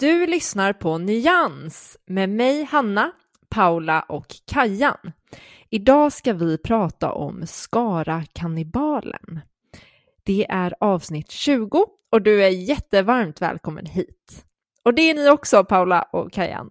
Du 0.00 0.26
lyssnar 0.26 0.72
på 0.72 0.98
Nyans 0.98 1.96
med 2.06 2.28
mig 2.28 2.64
Hanna, 2.64 3.12
Paula 3.48 4.00
och 4.00 4.26
Kajan. 4.46 5.12
Idag 5.70 6.12
ska 6.12 6.32
vi 6.32 6.58
prata 6.58 7.12
om 7.12 7.46
Skara 7.46 8.24
kannibalen. 8.32 9.40
Det 10.22 10.46
är 10.50 10.74
avsnitt 10.80 11.30
20 11.30 11.86
och 12.12 12.22
du 12.22 12.44
är 12.44 12.48
jättevarmt 12.48 13.42
välkommen 13.42 13.86
hit. 13.86 14.44
Och 14.82 14.94
det 14.94 15.02
är 15.02 15.14
ni 15.14 15.30
också 15.30 15.64
Paula 15.64 16.02
och 16.02 16.32
Kajan. 16.32 16.70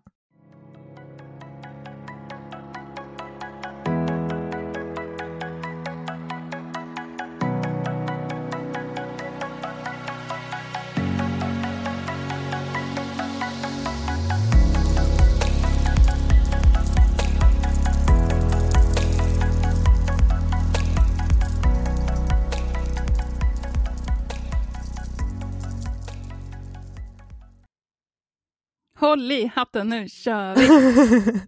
Håll 28.99 29.31
i 29.31 29.51
hatten, 29.55 29.89
nu 29.89 30.07
kör 30.09 30.55
vi! 30.55 30.67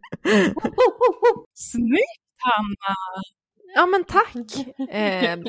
Snyggt 1.53 2.21
Hanna! 2.37 2.95
Ja 3.75 3.85
men 3.85 4.03
tack! 4.03 4.67
Eh, 4.89 5.39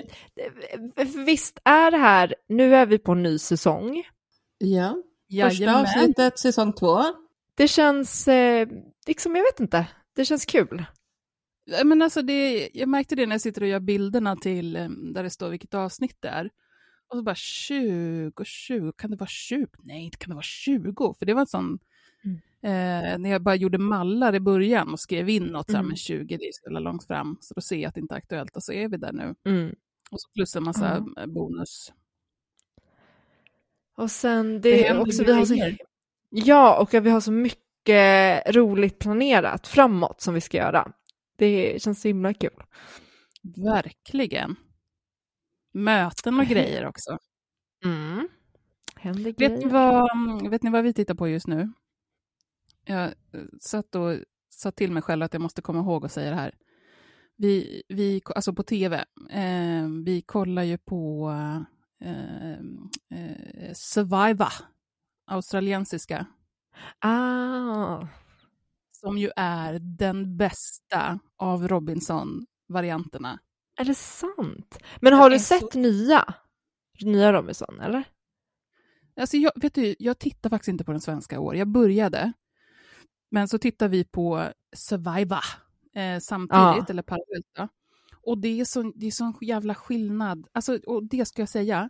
visst 1.26 1.60
är 1.64 1.90
det 1.90 1.96
här, 1.96 2.34
nu 2.48 2.74
är 2.74 2.86
vi 2.86 2.98
på 2.98 3.12
en 3.12 3.22
ny 3.22 3.38
säsong. 3.38 4.02
Ja, 4.58 4.96
första 5.48 5.64
Jajamän. 5.64 5.82
avsnittet, 5.82 6.38
säsong 6.38 6.72
två. 6.72 7.02
Det 7.54 7.68
känns, 7.68 8.28
eh, 8.28 8.68
liksom 9.06 9.36
jag 9.36 9.42
vet 9.42 9.60
inte, 9.60 9.86
det 10.16 10.24
känns 10.24 10.44
kul. 10.46 10.84
Ja, 11.64 11.84
Men 11.84 12.02
alltså 12.02 12.22
det, 12.22 12.70
jag 12.74 12.88
märkte 12.88 13.14
det 13.14 13.26
när 13.26 13.34
jag 13.34 13.40
sitter 13.40 13.62
och 13.62 13.68
gör 13.68 13.80
bilderna 13.80 14.36
till 14.36 14.76
eh, 14.76 14.88
där 14.88 15.22
det 15.22 15.30
står 15.30 15.50
vilket 15.50 15.74
avsnitt 15.74 16.16
det 16.20 16.28
är. 16.28 16.50
Och 17.08 17.16
så 17.16 17.22
bara 17.22 17.34
20, 17.34 18.44
20, 18.44 18.92
kan 18.92 19.10
det 19.10 19.16
vara 19.16 19.28
20? 19.28 19.66
Nej, 19.82 20.04
inte 20.04 20.18
kan 20.18 20.28
det 20.28 20.34
vara 20.34 20.42
20, 20.42 21.14
för 21.18 21.26
det 21.26 21.34
var 21.34 21.40
en 21.40 21.46
sån... 21.46 21.78
Eh, 22.62 23.18
när 23.18 23.30
jag 23.30 23.42
bara 23.42 23.54
gjorde 23.54 23.78
mallar 23.78 24.34
i 24.34 24.40
början 24.40 24.92
och 24.92 25.00
skrev 25.00 25.28
in 25.28 25.44
något 25.44 25.66
så 25.66 25.72
här 25.72 25.78
Mm. 25.80 25.88
med 25.88 25.98
20, 25.98 26.36
det 26.36 26.44
är 26.44 26.52
så 26.52 26.78
långt 26.78 27.06
fram, 27.06 27.38
så 27.40 27.54
då 27.54 27.60
ser 27.60 27.76
jag 27.76 27.88
att 27.88 27.94
det 27.94 28.00
inte 28.00 28.14
är 28.14 28.18
aktuellt 28.18 28.56
och 28.56 28.62
så 28.64 28.72
är 28.72 28.88
vi 28.88 28.96
där 28.96 29.12
nu. 29.12 29.34
Mm. 29.44 29.74
Och 30.10 30.20
så 30.20 30.28
plus 30.34 30.56
en 30.56 30.62
massa 30.64 30.96
eh, 30.96 31.26
bonus. 31.26 31.92
Och 33.96 34.10
sen 34.10 34.52
det, 34.52 34.70
Det 34.70 34.86
är 34.86 35.00
också, 35.00 35.24
vi 35.24 35.32
har 35.32 35.44
så, 35.44 35.54
ja, 36.30 36.80
och 36.80 36.94
vi 37.06 37.10
har 37.10 37.20
så 37.20 37.32
mycket 37.32 38.56
roligt 38.56 38.98
planerat 38.98 39.66
framåt 39.66 40.20
som 40.20 40.34
vi 40.34 40.40
ska 40.40 40.56
göra. 40.56 40.92
Det 41.38 41.82
känns 41.82 42.00
så 42.02 42.08
himla 42.08 42.34
kul. 42.34 42.62
Verkligen. 43.56 44.56
Möten 45.72 46.40
och 46.40 46.46
grejer 46.46 46.86
också. 46.86 47.18
Mm. 47.84 48.28
Händer 48.96 49.24
Vet 49.24 49.36
grejer. 49.36 49.56
ni, 49.58 49.64
vad, 49.64 50.50
vet 50.50 50.62
ni 50.62 50.70
vad 50.70 50.84
vi 50.84 50.92
tittar 50.92 51.14
på 51.14 51.28
just 51.28 51.46
nu? 51.46 51.72
Jag 52.84 53.04
eh, 53.04 53.12
satt 53.60 53.94
och 53.94 54.16
sa 54.50 54.70
till 54.70 54.92
mig 54.92 55.02
själv 55.02 55.22
att 55.22 55.32
jag 55.34 55.42
måste 55.42 55.62
komma 55.62 55.78
ihåg 55.80 56.04
att 56.04 56.12
säga 56.12 56.30
det 56.30 56.36
här. 56.36 56.54
Vi, 57.36 57.82
vi 57.88 58.22
alltså 58.34 58.52
på 58.52 58.62
tv, 58.62 59.04
eh, 59.30 59.88
vi 60.04 60.22
kollar 60.26 60.62
ju 60.62 60.78
på 60.78 61.30
eh, 62.00 62.50
eh, 62.50 63.72
Survivor, 63.74 64.52
australiensiska, 65.26 66.26
Ah, 66.98 68.06
som 68.92 69.18
ju 69.18 69.30
är 69.36 69.78
den 69.78 70.36
bästa 70.36 71.18
av 71.36 71.68
Robinson-varianterna. 71.68 73.38
är 73.76 73.84
det 73.84 73.94
sant? 73.94 74.78
Men 75.00 75.12
har 75.12 75.30
Det 75.30 75.34
du 75.34 75.34
är 75.34 75.38
så- 75.38 75.58
sett 75.58 75.74
nya? 75.74 76.34
Nya 77.02 77.32
Robinson, 77.32 77.80
eller? 77.80 78.04
Alltså 79.20 79.36
jag, 79.36 79.52
vet 79.56 79.74
du, 79.74 79.94
jag 79.98 80.18
tittar 80.18 80.50
faktiskt 80.50 80.68
inte 80.68 80.84
på 80.84 80.92
den 80.92 81.00
svenska 81.00 81.40
år. 81.40 81.56
Jag 81.56 81.68
började, 81.68 82.32
men 83.30 83.48
så 83.48 83.58
tittar 83.58 83.88
vi 83.88 84.04
på 84.04 84.48
Survivor 84.76 85.44
eh, 85.94 86.18
samtidigt, 86.20 86.50
Ja. 86.52 86.86
eller 86.88 87.02
parallellt. 87.02 87.46
Då. 87.56 87.68
Och 88.22 88.38
det 88.38 88.60
är, 88.60 88.64
så, 88.64 88.92
det 88.94 89.06
är 89.06 89.10
sån 89.10 89.34
jävla 89.40 89.74
skillnad. 89.74 90.46
Alltså, 90.52 90.78
och 90.86 91.04
det 91.04 91.24
ska 91.24 91.42
jag 91.42 91.48
säga, 91.48 91.88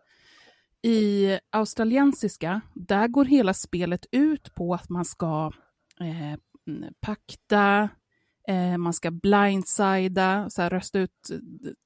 i 0.83 1.39
australiensiska, 1.51 2.61
där 2.75 3.09
går 3.09 3.25
hela 3.25 3.55
spelet 3.55 4.07
ut 4.13 4.55
på 4.55 4.75
att 4.75 4.89
man 4.89 5.05
ska 5.05 5.53
eh, 6.01 6.39
pakta, 7.01 7.89
eh, 8.49 8.79
man 8.79 8.93
ska 8.93 9.11
blindsida, 9.11 10.51
så 10.51 10.63
här, 10.63 10.71
rösta 10.71 10.99
ut 10.99 11.31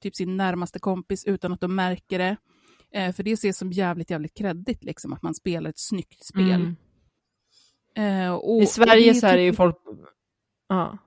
typ 0.01 0.15
sin 0.15 0.37
närmaste 0.37 0.79
kompis 0.79 1.25
utan 1.25 1.53
att 1.53 1.61
de 1.61 1.75
märker 1.75 2.19
det. 2.19 2.37
Eh, 2.91 3.13
för 3.13 3.23
det 3.23 3.31
ses 3.31 3.57
som 3.57 3.71
jävligt, 3.71 4.09
jävligt 4.09 4.37
kreddigt, 4.37 4.83
liksom, 4.83 5.13
att 5.13 5.21
man 5.21 5.33
spelar 5.35 5.69
ett 5.69 5.79
snyggt 5.79 6.25
spel. 6.25 6.61
Mm. 6.61 6.75
Och, 8.33 8.61
I 8.61 8.65
Sverige 8.65 9.15
så 9.15 9.27
är 9.27 9.37
det 9.37 9.43
ju 9.43 9.51
typ- 9.51 9.57
folk... 9.57 9.75
Ja. 10.69 10.97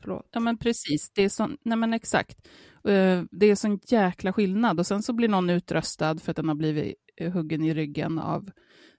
Förlåt. 0.00 0.28
Ja 0.30 0.40
men 0.40 0.58
precis, 0.58 1.10
det 1.10 1.22
är 1.22 1.28
sån, 1.28 1.56
nej 1.62 1.78
men 1.78 1.92
exakt. 1.92 2.48
Eh, 2.88 3.22
det 3.30 3.46
är 3.46 3.54
sån 3.54 3.80
jäkla 3.86 4.32
skillnad 4.32 4.78
och 4.78 4.86
sen 4.86 5.02
så 5.02 5.12
blir 5.12 5.28
någon 5.28 5.50
utröstad 5.50 6.18
för 6.18 6.30
att 6.30 6.36
den 6.36 6.48
har 6.48 6.54
blivit 6.54 6.94
eh, 7.16 7.32
huggen 7.32 7.64
i 7.64 7.74
ryggen 7.74 8.18
av 8.18 8.50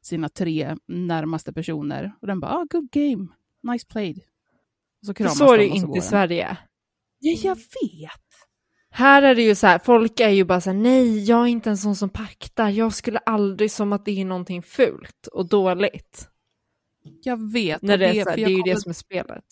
sina 0.01 0.29
tre 0.29 0.77
närmaste 0.87 1.53
personer. 1.53 2.13
Och 2.21 2.27
den 2.27 2.39
bara, 2.39 2.51
ah, 2.51 2.65
good 2.69 2.89
game, 2.91 3.27
nice 3.63 3.87
played. 3.87 4.17
Och 5.01 5.05
så 5.05 5.13
kramas 5.13 5.37
så 5.37 5.53
är 5.53 5.57
det 5.57 5.67
inte 5.67 5.97
i. 5.97 6.01
Sverige. 6.01 6.57
Ja, 7.19 7.39
jag 7.43 7.55
vet. 7.55 8.32
Här 8.95 9.21
är 9.21 9.35
det 9.35 9.41
ju 9.41 9.55
så 9.55 9.67
här, 9.67 9.79
folk 9.79 10.19
är 10.19 10.29
ju 10.29 10.43
bara 10.43 10.61
så 10.61 10.69
här, 10.69 10.77
nej, 10.77 11.23
jag 11.23 11.41
är 11.41 11.47
inte 11.47 11.69
en 11.69 11.77
sån 11.77 11.95
som 11.95 12.09
paktar, 12.09 12.69
jag 12.69 12.93
skulle 12.93 13.19
aldrig 13.19 13.71
som 13.71 13.93
att 13.93 14.05
det 14.05 14.21
är 14.21 14.25
någonting 14.25 14.61
fult 14.63 15.27
och 15.27 15.49
dåligt. 15.49 16.29
Jag 17.23 17.51
vet. 17.51 17.81
När 17.81 17.97
det, 17.97 18.05
är 18.05 18.23
så 18.23 18.29
här, 18.29 18.37
det 18.37 18.43
är 18.43 18.49
ju 18.49 18.55
kollade- 18.55 18.73
det 18.73 18.81
som 18.81 18.89
är 18.89 18.93
spelet. 18.93 19.43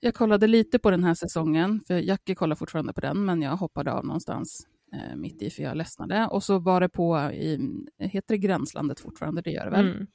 Jag 0.00 0.14
kollade 0.14 0.46
lite 0.46 0.78
på 0.78 0.90
den 0.90 1.04
här 1.04 1.14
säsongen, 1.14 1.80
för 1.86 1.94
Jackie 1.94 2.34
kollar 2.34 2.56
fortfarande 2.56 2.92
på 2.92 3.00
den, 3.00 3.24
men 3.24 3.42
jag 3.42 3.56
hoppade 3.56 3.92
av 3.92 4.04
någonstans 4.04 4.66
eh, 4.92 5.16
mitt 5.16 5.42
i 5.42 5.50
för 5.50 5.62
jag 5.62 5.76
ledsnade. 5.76 6.26
Och 6.26 6.44
så 6.44 6.58
var 6.58 6.80
det 6.80 6.88
på, 6.88 7.18
i, 7.32 7.60
heter 7.98 8.34
det 8.34 8.38
Gränslandet 8.38 9.00
fortfarande? 9.00 9.42
Det 9.42 9.50
gör 9.50 9.64
det 9.64 9.70
väl? 9.70 9.86
Mm. 9.90 10.06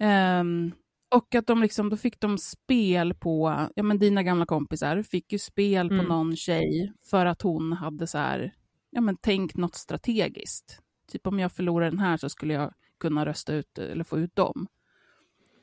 Ehm, 0.00 0.72
och 1.14 1.34
att 1.34 1.46
de 1.46 1.62
liksom, 1.62 1.88
då 1.90 1.96
fick 1.96 2.20
de 2.20 2.38
spel 2.38 3.14
på, 3.14 3.66
ja 3.76 3.82
men 3.82 3.98
dina 3.98 4.22
gamla 4.22 4.46
kompisar 4.46 5.02
fick 5.02 5.32
ju 5.32 5.38
spel 5.38 5.88
på 5.88 5.94
Mm. 5.94 6.06
någon 6.06 6.36
tjej 6.36 6.92
för 7.10 7.26
att 7.26 7.42
hon 7.42 7.72
hade 7.72 8.06
så 8.06 8.18
här, 8.18 8.54
ja 8.90 9.00
men 9.00 9.16
tänkt 9.16 9.56
något 9.56 9.74
strategiskt. 9.74 10.78
Typ 11.12 11.26
om 11.26 11.38
jag 11.38 11.52
förlorar 11.52 11.90
den 11.90 11.98
här 11.98 12.16
så 12.16 12.28
skulle 12.28 12.54
jag 12.54 12.72
kunna 13.00 13.26
rösta 13.26 13.54
ut 13.54 13.78
eller 13.78 14.04
få 14.04 14.18
ut 14.18 14.36
dem. 14.36 14.66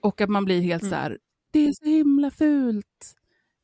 Och 0.02 0.22
att 0.22 0.30
man 0.30 0.46
blir 0.46 0.62
helt 0.62 0.84
Mm. 0.84 0.90
så 0.92 0.96
här, 0.96 1.18
det 1.52 1.68
är 1.68 1.74
så 1.74 1.86
himla 1.86 2.32
fult. 2.32 3.16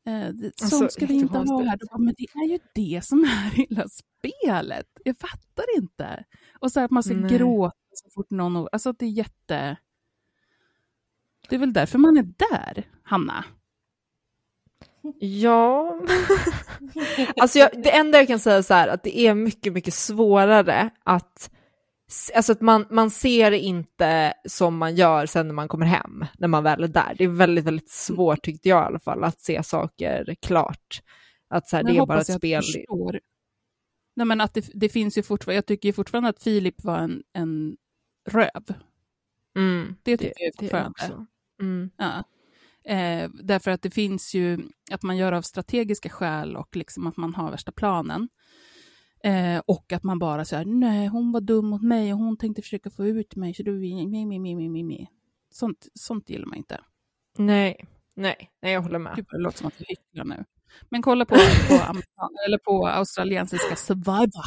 Eh, 0.06 0.28
sånt 0.30 0.52
alltså, 0.62 0.88
ska 0.88 1.06
vi 1.06 1.14
inte 1.14 1.38
ha 1.38 1.62
här. 1.64 1.78
Bara, 1.90 1.98
men 1.98 2.14
det 2.18 2.26
är 2.34 2.48
ju 2.48 2.58
det 2.74 3.04
som 3.04 3.24
är 3.24 3.50
hela 3.68 3.84
spelet. 3.88 4.86
Jag 5.04 5.16
fattar 5.18 5.64
inte. 5.78 6.24
Och 6.60 6.72
så 6.72 6.80
att 6.80 6.90
man 6.90 7.02
ska 7.02 7.14
Nej. 7.14 7.38
gråta 7.38 7.76
så 7.94 8.10
fort 8.10 8.30
någon... 8.30 8.68
Alltså 8.72 8.92
det 8.92 9.04
är 9.04 9.10
jätte... 9.10 9.76
Det 11.48 11.56
är 11.56 11.60
väl 11.60 11.72
därför 11.72 11.98
man 11.98 12.16
är 12.16 12.22
där, 12.22 12.84
Hanna? 13.02 13.44
Ja, 15.18 16.00
alltså 17.36 17.58
jag, 17.58 17.70
det 17.82 17.96
enda 17.96 18.18
jag 18.18 18.26
kan 18.26 18.38
säga 18.38 18.62
så 18.62 18.74
här 18.74 18.88
att 18.88 19.02
det 19.02 19.18
är 19.18 19.34
mycket, 19.34 19.72
mycket 19.72 19.94
svårare 19.94 20.90
att 21.04 21.50
Alltså 22.34 22.52
att 22.52 22.60
man, 22.60 22.86
man 22.90 23.10
ser 23.10 23.52
inte 23.52 24.34
som 24.44 24.76
man 24.76 24.94
gör 24.94 25.26
sen 25.26 25.46
när 25.46 25.54
man 25.54 25.68
kommer 25.68 25.86
hem, 25.86 26.24
när 26.38 26.48
man 26.48 26.64
väl 26.64 26.84
är 26.84 26.88
där. 26.88 27.14
Det 27.18 27.24
är 27.24 27.28
väldigt, 27.28 27.64
väldigt 27.64 27.90
svårt 27.90 28.42
tyckte 28.42 28.68
jag 28.68 28.82
i 28.82 28.86
alla 28.86 28.98
fall, 28.98 29.24
att 29.24 29.40
se 29.40 29.62
saker 29.62 30.36
klart. 30.42 31.02
Att 31.48 31.68
så 31.68 31.76
här, 31.76 31.84
det 31.84 31.96
är 31.96 32.06
bara 32.06 32.20
ett 32.20 32.32
spel. 32.32 32.62
Nej 34.16 34.26
men 34.26 34.40
att 34.40 34.54
det, 34.54 34.70
det, 34.74 34.88
finns 34.88 35.18
ju 35.18 35.22
fortfarande, 35.22 35.56
jag 35.56 35.66
tycker 35.66 35.88
ju 35.88 35.92
fortfarande 35.92 36.30
att 36.30 36.42
Filip 36.42 36.84
var 36.84 36.98
en, 36.98 37.22
en 37.32 37.76
röv. 38.28 38.64
Mm, 39.56 39.96
det 40.02 40.16
tycker 40.16 40.34
det, 40.38 40.44
jag 40.44 40.54
fortfarande. 40.58 41.26
Mm. 41.60 41.90
Ja. 41.96 42.24
Eh, 42.92 43.30
därför 43.42 43.70
att 43.70 43.82
det 43.82 43.90
finns 43.90 44.34
ju 44.34 44.68
att 44.90 45.02
man 45.02 45.16
gör 45.16 45.32
av 45.32 45.42
strategiska 45.42 46.08
skäl 46.08 46.56
och 46.56 46.76
liksom 46.76 47.06
att 47.06 47.16
man 47.16 47.34
har 47.34 47.50
värsta 47.50 47.72
planen. 47.72 48.28
Eh, 49.24 49.58
och 49.66 49.92
att 49.92 50.02
man 50.02 50.18
bara 50.18 50.44
säger 50.44 50.64
nej, 50.64 51.06
hon 51.06 51.32
var 51.32 51.40
dum 51.40 51.66
mot 51.66 51.82
mig 51.82 52.12
och 52.12 52.18
hon 52.18 52.36
tänkte 52.36 52.62
försöka 52.62 52.90
få 52.90 53.06
ut 53.06 53.36
mig, 53.36 53.54
så 53.54 53.62
då 53.62 53.72
vi, 53.72 54.06
mi, 54.06 54.26
mi, 54.26 54.38
mi, 54.38 54.68
mi, 54.68 54.82
mi. 54.82 55.08
Sånt, 55.50 55.86
sånt 55.94 56.30
gillar 56.30 56.46
man 56.46 56.58
inte. 56.58 56.80
Nej, 57.38 57.84
nej, 58.14 58.50
nej 58.62 58.72
jag 58.72 58.82
håller 58.82 58.98
med. 58.98 59.16
Gud, 59.16 59.26
det 59.30 59.38
låter 59.38 59.58
som 59.58 59.66
att 59.66 59.74
jag 59.78 59.86
hycklar 59.86 60.24
nu. 60.24 60.44
Men 60.88 61.02
kolla 61.02 61.24
på, 61.24 61.34
på, 61.68 61.74
eller 62.46 62.58
på 62.58 62.86
australiensiska 62.86 63.76
Survivor. 63.76 64.46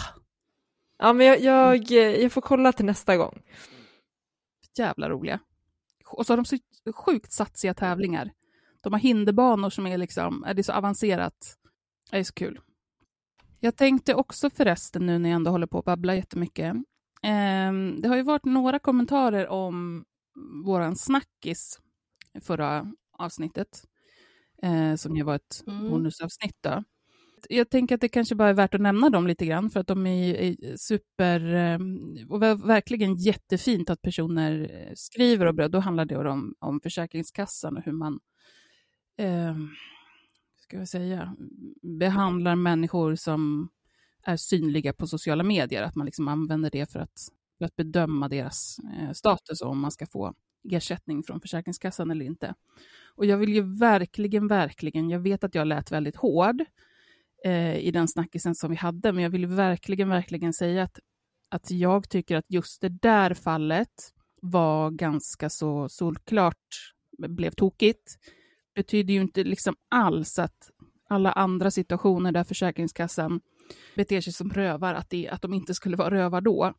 Ja, 0.97 1.13
men 1.13 1.25
jag, 1.25 1.39
jag, 1.41 1.91
jag 1.91 2.31
får 2.31 2.41
kolla 2.41 2.73
till 2.73 2.85
nästa 2.85 3.17
gång. 3.17 3.41
Jävla 4.77 5.09
roliga. 5.09 5.39
Och 6.11 6.25
så 6.25 6.33
har 6.33 6.37
de 6.37 6.45
så 6.45 6.57
sjukt 6.93 7.31
satsiga 7.31 7.73
tävlingar. 7.73 8.31
De 8.81 8.93
har 8.93 8.99
hinderbanor 8.99 9.69
som 9.69 9.87
är 9.87 9.97
liksom, 9.97 10.43
är 10.43 10.53
det 10.53 10.63
så 10.63 10.73
avancerat. 10.73 11.57
Det 12.11 12.17
är 12.17 12.23
så 12.23 12.33
kul. 12.33 12.59
Jag 13.59 13.75
tänkte 13.75 14.15
också 14.15 14.49
förresten 14.49 15.05
nu 15.05 15.19
när 15.19 15.29
jag 15.29 15.35
ändå 15.35 15.51
håller 15.51 15.67
på 15.67 15.79
att 15.79 15.85
babbla 15.85 16.15
jättemycket. 16.15 16.75
Eh, 17.23 17.73
det 18.01 18.07
har 18.07 18.15
ju 18.15 18.23
varit 18.23 18.45
några 18.45 18.79
kommentarer 18.79 19.47
om 19.47 20.05
våran 20.65 20.95
snackis 20.95 21.79
förra 22.41 22.93
avsnittet, 23.17 23.85
eh, 24.63 24.95
som 24.95 25.15
ju 25.15 25.23
var 25.23 25.35
ett 25.35 25.63
mm. 25.67 25.89
bonusavsnitt. 25.89 26.57
Då. 26.61 26.83
Jag 27.49 27.69
tänker 27.69 27.95
att 27.95 28.01
det 28.01 28.09
kanske 28.09 28.35
bara 28.35 28.49
är 28.49 28.53
värt 28.53 28.73
att 28.73 28.81
nämna 28.81 29.09
dem 29.09 29.27
lite 29.27 29.45
grann, 29.45 29.69
för 29.69 29.79
att 29.79 29.87
de 29.87 30.07
är, 30.07 30.35
är 30.35 30.77
super... 30.77 31.53
Ehm, 31.53 32.17
och 32.29 32.41
verkligen 32.41 33.15
jättefint 33.15 33.89
att 33.89 34.01
personer 34.01 34.71
eh, 34.73 34.93
skriver 34.95 35.45
och 35.45 35.71
då 35.71 35.79
handlar 35.79 36.05
det 36.05 36.17
om, 36.17 36.55
om 36.59 36.79
Försäkringskassan 36.81 37.77
och 37.77 37.83
hur 37.83 37.91
man 37.91 38.19
eh, 39.17 39.55
ska 40.57 40.77
jag 40.77 40.87
säga, 40.87 41.35
behandlar 41.81 42.55
människor 42.55 43.15
som 43.15 43.69
är 44.23 44.37
synliga 44.37 44.93
på 44.93 45.07
sociala 45.07 45.43
medier, 45.43 45.83
att 45.83 45.95
man 45.95 46.05
liksom 46.05 46.27
använder 46.27 46.69
det 46.69 46.91
för 46.91 46.99
att, 46.99 47.27
för 47.57 47.65
att 47.65 47.75
bedöma 47.75 48.29
deras 48.29 48.77
eh, 48.99 49.11
status 49.11 49.61
och 49.61 49.69
om 49.69 49.79
man 49.79 49.91
ska 49.91 50.05
få 50.05 50.33
ersättning 50.69 51.23
från 51.23 51.41
Försäkringskassan 51.41 52.11
eller 52.11 52.25
inte. 52.25 52.53
Och 53.15 53.25
jag 53.25 53.37
vill 53.37 53.53
ju 53.53 53.61
verkligen, 53.79 54.47
verkligen, 54.47 55.09
jag 55.09 55.19
vet 55.19 55.43
att 55.43 55.55
jag 55.55 55.67
lät 55.67 55.91
väldigt 55.91 56.15
hård 56.15 56.65
eh, 57.45 57.77
i 57.77 57.91
den 57.91 58.07
snackisen 58.07 58.55
som 58.55 58.69
vi 58.71 58.75
hade, 58.75 59.11
men 59.11 59.23
jag 59.23 59.29
vill 59.29 59.45
verkligen, 59.45 60.09
verkligen 60.09 60.53
säga 60.53 60.83
att, 60.83 60.99
att 61.49 61.71
jag 61.71 62.09
tycker 62.09 62.35
att 62.35 62.45
just 62.47 62.81
det 62.81 62.89
där 62.89 63.33
fallet 63.33 64.13
var 64.41 64.91
ganska 64.91 65.49
så 65.49 65.89
solklart 65.89 66.55
blev 67.17 67.51
tokigt 67.51 68.17
betyder 68.75 69.13
ju 69.13 69.21
inte 69.21 69.43
liksom 69.43 69.75
alls 69.89 70.39
att 70.39 70.71
alla 71.09 71.31
andra 71.31 71.71
situationer 71.71 72.31
där 72.31 72.43
Försäkringskassan 72.43 73.41
beter 73.95 74.21
sig 74.21 74.33
som 74.33 74.49
rövar, 74.49 74.93
att, 74.93 75.09
det, 75.09 75.29
att 75.29 75.41
de 75.41 75.53
inte 75.53 75.73
skulle 75.73 75.97
vara 75.97 76.11
rövar 76.11 76.41
då. 76.41 76.73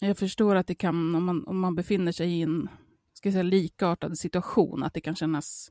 Jag 0.00 0.18
förstår 0.18 0.56
att 0.56 0.66
det 0.66 0.74
kan, 0.74 1.14
om 1.14 1.24
man, 1.24 1.44
om 1.46 1.60
man 1.60 1.74
befinner 1.74 2.12
sig 2.12 2.30
i 2.30 2.42
en 2.42 2.68
ska 3.14 3.32
säga, 3.32 3.42
likartad 3.42 4.18
situation, 4.18 4.82
att 4.82 4.94
det 4.94 5.00
kan 5.00 5.16
kännas, 5.16 5.70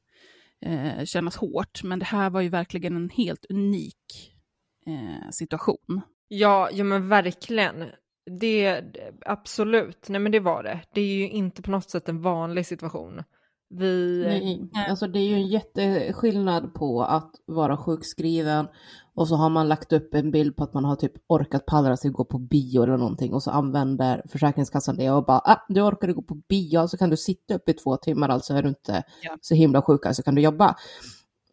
eh, 0.65 1.05
kännas 1.05 1.35
hårt. 1.35 1.83
Men 1.83 1.99
det 1.99 2.05
här 2.05 2.29
var 2.29 2.41
ju 2.41 2.49
verkligen 2.49 2.95
en 2.95 3.09
helt 3.09 3.45
unik 3.49 4.33
eh, 4.85 5.29
situation. 5.31 6.01
Ja, 6.27 6.69
ja 6.71 6.83
men 6.83 7.09
verkligen. 7.09 7.85
Det, 8.39 8.83
absolut, 9.25 10.09
nej 10.09 10.19
men 10.19 10.31
det 10.31 10.39
var 10.39 10.63
det. 10.63 10.81
Det 10.93 11.01
är 11.01 11.15
ju 11.15 11.29
inte 11.29 11.61
på 11.61 11.71
något 11.71 11.89
sätt 11.89 12.09
en 12.09 12.21
vanlig 12.21 12.65
situation. 12.65 13.23
Vi... 13.69 14.23
Nej, 14.25 14.69
alltså 14.89 15.07
det 15.07 15.19
är 15.19 15.27
ju 15.27 15.35
en 15.35 15.47
jätteskillnad 15.47 16.73
på 16.73 17.03
att 17.03 17.31
vara 17.45 17.77
sjukskriven 17.77 18.67
och 19.15 19.27
så 19.27 19.35
har 19.35 19.49
man 19.49 19.67
lagt 19.67 19.93
upp 19.93 20.13
en 20.13 20.31
bild 20.31 20.55
på 20.55 20.63
att 20.63 20.73
man 20.73 20.85
har 20.85 20.95
typ 20.95 21.13
orkat 21.27 21.65
pallra 21.65 21.97
sig 21.97 22.11
gå 22.11 22.25
på 22.25 22.37
bio 22.37 22.83
eller 22.83 22.97
någonting 22.97 23.33
och 23.33 23.43
så 23.43 23.51
använder 23.51 24.23
Försäkringskassan 24.29 24.97
det 24.97 25.11
och 25.11 25.25
bara 25.25 25.39
ah, 25.39 25.65
du 25.69 25.81
orkade 25.81 26.13
gå 26.13 26.21
på 26.21 26.35
bio 26.49 26.87
så 26.87 26.97
kan 26.97 27.09
du 27.09 27.17
sitta 27.17 27.55
upp 27.55 27.69
i 27.69 27.73
två 27.73 27.97
timmar 27.97 28.29
alltså 28.29 28.53
är 28.53 28.63
du 28.63 28.69
inte 28.69 29.03
ja. 29.21 29.37
så 29.41 29.55
himla 29.55 29.81
sjuk 29.81 30.03
så 30.03 30.07
alltså 30.07 30.23
kan 30.23 30.35
du 30.35 30.41
jobba. 30.41 30.75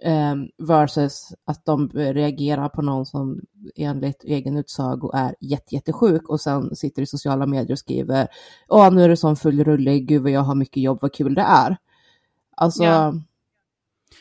Um, 0.05 0.49
versus 0.69 1.29
att 1.45 1.65
de 1.65 1.89
reagerar 1.89 2.69
på 2.69 2.83
någon 2.83 3.07
som 3.07 3.41
enligt 3.77 4.25
egen 4.25 4.57
utsago 4.57 5.11
är 5.15 5.35
jätte, 5.41 5.75
jättesjuk 5.75 6.29
och 6.29 6.41
sen 6.41 6.77
sitter 6.77 7.03
i 7.03 7.07
sociala 7.07 7.47
medier 7.47 7.73
och 7.73 7.79
skriver 7.79 8.29
åh 8.69 8.91
nu 8.93 9.03
är 9.05 9.09
det 9.09 9.17
sån 9.17 9.37
full 9.37 9.65
rulle, 9.65 9.99
gud 9.99 10.23
vad 10.23 10.31
jag 10.31 10.41
har 10.41 10.55
mycket 10.55 10.83
jobb, 10.83 10.99
vad 11.03 11.15
kul 11.15 11.35
det 11.35 11.43
är. 11.43 11.77
Alltså. 12.57 12.85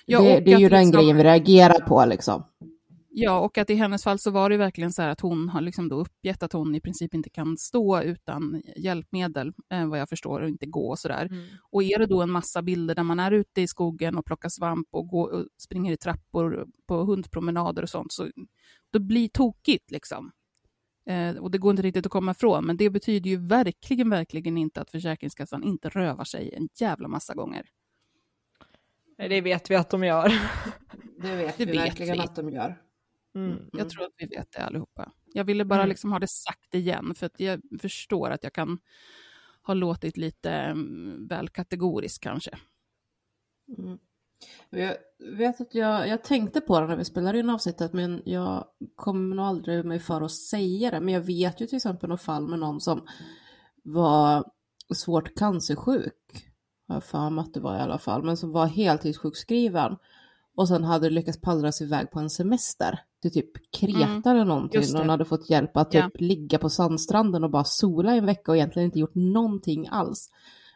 Ja, 0.06 0.21
det, 0.21 0.39
det, 0.39 0.53
är 0.53 0.59
ju 0.59 0.69
den 0.69 0.80
liksom, 0.80 0.91
grejen 0.91 1.18
vi 1.18 1.24
reagerar 1.24 1.80
på 1.88 2.06
liksom. 2.06 2.44
Ja, 3.21 3.39
och 3.39 3.57
att 3.57 3.69
i 3.69 3.75
hennes 3.75 4.04
fall 4.04 4.19
så 4.19 4.31
var 4.31 4.50
det 4.50 4.57
verkligen 4.57 4.94
så 4.94 5.01
här 5.01 5.10
att 5.10 5.21
hon 5.21 5.50
har 5.50 5.62
liksom 5.62 5.89
då 5.89 5.95
uppgett 5.95 6.44
att 6.44 6.54
hon 6.54 6.75
i 6.75 6.81
princip 6.81 7.13
inte 7.13 7.30
kan 7.30 7.57
stå 7.57 8.01
utan 8.01 8.62
hjälpmedel, 8.77 9.54
eh, 9.74 9.88
vad 9.88 10.00
jag 10.00 10.10
förstår, 10.10 10.42
och 10.42 10.50
inte 10.50 10.66
gå 10.66 10.89
och 10.89 11.00
sådär. 11.00 11.25
Mm. 11.25 11.48
Och 11.71 11.83
är 11.83 12.00
det 12.00 12.06
då 12.06 12.21
en 12.21 12.31
massa 12.31 12.62
bilder 12.62 12.95
där 12.95 13.04
man 13.04 13.19
är 13.19 13.31
ute 13.31 13.62
i 13.62 13.68
skogen 13.68 14.18
och 14.18 14.25
plockar 14.25 14.50
svamp 14.50 14.88
och, 14.92 15.07
går, 15.07 15.30
och 15.30 15.45
springer 15.57 15.94
i 15.94 15.98
trappor 15.98 16.68
på 16.88 17.04
hundpromenader 17.04 17.83
och 17.83 17.89
sånt, 17.89 18.12
så 18.12 18.30
då 18.92 19.00
blir 19.00 19.27
tokigt 19.27 19.92
liksom. 19.92 20.31
Eh, 21.10 21.36
och 21.36 21.51
det 21.51 21.57
går 21.57 21.72
inte 21.72 21.83
riktigt 21.83 22.06
att 22.06 22.12
komma 22.12 22.31
ifrån, 22.31 22.65
men 22.65 22.77
det 22.77 22.89
betyder 22.89 23.30
ju 23.30 23.48
verkligen, 23.48 24.10
verkligen 24.10 24.58
inte 24.58 24.82
att 24.82 24.91
Försäkringskassan 24.91 25.63
inte 25.63 25.89
rövar 25.89 26.24
sig 26.24 26.53
en 26.53 26.70
jävla 26.79 27.08
massa 27.08 27.34
gånger. 27.34 27.65
Det 29.17 29.41
vet 29.41 29.72
vi 29.72 29.75
att 29.75 29.89
de 29.89 30.03
gör. 30.03 30.34
Det 31.22 31.36
vet 31.36 31.58
det 31.58 31.65
vi 31.65 31.72
vet 31.72 31.82
verkligen 31.82 32.17
vi. 32.17 32.24
att 32.24 32.36
de 32.36 32.50
gör. 32.50 32.88
Mm. 33.36 33.51
Mm. 33.51 33.69
Jag 33.74 33.89
tror 33.89 34.03
att 34.03 34.13
vi 34.17 34.25
vet 34.25 34.51
det 34.51 34.63
allihopa. 34.63 35.12
Jag 35.33 35.43
ville 35.43 35.65
bara 35.65 35.79
mm. 35.79 35.89
liksom 35.89 36.12
ha 36.12 36.19
det 36.19 36.29
sagt 36.29 36.75
igen, 36.75 37.15
för 37.15 37.25
att 37.25 37.39
jag 37.39 37.62
förstår 37.81 38.29
att 38.29 38.43
jag 38.43 38.53
kan 38.53 38.79
ha 39.63 39.74
låtit 39.74 40.17
lite 40.17 40.51
mm, 40.51 41.27
väl 41.27 41.50
kategorisk 41.50 42.24
kanske. 42.24 42.57
Mm. 43.77 44.00
Jag 44.69 44.95
vet 45.38 45.62
att 45.62 45.75
jag, 45.75 46.07
jag 46.07 46.24
tänkte 46.24 46.62
på 46.62 46.79
det 46.79 46.88
när 46.88 46.95
vi 46.95 47.05
spelade 47.05 47.39
in 47.39 47.50
avsnittet, 47.50 47.93
men 47.93 48.21
jag 48.25 48.65
kommer 48.95 49.36
nog 49.36 49.45
aldrig 49.45 49.86
mig 49.86 50.00
för 50.00 50.21
att 50.21 50.31
säga 50.31 50.91
det. 50.91 51.00
Men 51.00 51.13
jag 51.13 51.21
vet 51.21 51.62
ju 51.62 51.67
till 51.67 51.75
exempel 51.75 52.09
något 52.09 52.21
fall 52.21 52.48
med 52.48 52.59
någon 52.59 52.81
som 52.81 53.07
var 53.83 54.51
svårt 54.93 55.36
cancersjuk 55.36 56.50
har 56.88 56.95
jag 56.95 57.03
för 57.03 57.29
mig 57.29 57.41
att 57.41 57.53
det 57.53 57.59
var 57.59 57.77
i 57.77 57.79
alla 57.79 57.98
fall, 57.98 58.24
men 58.24 58.38
som 58.38 58.51
var 58.51 58.65
heltidssjukskriven 58.65 59.98
och 60.55 60.67
sen 60.67 60.83
hade 60.83 61.09
lyckats 61.09 61.41
pallra 61.41 61.71
sig 61.71 61.88
iväg 61.88 62.12
på 62.12 62.19
en 62.19 62.29
semester 62.29 63.00
till 63.22 63.32
typ 63.32 63.72
Kreta 63.72 64.04
mm, 64.04 64.22
eller 64.26 64.46
någonting. 64.46 64.84
Hon 64.98 65.10
hade 65.10 65.26
fått 65.26 65.50
hjälp 65.50 65.78
att 65.78 65.92
typ 65.92 66.06
ja. 66.14 66.26
ligga 66.26 66.58
på 66.58 66.70
sandstranden 66.70 67.44
och 67.44 67.50
bara 67.50 67.64
sola 67.64 68.16
en 68.16 68.26
vecka 68.26 68.52
och 68.52 68.58
egentligen 68.58 68.86
inte 68.86 69.00
gjort 69.00 69.16
någonting 69.16 69.88
alls. 69.92 70.30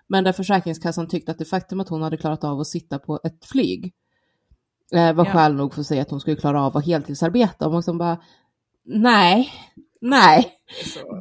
Men 0.08 0.24
där 0.24 0.32
Försäkringskassan 0.32 1.08
tyckte 1.08 1.32
att 1.32 1.38
det 1.38 1.46
faktum 1.46 1.80
att 1.80 1.90
hon 1.90 2.02
hade 2.02 2.18
klarat 2.18 2.44
av 2.44 2.60
att 2.60 2.68
sitta 2.68 3.00
på 3.00 3.20
ett 3.24 3.46
flyg 3.46 3.94
eh, 4.94 5.14
var 5.14 5.26
ja. 5.26 5.32
skäl 5.32 5.54
nog 5.54 5.74
för 5.74 5.82
att 5.82 5.88
säga 5.88 6.02
att 6.02 6.10
hon 6.10 6.20
skulle 6.20 6.36
klara 6.36 6.62
av 6.62 6.78
att 6.78 6.86
heltidsarbeta. 6.86 7.66
Och 7.66 7.72
man 7.72 7.84
som 7.84 7.98
bara, 7.98 8.22
nej, 8.86 9.52
Nej, 10.06 10.54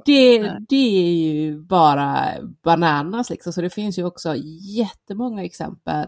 det, 0.05 0.39
det 0.69 0.77
är 0.77 1.13
ju 1.13 1.61
bara 1.61 2.29
bananas 2.63 3.31
liksom. 3.31 3.53
Så 3.53 3.61
det 3.61 3.71
finns 3.71 3.99
ju 3.99 4.05
också 4.05 4.35
jättemånga 4.61 5.45
exempel 5.45 6.07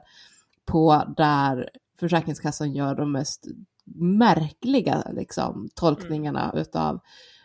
på 0.64 1.14
där 1.16 1.70
Försäkringskassan 2.00 2.74
gör 2.74 2.94
de 2.94 3.12
mest 3.12 3.46
märkliga 3.94 5.04
liksom, 5.12 5.68
tolkningarna 5.74 6.50
mm. 6.50 6.62
utav 6.62 7.00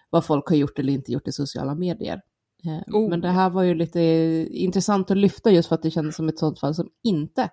vad 0.09 0.25
folk 0.25 0.47
har 0.47 0.55
gjort 0.55 0.79
eller 0.79 0.93
inte 0.93 1.11
gjort 1.11 1.27
i 1.27 1.31
sociala 1.31 1.75
medier. 1.75 2.21
Eh, 2.65 2.95
oh. 2.95 3.09
Men 3.09 3.21
det 3.21 3.29
här 3.29 3.49
var 3.49 3.63
ju 3.63 3.75
lite 3.75 4.01
intressant 4.51 5.11
att 5.11 5.17
lyfta 5.17 5.51
just 5.51 5.69
för 5.69 5.75
att 5.75 5.83
det 5.83 5.91
kändes 5.91 6.15
som 6.15 6.29
ett 6.29 6.39
sånt 6.39 6.59
fall 6.59 6.75
som 6.75 6.89
inte 7.03 7.49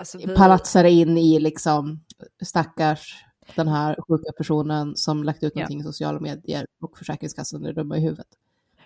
Alltså, 0.00 0.18
vi... 0.18 0.34
palatsar 0.34 0.84
in 0.84 1.18
i 1.18 1.40
liksom 1.40 2.00
stackars 2.42 3.24
den 3.54 3.68
här 3.68 3.96
sjuka 4.08 4.32
personen 4.36 4.96
som 4.96 5.24
lagt 5.24 5.42
ut 5.42 5.54
någonting 5.54 5.78
ja. 5.78 5.82
i 5.82 5.84
sociala 5.84 6.20
medier 6.20 6.66
och 6.80 6.98
Försäkringskassan 6.98 7.64
är 7.64 7.72
dumma 7.72 7.96
i 7.96 8.00
huvudet. 8.00 8.26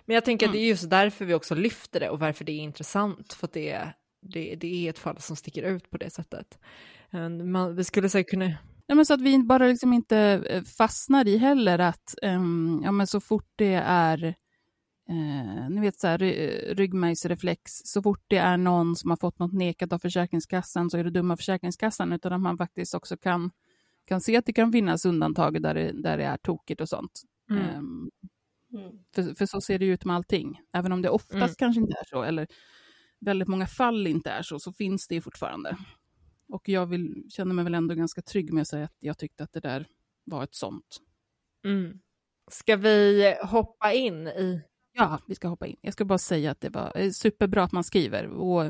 Men 0.05 0.13
jag 0.13 0.25
tänker 0.25 0.45
att 0.45 0.51
det 0.51 0.59
är 0.59 0.67
just 0.67 0.89
därför 0.89 1.25
vi 1.25 1.33
också 1.33 1.55
lyfter 1.55 1.99
det 1.99 2.09
och 2.09 2.19
varför 2.19 2.45
det 2.45 2.51
är 2.51 2.59
intressant, 2.59 3.33
för 3.33 3.47
att 3.47 3.53
det 3.53 3.69
är, 3.69 3.95
det, 4.21 4.55
det 4.55 4.85
är 4.85 4.89
ett 4.89 4.99
fall 4.99 5.19
som 5.19 5.35
sticker 5.35 5.63
ut 5.63 5.89
på 5.89 5.97
det 5.97 6.09
sättet. 6.09 6.59
Man, 7.43 7.75
vi 7.75 7.83
skulle 7.83 8.09
säkert 8.09 8.29
kunna... 8.29 8.53
Ja, 8.87 8.95
men 8.95 9.05
så 9.05 9.13
att 9.13 9.21
vi 9.21 9.43
bara 9.43 9.67
liksom 9.67 9.93
inte 9.93 10.17
eh, 10.49 10.63
fastnar 10.63 11.27
i 11.27 11.37
heller 11.37 11.79
att 11.79 12.15
um, 12.21 12.81
ja, 12.83 12.91
men 12.91 13.07
så 13.07 13.19
fort 13.19 13.51
det 13.55 13.73
är 13.85 14.35
eh, 15.09 15.69
ni 15.69 15.81
vet 15.81 15.99
så 15.99 16.07
här, 16.07 16.17
ryggmärgsreflex, 16.75 17.71
så 17.83 18.01
fort 18.01 18.23
det 18.27 18.37
är 18.37 18.57
någon 18.57 18.95
som 18.95 19.09
har 19.09 19.17
fått 19.17 19.39
något 19.39 19.53
nekat 19.53 19.93
av 19.93 19.99
Försäkringskassan 19.99 20.89
så 20.89 20.97
är 20.97 21.03
det 21.03 21.09
dumma 21.09 21.37
Försäkringskassan, 21.37 22.13
utan 22.13 22.33
att 22.33 22.41
man 22.41 22.57
faktiskt 22.57 22.95
också 22.95 23.17
kan, 23.17 23.51
kan 24.05 24.21
se 24.21 24.37
att 24.37 24.45
det 24.45 24.53
kan 24.53 24.71
finnas 24.71 25.05
undantag 25.05 25.61
där 25.61 25.73
det, 25.73 25.91
där 25.91 26.17
det 26.17 26.23
är 26.23 26.37
tokigt 26.37 26.81
och 26.81 26.89
sånt. 26.89 27.21
Mm. 27.49 27.77
Um, 27.77 28.11
mm. 28.73 28.91
För, 29.15 29.35
för 29.35 29.45
så 29.45 29.61
ser 29.61 29.79
det 29.79 29.85
ut 29.85 30.05
med 30.05 30.15
allting, 30.15 30.59
även 30.73 30.91
om 30.91 31.01
det 31.01 31.09
oftast 31.09 31.33
mm. 31.35 31.55
kanske 31.55 31.81
inte 31.81 31.93
är 31.93 32.05
så, 32.05 32.23
eller 32.23 32.47
väldigt 33.19 33.47
många 33.47 33.67
fall 33.67 34.07
inte 34.07 34.31
är 34.31 34.41
så, 34.41 34.59
så 34.59 34.73
finns 34.73 35.07
det 35.07 35.21
fortfarande. 35.21 35.77
Och 36.47 36.69
jag 36.69 36.85
vill, 36.85 37.25
känner 37.29 37.53
mig 37.53 37.63
väl 37.63 37.73
ändå 37.73 37.95
ganska 37.95 38.21
trygg 38.21 38.53
med 38.53 38.61
att 38.61 38.67
säga 38.67 38.85
att 38.85 38.97
jag 38.99 39.17
tyckte 39.17 39.43
att 39.43 39.53
det 39.53 39.59
där 39.59 39.87
var 40.23 40.43
ett 40.43 40.55
sånt. 40.55 41.01
Mm. 41.65 41.99
Ska 42.51 42.75
vi 42.75 43.35
hoppa 43.43 43.93
in 43.93 44.27
i... 44.27 44.61
Ja, 44.93 45.19
vi 45.27 45.35
ska 45.35 45.47
hoppa 45.47 45.67
in. 45.67 45.77
Jag 45.81 45.93
ska 45.93 46.05
bara 46.05 46.17
säga 46.17 46.51
att 46.51 46.61
det 46.61 46.69
var 46.69 46.91
eh, 46.95 47.11
superbra 47.11 47.63
att 47.63 47.71
man 47.71 47.83
skriver 47.83 48.27
och 48.27 48.63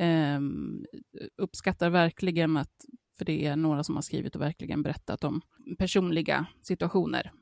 eh, 0.00 0.40
uppskattar 1.36 1.90
verkligen 1.90 2.56
att, 2.56 2.84
för 3.18 3.24
det 3.24 3.46
är 3.46 3.56
några 3.56 3.84
som 3.84 3.94
har 3.94 4.02
skrivit 4.02 4.36
och 4.36 4.42
verkligen 4.42 4.82
berättat 4.82 5.24
om 5.24 5.40
personliga 5.78 6.46
situationer. 6.62 7.32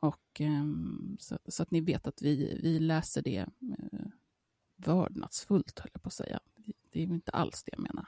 Och 0.00 0.40
eh, 0.40 0.64
så, 1.18 1.38
så, 1.48 1.62
att 1.62 1.70
ni 1.70 1.80
vet 1.80 2.06
att 2.06 2.22
vi, 2.22 2.58
vi 2.62 2.78
läser 2.78 3.22
det 3.22 3.38
eh, 3.38 4.06
vördnadsfullt, 4.76 5.78
höll 5.78 5.90
jag 5.92 6.02
på 6.02 6.08
att 6.08 6.12
säga. 6.12 6.40
Det 6.92 7.02
är 7.02 7.04
inte 7.04 7.30
alls 7.30 7.64
det 7.64 7.72
jag 7.72 7.82
menar. 7.82 8.06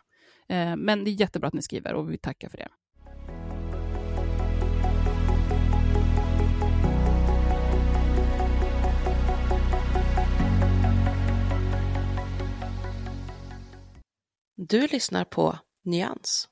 Eh, 0.49 0.77
men 0.77 1.05
det 1.05 1.11
är 1.11 1.21
jättebra 1.21 1.49
att 1.49 1.55
ni 1.55 1.63
skriver 1.63 1.95
och 1.95 2.13
vi 2.13 2.19
tackar 2.19 2.49
för 2.49 2.59
det. 2.59 2.69
Du 14.57 14.87
lyssnar 14.87 15.25
på 15.25 15.59
Nyans. 15.85 16.49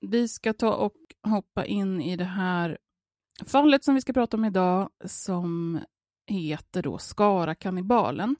Vi 0.00 0.28
ska 0.28 0.52
ta 0.52 0.74
och 0.74 0.94
hoppa 1.22 1.66
in 1.66 2.00
i 2.00 2.16
det 2.16 2.24
här 2.24 2.78
fallet 3.46 3.84
som 3.84 3.94
vi 3.94 4.00
ska 4.00 4.12
prata 4.12 4.36
om 4.36 4.44
idag 4.44 4.90
som 5.04 5.80
heter 6.26 6.82
då 6.82 6.98
Skara-kannibalen. 6.98 8.28
Ehm, 8.28 8.36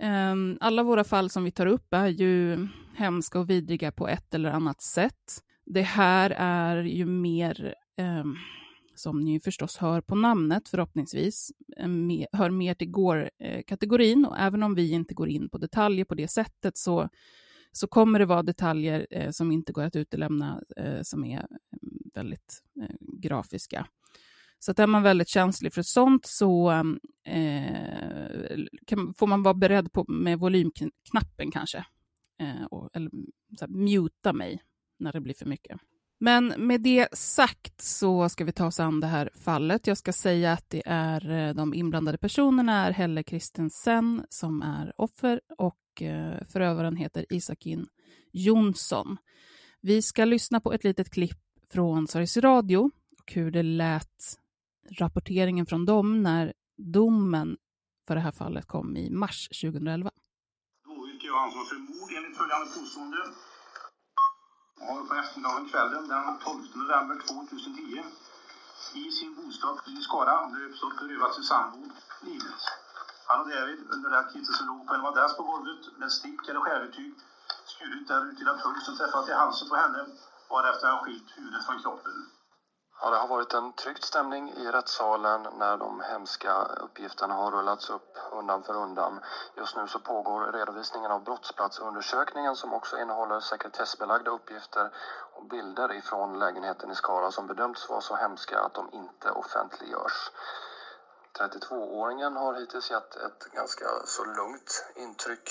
Ehm, 0.00 0.58
alla 0.60 0.82
våra 0.82 1.04
fall 1.04 1.30
som 1.30 1.44
vi 1.44 1.50
tar 1.50 1.66
upp 1.66 1.92
är 1.94 2.06
ju 2.06 2.68
hemska 2.96 3.38
och 3.38 3.50
vidriga 3.50 3.92
på 3.92 4.08
ett 4.08 4.34
eller 4.34 4.50
annat 4.50 4.80
sätt. 4.80 5.42
Det 5.66 5.82
här 5.82 6.30
är 6.38 6.82
ju 6.82 7.06
mer, 7.06 7.74
ehm, 7.96 8.34
som 8.94 9.20
ni 9.20 9.40
förstås 9.40 9.76
hör 9.76 10.00
på 10.00 10.14
namnet 10.14 10.68
förhoppningsvis, 10.68 11.50
ehm, 11.76 12.24
hör 12.32 12.50
mer 12.50 12.74
till 12.74 12.90
går-kategorin 12.90 14.24
och 14.26 14.38
även 14.38 14.62
om 14.62 14.74
vi 14.74 14.90
inte 14.90 15.14
går 15.14 15.28
in 15.28 15.48
på 15.48 15.58
detaljer 15.58 16.04
på 16.04 16.14
det 16.14 16.28
sättet 16.28 16.76
så, 16.76 17.08
så 17.72 17.86
kommer 17.86 18.18
det 18.18 18.26
vara 18.26 18.42
detaljer 18.42 19.06
eh, 19.10 19.30
som 19.30 19.52
inte 19.52 19.72
går 19.72 19.82
att 19.82 19.96
utelämna 19.96 20.62
eh, 20.76 21.02
som 21.02 21.24
är 21.24 21.46
väldigt 22.14 22.62
eh, 22.82 22.96
grafiska. 23.00 23.86
Så 24.58 24.70
att 24.70 24.78
är 24.78 24.86
man 24.86 25.02
väldigt 25.02 25.28
känslig 25.28 25.72
för 25.72 25.82
sånt 25.82 26.26
så 26.26 26.70
mm, 26.70 26.98
eh, 27.26 28.58
kan, 28.86 29.14
får 29.14 29.26
man 29.26 29.42
vara 29.42 29.54
beredd 29.54 29.92
på, 29.92 30.04
med 30.08 30.38
volymknappen 30.38 31.50
kanske. 31.52 31.84
Eh, 32.40 32.64
och, 32.70 32.90
eller 32.92 33.10
så 33.58 33.64
här, 33.64 33.68
muta 33.68 34.32
mig 34.32 34.62
när 34.98 35.12
det 35.12 35.20
blir 35.20 35.34
för 35.34 35.46
mycket. 35.46 35.80
Men 36.20 36.54
med 36.56 36.80
det 36.80 37.08
sagt 37.12 37.80
så 37.80 38.28
ska 38.28 38.44
vi 38.44 38.52
ta 38.52 38.66
oss 38.66 38.80
an 38.80 39.00
det 39.00 39.06
här 39.06 39.30
fallet. 39.34 39.86
Jag 39.86 39.98
ska 39.98 40.12
säga 40.12 40.52
att 40.52 40.70
det 40.70 40.82
är 40.86 41.30
eh, 41.30 41.54
de 41.54 41.74
inblandade 41.74 42.18
personerna 42.18 42.86
är 42.86 42.90
Helle 42.90 43.22
Kristensen 43.22 44.24
som 44.28 44.62
är 44.62 44.92
offer 44.96 45.40
och 45.58 46.02
eh, 46.02 46.46
förövaren 46.48 46.96
heter 46.96 47.26
Isakin 47.30 47.86
Jonsson. 48.32 49.16
Vi 49.80 50.02
ska 50.02 50.24
lyssna 50.24 50.60
på 50.60 50.72
ett 50.72 50.84
litet 50.84 51.10
klipp 51.10 51.38
från 51.72 52.08
Sveriges 52.08 52.36
Radio 52.36 52.90
och 53.18 53.32
hur 53.32 53.50
det 53.50 53.62
lät 53.62 54.38
rapporteringen 54.90 55.66
från 55.66 55.84
dem 55.84 56.22
när 56.22 56.52
domen 56.76 57.56
för 58.06 58.14
det 58.14 58.20
här 58.20 58.32
fallet 58.32 58.66
kom 58.66 58.96
i 58.96 59.10
mars 59.10 59.48
2011. 59.48 60.10
Då 60.84 61.08
yrkar 61.08 61.26
jag 61.28 61.38
ansvar 61.44 61.64
för 61.64 61.78
mord 61.90 62.10
enligt 62.16 62.36
följande 62.38 62.66
påstående. 62.76 63.22
Har 64.86 65.04
på 65.08 65.14
eftermiddagen 65.14 65.68
kvällen 65.68 66.08
den 66.08 66.38
12 66.38 66.62
november 66.82 67.16
2010 67.28 68.02
i 69.02 69.04
sin 69.18 69.34
bostad 69.38 69.78
i 69.86 70.02
Skara 70.06 70.36
löpt 70.54 70.82
och 70.82 70.94
berövat 71.00 71.34
sin 71.34 71.44
sambo 71.44 71.78
livet. 72.26 72.60
Han 73.28 73.38
har 73.40 73.48
därvid 73.54 73.80
under 73.94 74.10
den 74.10 74.26
tiden 74.32 74.52
som 74.58 74.66
låg 74.66 74.86
på 74.86 74.94
en 74.94 75.00
madrass 75.00 75.36
på 75.36 75.42
golvet 75.42 75.82
med 76.00 76.12
stick 76.12 76.48
eller 76.48 76.60
skärvertyg 76.60 77.12
skurit 77.72 78.08
där 78.08 78.26
ut 78.28 78.36
till 78.38 78.48
en 78.48 78.58
punkt 78.64 78.82
som 78.86 78.96
träffat 78.96 79.28
i 79.28 79.32
halsen 79.32 79.68
på 79.68 79.76
henne 79.76 80.00
varefter 80.50 80.86
han 80.88 81.04
skilt 81.04 81.28
huvudet 81.36 81.66
från 81.66 81.82
kroppen. 81.82 82.16
Ja, 83.00 83.10
det 83.10 83.16
har 83.16 83.28
varit 83.28 83.54
en 83.54 83.72
tryckt 83.72 84.04
stämning 84.04 84.50
i 84.50 84.70
rättssalen 84.70 85.46
när 85.58 85.76
de 85.76 86.00
hemska 86.00 86.64
uppgifterna 86.64 87.34
har 87.34 87.50
rullats 87.50 87.90
upp 87.90 88.18
undan 88.32 88.62
för 88.62 88.74
undan. 88.74 89.20
Just 89.56 89.76
nu 89.76 89.86
så 89.88 89.98
pågår 89.98 90.52
redovisningen 90.52 91.10
av 91.10 91.24
brottsplatsundersökningen 91.24 92.56
som 92.56 92.72
också 92.72 92.98
innehåller 92.98 93.40
sekretessbelagda 93.40 94.30
uppgifter 94.30 94.90
och 95.34 95.44
bilder 95.44 95.92
ifrån 95.92 96.38
lägenheten 96.38 96.90
i 96.90 96.94
Skara 96.94 97.30
som 97.30 97.46
bedömts 97.46 97.88
vara 97.88 98.00
så 98.00 98.16
hemska 98.16 98.60
att 98.60 98.74
de 98.74 98.90
inte 98.92 99.30
offentliggörs. 99.30 100.30
32-åringen 101.38 102.36
har 102.36 102.54
hittills 102.54 102.90
gett 102.90 103.16
ett 103.16 103.44
ganska 103.52 103.86
så 104.04 104.24
lugnt 104.24 104.84
intryck 104.94 105.48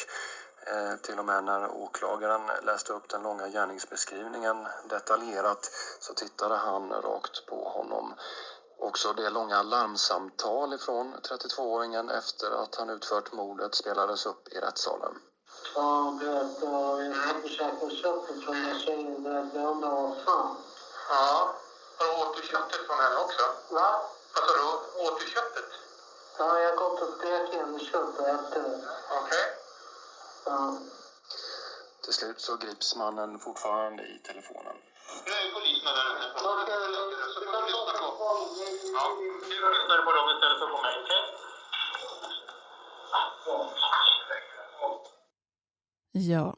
till 1.02 1.20
och 1.20 1.26
med 1.26 1.44
när 1.44 1.72
åklagaren 1.72 2.42
läste 2.64 2.94
upp 2.94 3.10
den 3.10 3.24
långa 3.24 3.48
gärningsbeskrivningen 3.48 4.68
detaljerat 4.90 5.72
så 6.00 6.14
tittade 6.14 6.56
han 6.56 6.90
rakt 6.90 7.46
på 7.46 7.70
honom. 7.70 8.14
Också 8.80 9.14
det 9.14 9.30
långa 9.30 9.64
larmsamtal 9.64 10.74
ifrån 10.74 11.16
32-åringen 11.30 12.10
efter 12.10 12.64
att 12.64 12.76
han 12.76 12.90
utfört 12.90 13.32
mordet 13.32 13.76
spelades 13.76 14.26
upp 14.26 14.48
i 14.48 14.60
rättssalen. 14.60 15.22
Ja, 15.76 16.20
jag 16.22 17.14
hade 17.14 17.50
käkat 17.50 17.92
köttet 17.92 18.44
från 18.46 18.64
den 18.64 18.80
tjejen. 18.80 19.26
Jag 19.54 19.66
undrar 19.72 19.92
vad 19.92 20.18
fan. 20.26 20.56
Ja, 21.10 21.56
har 21.98 22.06
du 22.08 22.30
åt 22.30 22.44
köttet 22.44 22.88
från 22.88 23.00
henne 23.00 23.20
också? 23.26 23.44
Va? 23.70 24.02
Vad 24.36 24.44
sa 24.44 24.54
du? 24.56 25.08
Åt 25.08 25.20
du 25.20 25.26
köttet? 25.26 25.70
Ja, 26.38 26.60
jag 26.60 26.70
har 26.70 26.78
gått 26.78 27.02
och 27.02 27.14
stekt 27.18 27.54
in 27.54 27.76
och 27.76 28.28
ätit 28.28 28.54
det. 28.54 28.82
Okej. 29.10 29.24
Okay. 29.24 29.57
Till 32.04 32.14
slut 32.14 32.42
så 32.42 32.58
grips 32.58 32.96
mannen 32.96 33.40
fortfarande 33.40 34.04
i 34.04 34.20
telefonen. 34.28 34.78
Nu 35.26 35.32
är 35.32 35.54
poliserna 35.54 35.92
där 35.98 36.08
ute. 36.14 36.28
Så 37.34 37.40
får 37.46 37.52
du 37.54 37.68
lyssna 37.68 37.94
på... 38.20 38.26
Ja, 38.98 39.06
du 39.50 39.58
lyssnar 39.78 40.00
på 40.06 40.12
dem 40.18 40.28
istället 40.34 40.60
för 40.60 40.68
på 40.76 40.80
mig, 40.86 40.96
okej? 41.04 41.24
Ja, 46.12 46.56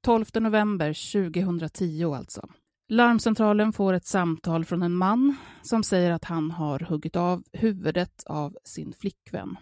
12 0.00 0.24
november 0.34 1.12
2010 1.12 2.14
alltså. 2.16 2.48
Larmcentralen 2.88 3.72
får 3.72 3.92
ett 3.92 4.06
samtal 4.06 4.64
från 4.64 4.82
en 4.82 4.96
man 4.96 5.36
som 5.62 5.82
säger 5.82 6.10
att 6.10 6.24
han 6.24 6.50
har 6.50 6.80
huggit 6.80 7.16
av 7.16 7.42
huvudet 7.52 8.24
av 8.26 8.56
sin 8.64 8.92
flickvän 8.92 9.56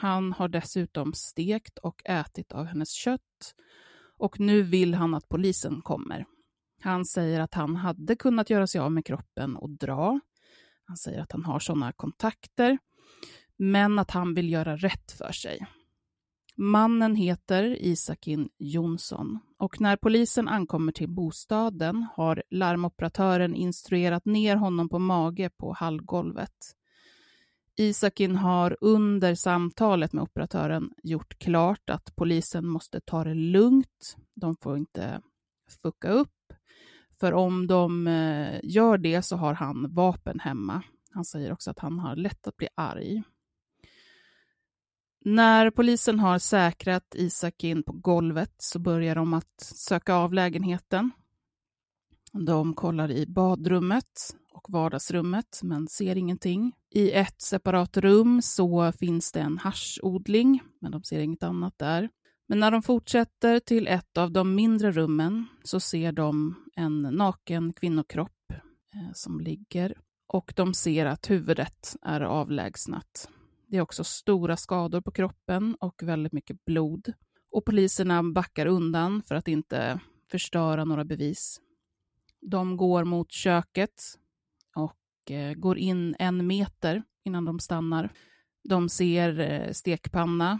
han 0.00 0.32
har 0.32 0.48
dessutom 0.48 1.12
stekt 1.12 1.78
och 1.78 2.02
ätit 2.04 2.52
av 2.52 2.64
hennes 2.64 2.92
kött 2.92 3.54
och 4.16 4.40
nu 4.40 4.62
vill 4.62 4.94
han 4.94 5.14
att 5.14 5.28
polisen 5.28 5.80
kommer. 5.82 6.24
Han 6.82 7.04
säger 7.04 7.40
att 7.40 7.54
han 7.54 7.76
hade 7.76 8.16
kunnat 8.16 8.50
göra 8.50 8.66
sig 8.66 8.80
av 8.80 8.92
med 8.92 9.06
kroppen 9.06 9.56
och 9.56 9.70
dra. 9.70 10.20
Han 10.84 10.96
säger 10.96 11.20
att 11.22 11.32
han 11.32 11.44
har 11.44 11.58
sådana 11.58 11.92
kontakter, 11.92 12.78
men 13.56 13.98
att 13.98 14.10
han 14.10 14.34
vill 14.34 14.52
göra 14.52 14.76
rätt 14.76 15.12
för 15.12 15.32
sig. 15.32 15.66
Mannen 16.56 17.16
heter 17.16 17.82
Isakin 17.82 18.48
Jonsson 18.58 19.38
och 19.58 19.80
när 19.80 19.96
polisen 19.96 20.48
ankommer 20.48 20.92
till 20.92 21.08
bostaden 21.08 22.06
har 22.14 22.42
larmoperatören 22.50 23.54
instruerat 23.54 24.24
ner 24.24 24.56
honom 24.56 24.88
på 24.88 24.98
mage 24.98 25.50
på 25.50 25.72
hallgolvet. 25.72 26.76
Isakin 27.80 28.36
har 28.36 28.76
under 28.80 29.34
samtalet 29.34 30.12
med 30.12 30.22
operatören 30.22 30.90
gjort 31.02 31.38
klart 31.38 31.90
att 31.90 32.16
polisen 32.16 32.66
måste 32.66 33.00
ta 33.00 33.24
det 33.24 33.34
lugnt. 33.34 34.16
De 34.34 34.56
får 34.56 34.76
inte 34.76 35.20
fucka 35.82 36.08
upp. 36.08 36.52
För 37.20 37.32
om 37.32 37.66
de 37.66 38.06
eh, 38.06 38.60
gör 38.62 38.98
det 38.98 39.22
så 39.22 39.36
har 39.36 39.54
han 39.54 39.94
vapen 39.94 40.40
hemma. 40.40 40.82
Han 41.10 41.24
säger 41.24 41.52
också 41.52 41.70
att 41.70 41.78
han 41.78 41.98
har 41.98 42.16
lätt 42.16 42.46
att 42.46 42.56
bli 42.56 42.68
arg. 42.74 43.22
När 45.24 45.70
polisen 45.70 46.20
har 46.20 46.38
säkrat 46.38 47.14
Isak 47.14 47.64
in 47.64 47.82
på 47.82 47.92
golvet 47.92 48.54
så 48.58 48.78
börjar 48.78 49.14
de 49.14 49.34
att 49.34 49.60
söka 49.60 50.14
av 50.14 50.32
lägenheten. 50.32 51.10
De 52.32 52.74
kollar 52.74 53.10
i 53.10 53.26
badrummet 53.26 54.36
och 54.50 54.66
vardagsrummet 54.70 55.60
men 55.62 55.88
ser 55.88 56.16
ingenting. 56.16 56.72
I 56.90 57.10
ett 57.10 57.42
separat 57.42 57.96
rum 57.96 58.42
så 58.42 58.92
finns 58.92 59.32
det 59.32 59.40
en 59.40 59.58
haschodling 59.58 60.60
men 60.80 60.92
de 60.92 61.02
ser 61.02 61.20
inget 61.20 61.42
annat 61.42 61.78
där. 61.78 62.08
Men 62.48 62.60
när 62.60 62.70
de 62.70 62.82
fortsätter 62.82 63.60
till 63.60 63.86
ett 63.86 64.18
av 64.18 64.32
de 64.32 64.54
mindre 64.54 64.92
rummen 64.92 65.46
så 65.62 65.80
ser 65.80 66.12
de 66.12 66.54
en 66.76 67.02
naken 67.02 67.72
kvinnokropp 67.72 68.52
eh, 68.94 69.12
som 69.14 69.40
ligger 69.40 69.94
och 70.26 70.52
de 70.56 70.74
ser 70.74 71.06
att 71.06 71.30
huvudet 71.30 71.96
är 72.02 72.20
avlägsnat. 72.20 73.28
Det 73.66 73.76
är 73.76 73.80
också 73.80 74.04
stora 74.04 74.56
skador 74.56 75.00
på 75.00 75.10
kroppen 75.10 75.74
och 75.80 76.02
väldigt 76.02 76.32
mycket 76.32 76.64
blod. 76.64 77.12
Och 77.50 77.64
poliserna 77.64 78.22
backar 78.22 78.66
undan 78.66 79.22
för 79.22 79.34
att 79.34 79.48
inte 79.48 80.00
förstöra 80.30 80.84
några 80.84 81.04
bevis. 81.04 81.60
De 82.40 82.76
går 82.76 83.04
mot 83.04 83.32
köket 83.32 84.02
Eh, 85.30 85.54
går 85.54 85.78
in 85.78 86.16
en 86.18 86.46
meter 86.46 87.02
innan 87.24 87.44
de 87.44 87.58
stannar. 87.58 88.12
De 88.68 88.88
ser 88.88 89.40
eh, 89.40 89.72
stekpanna 89.72 90.58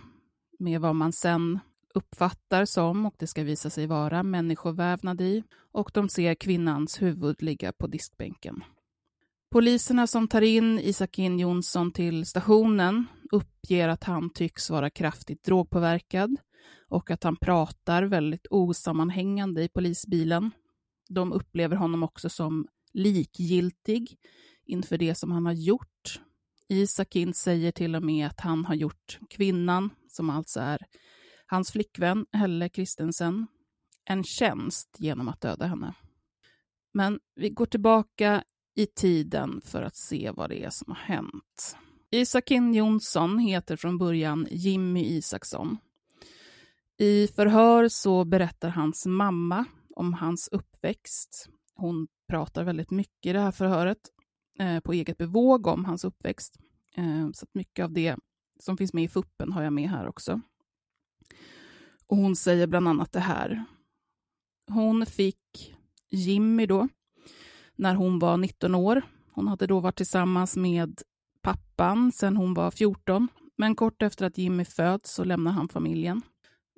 med 0.59 0.81
vad 0.81 0.97
man 0.97 1.13
sen 1.13 1.59
uppfattar 1.95 2.65
som, 2.65 3.07
och 3.07 3.15
det 3.19 3.27
ska 3.27 3.43
visa 3.43 3.71
sig 3.71 3.87
vara, 3.87 4.23
människovävnad 4.23 5.21
i 5.21 5.43
och 5.73 5.91
de 5.95 6.09
ser 6.09 6.35
kvinnans 6.35 7.03
huvud 7.03 7.43
ligga 7.43 7.73
på 7.73 7.87
diskbänken. 7.87 8.65
Poliserna 9.51 10.07
som 10.07 10.29
tar 10.29 10.43
in 10.43 10.79
Isakin 10.79 11.39
Jonsson 11.39 11.93
till 11.93 12.27
stationen 12.27 13.07
uppger 13.33 13.89
att 13.89 14.05
han 14.05 14.31
tycks 14.31 14.71
vara 14.71 14.91
kraftigt 14.91 15.45
drogpåverkad 15.45 16.37
och 16.89 17.11
att 17.11 17.25
han 17.25 17.37
pratar 17.37 18.03
väldigt 18.03 18.47
osammanhängande 18.51 19.63
i 19.63 19.69
polisbilen. 19.69 20.51
De 21.09 21.33
upplever 21.33 21.77
honom 21.77 22.03
också 22.03 22.29
som 22.29 22.67
likgiltig 22.93 24.17
inför 24.71 24.99
det 24.99 25.15
som 25.15 25.33
han 25.33 25.47
har 25.47 25.53
gjort. 25.53 26.21
Isakin 26.69 27.35
säger 27.35 27.73
till 27.73 27.97
och 27.97 28.03
med 28.03 28.27
att 28.27 28.41
han 28.41 28.65
har 28.65 28.75
gjort 28.75 29.19
kvinnan, 29.31 29.91
som 30.09 30.31
alltså 30.31 30.61
är 30.61 30.79
hans 31.47 31.73
flickvän 31.73 32.27
Helle 32.33 32.69
Kristensen, 32.69 33.47
en 34.05 34.25
tjänst 34.25 34.97
genom 34.99 35.29
att 35.29 35.41
döda 35.41 35.67
henne. 35.67 35.95
Men 36.95 37.21
vi 37.35 37.51
går 37.51 37.67
tillbaka 37.67 38.45
i 38.75 38.87
tiden 38.87 39.61
för 39.65 39.83
att 39.83 39.97
se 39.97 40.31
vad 40.31 40.51
det 40.51 40.65
är 40.65 40.71
som 40.71 40.93
har 40.93 41.01
hänt. 41.01 41.77
Isakin 42.11 42.75
Jonsson 42.75 43.39
heter 43.39 43.77
från 43.77 43.99
början 43.99 44.47
Jimmy 44.51 45.05
Isaksson. 45.05 45.79
I 46.99 47.29
förhör 47.29 47.89
så 47.89 48.25
berättar 48.25 48.69
hans 48.69 49.07
mamma 49.07 49.65
om 49.97 50.15
hans 50.15 50.49
uppväxt. 50.53 51.49
Hon 51.75 52.09
pratar 52.29 52.65
väldigt 52.65 52.91
mycket 52.91 53.31
i 53.31 53.33
det 53.33 53.41
här 53.41 53.53
förhöret 53.53 53.99
Eh, 54.61 54.81
på 54.81 54.93
eget 54.93 55.19
bevåg 55.19 55.67
om 55.67 55.85
hans 55.85 56.05
uppväxt. 56.05 56.59
Eh, 56.95 57.31
så 57.33 57.47
mycket 57.53 57.85
av 57.85 57.93
det 57.93 58.17
som 58.59 58.77
finns 58.77 58.93
med 58.93 59.05
i 59.05 59.09
fuppen 59.09 59.53
har 59.53 59.63
jag 59.63 59.73
med 59.73 59.91
här 59.91 60.09
också. 60.09 60.41
Och 62.07 62.17
hon 62.17 62.37
säger 62.37 62.67
bland 62.67 62.89
annat 62.89 63.13
det 63.13 63.21
här. 63.21 63.65
Hon 64.71 65.07
fick 65.07 65.75
Jimmy 66.11 66.67
då, 66.67 66.89
när 67.75 67.95
hon 67.95 68.19
var 68.19 68.37
19 68.37 68.75
år. 68.75 69.03
Hon 69.33 69.49
hade 69.49 69.67
då 69.67 69.81
varit 69.81 69.97
tillsammans 69.97 70.57
med 70.57 71.03
pappan 71.43 72.13
sedan 72.13 72.37
hon 72.37 72.55
var 72.55 72.71
14. 72.71 73.29
Men 73.57 73.75
kort 73.75 74.03
efter 74.03 74.27
att 74.27 74.39
Jimmy 74.39 74.65
föds 74.65 75.15
så 75.15 75.25
lämnar 75.25 75.53
han 75.53 75.69
familjen. 75.69 76.23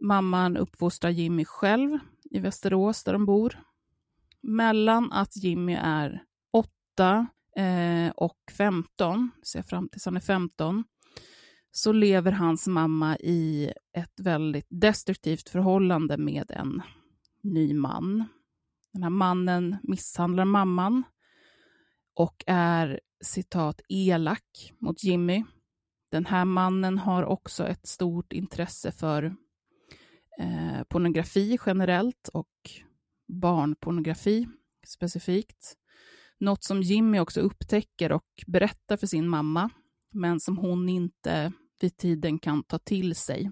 Mamman 0.02 0.56
uppfostrar 0.56 1.10
Jimmy 1.10 1.44
själv 1.44 1.98
i 2.30 2.38
Västerås 2.38 3.04
där 3.04 3.12
de 3.12 3.26
bor. 3.26 3.58
Mellan 4.40 5.12
att 5.12 5.36
Jimmy 5.36 5.74
är 5.80 6.24
8 6.52 7.26
eh, 7.56 8.10
och 8.16 8.38
15, 8.56 9.30
ser 9.42 9.62
fram 9.62 9.88
tills 9.88 10.04
han 10.04 10.16
är 10.16 10.20
15, 10.20 10.84
så 11.70 11.92
lever 11.92 12.32
hans 12.32 12.66
mamma 12.66 13.16
i 13.16 13.72
ett 13.96 14.20
väldigt 14.20 14.66
destruktivt 14.68 15.48
förhållande 15.48 16.16
med 16.16 16.50
en 16.50 16.82
ny 17.42 17.74
man. 17.74 18.24
Den 18.92 19.02
här 19.02 19.10
mannen 19.10 19.76
misshandlar 19.82 20.44
mamman 20.44 21.02
och 22.14 22.44
är 22.46 23.00
citat 23.24 23.80
elak 23.88 24.72
mot 24.78 25.04
Jimmy. 25.04 25.44
Den 26.10 26.26
här 26.26 26.44
mannen 26.44 26.98
har 26.98 27.24
också 27.24 27.66
ett 27.66 27.86
stort 27.86 28.32
intresse 28.32 28.92
för 28.92 29.24
eh, 30.38 30.82
pornografi 30.88 31.58
generellt 31.66 32.28
och 32.28 32.50
barnpornografi 33.28 34.48
specifikt. 34.86 35.76
Något 36.42 36.64
som 36.64 36.82
Jimmy 36.82 37.18
också 37.18 37.40
upptäcker 37.40 38.12
och 38.12 38.44
berättar 38.46 38.96
för 38.96 39.06
sin 39.06 39.28
mamma, 39.28 39.70
men 40.10 40.40
som 40.40 40.58
hon 40.58 40.88
inte 40.88 41.52
vid 41.80 41.96
tiden 41.96 42.38
kan 42.38 42.62
ta 42.62 42.78
till 42.78 43.14
sig. 43.14 43.50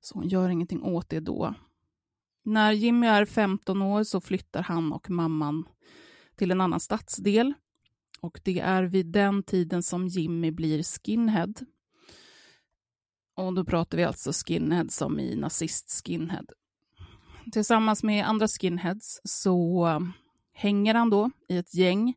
Så 0.00 0.18
hon 0.18 0.28
gör 0.28 0.48
ingenting 0.48 0.82
åt 0.82 1.08
det 1.08 1.20
då. 1.20 1.54
När 2.44 2.72
Jimmy 2.72 3.06
är 3.06 3.24
15 3.24 3.82
år 3.82 4.04
så 4.04 4.20
flyttar 4.20 4.62
han 4.62 4.92
och 4.92 5.10
mamman 5.10 5.68
till 6.36 6.50
en 6.50 6.60
annan 6.60 6.80
stadsdel. 6.80 7.54
Och 8.20 8.40
det 8.44 8.60
är 8.60 8.82
vid 8.82 9.06
den 9.06 9.42
tiden 9.42 9.82
som 9.82 10.08
Jimmy 10.08 10.50
blir 10.50 10.82
skinhead. 10.82 11.54
Och 13.36 13.54
då 13.54 13.64
pratar 13.64 13.98
vi 13.98 14.04
alltså 14.04 14.32
skinhead 14.32 14.88
som 14.88 15.20
i 15.20 15.36
nazist-skinhead. 15.36 16.46
Tillsammans 17.52 18.02
med 18.02 18.28
andra 18.28 18.48
skinheads 18.48 19.20
så 19.24 19.86
hänger 20.54 20.94
han 20.94 21.10
då 21.10 21.30
i 21.48 21.56
ett 21.56 21.74
gäng. 21.74 22.14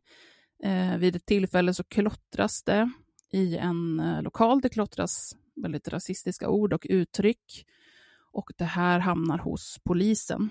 Eh, 0.62 0.96
vid 0.96 1.16
ett 1.16 1.26
tillfälle 1.26 1.74
så 1.74 1.84
klottras 1.84 2.62
det 2.62 2.90
i 3.32 3.56
en 3.56 4.00
eh, 4.00 4.22
lokal. 4.22 4.60
Det 4.60 4.68
klottras 4.68 5.36
väldigt 5.56 5.88
rasistiska 5.88 6.48
ord 6.48 6.72
och 6.72 6.86
uttryck 6.90 7.66
och 8.32 8.50
det 8.56 8.64
här 8.64 8.98
hamnar 8.98 9.38
hos 9.38 9.78
polisen. 9.84 10.50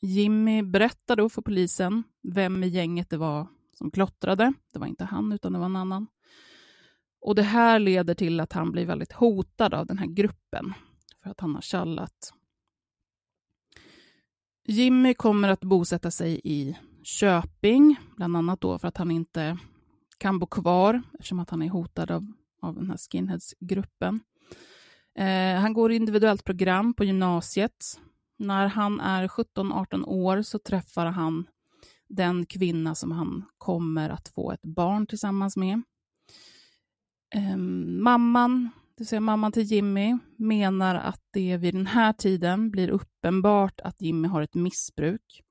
Jimmy 0.00 0.62
berättar 0.62 1.16
då 1.16 1.28
för 1.28 1.42
polisen 1.42 2.02
vem 2.22 2.64
i 2.64 2.68
gänget 2.68 3.10
det 3.10 3.16
var 3.16 3.46
som 3.72 3.90
klottrade. 3.90 4.52
Det 4.72 4.78
var 4.78 4.86
inte 4.86 5.04
han, 5.04 5.32
utan 5.32 5.52
det 5.52 5.58
var 5.58 5.66
en 5.66 5.76
annan. 5.76 6.06
Och 7.20 7.34
Det 7.34 7.42
här 7.42 7.78
leder 7.78 8.14
till 8.14 8.40
att 8.40 8.52
han 8.52 8.72
blir 8.72 8.86
väldigt 8.86 9.12
hotad 9.12 9.74
av 9.74 9.86
den 9.86 9.98
här 9.98 10.06
gruppen 10.06 10.74
för 11.22 11.30
att 11.30 11.40
han 11.40 11.54
har 11.54 11.62
tjallat. 11.62 12.32
Jimmy 14.66 15.14
kommer 15.14 15.48
att 15.48 15.60
bosätta 15.60 16.10
sig 16.10 16.40
i 16.44 16.76
Köping, 17.04 17.96
bland 18.16 18.36
annat 18.36 18.60
då 18.60 18.78
för 18.78 18.88
att 18.88 18.96
han 18.96 19.10
inte 19.10 19.58
kan 20.18 20.38
bo 20.38 20.46
kvar 20.46 21.02
eftersom 21.12 21.38
att 21.38 21.50
han 21.50 21.62
är 21.62 21.68
hotad 21.68 22.10
av, 22.10 22.32
av 22.62 22.74
den 22.74 22.90
här 22.90 22.96
skinheadsgruppen. 22.96 24.20
Eh, 25.18 25.60
han 25.60 25.72
går 25.72 25.92
individuellt 25.92 26.44
program 26.44 26.94
på 26.94 27.04
gymnasiet. 27.04 28.00
När 28.38 28.66
han 28.66 29.00
är 29.00 29.28
17-18 29.28 30.04
år 30.04 30.42
så 30.42 30.58
träffar 30.58 31.06
han 31.06 31.46
den 32.08 32.46
kvinna 32.46 32.94
som 32.94 33.12
han 33.12 33.44
kommer 33.58 34.10
att 34.10 34.28
få 34.28 34.52
ett 34.52 34.62
barn 34.62 35.06
tillsammans 35.06 35.56
med. 35.56 35.82
Eh, 37.34 37.56
mamman, 37.56 38.64
det 38.64 39.00
vill 39.00 39.06
säga 39.06 39.20
mamman 39.20 39.52
till 39.52 39.62
Jimmy, 39.62 40.18
menar 40.36 40.94
att 40.94 41.22
det 41.30 41.56
vid 41.56 41.74
den 41.74 41.86
här 41.86 42.12
tiden 42.12 42.70
blir 42.70 42.88
uppenbart 42.88 43.80
att 43.80 44.02
Jimmy 44.02 44.28
har 44.28 44.42
ett 44.42 44.54
missbruk. 44.54 45.42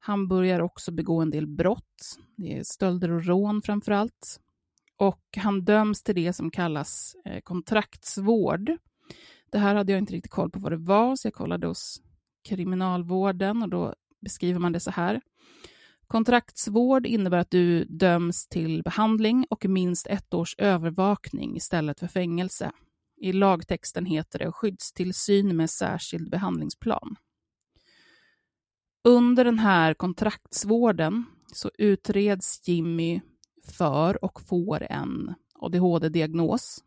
Han 0.00 0.28
börjar 0.28 0.60
också 0.60 0.92
begå 0.92 1.20
en 1.20 1.30
del 1.30 1.46
brott. 1.46 2.18
Det 2.36 2.58
är 2.58 2.62
stölder 2.64 3.10
och 3.10 3.24
rån 3.24 3.62
framför 3.62 3.92
allt. 3.92 4.40
Och 4.96 5.24
han 5.36 5.64
döms 5.64 6.02
till 6.02 6.14
det 6.14 6.32
som 6.32 6.50
kallas 6.50 7.14
eh, 7.24 7.40
kontraktsvård. 7.40 8.76
Det 9.50 9.58
här 9.58 9.74
hade 9.74 9.92
jag 9.92 9.98
inte 9.98 10.12
riktigt 10.12 10.32
koll 10.32 10.50
på 10.50 10.58
vad 10.58 10.72
det 10.72 10.76
var, 10.76 11.16
så 11.16 11.26
jag 11.26 11.34
kollade 11.34 11.66
hos 11.66 12.02
kriminalvården 12.48 13.62
och 13.62 13.68
då 13.68 13.94
beskriver 14.20 14.60
man 14.60 14.72
det 14.72 14.80
så 14.80 14.90
här. 14.90 15.20
Kontraktsvård 16.06 17.06
innebär 17.06 17.38
att 17.38 17.50
du 17.50 17.84
döms 17.84 18.46
till 18.46 18.82
behandling 18.82 19.46
och 19.50 19.66
minst 19.66 20.06
ett 20.06 20.34
års 20.34 20.54
övervakning 20.58 21.56
istället 21.56 22.00
för 22.00 22.06
fängelse. 22.06 22.72
I 23.20 23.32
lagtexten 23.32 24.06
heter 24.06 24.38
det 24.38 24.52
skyddstillsyn 24.52 25.56
med 25.56 25.70
särskild 25.70 26.30
behandlingsplan. 26.30 27.16
Under 29.04 29.44
den 29.44 29.58
här 29.58 29.94
kontraktsvården 29.94 31.24
så 31.52 31.70
utreds 31.78 32.68
Jimmy 32.68 33.20
för 33.64 34.24
och 34.24 34.40
får 34.40 34.82
en 34.82 35.34
ADHD-diagnos. 35.54 36.84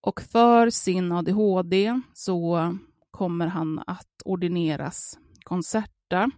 Och 0.00 0.20
för 0.20 0.70
sin 0.70 1.12
ADHD 1.12 2.00
så 2.14 2.76
kommer 3.10 3.46
han 3.46 3.82
att 3.86 4.22
ordineras 4.24 5.18
Concerta 5.44 6.30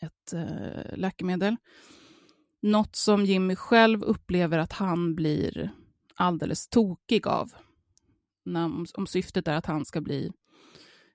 ett 0.00 0.32
eh, 0.32 0.96
läkemedel. 0.98 1.56
Något 2.62 2.96
som 2.96 3.24
Jimmy 3.24 3.56
själv 3.56 4.02
upplever 4.02 4.58
att 4.58 4.72
han 4.72 5.14
blir 5.14 5.70
alldeles 6.14 6.68
tokig 6.68 7.26
av. 7.26 7.52
När, 8.44 8.64
om, 8.64 8.86
om 8.94 9.06
syftet 9.06 9.48
är 9.48 9.56
att 9.56 9.66
han 9.66 9.84
ska 9.84 10.00
bli 10.00 10.32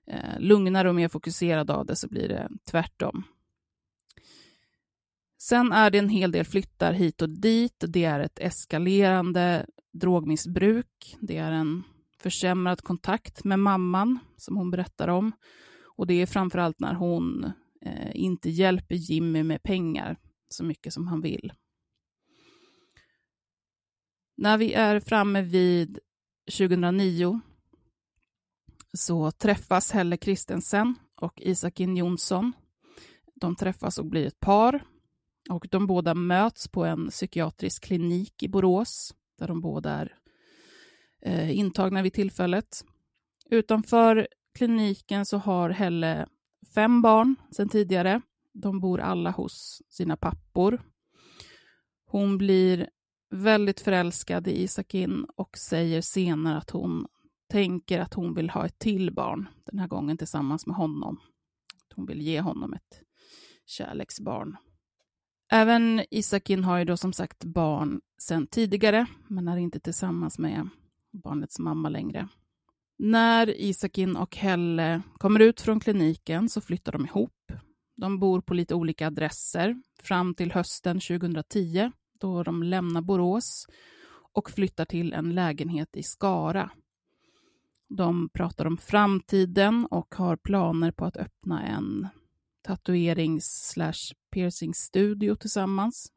eh, 0.06 0.40
lugnare 0.40 0.88
och 0.88 0.94
mer 0.94 1.08
fokuserad 1.08 1.70
av 1.70 1.86
det 1.86 1.96
så 1.96 2.08
blir 2.08 2.28
det 2.28 2.48
tvärtom. 2.70 3.24
Sen 5.38 5.72
är 5.72 5.90
det 5.90 5.98
en 5.98 6.08
hel 6.08 6.32
del 6.32 6.44
flyttar 6.44 6.92
hit 6.92 7.22
och 7.22 7.28
dit. 7.28 7.84
Det 7.88 8.04
är 8.04 8.20
ett 8.20 8.38
eskalerande 8.38 9.66
drogmissbruk. 9.92 11.16
Det 11.20 11.36
är 11.36 11.52
en 11.52 11.82
försämrad 12.18 12.80
kontakt 12.80 13.44
med 13.44 13.58
mamman, 13.58 14.18
som 14.36 14.56
hon 14.56 14.70
berättar 14.70 15.08
om. 15.08 15.32
Och 15.96 16.06
det 16.06 16.22
är 16.22 16.26
framförallt 16.26 16.80
när 16.80 16.94
hon 16.94 17.44
eh, 17.82 18.10
inte 18.14 18.50
hjälper 18.50 18.94
Jimmy 18.94 19.42
med 19.42 19.62
pengar 19.62 20.16
så 20.48 20.64
mycket 20.64 20.92
som 20.92 21.06
han 21.06 21.20
vill. 21.20 21.52
När 24.36 24.58
vi 24.58 24.72
är 24.72 25.00
framme 25.00 25.42
vid 25.42 25.98
2009 26.58 27.40
så 28.96 29.30
träffas 29.30 29.90
Helle 29.90 30.16
Kristensen 30.16 30.94
och 31.20 31.40
Isakin 31.40 31.96
Jonsson. 31.96 32.52
De 33.34 33.56
träffas 33.56 33.98
och 33.98 34.06
blir 34.06 34.26
ett 34.26 34.40
par. 34.40 34.84
Och 35.50 35.66
de 35.70 35.86
båda 35.86 36.14
möts 36.14 36.68
på 36.68 36.84
en 36.84 37.08
psykiatrisk 37.08 37.84
klinik 37.84 38.42
i 38.42 38.48
Borås, 38.48 39.14
där 39.38 39.48
de 39.48 39.60
båda 39.60 39.90
är 39.90 40.18
eh, 41.22 41.58
intagna 41.58 42.02
vid 42.02 42.12
tillfället. 42.12 42.84
Utanför 43.50 44.28
kliniken 44.54 45.26
så 45.26 45.38
har 45.38 45.70
Helle 45.70 46.26
fem 46.74 47.02
barn 47.02 47.36
sedan 47.50 47.68
tidigare. 47.68 48.20
De 48.52 48.80
bor 48.80 49.00
alla 49.00 49.30
hos 49.30 49.82
sina 49.88 50.16
pappor. 50.16 50.82
Hon 52.06 52.38
blir 52.38 52.88
väldigt 53.30 53.80
förälskad 53.80 54.48
i 54.48 54.62
Isakin 54.62 55.26
och 55.36 55.58
säger 55.58 56.00
senare 56.00 56.58
att 56.58 56.70
hon 56.70 57.06
tänker 57.48 58.00
att 58.00 58.14
hon 58.14 58.34
vill 58.34 58.50
ha 58.50 58.66
ett 58.66 58.78
till 58.78 59.14
barn, 59.14 59.48
den 59.64 59.78
här 59.78 59.88
gången 59.88 60.16
tillsammans 60.16 60.66
med 60.66 60.76
honom. 60.76 61.20
Hon 61.94 62.06
vill 62.06 62.22
ge 62.22 62.40
honom 62.40 62.72
ett 62.72 63.00
kärleksbarn. 63.66 64.56
Även 65.52 66.04
Isakin 66.10 66.64
har 66.64 66.78
ju 66.78 66.84
då 66.84 66.96
som 66.96 67.12
sagt 67.12 67.44
barn 67.44 68.00
sedan 68.18 68.46
tidigare, 68.46 69.06
men 69.28 69.48
är 69.48 69.56
inte 69.56 69.80
tillsammans 69.80 70.38
med 70.38 70.68
barnets 71.12 71.58
mamma 71.58 71.88
längre. 71.88 72.28
När 72.98 73.60
Isakin 73.60 74.16
och 74.16 74.36
Helle 74.36 75.02
kommer 75.18 75.40
ut 75.40 75.60
från 75.60 75.80
kliniken 75.80 76.48
så 76.48 76.60
flyttar 76.60 76.92
de 76.92 77.06
ihop. 77.06 77.52
De 77.96 78.18
bor 78.18 78.40
på 78.40 78.54
lite 78.54 78.74
olika 78.74 79.06
adresser 79.06 79.82
fram 80.02 80.34
till 80.34 80.52
hösten 80.52 81.00
2010 81.00 81.90
då 82.20 82.42
de 82.42 82.62
lämnar 82.62 83.00
Borås 83.00 83.66
och 84.32 84.50
flyttar 84.50 84.84
till 84.84 85.12
en 85.12 85.34
lägenhet 85.34 85.96
i 85.96 86.02
Skara. 86.02 86.70
De 87.88 88.28
pratar 88.28 88.66
om 88.66 88.76
framtiden 88.76 89.86
och 89.90 90.14
har 90.14 90.36
planer 90.36 90.90
på 90.90 91.04
att 91.04 91.16
öppna 91.16 91.62
en 91.62 92.08
tatuerings 92.62 93.68
slash 93.68 94.14
piercingstudio 94.30 95.34
tillsammans. 95.34 96.12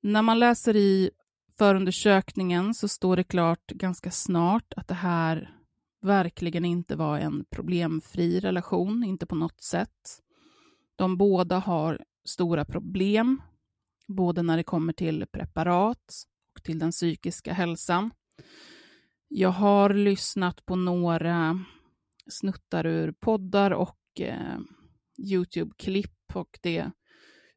När 0.00 0.22
man 0.22 0.38
läser 0.38 0.76
i 0.76 1.10
förundersökningen 1.58 2.74
så 2.74 2.88
står 2.88 3.16
det 3.16 3.24
klart 3.24 3.66
ganska 3.66 4.10
snart 4.10 4.72
att 4.76 4.88
det 4.88 4.94
här 4.94 5.54
verkligen 6.02 6.64
inte 6.64 6.96
var 6.96 7.18
en 7.18 7.44
problemfri 7.50 8.40
relation, 8.40 9.04
inte 9.04 9.26
på 9.26 9.34
något 9.34 9.62
sätt. 9.62 10.22
De 10.96 11.16
båda 11.16 11.58
har 11.58 12.04
stora 12.24 12.64
problem, 12.64 13.42
både 14.06 14.42
när 14.42 14.56
det 14.56 14.62
kommer 14.62 14.92
till 14.92 15.26
preparat 15.32 16.14
och 16.56 16.62
till 16.62 16.78
den 16.78 16.90
psykiska 16.90 17.52
hälsan. 17.52 18.10
Jag 19.36 19.50
har 19.50 19.94
lyssnat 19.94 20.66
på 20.66 20.76
några 20.76 21.64
snuttar 22.30 22.86
ur 22.86 23.12
poddar 23.12 23.70
och 23.70 24.20
eh, 24.20 24.58
Youtube-klipp 25.18 26.36
och 26.36 26.58
det 26.62 26.90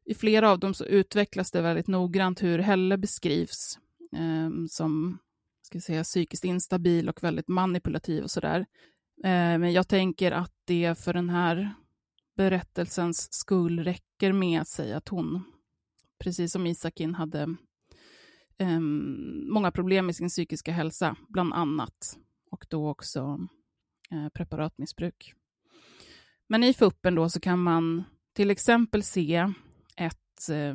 i 0.04 0.14
flera 0.14 0.50
av 0.50 0.58
dem 0.58 0.74
så 0.74 0.84
utvecklas 0.84 1.50
det 1.50 1.62
väldigt 1.62 1.86
noggrant 1.86 2.42
hur 2.42 2.58
Helle 2.58 2.98
beskrivs 2.98 3.78
eh, 4.12 4.50
som 4.68 5.18
ska 5.62 5.80
säga, 5.80 6.04
psykiskt 6.04 6.44
instabil 6.44 7.08
och 7.08 7.22
väldigt 7.22 7.48
manipulativ 7.48 8.22
och 8.22 8.30
sådär. 8.30 8.58
Eh, 9.24 9.58
men 9.58 9.72
jag 9.72 9.88
tänker 9.88 10.32
att 10.32 10.54
det 10.64 10.98
för 10.98 11.12
den 11.12 11.30
här 11.30 11.74
berättelsens 12.36 13.32
skull 13.32 13.84
räcker 13.84 14.32
med 14.32 14.60
att 14.60 14.68
säga 14.68 14.96
att 14.96 15.08
hon, 15.08 15.42
precis 16.18 16.52
som 16.52 16.66
Isakin, 16.66 17.14
hade 17.14 17.56
eh, 18.58 18.80
många 19.52 19.70
problem 19.70 20.06
med 20.06 20.16
sin 20.16 20.28
psykiska 20.28 20.72
hälsa, 20.72 21.16
bland 21.28 21.54
annat, 21.54 22.18
och 22.50 22.66
då 22.68 22.88
också 22.88 23.48
eh, 24.10 24.28
preparatmissbruk. 24.28 25.34
Men 26.46 26.64
i 26.64 26.74
FUPen 26.74 27.14
då 27.14 27.28
så 27.28 27.40
kan 27.40 27.58
man 27.58 28.04
till 28.32 28.50
exempel 28.50 29.02
se 29.02 29.52
ett 29.96 30.48
eh, 30.50 30.74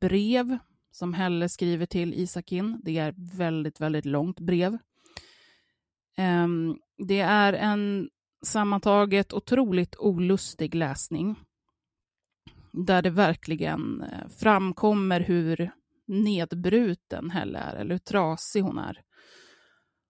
brev 0.00 0.58
som 0.90 1.14
Helle 1.14 1.48
skriver 1.48 1.86
till 1.86 2.14
Isakin. 2.14 2.80
Det 2.84 2.98
är 2.98 3.14
väldigt, 3.36 3.80
väldigt 3.80 4.04
långt 4.04 4.40
brev. 4.40 4.78
Eh, 6.16 6.48
det 7.06 7.20
är 7.20 7.52
en 7.52 8.10
sammantaget 8.42 9.32
otroligt 9.32 9.96
olustig 9.98 10.74
läsning 10.74 11.36
där 12.72 13.02
det 13.02 13.10
verkligen 13.10 14.02
eh, 14.02 14.28
framkommer 14.28 15.20
hur 15.20 15.70
nedbruten 16.10 17.30
Helle 17.30 17.58
är, 17.58 17.76
eller 17.76 17.94
hur 17.94 17.98
trasig 17.98 18.62
hon 18.62 18.78
är. 18.78 19.02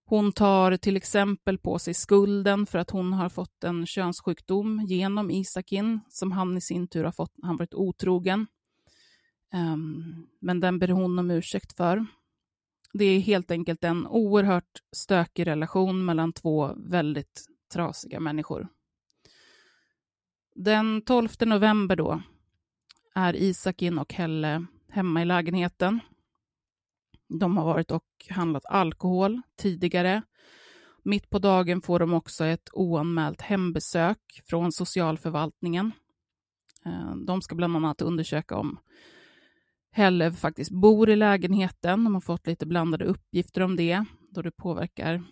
Hon 0.05 0.33
tar 0.33 0.77
till 0.77 0.97
exempel 0.97 1.59
på 1.59 1.79
sig 1.79 1.95
skulden 1.95 2.67
för 2.67 2.79
att 2.79 2.91
hon 2.91 3.13
har 3.13 3.29
fått 3.29 3.65
en 3.65 3.87
könssjukdom 3.87 4.85
genom 4.87 5.31
Isakin, 5.31 6.01
som 6.09 6.33
han 6.33 6.57
i 6.57 6.61
sin 6.61 6.89
tur 6.89 7.05
har 7.05 7.13
fått 7.13 7.39
när 7.39 7.47
han 7.47 7.57
varit 7.57 7.75
otrogen. 7.75 8.47
Um, 9.55 10.27
men 10.41 10.61
den 10.61 10.79
ber 10.79 10.89
hon 10.89 11.19
om 11.19 11.31
ursäkt 11.31 11.77
för. 11.77 12.07
Det 12.93 13.05
är 13.05 13.21
helt 13.21 13.51
enkelt 13.51 13.85
en 13.85 14.07
oerhört 14.07 14.83
stökig 14.93 15.47
relation 15.47 16.05
mellan 16.05 16.33
två 16.33 16.75
väldigt 16.77 17.47
trasiga 17.73 18.21
människor. 18.21 18.69
Den 20.55 21.03
12 21.03 21.29
november 21.41 21.97
då 21.97 22.23
är 23.15 23.37
Isakin 23.37 23.99
och 23.99 24.15
Helle 24.15 24.67
hemma 24.93 25.23
i 25.23 25.25
lägenheten 25.25 26.01
de 27.39 27.57
har 27.57 27.65
varit 27.65 27.91
och 27.91 28.05
handlat 28.31 28.65
alkohol 28.67 29.41
tidigare. 29.57 30.23
Mitt 31.03 31.31
på 31.31 31.39
dagen 31.39 31.83
får 31.83 31.99
de 31.99 32.15
också 32.15 32.45
ett 32.45 32.69
oanmält 32.73 33.41
hembesök 33.41 34.43
från 34.45 34.73
socialförvaltningen. 34.73 35.93
Eh, 36.85 37.15
de 37.27 37.43
ska 37.43 37.55
bland 37.55 37.77
annat 37.77 38.03
undersöka 38.03 38.57
om 38.57 38.79
Helle 39.93 40.33
faktiskt 40.33 40.71
bor 40.71 41.11
i 41.11 41.17
lägenheten. 41.17 42.05
De 42.05 42.15
har 42.15 42.21
fått 42.21 42.47
lite 42.47 42.67
blandade 42.67 43.05
uppgifter 43.05 43.61
om 43.61 43.77
det, 43.77 44.05
då 44.31 44.43
det 44.43 44.51
påverkar 44.51 45.23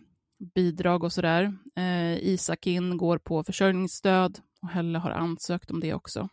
bidrag 0.54 1.04
och 1.04 1.12
sådär. 1.12 1.58
Eh, 1.76 2.18
Isakin 2.18 2.96
går 2.96 3.18
på 3.18 3.44
försörjningsstöd 3.44 4.38
och 4.62 4.68
Helle 4.68 4.98
har 4.98 5.10
ansökt 5.10 5.70
om 5.70 5.80
det 5.80 5.94
också. 5.94 6.28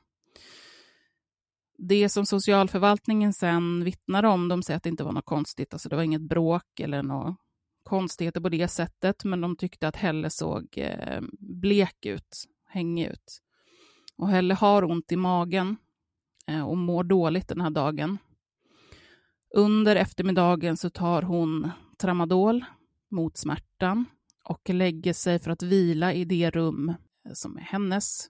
Det 1.77 2.09
som 2.09 2.25
socialförvaltningen 2.25 3.33
sen 3.33 3.83
vittnar 3.83 4.23
om, 4.23 4.47
de 4.47 4.63
säger 4.63 4.77
att 4.77 4.83
det 4.83 4.89
inte 4.89 5.03
var 5.03 5.11
något 5.11 5.25
konstigt, 5.25 5.73
alltså 5.73 5.89
det 5.89 5.95
var 5.95 6.03
inget 6.03 6.21
bråk 6.21 6.79
eller 6.79 7.03
något 7.03 7.35
konstigheter 7.83 8.41
på 8.41 8.49
det 8.49 8.67
sättet, 8.67 9.23
men 9.23 9.41
de 9.41 9.55
tyckte 9.55 9.87
att 9.87 9.95
Helle 9.95 10.29
såg 10.29 10.67
eh, 10.77 11.21
blek 11.39 12.05
ut, 12.05 12.45
hängig 12.65 13.07
ut. 13.07 13.41
Och 14.17 14.29
Helle 14.29 14.53
har 14.53 14.83
ont 14.83 15.11
i 15.11 15.15
magen 15.15 15.77
eh, 16.47 16.67
och 16.67 16.77
mår 16.77 17.03
dåligt 17.03 17.47
den 17.47 17.61
här 17.61 17.69
dagen. 17.69 18.17
Under 19.55 19.95
eftermiddagen 19.95 20.77
så 20.77 20.89
tar 20.89 21.21
hon 21.21 21.71
tramadol 21.97 22.65
mot 23.11 23.37
smärtan 23.37 24.05
och 24.43 24.69
lägger 24.69 25.13
sig 25.13 25.39
för 25.39 25.51
att 25.51 25.63
vila 25.63 26.13
i 26.13 26.25
det 26.25 26.49
rum 26.49 26.89
eh, 26.89 27.33
som 27.33 27.57
är 27.57 27.61
hennes. 27.61 28.29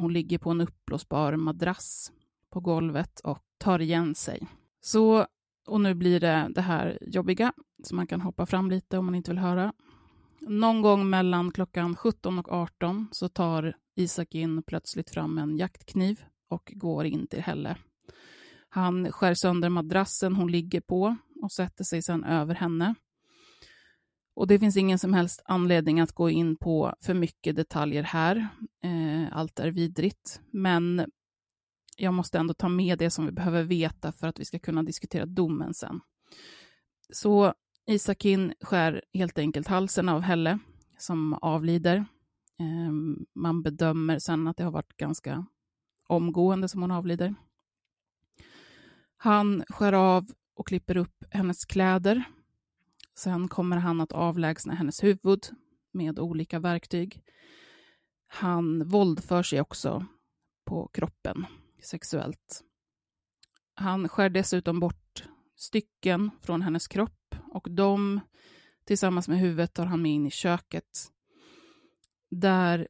Hon 0.00 0.12
ligger 0.12 0.38
på 0.38 0.50
en 0.50 0.60
uppblåsbar 0.60 1.36
madrass 1.36 2.12
på 2.56 2.60
golvet 2.60 3.20
och 3.20 3.38
tar 3.58 3.80
igen 3.80 4.14
sig. 4.14 4.46
Så, 4.80 5.26
och 5.66 5.80
nu 5.80 5.94
blir 5.94 6.20
det 6.20 6.48
det 6.54 6.60
här 6.60 6.98
jobbiga, 7.00 7.52
så 7.82 7.94
man 7.94 8.06
kan 8.06 8.20
hoppa 8.20 8.46
fram 8.46 8.70
lite 8.70 8.98
om 8.98 9.06
man 9.06 9.14
inte 9.14 9.30
vill 9.30 9.38
höra. 9.38 9.72
Någon 10.40 10.82
gång 10.82 11.10
mellan 11.10 11.52
klockan 11.52 11.96
17 11.96 12.38
och 12.38 12.52
18 12.52 13.08
så 13.12 13.28
tar 13.28 13.76
Isak 13.96 14.34
in 14.34 14.62
plötsligt 14.62 15.10
fram 15.10 15.38
en 15.38 15.56
jaktkniv 15.56 16.24
och 16.48 16.72
går 16.74 17.04
in 17.04 17.26
till 17.26 17.42
Helle. 17.42 17.76
Han 18.68 19.12
skär 19.12 19.34
sönder 19.34 19.68
madrassen 19.68 20.36
hon 20.36 20.52
ligger 20.52 20.80
på 20.80 21.16
och 21.42 21.52
sätter 21.52 21.84
sig 21.84 22.02
sedan 22.02 22.24
över 22.24 22.54
henne. 22.54 22.94
Och 24.36 24.46
det 24.46 24.58
finns 24.58 24.76
ingen 24.76 24.98
som 24.98 25.14
helst 25.14 25.42
anledning 25.44 26.00
att 26.00 26.12
gå 26.12 26.30
in 26.30 26.56
på 26.56 26.94
för 27.00 27.14
mycket 27.14 27.56
detaljer 27.56 28.02
här. 28.02 28.48
Eh, 28.84 29.36
allt 29.36 29.58
är 29.58 29.70
vidrigt. 29.70 30.40
Men 30.50 31.06
jag 31.96 32.14
måste 32.14 32.38
ändå 32.38 32.54
ta 32.54 32.68
med 32.68 32.98
det 32.98 33.10
som 33.10 33.26
vi 33.26 33.32
behöver 33.32 33.62
veta 33.62 34.12
för 34.12 34.26
att 34.26 34.40
vi 34.40 34.44
ska 34.44 34.58
kunna 34.58 34.82
diskutera 34.82 35.26
domen 35.26 35.74
sen. 35.74 36.00
Så 37.12 37.54
Isakin 37.86 38.54
skär 38.60 39.02
helt 39.14 39.38
enkelt 39.38 39.68
halsen 39.68 40.08
av 40.08 40.20
Helle 40.20 40.58
som 40.98 41.34
avlider. 41.34 42.04
Ehm, 42.58 43.26
man 43.34 43.62
bedömer 43.62 44.18
sen 44.18 44.46
att 44.46 44.56
det 44.56 44.64
har 44.64 44.70
varit 44.70 44.96
ganska 44.96 45.46
omgående 46.08 46.68
som 46.68 46.82
hon 46.82 46.90
avlider. 46.90 47.34
Han 49.16 49.64
skär 49.68 49.92
av 49.92 50.26
och 50.54 50.66
klipper 50.66 50.96
upp 50.96 51.24
hennes 51.30 51.64
kläder. 51.64 52.24
Sen 53.18 53.48
kommer 53.48 53.76
han 53.76 54.00
att 54.00 54.12
avlägsna 54.12 54.74
hennes 54.74 55.04
huvud 55.04 55.40
med 55.92 56.18
olika 56.18 56.58
verktyg. 56.58 57.22
Han 58.26 58.88
våldför 58.88 59.42
sig 59.42 59.60
också 59.60 60.06
på 60.64 60.88
kroppen 60.92 61.46
sexuellt. 61.86 62.62
Han 63.74 64.08
skär 64.08 64.28
dessutom 64.28 64.80
bort 64.80 65.24
stycken 65.56 66.30
från 66.42 66.62
hennes 66.62 66.88
kropp 66.88 67.34
och 67.52 67.70
de 67.70 68.20
tillsammans 68.84 69.28
med 69.28 69.38
huvudet 69.38 69.74
tar 69.74 69.86
han 69.86 70.02
med 70.02 70.12
in 70.12 70.26
i 70.26 70.30
köket. 70.30 71.12
Där 72.30 72.88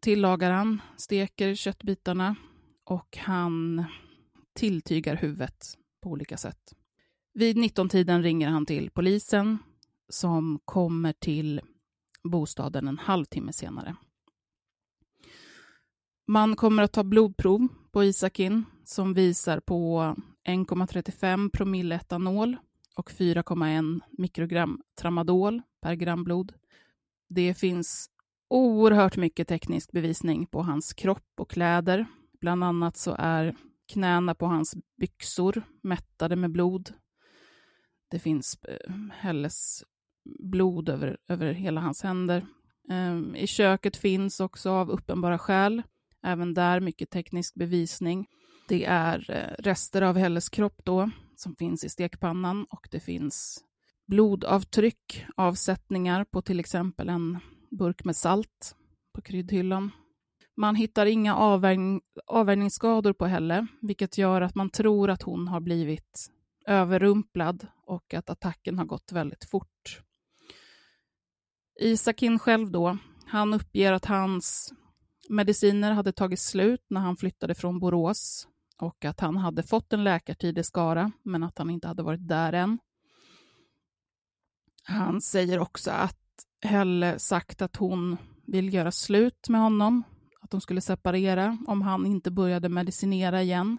tillagar 0.00 0.50
han, 0.50 0.82
steker 0.96 1.54
köttbitarna 1.54 2.36
och 2.84 3.16
han 3.16 3.84
tilltygar 4.54 5.16
huvudet 5.16 5.78
på 6.02 6.10
olika 6.10 6.36
sätt. 6.36 6.74
Vid 7.34 7.56
19-tiden 7.56 8.22
ringer 8.22 8.48
han 8.48 8.66
till 8.66 8.90
polisen 8.90 9.58
som 10.08 10.60
kommer 10.64 11.12
till 11.12 11.60
bostaden 12.22 12.88
en 12.88 12.98
halvtimme 12.98 13.52
senare. 13.52 13.96
Man 16.26 16.56
kommer 16.56 16.82
att 16.82 16.92
ta 16.92 17.04
blodprov 17.04 17.68
på 17.96 18.04
Isakin 18.04 18.64
som 18.84 19.14
visar 19.14 19.60
på 19.60 20.00
1,35 20.44 21.50
promille 21.50 21.94
etanol 21.94 22.56
och 22.96 23.10
4,1 23.10 24.00
mikrogram 24.10 24.82
tramadol 25.00 25.62
per 25.80 25.94
gram 25.94 26.24
blod. 26.24 26.52
Det 27.28 27.54
finns 27.54 28.10
oerhört 28.48 29.16
mycket 29.16 29.48
teknisk 29.48 29.92
bevisning 29.92 30.46
på 30.46 30.62
hans 30.62 30.92
kropp 30.92 31.32
och 31.36 31.50
kläder. 31.50 32.06
Bland 32.40 32.64
annat 32.64 32.96
så 32.96 33.16
är 33.18 33.56
knäna 33.92 34.34
på 34.34 34.46
hans 34.46 34.76
byxor 34.96 35.62
mättade 35.82 36.36
med 36.36 36.52
blod. 36.52 36.92
Det 38.10 38.18
finns 38.18 38.58
eh, 38.62 38.92
Helles 39.12 39.84
blod 40.38 40.88
över, 40.88 41.18
över 41.28 41.52
hela 41.52 41.80
hans 41.80 42.02
händer. 42.02 42.46
Ehm, 42.90 43.36
I 43.36 43.46
köket 43.46 43.96
finns 43.96 44.40
också 44.40 44.70
av 44.70 44.90
uppenbara 44.90 45.38
skäl, 45.38 45.82
även 46.22 46.54
där 46.54 46.80
mycket 46.80 47.10
teknisk 47.10 47.54
bevisning. 47.54 48.26
Det 48.68 48.84
är 48.84 49.30
eh, 49.30 49.62
rester 49.62 50.02
av 50.02 50.16
Helles 50.16 50.48
kropp 50.48 50.80
då, 50.84 51.10
som 51.36 51.56
finns 51.56 51.84
i 51.84 51.88
stekpannan 51.88 52.66
och 52.70 52.88
det 52.90 53.00
finns 53.00 53.64
blodavtryck, 54.06 55.26
avsättningar 55.36 56.24
på 56.24 56.42
till 56.42 56.60
exempel 56.60 57.08
en 57.08 57.38
burk 57.70 58.04
med 58.04 58.16
salt 58.16 58.76
på 59.14 59.22
kryddhyllan. 59.22 59.90
Man 60.56 60.76
hittar 60.76 61.06
inga 61.06 61.36
avvärjning, 61.36 62.00
avvärjningsskador 62.26 63.12
på 63.12 63.26
Helle, 63.26 63.66
vilket 63.82 64.18
gör 64.18 64.40
att 64.40 64.54
man 64.54 64.70
tror 64.70 65.10
att 65.10 65.22
hon 65.22 65.48
har 65.48 65.60
blivit 65.60 66.30
överrumplad 66.66 67.66
och 67.86 68.14
att 68.14 68.30
attacken 68.30 68.78
har 68.78 68.84
gått 68.84 69.12
väldigt 69.12 69.44
fort. 69.44 70.00
Isakin 71.80 72.38
själv 72.38 72.70
då, 72.70 72.98
han 73.26 73.54
uppger 73.54 73.92
att 73.92 74.04
hans 74.04 74.72
mediciner 75.28 75.92
hade 75.92 76.12
tagit 76.12 76.40
slut 76.40 76.84
när 76.88 77.00
han 77.00 77.16
flyttade 77.16 77.54
från 77.54 77.78
Borås 77.78 78.48
och 78.78 79.04
att 79.04 79.20
han 79.20 79.36
hade 79.36 79.62
fått 79.62 79.92
en 79.92 80.04
läkartid 80.04 80.58
i 80.58 80.62
Skara, 80.62 81.12
men 81.22 81.42
att 81.42 81.58
han 81.58 81.70
inte 81.70 81.88
hade 81.88 82.02
varit 82.02 82.28
där 82.28 82.52
än. 82.52 82.78
Han 84.84 85.20
säger 85.20 85.58
också 85.58 85.90
att 85.90 86.18
Helle 86.62 87.18
sagt 87.18 87.62
att 87.62 87.76
hon 87.76 88.16
vill 88.46 88.74
göra 88.74 88.92
slut 88.92 89.48
med 89.48 89.60
honom, 89.60 90.02
att 90.40 90.50
de 90.50 90.60
skulle 90.60 90.80
separera 90.80 91.58
om 91.66 91.82
han 91.82 92.06
inte 92.06 92.30
började 92.30 92.68
medicinera 92.68 93.42
igen. 93.42 93.78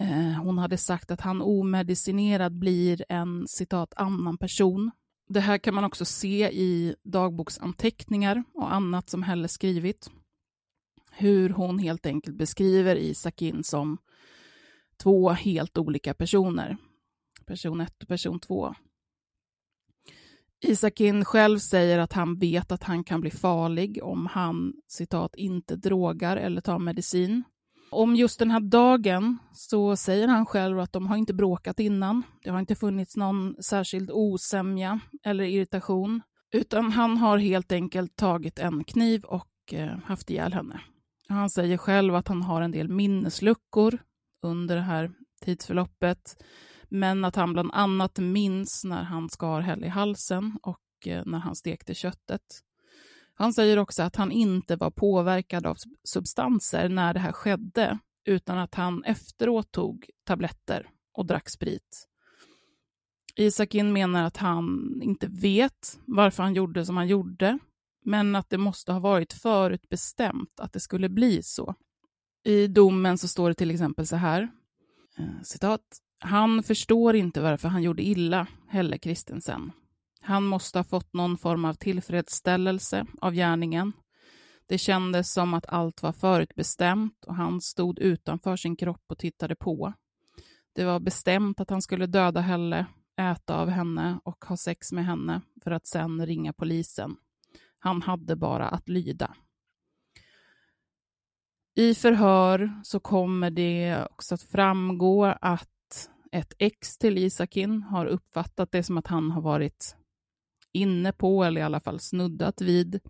Eh, 0.00 0.42
hon 0.42 0.58
hade 0.58 0.76
sagt 0.76 1.10
att 1.10 1.20
han 1.20 1.42
omedicinerad 1.42 2.58
blir 2.58 3.04
en 3.08 3.48
citat 3.48 3.94
annan 3.96 4.38
person. 4.38 4.90
Det 5.28 5.40
här 5.40 5.58
kan 5.58 5.74
man 5.74 5.84
också 5.84 6.04
se 6.04 6.50
i 6.50 6.94
dagboksanteckningar 7.02 8.44
och 8.54 8.74
annat 8.74 9.10
som 9.10 9.22
Helle 9.22 9.48
skrivit. 9.48 10.10
Hur 11.10 11.50
hon 11.50 11.78
helt 11.78 12.06
enkelt 12.06 12.36
beskriver 12.36 12.96
Isakin 12.96 13.64
som 13.64 13.98
två 15.02 15.30
helt 15.30 15.78
olika 15.78 16.14
personer. 16.14 16.76
Person 17.46 17.80
1 17.80 18.02
och 18.02 18.08
person 18.08 18.40
2. 18.40 18.74
Isakin 20.60 21.24
själv 21.24 21.58
säger 21.58 21.98
att 21.98 22.12
han 22.12 22.38
vet 22.38 22.72
att 22.72 22.82
han 22.82 23.04
kan 23.04 23.20
bli 23.20 23.30
farlig 23.30 24.02
om 24.02 24.26
han 24.26 24.74
citat 24.88 25.36
inte 25.36 25.76
drogar 25.76 26.36
eller 26.36 26.60
tar 26.60 26.78
medicin. 26.78 27.44
Om 27.90 28.16
just 28.16 28.38
den 28.38 28.50
här 28.50 28.60
dagen 28.60 29.38
så 29.52 29.96
säger 29.96 30.28
han 30.28 30.46
själv 30.46 30.80
att 30.80 30.92
de 30.92 31.06
har 31.06 31.16
inte 31.16 31.34
bråkat 31.34 31.80
innan. 31.80 32.22
Det 32.42 32.50
har 32.50 32.60
inte 32.60 32.74
funnits 32.74 33.16
någon 33.16 33.62
särskild 33.62 34.10
osämja 34.10 35.00
eller 35.24 35.44
irritation, 35.44 36.22
utan 36.52 36.92
han 36.92 37.16
har 37.16 37.38
helt 37.38 37.72
enkelt 37.72 38.16
tagit 38.16 38.58
en 38.58 38.84
kniv 38.84 39.24
och 39.24 39.48
eh, 39.72 39.98
haft 40.04 40.30
ihjäl 40.30 40.52
henne. 40.52 40.80
Han 41.28 41.50
säger 41.50 41.76
själv 41.76 42.14
att 42.14 42.28
han 42.28 42.42
har 42.42 42.62
en 42.62 42.70
del 42.70 42.88
minnesluckor 42.88 43.98
under 44.42 44.76
det 44.76 44.82
här 44.82 45.10
tidsförloppet, 45.44 46.44
men 46.88 47.24
att 47.24 47.36
han 47.36 47.52
bland 47.52 47.70
annat 47.72 48.18
minns 48.18 48.82
när 48.84 49.02
han 49.02 49.28
skar 49.28 49.60
Helle 49.60 49.86
i 49.86 49.88
halsen 49.88 50.58
och 50.62 51.06
eh, 51.06 51.22
när 51.26 51.38
han 51.38 51.56
stekte 51.56 51.94
köttet. 51.94 52.42
Han 53.40 53.52
säger 53.52 53.76
också 53.76 54.02
att 54.02 54.16
han 54.16 54.32
inte 54.32 54.76
var 54.76 54.90
påverkad 54.90 55.66
av 55.66 55.76
substanser 56.04 56.88
när 56.88 57.14
det 57.14 57.20
här 57.20 57.32
skedde, 57.32 57.98
utan 58.24 58.58
att 58.58 58.74
han 58.74 59.04
efteråt 59.04 59.72
tog 59.72 60.10
tabletter 60.24 60.90
och 61.12 61.26
drack 61.26 61.48
sprit. 61.48 62.08
Isakin 63.36 63.92
menar 63.92 64.24
att 64.24 64.36
han 64.36 64.98
inte 65.02 65.26
vet 65.26 65.98
varför 66.04 66.42
han 66.42 66.54
gjorde 66.54 66.84
som 66.84 66.96
han 66.96 67.08
gjorde, 67.08 67.58
men 68.04 68.36
att 68.36 68.50
det 68.50 68.58
måste 68.58 68.92
ha 68.92 69.00
varit 69.00 69.32
förutbestämt 69.32 70.60
att 70.60 70.72
det 70.72 70.80
skulle 70.80 71.08
bli 71.08 71.42
så. 71.42 71.74
I 72.44 72.66
domen 72.66 73.18
så 73.18 73.28
står 73.28 73.48
det 73.48 73.54
till 73.54 73.70
exempel 73.70 74.06
så 74.06 74.16
här, 74.16 74.48
eh, 75.18 75.42
citat, 75.42 75.82
han 76.18 76.62
förstår 76.62 77.16
inte 77.16 77.40
varför 77.40 77.68
han 77.68 77.82
gjorde 77.82 78.02
illa 78.02 78.46
Helle 78.68 78.98
Kristensen. 78.98 79.72
Han 80.20 80.46
måste 80.46 80.78
ha 80.78 80.84
fått 80.84 81.14
någon 81.14 81.38
form 81.38 81.64
av 81.64 81.74
tillfredsställelse 81.74 83.06
av 83.20 83.34
gärningen. 83.34 83.92
Det 84.66 84.78
kändes 84.78 85.32
som 85.32 85.54
att 85.54 85.66
allt 85.66 86.02
var 86.02 86.12
förutbestämt 86.12 87.24
och 87.24 87.34
han 87.34 87.60
stod 87.60 87.98
utanför 87.98 88.56
sin 88.56 88.76
kropp 88.76 89.04
och 89.06 89.18
tittade 89.18 89.56
på. 89.56 89.92
Det 90.72 90.84
var 90.84 91.00
bestämt 91.00 91.60
att 91.60 91.70
han 91.70 91.82
skulle 91.82 92.06
döda 92.06 92.40
Helle, 92.40 92.86
äta 93.20 93.56
av 93.56 93.68
henne 93.68 94.20
och 94.24 94.44
ha 94.44 94.56
sex 94.56 94.92
med 94.92 95.06
henne 95.06 95.40
för 95.64 95.70
att 95.70 95.86
sen 95.86 96.26
ringa 96.26 96.52
polisen. 96.52 97.16
Han 97.78 98.02
hade 98.02 98.36
bara 98.36 98.68
att 98.68 98.88
lyda. 98.88 99.34
I 101.74 101.94
förhör 101.94 102.80
så 102.84 103.00
kommer 103.00 103.50
det 103.50 104.06
också 104.10 104.34
att 104.34 104.42
framgå 104.42 105.24
att 105.24 106.10
ett 106.32 106.52
ex 106.58 106.98
till 106.98 107.18
Isakin 107.18 107.82
har 107.82 108.06
uppfattat 108.06 108.72
det 108.72 108.82
som 108.82 108.98
att 108.98 109.06
han 109.06 109.30
har 109.30 109.40
varit 109.40 109.96
inne 110.72 111.12
på, 111.12 111.44
eller 111.44 111.60
i 111.60 111.64
alla 111.64 111.80
fall 111.80 112.00
snuddat 112.00 112.60
vid, 112.60 113.00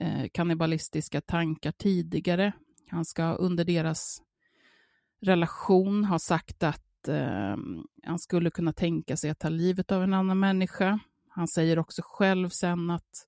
eh, 0.00 0.28
kannibalistiska 0.32 1.20
tankar 1.20 1.72
tidigare. 1.72 2.52
Han 2.90 3.04
ska 3.04 3.34
under 3.34 3.64
deras 3.64 4.22
relation 5.20 6.04
ha 6.04 6.18
sagt 6.18 6.62
att 6.62 7.08
eh, 7.08 7.56
han 8.02 8.18
skulle 8.18 8.50
kunna 8.50 8.72
tänka 8.72 9.16
sig 9.16 9.30
att 9.30 9.38
ta 9.38 9.48
livet 9.48 9.92
av 9.92 10.02
en 10.02 10.14
annan 10.14 10.38
människa. 10.40 10.98
Han 11.28 11.48
säger 11.48 11.78
också 11.78 12.02
själv 12.04 12.48
sen 12.48 12.90
att 12.90 13.26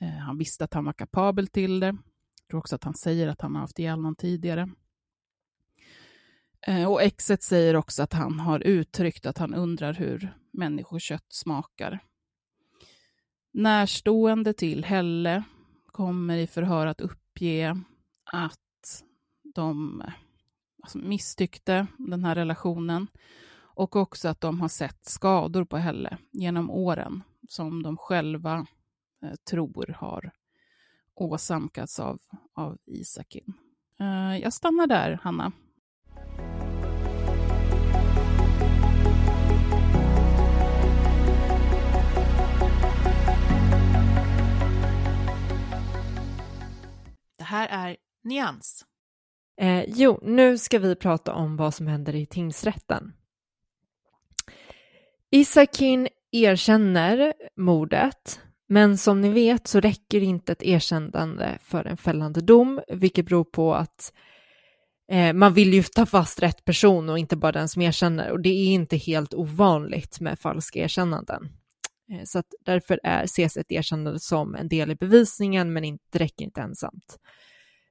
eh, 0.00 0.08
han 0.08 0.38
visste 0.38 0.64
att 0.64 0.74
han 0.74 0.84
var 0.84 0.92
kapabel 0.92 1.46
till 1.46 1.80
det. 1.80 1.86
Jag 1.86 2.48
tror 2.50 2.58
också 2.58 2.74
att 2.74 2.84
han 2.84 2.94
säger 2.94 3.28
att 3.28 3.40
han 3.40 3.54
har 3.54 3.60
haft 3.60 3.78
ihjäl 3.78 4.00
någon 4.00 4.16
tidigare. 4.16 4.70
Eh, 6.66 6.90
och 6.90 7.02
exet 7.02 7.42
säger 7.42 7.76
också 7.76 8.02
att 8.02 8.12
han 8.12 8.40
har 8.40 8.60
uttryckt 8.60 9.26
att 9.26 9.38
han 9.38 9.54
undrar 9.54 9.94
hur 9.94 10.36
människokött 10.50 11.26
smakar. 11.28 12.00
Närstående 13.54 14.52
till 14.52 14.84
Helle 14.84 15.42
kommer 15.86 16.36
i 16.36 16.46
förhör 16.46 16.86
att 16.86 17.00
uppge 17.00 17.80
att 18.24 19.04
de 19.54 20.02
alltså, 20.82 20.98
misstyckte 20.98 21.86
den 21.98 22.24
här 22.24 22.34
relationen 22.34 23.06
och 23.74 23.96
också 23.96 24.28
att 24.28 24.40
de 24.40 24.60
har 24.60 24.68
sett 24.68 25.04
skador 25.04 25.64
på 25.64 25.76
Helle 25.76 26.18
genom 26.30 26.70
åren 26.70 27.22
som 27.48 27.82
de 27.82 27.96
själva 27.96 28.66
eh, 29.22 29.34
tror 29.50 29.94
har 29.98 30.30
åsamkats 31.14 32.00
av, 32.00 32.18
av 32.54 32.78
Isakin. 32.86 33.54
Eh, 34.00 34.36
jag 34.36 34.52
stannar 34.52 34.86
där, 34.86 35.18
Hanna. 35.22 35.52
Nyans. 48.24 48.84
Eh, 49.60 49.84
jo, 49.86 50.18
nu 50.22 50.58
ska 50.58 50.78
vi 50.78 50.96
prata 50.96 51.34
om 51.34 51.56
vad 51.56 51.74
som 51.74 51.86
händer 51.86 52.14
i 52.14 52.26
tingsrätten. 52.26 53.12
Isakin 55.30 56.08
erkänner 56.30 57.34
mordet, 57.56 58.40
men 58.68 58.98
som 58.98 59.20
ni 59.20 59.28
vet 59.28 59.66
så 59.68 59.80
räcker 59.80 60.20
inte 60.20 60.52
ett 60.52 60.62
erkännande 60.62 61.58
för 61.62 61.84
en 61.84 61.96
fällande 61.96 62.40
dom, 62.40 62.80
vilket 62.88 63.26
beror 63.26 63.44
på 63.44 63.74
att 63.74 64.12
eh, 65.12 65.32
man 65.32 65.54
vill 65.54 65.74
ju 65.74 65.82
ta 65.82 66.06
fast 66.06 66.42
rätt 66.42 66.64
person 66.64 67.08
och 67.08 67.18
inte 67.18 67.36
bara 67.36 67.52
den 67.52 67.68
som 67.68 67.82
erkänner, 67.82 68.30
och 68.30 68.40
det 68.40 68.48
är 68.48 68.72
inte 68.72 68.96
helt 68.96 69.34
ovanligt 69.34 70.20
med 70.20 70.38
falska 70.38 70.78
erkännanden. 70.78 71.48
Eh, 72.12 72.24
så 72.24 72.38
att 72.38 72.54
därför 72.64 73.00
är, 73.02 73.24
ses 73.24 73.56
ett 73.56 73.72
erkännande 73.72 74.20
som 74.20 74.54
en 74.54 74.68
del 74.68 74.90
i 74.90 74.96
bevisningen, 74.96 75.72
men 75.72 75.84
inte, 75.84 76.04
det 76.10 76.18
räcker 76.18 76.44
inte 76.44 76.60
ensamt. 76.60 77.18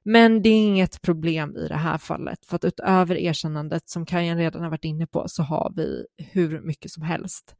Men 0.04 0.42
det 0.42 0.48
är 0.48 0.66
inget 0.66 1.02
problem 1.02 1.56
i 1.56 1.68
det 1.68 1.76
här 1.76 1.98
fallet, 1.98 2.46
för 2.46 2.56
att 2.56 2.64
utöver 2.64 3.16
erkännandet 3.16 3.88
som 3.88 4.06
Kajan 4.06 4.38
redan 4.38 4.62
har 4.62 4.70
varit 4.70 4.84
inne 4.84 5.06
på 5.06 5.28
så 5.28 5.42
har 5.42 5.72
vi 5.76 6.06
hur 6.18 6.60
mycket 6.60 6.90
som 6.90 7.02
helst. 7.02 7.54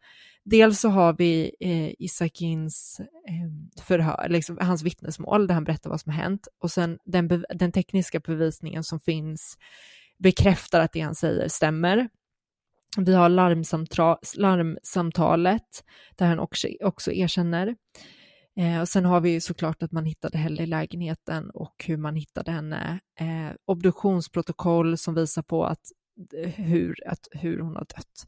Dels 0.44 0.81
så 0.81 0.88
har 0.88 1.12
vi 1.12 1.55
eh, 1.61 1.92
Isakins 1.98 3.00
eh, 3.00 3.83
förhör, 3.85 4.28
liksom 4.28 4.59
hans 4.61 4.83
vittnesmål 4.83 5.46
där 5.46 5.55
han 5.55 5.64
berättar 5.64 5.90
vad 5.90 6.00
som 6.00 6.12
har 6.12 6.22
hänt 6.22 6.48
och 6.61 6.70
sen 6.70 6.98
den, 7.05 7.44
den 7.55 7.72
tekniska 7.72 8.20
bevisningen 8.20 8.85
som 8.85 9.00
finns 9.00 9.57
bekräftar 10.18 10.81
att 10.81 10.92
det 10.92 11.00
han 11.00 11.14
säger 11.14 11.48
stämmer. 11.48 12.09
Vi 12.96 13.14
har 13.14 13.28
larmsamtalet 14.38 15.85
där 16.16 16.26
han 16.26 16.38
också, 16.38 16.68
också 16.81 17.12
erkänner. 17.12 17.76
Eh, 18.56 18.80
och 18.80 18.88
sen 18.88 19.04
har 19.04 19.20
vi 19.20 19.40
såklart 19.40 19.82
att 19.82 19.92
man 19.92 20.04
hittade 20.04 20.38
Helle 20.38 20.62
i 20.62 20.66
lägenheten 20.66 21.50
och 21.50 21.84
hur 21.86 21.96
man 21.96 22.16
hittade 22.16 22.50
henne. 22.50 23.00
Eh, 23.20 23.56
obduktionsprotokoll 23.64 24.98
som 24.98 25.14
visar 25.14 25.42
på 25.42 25.64
att 25.64 25.92
eh, 26.36 26.50
hur, 26.50 26.94
att, 27.06 27.28
hur 27.30 27.58
hon 27.58 27.76
har 27.76 27.86
dött. 27.96 28.26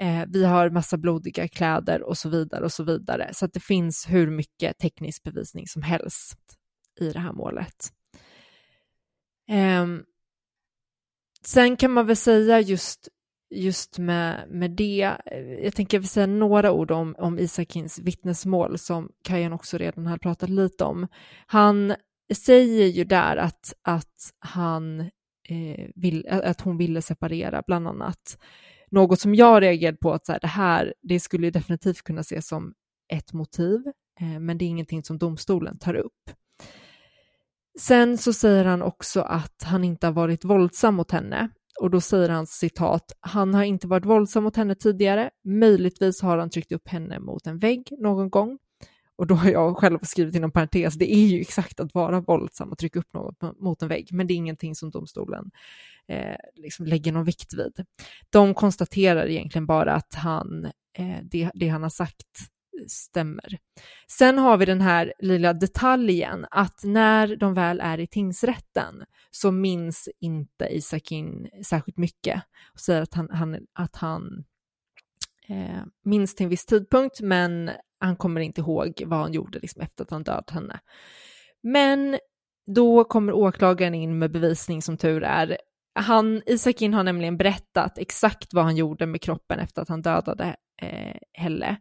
Eh, 0.00 0.24
vi 0.28 0.44
har 0.44 0.70
massa 0.70 0.96
blodiga 0.96 1.48
kläder 1.48 2.02
och 2.02 2.18
så 2.18 2.28
vidare 2.28 2.64
och 2.64 2.72
så 2.72 2.84
vidare. 2.84 3.30
Så 3.34 3.44
att 3.44 3.52
det 3.52 3.60
finns 3.60 4.06
hur 4.08 4.30
mycket 4.30 4.78
teknisk 4.78 5.22
bevisning 5.22 5.66
som 5.66 5.82
helst 5.82 6.38
i 7.00 7.10
det 7.10 7.20
här 7.20 7.32
målet. 7.32 7.92
Eh, 9.48 9.86
sen 11.42 11.76
kan 11.76 11.92
man 11.92 12.06
väl 12.06 12.16
säga 12.16 12.60
just 12.60 13.08
just 13.50 13.98
med, 13.98 14.44
med 14.50 14.70
det. 14.70 15.16
Jag 15.62 15.74
tänker 15.74 16.02
säga 16.02 16.26
några 16.26 16.72
ord 16.72 16.90
om, 16.90 17.14
om 17.18 17.38
Isakins 17.38 17.98
vittnesmål 17.98 18.78
som 18.78 19.10
Kajan 19.24 19.52
också 19.52 19.78
redan 19.78 20.06
har 20.06 20.18
pratat 20.18 20.50
lite 20.50 20.84
om. 20.84 21.08
Han 21.46 21.94
säger 22.34 22.86
ju 22.86 23.04
där 23.04 23.36
att, 23.36 23.74
att, 23.82 24.32
han, 24.38 25.00
eh, 25.48 25.88
vill, 25.94 26.28
att 26.28 26.60
hon 26.60 26.76
ville 26.76 27.02
separera 27.02 27.62
bland 27.66 27.88
annat. 27.88 28.38
Något 28.90 29.20
som 29.20 29.34
jag 29.34 29.62
reagerade 29.62 29.98
på 29.98 30.12
att 30.12 30.26
så 30.26 30.32
här, 30.32 30.40
det 30.40 30.46
här 30.46 30.94
det 31.02 31.20
skulle 31.20 31.50
definitivt 31.50 32.02
kunna 32.02 32.20
ses 32.20 32.48
som 32.48 32.74
ett 33.12 33.32
motiv, 33.32 33.80
eh, 34.20 34.40
men 34.40 34.58
det 34.58 34.64
är 34.64 34.68
ingenting 34.68 35.02
som 35.02 35.18
domstolen 35.18 35.78
tar 35.78 35.94
upp. 35.94 36.30
Sen 37.78 38.18
så 38.18 38.32
säger 38.32 38.64
han 38.64 38.82
också 38.82 39.20
att 39.20 39.62
han 39.62 39.84
inte 39.84 40.06
har 40.06 40.12
varit 40.12 40.44
våldsam 40.44 40.94
mot 40.94 41.10
henne 41.10 41.48
och 41.80 41.90
då 41.90 42.00
säger 42.00 42.28
han 42.28 42.46
citat, 42.46 43.12
han 43.20 43.54
har 43.54 43.64
inte 43.64 43.86
varit 43.86 44.04
våldsam 44.04 44.44
mot 44.44 44.56
henne 44.56 44.74
tidigare, 44.74 45.30
möjligtvis 45.44 46.22
har 46.22 46.38
han 46.38 46.50
tryckt 46.50 46.72
upp 46.72 46.88
henne 46.88 47.20
mot 47.20 47.46
en 47.46 47.58
vägg 47.58 47.88
någon 47.98 48.30
gång. 48.30 48.58
Och 49.18 49.26
då 49.26 49.34
har 49.34 49.50
jag 49.50 49.76
själv 49.76 49.98
skrivit 50.02 50.34
inom 50.34 50.52
parentes, 50.52 50.94
det 50.94 51.14
är 51.14 51.26
ju 51.26 51.40
exakt 51.40 51.80
att 51.80 51.94
vara 51.94 52.20
våldsam 52.20 52.72
och 52.72 52.78
trycka 52.78 52.98
upp 52.98 53.12
något 53.14 53.60
mot 53.60 53.82
en 53.82 53.88
vägg, 53.88 54.08
men 54.12 54.26
det 54.26 54.34
är 54.34 54.36
ingenting 54.36 54.74
som 54.74 54.90
domstolen 54.90 55.50
eh, 56.08 56.36
liksom 56.54 56.86
lägger 56.86 57.12
någon 57.12 57.24
vikt 57.24 57.54
vid. 57.54 57.84
De 58.30 58.54
konstaterar 58.54 59.26
egentligen 59.26 59.66
bara 59.66 59.94
att 59.94 60.14
han, 60.14 60.64
eh, 60.98 61.18
det, 61.22 61.50
det 61.54 61.68
han 61.68 61.82
har 61.82 61.90
sagt 61.90 62.26
stämmer. 62.88 63.58
Sen 64.10 64.38
har 64.38 64.56
vi 64.56 64.64
den 64.64 64.80
här 64.80 65.12
lilla 65.18 65.52
detaljen 65.52 66.46
att 66.50 66.84
när 66.84 67.36
de 67.36 67.54
väl 67.54 67.80
är 67.80 68.00
i 68.00 68.06
tingsrätten 68.06 69.04
så 69.36 69.50
minns 69.50 70.08
inte 70.20 70.64
Isakin 70.64 71.48
särskilt 71.64 71.98
mycket 71.98 72.42
och 72.72 72.80
säger 72.80 73.02
att 73.02 73.14
han, 73.14 73.30
han 73.30 73.66
att 73.72 73.96
han 73.96 74.44
eh, 75.48 75.82
minns 76.04 76.34
till 76.34 76.44
en 76.44 76.50
viss 76.50 76.66
tidpunkt 76.66 77.20
men 77.20 77.70
han 77.98 78.16
kommer 78.16 78.40
inte 78.40 78.60
ihåg 78.60 79.02
vad 79.06 79.18
han 79.18 79.32
gjorde 79.32 79.58
liksom, 79.58 79.82
efter 79.82 80.04
att 80.04 80.10
han 80.10 80.22
dödat 80.22 80.50
henne. 80.50 80.80
Men 81.62 82.18
då 82.66 83.04
kommer 83.04 83.32
åklagaren 83.32 83.94
in 83.94 84.18
med 84.18 84.30
bevisning 84.30 84.82
som 84.82 84.96
tur 84.96 85.22
är. 85.22 85.58
Han, 85.94 86.42
Isakin 86.46 86.94
har 86.94 87.04
nämligen 87.04 87.36
berättat 87.36 87.98
exakt 87.98 88.54
vad 88.54 88.64
han 88.64 88.76
gjorde 88.76 89.06
med 89.06 89.20
kroppen 89.20 89.58
efter 89.58 89.82
att 89.82 89.88
han 89.88 90.02
dödade 90.02 90.56
eh, 90.82 91.16
Helle 91.32 91.76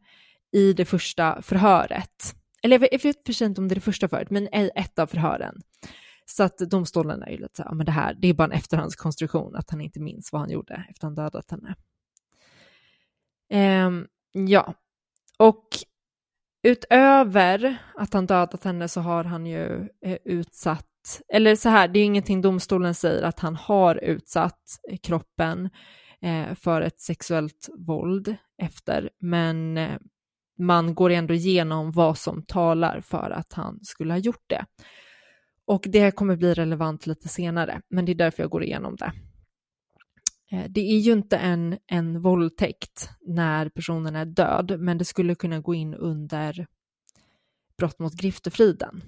i 0.51 0.73
det 0.73 0.85
första 0.85 1.41
förhöret. 1.41 2.35
Eller 2.63 2.87
jag 2.91 3.03
vet 3.03 3.25
för 3.25 3.33
sig 3.33 3.47
inte 3.47 3.61
om 3.61 3.67
det 3.67 3.73
är 3.73 3.75
det 3.75 3.81
första 3.81 4.07
förhöret, 4.07 4.29
men 4.29 4.47
ett 4.51 4.99
av 4.99 5.07
förhören. 5.07 5.61
Så 6.25 6.43
att 6.43 6.57
domstolen 6.57 7.23
är 7.23 7.29
ju 7.29 7.37
lite 7.37 7.55
så 7.55 7.63
här, 7.63 7.71
men 7.71 7.85
det 7.85 7.91
här, 7.91 8.13
det 8.13 8.27
är 8.27 8.33
bara 8.33 8.43
en 8.43 8.51
efterhandskonstruktion, 8.51 9.55
att 9.55 9.69
han 9.69 9.81
inte 9.81 9.99
minns 9.99 10.31
vad 10.31 10.41
han 10.41 10.49
gjorde 10.49 10.73
efter 10.89 10.91
att 10.91 11.03
han 11.03 11.15
dödat 11.15 11.51
henne. 11.51 11.75
Um, 13.85 14.07
ja, 14.47 14.73
och 15.37 15.67
utöver 16.63 17.77
att 17.95 18.13
han 18.13 18.25
dödat 18.25 18.63
henne 18.63 18.87
så 18.87 19.01
har 19.01 19.23
han 19.23 19.45
ju 19.45 19.89
eh, 20.05 20.17
utsatt, 20.25 21.21
eller 21.27 21.55
så 21.55 21.69
här, 21.69 21.87
det 21.87 21.99
är 21.99 22.05
ingenting 22.05 22.41
domstolen 22.41 22.95
säger 22.95 23.23
att 23.23 23.39
han 23.39 23.55
har 23.55 23.95
utsatt 23.95 24.61
kroppen 25.03 25.69
eh, 26.21 26.55
för 26.55 26.81
ett 26.81 26.99
sexuellt 27.01 27.69
våld 27.77 28.35
efter, 28.61 29.09
men 29.19 29.77
eh, 29.77 29.97
man 30.59 30.95
går 30.95 31.09
ändå 31.09 31.33
igenom 31.33 31.91
vad 31.91 32.17
som 32.17 32.43
talar 32.43 33.01
för 33.01 33.31
att 33.31 33.53
han 33.53 33.79
skulle 33.83 34.13
ha 34.13 34.17
gjort 34.17 34.43
det. 34.47 34.65
Och 35.65 35.85
det 35.87 36.11
kommer 36.11 36.35
bli 36.35 36.53
relevant 36.53 37.07
lite 37.07 37.27
senare, 37.27 37.81
men 37.89 38.05
det 38.05 38.11
är 38.11 38.15
därför 38.15 38.43
jag 38.43 38.49
går 38.49 38.63
igenom 38.63 38.95
det. 38.95 39.11
Eh, 40.51 40.65
det 40.69 40.81
är 40.81 40.99
ju 40.99 41.11
inte 41.11 41.37
en, 41.37 41.77
en 41.87 42.21
våldtäkt 42.21 43.09
när 43.21 43.69
personen 43.69 44.15
är 44.15 44.25
död, 44.25 44.75
men 44.79 44.97
det 44.97 45.05
skulle 45.05 45.35
kunna 45.35 45.59
gå 45.59 45.73
in 45.73 45.93
under 45.93 46.67
brott 47.77 47.99
mot 47.99 48.13
griftefriden. 48.13 49.03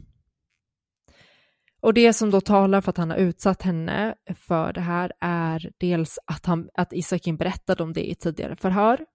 Och 1.80 1.94
det 1.94 2.14
som 2.14 2.32
då 2.32 2.42
talar 2.42 2.82
för 2.82 2.90
att 2.90 2.98
han 2.98 3.10
har 3.10 3.18
utsatt 3.18 3.62
henne 3.62 4.16
för 4.36 4.74
det 4.74 4.82
här 4.82 5.12
är 5.20 5.72
dels 5.78 6.20
att, 6.26 6.46
han, 6.46 6.70
att 6.74 6.94
Isakin 6.94 7.38
berättade 7.38 7.84
om 7.84 7.94
det 7.94 8.10
i 8.10 8.16
tidigare 8.16 8.56
förhör, 8.56 9.06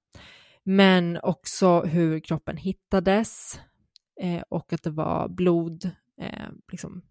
men 0.64 1.18
också 1.22 1.81
hur 1.81 2.20
kroppen 2.20 2.57
hittades 2.57 3.61
eh, 4.20 4.42
och 4.48 4.72
att 4.72 4.83
det 4.83 4.90
var 4.90 5.28
blod 5.28 5.85
eh, 6.20 6.48
liksom, 6.72 7.02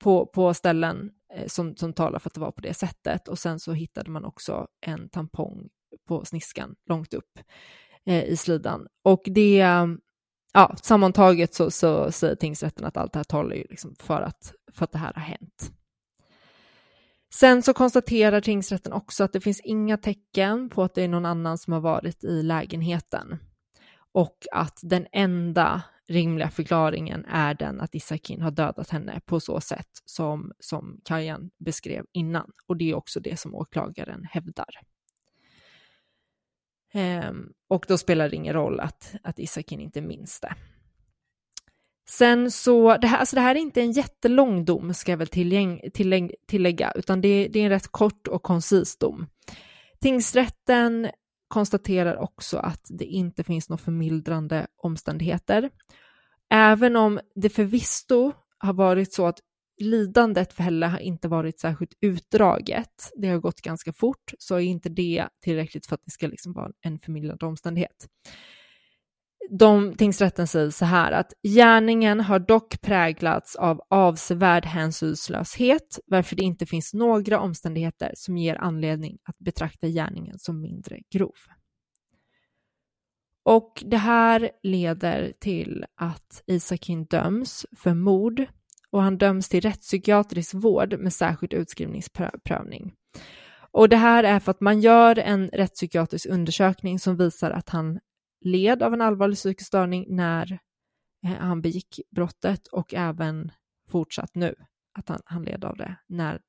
på, 0.00 0.26
på 0.26 0.54
ställen 0.54 1.10
eh, 1.34 1.46
som, 1.46 1.76
som 1.76 1.92
talar 1.92 2.18
för 2.18 2.28
att 2.28 2.34
det 2.34 2.40
var 2.40 2.52
på 2.52 2.60
det 2.60 2.74
sättet. 2.74 3.28
Och 3.28 3.38
sen 3.38 3.60
så 3.60 3.72
hittade 3.72 4.10
man 4.10 4.24
också 4.24 4.66
en 4.86 5.08
tampong 5.08 5.68
på 6.08 6.24
sniskan 6.24 6.74
långt 6.88 7.14
upp 7.14 7.38
eh, 8.06 8.24
i 8.24 8.36
slidan. 8.36 8.86
Och 9.04 9.22
det, 9.24 9.64
ja, 10.52 10.76
sammantaget 10.82 11.54
så, 11.54 11.70
så 11.70 12.12
säger 12.12 12.34
tingsrätten 12.34 12.86
att 12.86 12.96
allt 12.96 13.12
det 13.12 13.18
här 13.18 13.24
talar 13.24 13.56
ju 13.56 13.66
liksom 13.70 13.94
för, 13.98 14.20
att, 14.20 14.52
för 14.72 14.84
att 14.84 14.92
det 14.92 14.98
här 14.98 15.12
har 15.12 15.22
hänt. 15.22 15.72
Sen 17.34 17.62
så 17.62 17.74
konstaterar 17.74 18.40
tingsrätten 18.40 18.92
också 18.92 19.24
att 19.24 19.32
det 19.32 19.40
finns 19.40 19.60
inga 19.60 19.96
tecken 19.96 20.68
på 20.68 20.82
att 20.82 20.94
det 20.94 21.02
är 21.02 21.08
någon 21.08 21.26
annan 21.26 21.58
som 21.58 21.72
har 21.72 21.80
varit 21.80 22.24
i 22.24 22.42
lägenheten 22.42 23.38
och 24.12 24.46
att 24.52 24.78
den 24.82 25.06
enda 25.12 25.82
rimliga 26.10 26.50
förklaringen 26.50 27.24
är 27.24 27.54
den 27.54 27.80
att 27.80 27.94
Isakin 27.94 28.42
har 28.42 28.50
dödat 28.50 28.90
henne 28.90 29.20
på 29.26 29.40
så 29.40 29.60
sätt 29.60 29.90
som, 30.04 30.52
som 30.60 31.00
Kajan 31.04 31.50
beskrev 31.58 32.04
innan. 32.12 32.50
Och 32.66 32.76
det 32.76 32.90
är 32.90 32.94
också 32.94 33.20
det 33.20 33.40
som 33.40 33.54
åklagaren 33.54 34.24
hävdar. 34.24 34.80
Ehm, 36.92 37.52
och 37.68 37.84
då 37.88 37.98
spelar 37.98 38.28
det 38.28 38.36
ingen 38.36 38.54
roll 38.54 38.80
att, 38.80 39.14
att 39.22 39.38
Isakin 39.38 39.80
inte 39.80 40.00
minns 40.00 40.40
det. 40.40 40.54
Sen 42.08 42.50
så, 42.50 42.96
det 42.96 43.06
här, 43.06 43.18
alltså 43.18 43.36
det 43.36 43.42
här 43.42 43.54
är 43.54 43.60
inte 43.60 43.80
en 43.80 43.92
jättelång 43.92 44.64
dom 44.64 44.94
ska 44.94 45.12
jag 45.12 45.18
väl 45.18 45.26
tillägg, 45.26 45.90
tillägg, 45.94 46.34
tillägga, 46.46 46.92
utan 46.94 47.20
det, 47.20 47.48
det, 47.48 47.60
är 47.60 47.64
en 47.64 47.70
rätt 47.70 47.88
kort 47.88 48.28
och 48.28 48.42
koncis 48.42 48.98
dom. 48.98 49.26
Tingsrätten 50.00 51.10
konstaterar 51.50 52.16
också 52.16 52.58
att 52.58 52.86
det 52.88 53.04
inte 53.04 53.44
finns 53.44 53.68
några 53.68 53.82
förmildrande 53.82 54.66
omständigheter. 54.76 55.70
Även 56.50 56.96
om 56.96 57.20
det 57.34 57.48
förvisso 57.48 58.32
har 58.58 58.72
varit 58.72 59.12
så 59.12 59.26
att 59.26 59.38
lidandet 59.80 60.52
för 60.52 60.62
Helle 60.62 60.86
har 60.86 60.98
inte 60.98 61.28
varit 61.28 61.60
särskilt 61.60 61.92
utdraget, 62.00 63.12
det 63.16 63.28
har 63.28 63.38
gått 63.38 63.60
ganska 63.60 63.92
fort, 63.92 64.34
så 64.38 64.54
är 64.54 64.60
inte 64.60 64.88
det 64.88 65.28
tillräckligt 65.40 65.86
för 65.86 65.94
att 65.94 66.04
det 66.04 66.10
ska 66.10 66.26
liksom 66.26 66.52
vara 66.52 66.70
en 66.80 66.98
förmildrande 66.98 67.46
omständighet. 67.46 68.06
De, 69.52 69.94
tingsrätten 69.96 70.46
säger 70.46 70.70
så 70.70 70.84
här 70.84 71.12
att 71.12 71.32
gärningen 71.42 72.20
har 72.20 72.38
dock 72.38 72.80
präglats 72.80 73.56
av 73.56 73.80
avsevärd 73.90 74.64
hänsynslöshet, 74.64 75.98
varför 76.06 76.36
det 76.36 76.42
inte 76.42 76.66
finns 76.66 76.94
några 76.94 77.40
omständigheter 77.40 78.12
som 78.14 78.38
ger 78.38 78.56
anledning 78.56 79.18
att 79.24 79.38
betrakta 79.38 79.86
gärningen 79.86 80.38
som 80.38 80.60
mindre 80.60 80.98
grov. 81.12 81.34
Och 83.44 83.82
det 83.86 83.96
här 83.96 84.50
leder 84.62 85.32
till 85.40 85.84
att 85.96 86.42
Isakin 86.46 87.04
döms 87.04 87.66
för 87.76 87.94
mord 87.94 88.46
och 88.90 89.02
han 89.02 89.18
döms 89.18 89.48
till 89.48 89.60
rättspsykiatrisk 89.60 90.54
vård 90.54 90.98
med 90.98 91.12
särskild 91.12 91.52
utskrivningsprövning. 91.52 92.92
Och 93.72 93.88
det 93.88 93.96
här 93.96 94.24
är 94.24 94.40
för 94.40 94.50
att 94.50 94.60
man 94.60 94.80
gör 94.80 95.18
en 95.18 95.48
rättspsykiatrisk 95.48 96.26
undersökning 96.26 96.98
som 96.98 97.16
visar 97.16 97.50
att 97.50 97.68
han 97.68 97.98
led 98.40 98.82
av 98.82 98.94
en 98.94 99.00
allvarlig 99.00 99.36
psykisk 99.36 99.66
störning 99.66 100.06
när 100.08 100.58
eh, 101.26 101.30
han 101.30 101.62
begick 101.62 102.00
brottet 102.10 102.66
och 102.66 102.94
även 102.94 103.52
fortsatt 103.88 104.34
nu 104.34 104.54
att 104.98 105.08
han, 105.08 105.20
han 105.24 105.42
led 105.42 105.64
av 105.64 105.76
det 105.76 105.96
när 106.06 106.40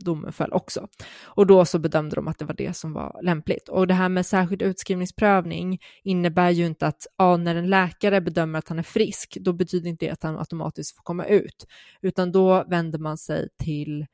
domen 0.00 0.32
föll 0.32 0.52
också. 0.52 0.88
Och 1.22 1.46
då 1.46 1.64
så 1.64 1.78
bedömde 1.78 2.16
de 2.16 2.28
att 2.28 2.38
det 2.38 2.44
var 2.44 2.54
det 2.54 2.76
som 2.76 2.92
var 2.92 3.20
lämpligt. 3.22 3.68
Och 3.68 3.86
det 3.86 3.94
här 3.94 4.08
med 4.08 4.26
särskild 4.26 4.62
utskrivningsprövning 4.62 5.80
innebär 6.04 6.50
ju 6.50 6.66
inte 6.66 6.86
att 6.86 7.06
ja, 7.16 7.36
när 7.36 7.54
en 7.54 7.70
läkare 7.70 8.20
bedömer 8.20 8.58
att 8.58 8.68
han 8.68 8.78
är 8.78 8.82
frisk, 8.82 9.38
då 9.40 9.52
betyder 9.52 9.90
inte 9.90 10.06
det 10.06 10.12
att 10.12 10.22
han 10.22 10.38
automatiskt 10.38 10.96
får 10.96 11.02
komma 11.02 11.24
ut, 11.24 11.66
utan 12.02 12.32
då 12.32 12.64
vänder 12.68 12.98
man 12.98 13.18
sig 13.18 13.48
till 13.58 14.06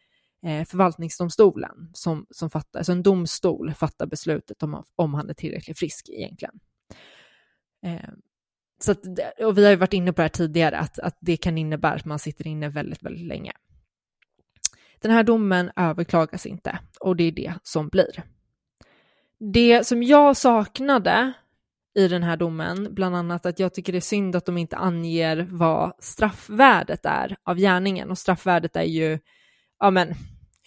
eh, 0.47 0.65
förvaltningsdomstolen 0.65 1.91
som, 1.93 2.27
som 2.31 2.51
fattar, 2.51 2.79
alltså 2.81 2.93
en 2.93 3.03
domstol 3.03 3.75
fattar 3.75 4.07
beslutet 4.07 4.63
om, 4.63 4.85
om 4.97 5.15
han 5.15 5.31
är 5.31 5.35
tillräckligt 5.35 5.79
frisk 5.79 6.09
egentligen. 6.09 6.61
Eh, 7.87 8.11
så 8.81 8.93
att, 8.93 8.99
och 9.39 9.59
vi 9.59 9.65
har 9.65 9.71
ju 9.71 9.77
varit 9.77 9.93
inne 9.93 10.13
på 10.13 10.17
det 10.17 10.25
här 10.25 10.29
tidigare, 10.29 10.79
att, 10.79 10.99
att 10.99 11.19
det 11.21 11.37
kan 11.37 11.59
innebära 11.59 11.95
att 11.95 12.05
man 12.05 12.19
sitter 12.19 12.47
inne 12.47 12.69
väldigt, 12.69 13.03
väldigt 13.03 13.27
länge. 13.27 13.53
Den 15.01 15.11
här 15.11 15.23
domen 15.23 15.71
överklagas 15.77 16.47
inte 16.47 16.79
och 17.01 17.17
det 17.17 17.25
är 17.25 17.33
det 17.33 17.55
som 17.63 17.89
blir. 17.89 18.23
Det 19.53 19.87
som 19.87 20.03
jag 20.03 20.37
saknade 20.37 21.33
i 21.95 22.09
den 22.09 22.23
här 22.23 22.37
domen, 22.37 22.95
bland 22.95 23.17
annat 23.17 23.47
att 23.47 23.59
jag 23.59 23.75
tycker 23.75 23.93
det 23.93 23.99
är 23.99 24.01
synd 24.01 24.37
att 24.37 24.47
de 24.47 24.59
inte 24.59 24.77
anger 24.77 25.47
vad 25.51 25.93
straffvärdet 25.99 27.07
är 27.07 27.37
av 27.45 27.57
gärningen 27.57 28.11
och 28.11 28.19
straffvärdet 28.19 28.77
är 28.77 28.83
ju, 28.83 29.19
ja 29.79 29.91
men, 29.91 30.15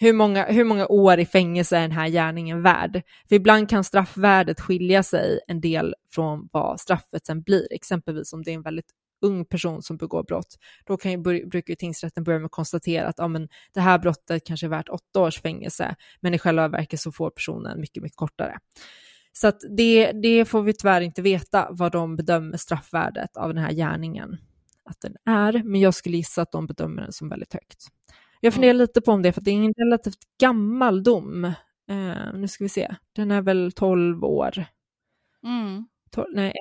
hur 0.02 0.12
många, 0.12 0.44
hur 0.44 0.64
många 0.64 0.86
år 0.86 1.20
i 1.20 1.26
fängelse 1.26 1.76
är 1.76 1.80
den 1.80 1.92
här 1.92 2.08
gärningen 2.08 2.62
värd? 2.62 3.02
För 3.28 3.36
ibland 3.36 3.68
kan 3.68 3.84
straffvärdet 3.84 4.60
skilja 4.60 5.02
sig 5.02 5.40
en 5.46 5.60
del 5.60 5.94
från 6.10 6.48
vad 6.52 6.80
straffet 6.80 7.26
sen 7.26 7.42
blir, 7.42 7.72
exempelvis 7.72 8.32
om 8.32 8.42
det 8.42 8.50
är 8.50 8.54
en 8.54 8.62
väldigt 8.62 8.90
ung 9.22 9.44
person 9.44 9.82
som 9.82 9.96
begår 9.96 10.22
brott, 10.22 10.56
då 10.86 10.96
kan 10.96 11.12
ju, 11.12 11.18
brukar 11.46 11.72
ju 11.72 11.76
tingsrätten 11.76 12.24
börja 12.24 12.38
med 12.38 12.46
att 12.46 12.52
konstatera 12.52 13.08
att 13.08 13.14
ja, 13.18 13.28
men 13.28 13.48
det 13.74 13.80
här 13.80 13.98
brottet 13.98 14.46
kanske 14.46 14.66
är 14.66 14.70
värt 14.70 14.88
åtta 14.88 15.20
års 15.20 15.40
fängelse, 15.40 15.96
men 16.20 16.34
i 16.34 16.38
själva 16.38 16.68
verket 16.68 17.00
så 17.00 17.12
får 17.12 17.30
personen 17.30 17.80
mycket, 17.80 18.02
mycket 18.02 18.16
kortare. 18.16 18.58
Så 19.32 19.48
att 19.48 19.60
det, 19.76 20.12
det 20.12 20.44
får 20.44 20.62
vi 20.62 20.72
tyvärr 20.72 21.00
inte 21.00 21.22
veta 21.22 21.68
vad 21.70 21.92
de 21.92 22.16
bedömer 22.16 22.56
straffvärdet 22.56 23.36
av 23.36 23.54
den 23.54 23.64
här 23.64 23.72
gärningen 23.72 24.36
att 24.84 25.00
den 25.00 25.16
är, 25.24 25.62
men 25.64 25.80
jag 25.80 25.94
skulle 25.94 26.16
gissa 26.16 26.42
att 26.42 26.52
de 26.52 26.66
bedömer 26.66 27.02
den 27.02 27.12
som 27.12 27.28
väldigt 27.28 27.52
högt. 27.52 27.86
Jag 28.40 28.54
funderar 28.54 28.74
mm. 28.74 28.80
lite 28.80 29.00
på 29.00 29.12
om 29.12 29.22
det, 29.22 29.32
för 29.32 29.40
det 29.40 29.50
är 29.50 29.64
en 29.64 29.72
relativt 29.72 30.18
gammal 30.40 31.02
dom. 31.02 31.44
Uh, 31.90 32.34
nu 32.34 32.48
ska 32.48 32.64
vi 32.64 32.68
se, 32.68 32.94
den 33.16 33.30
är 33.30 33.42
väl 33.42 33.72
12 33.72 34.24
år. 34.24 34.64
Mm. 35.46 35.88
12, 36.10 36.26
nej, 36.34 36.54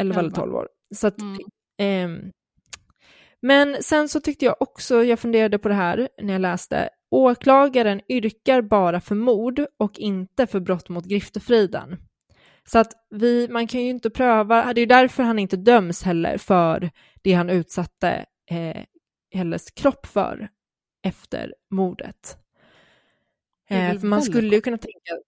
11 0.00 0.20
eller 0.20 0.30
12 0.30 0.54
år. 0.54 0.68
Så 0.94 1.06
att, 1.06 1.18
mm. 1.78 2.10
um, 2.10 2.32
men 3.40 3.82
sen 3.82 4.08
så 4.08 4.20
tyckte 4.20 4.44
jag 4.44 4.56
också, 4.60 5.04
jag 5.04 5.18
funderade 5.18 5.58
på 5.58 5.68
det 5.68 5.74
här 5.74 6.08
när 6.22 6.32
jag 6.32 6.40
läste, 6.40 6.88
åklagaren 7.10 8.00
yrkar 8.08 8.62
bara 8.62 9.00
för 9.00 9.14
mord 9.14 9.66
och 9.78 9.98
inte 9.98 10.46
för 10.46 10.60
brott 10.60 10.88
mot 10.88 11.04
griftefriden. 11.04 11.96
Så 12.64 12.78
att 12.78 12.92
vi, 13.10 13.48
man 13.48 13.66
kan 13.66 13.80
ju 13.80 13.90
inte 13.90 14.10
pröva, 14.10 14.72
det 14.72 14.80
är 14.80 14.86
därför 14.86 15.22
han 15.22 15.38
inte 15.38 15.56
döms 15.56 16.02
heller 16.02 16.38
för 16.38 16.90
det 17.22 17.32
han 17.32 17.50
utsatte 17.50 18.24
eh, 18.50 18.82
Helles 19.34 19.70
kropp 19.70 20.06
för 20.06 20.48
efter 21.02 21.54
mordet. 21.70 22.38
Eh, 23.68 24.00
för 24.00 24.06
man 24.06 24.22
skulle 24.22 24.54
ju 24.54 24.60
kunna 24.60 24.78
tänka, 24.78 25.18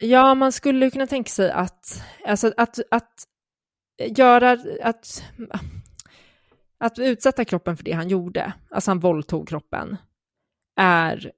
ja 0.00 0.34
man 0.34 0.52
skulle 0.52 0.90
kunna 0.90 1.06
tänka 1.06 1.30
sig 1.30 1.50
att, 1.50 2.02
alltså 2.24 2.52
att, 2.56 2.78
att 2.90 3.28
göra, 3.98 4.58
att, 4.82 5.24
att 6.78 6.98
utsätta 6.98 7.44
kroppen 7.44 7.76
för 7.76 7.84
det 7.84 7.92
han 7.92 8.08
gjorde, 8.08 8.52
alltså 8.70 8.90
han 8.90 9.00
våldtog 9.00 9.48
kroppen, 9.48 9.96
är, 10.76 11.32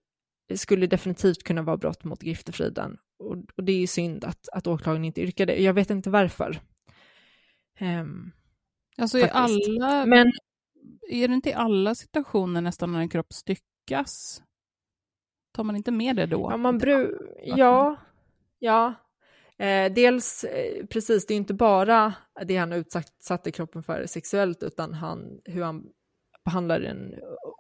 skulle 0.55 0.87
definitivt 0.87 1.43
kunna 1.43 1.63
vara 1.63 1.77
brott 1.77 2.05
mot 2.05 2.23
griftefriden. 2.23 2.99
Och, 3.19 3.37
och 3.57 3.65
det 3.65 3.73
är 3.73 3.81
ju 3.81 3.87
synd 3.87 4.25
att, 4.25 4.49
att 4.49 4.67
åklagaren 4.67 5.05
inte 5.05 5.21
yrkade. 5.21 5.63
Jag 5.63 5.75
vet 5.75 5.91
inte 5.91 6.11
varför. 6.11 6.61
Um, 7.81 8.33
alltså 8.99 9.19
i 9.19 9.31
alla, 9.31 10.07
Men, 10.07 10.33
är 11.11 11.29
det 11.29 11.35
inte 11.35 11.51
i 11.51 11.53
alla 11.53 11.95
situationer 11.95 12.61
nästan 12.61 12.93
när 12.93 13.01
en 13.01 13.09
kropp 13.09 13.33
styck 13.33 13.63
lyckas? 13.81 14.43
Tar 15.53 15.65
man 15.65 15.77
inte 15.77 15.91
med 15.91 16.17
det 16.17 16.27
då? 16.27 16.49
Ja, 16.51 16.57
man 16.57 16.79
bru 16.79 17.19
ja, 17.43 17.97
ja. 18.59 18.95
Eh, 19.59 19.93
dels, 19.93 20.45
eh, 20.45 20.87
precis, 20.87 21.27
det 21.27 21.35
är 21.35 21.37
inte 21.37 21.55
bara 21.55 22.15
det 22.47 22.57
han 22.57 22.73
utsatte 22.73 23.51
kroppen 23.51 23.83
för 23.83 24.07
sexuellt, 24.07 24.63
utan 24.63 24.95
han, 24.95 25.41
hur 25.45 25.63
han 25.63 25.87
behandlar 26.45 26.81
den 26.81 27.15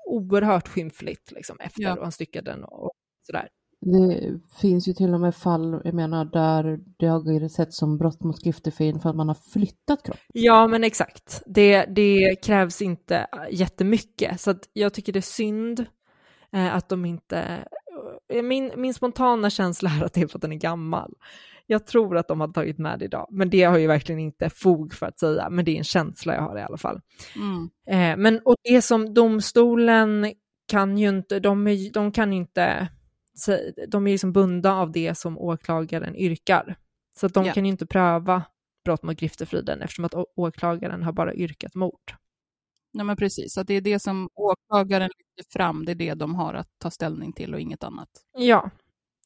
oerhört 0.06 0.68
skymfligt 0.68 1.32
liksom, 1.32 1.56
efter 1.60 1.82
ja. 1.82 1.96
och 1.96 2.02
han 2.02 2.12
styckade 2.12 2.50
den 2.50 2.64
och 2.64 2.92
sådär. 3.26 3.48
Det 3.80 4.40
finns 4.60 4.88
ju 4.88 4.92
till 4.92 5.14
och 5.14 5.20
med 5.20 5.34
fall, 5.34 5.80
jag 5.84 5.94
menar, 5.94 6.24
där 6.24 6.78
det 6.98 7.06
har 7.06 7.48
sett 7.48 7.74
som 7.74 7.98
brott 7.98 8.24
mot 8.24 8.42
griftefrid 8.44 9.02
för 9.02 9.10
att 9.10 9.16
man 9.16 9.28
har 9.28 9.38
flyttat 9.52 10.02
kroppen. 10.02 10.24
Ja, 10.32 10.66
men 10.66 10.84
exakt. 10.84 11.42
Det, 11.46 11.84
det 11.84 12.36
krävs 12.42 12.82
inte 12.82 13.26
jättemycket, 13.50 14.40
så 14.40 14.50
att 14.50 14.68
jag 14.72 14.94
tycker 14.94 15.12
det 15.12 15.18
är 15.18 15.20
synd 15.20 15.86
att 16.52 16.88
de 16.88 17.04
inte... 17.04 17.64
Eh, 18.28 18.42
min, 18.42 18.72
min 18.76 18.94
spontana 18.94 19.50
känsla 19.50 19.90
är 19.90 20.04
att 20.04 20.12
det 20.12 20.20
är 20.20 20.26
för 20.26 20.38
att 20.38 20.42
den 20.42 20.52
är 20.52 20.56
gammal. 20.56 21.14
Jag 21.66 21.86
tror 21.86 22.16
att 22.16 22.28
de 22.28 22.40
har 22.40 22.48
tagit 22.48 22.78
med 22.78 22.98
det 22.98 23.04
idag, 23.04 23.28
men 23.30 23.50
det 23.50 23.62
har 23.62 23.78
ju 23.78 23.86
verkligen 23.86 24.20
inte 24.20 24.50
fog 24.50 24.94
för 24.94 25.06
att 25.06 25.18
säga, 25.18 25.50
men 25.50 25.64
det 25.64 25.70
är 25.70 25.76
en 25.76 25.84
känsla 25.84 26.34
jag 26.34 26.42
har 26.42 26.58
i 26.58 26.62
alla 26.62 26.76
fall. 26.76 27.00
Mm. 27.36 27.70
Eh, 27.86 28.22
men 28.22 28.40
och 28.44 28.56
det 28.62 28.82
som 28.82 29.14
domstolen 29.14 30.32
kan 30.68 30.98
ju 30.98 31.08
inte, 31.08 31.40
de, 31.40 31.66
är, 31.66 31.92
de 31.92 32.12
kan 32.12 32.32
inte, 32.32 32.88
de 33.88 34.06
är 34.06 34.10
ju 34.10 34.18
som 34.18 34.32
bundna 34.32 34.80
av 34.80 34.92
det 34.92 35.18
som 35.18 35.38
åklagaren 35.38 36.16
yrkar. 36.16 36.76
Så 37.20 37.26
att 37.26 37.34
de 37.34 37.44
yeah. 37.44 37.54
kan 37.54 37.64
ju 37.64 37.70
inte 37.70 37.86
pröva 37.86 38.42
brott 38.84 39.02
mot 39.02 39.16
griftefriden 39.16 39.82
eftersom 39.82 40.04
att 40.04 40.14
åklagaren 40.36 41.02
har 41.02 41.12
bara 41.12 41.34
yrkat 41.34 41.74
mord. 41.74 42.14
Nej, 42.92 43.06
men 43.06 43.16
precis, 43.16 43.58
att 43.58 43.66
det 43.66 43.74
är 43.74 43.80
det 43.80 43.98
som 43.98 44.28
åklagaren 44.34 45.10
lyfter 45.18 45.52
fram, 45.58 45.84
det 45.84 45.92
är 45.92 45.96
det 45.96 46.14
de 46.14 46.34
har 46.34 46.54
att 46.54 46.68
ta 46.78 46.90
ställning 46.90 47.32
till 47.32 47.54
och 47.54 47.60
inget 47.60 47.84
annat. 47.84 48.08
Ja, 48.38 48.70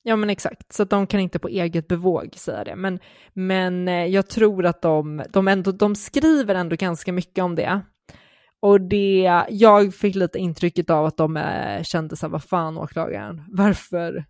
ja 0.02 0.16
men 0.16 0.30
exakt, 0.30 0.72
så 0.72 0.82
att 0.82 0.90
de 0.90 1.06
kan 1.06 1.20
inte 1.20 1.38
på 1.38 1.48
eget 1.48 1.88
bevåg 1.88 2.34
säga 2.36 2.64
det. 2.64 2.76
Men, 2.76 2.98
men 3.32 3.88
eh, 3.88 4.06
jag 4.06 4.28
tror 4.28 4.66
att 4.66 4.82
de, 4.82 5.22
de, 5.30 5.48
ändå, 5.48 5.72
de 5.72 5.94
skriver 5.94 6.54
ändå 6.54 6.76
ganska 6.76 7.12
mycket 7.12 7.44
om 7.44 7.54
det. 7.54 7.80
Och 8.60 8.80
det, 8.80 9.44
jag 9.50 9.94
fick 9.94 10.14
lite 10.14 10.38
intrycket 10.38 10.90
av 10.90 11.06
att 11.06 11.16
de 11.16 11.36
eh, 11.36 11.82
kände 11.82 12.16
så 12.16 12.26
här, 12.26 12.30
vad 12.30 12.44
fan 12.44 12.78
åklagaren, 12.78 13.44
varför, 13.48 14.10
mm. 14.10 14.24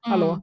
hallå, 0.00 0.42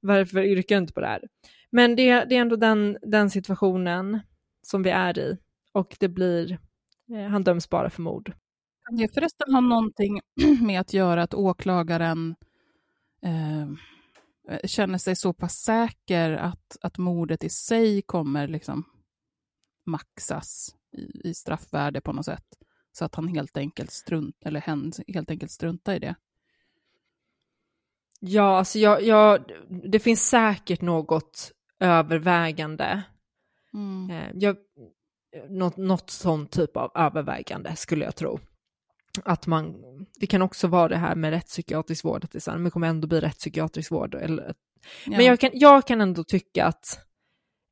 varför 0.00 0.42
yrkar 0.44 0.76
du 0.76 0.80
inte 0.80 0.92
på 0.92 1.00
det 1.00 1.06
här? 1.06 1.22
Men 1.70 1.96
det, 1.96 2.24
det 2.24 2.36
är 2.36 2.40
ändå 2.40 2.56
den, 2.56 2.98
den 3.02 3.30
situationen 3.30 4.20
som 4.62 4.82
vi 4.82 4.90
är 4.90 5.18
i 5.18 5.38
och 5.72 5.96
det 6.00 6.08
blir 6.08 6.58
han 7.30 7.44
döms 7.44 7.68
bara 7.68 7.90
för 7.90 8.02
mord. 8.02 8.32
Kan 8.88 8.96
det 8.96 9.14
förresten 9.14 9.54
ha 9.54 9.60
någonting 9.60 10.20
med 10.62 10.80
att 10.80 10.92
göra 10.92 11.22
att 11.22 11.34
åklagaren 11.34 12.36
eh, 13.22 13.68
känner 14.64 14.98
sig 14.98 15.16
så 15.16 15.32
pass 15.32 15.54
säker 15.54 16.32
att, 16.32 16.76
att 16.80 16.98
mordet 16.98 17.44
i 17.44 17.48
sig 17.48 18.02
kommer 18.02 18.48
liksom 18.48 18.84
maxas 19.86 20.76
i, 20.92 21.28
i 21.28 21.34
straffvärde 21.34 22.00
på 22.00 22.12
något 22.12 22.24
sätt? 22.24 22.46
Så 22.92 23.04
att 23.04 23.14
han 23.14 23.28
helt 23.28 23.56
enkelt 23.56 23.90
strunt, 23.90 24.36
eller 24.44 24.60
hen 24.60 24.92
helt 25.08 25.30
enkelt 25.30 25.52
struntar 25.52 25.94
i 25.94 25.98
det? 25.98 26.14
Ja, 28.20 28.58
alltså 28.58 28.78
jag, 28.78 29.02
jag, 29.02 29.52
det 29.92 29.98
finns 29.98 30.28
säkert 30.28 30.80
något 30.80 31.52
övervägande. 31.80 33.02
Mm. 33.74 34.10
Eh, 34.10 34.30
jag, 34.34 34.56
något, 35.48 35.76
något 35.76 36.10
sån 36.10 36.46
typ 36.46 36.76
av 36.76 36.92
övervägande 36.94 37.76
skulle 37.76 38.04
jag 38.04 38.16
tro. 38.16 38.40
Att 39.24 39.46
man, 39.46 39.74
det 40.20 40.26
kan 40.26 40.42
också 40.42 40.66
vara 40.66 40.88
det 40.88 40.96
här 40.96 41.14
med 41.14 41.30
rättspsykiatrisk 41.30 42.04
vård, 42.04 42.24
att 42.24 42.30
det 42.30 42.38
är 42.38 42.40
så 42.40 42.50
här, 42.50 42.58
men 42.58 42.70
kommer 42.70 42.88
ändå 42.88 43.08
bli 43.08 43.20
rättspsykiatrisk 43.20 43.90
vård. 43.90 44.14
Eller, 44.14 44.54
Ja. 45.04 45.16
Men 45.16 45.26
jag 45.26 45.40
kan, 45.40 45.50
jag 45.52 45.86
kan 45.86 46.00
ändå 46.00 46.24
tycka 46.24 46.64
att, 46.64 46.98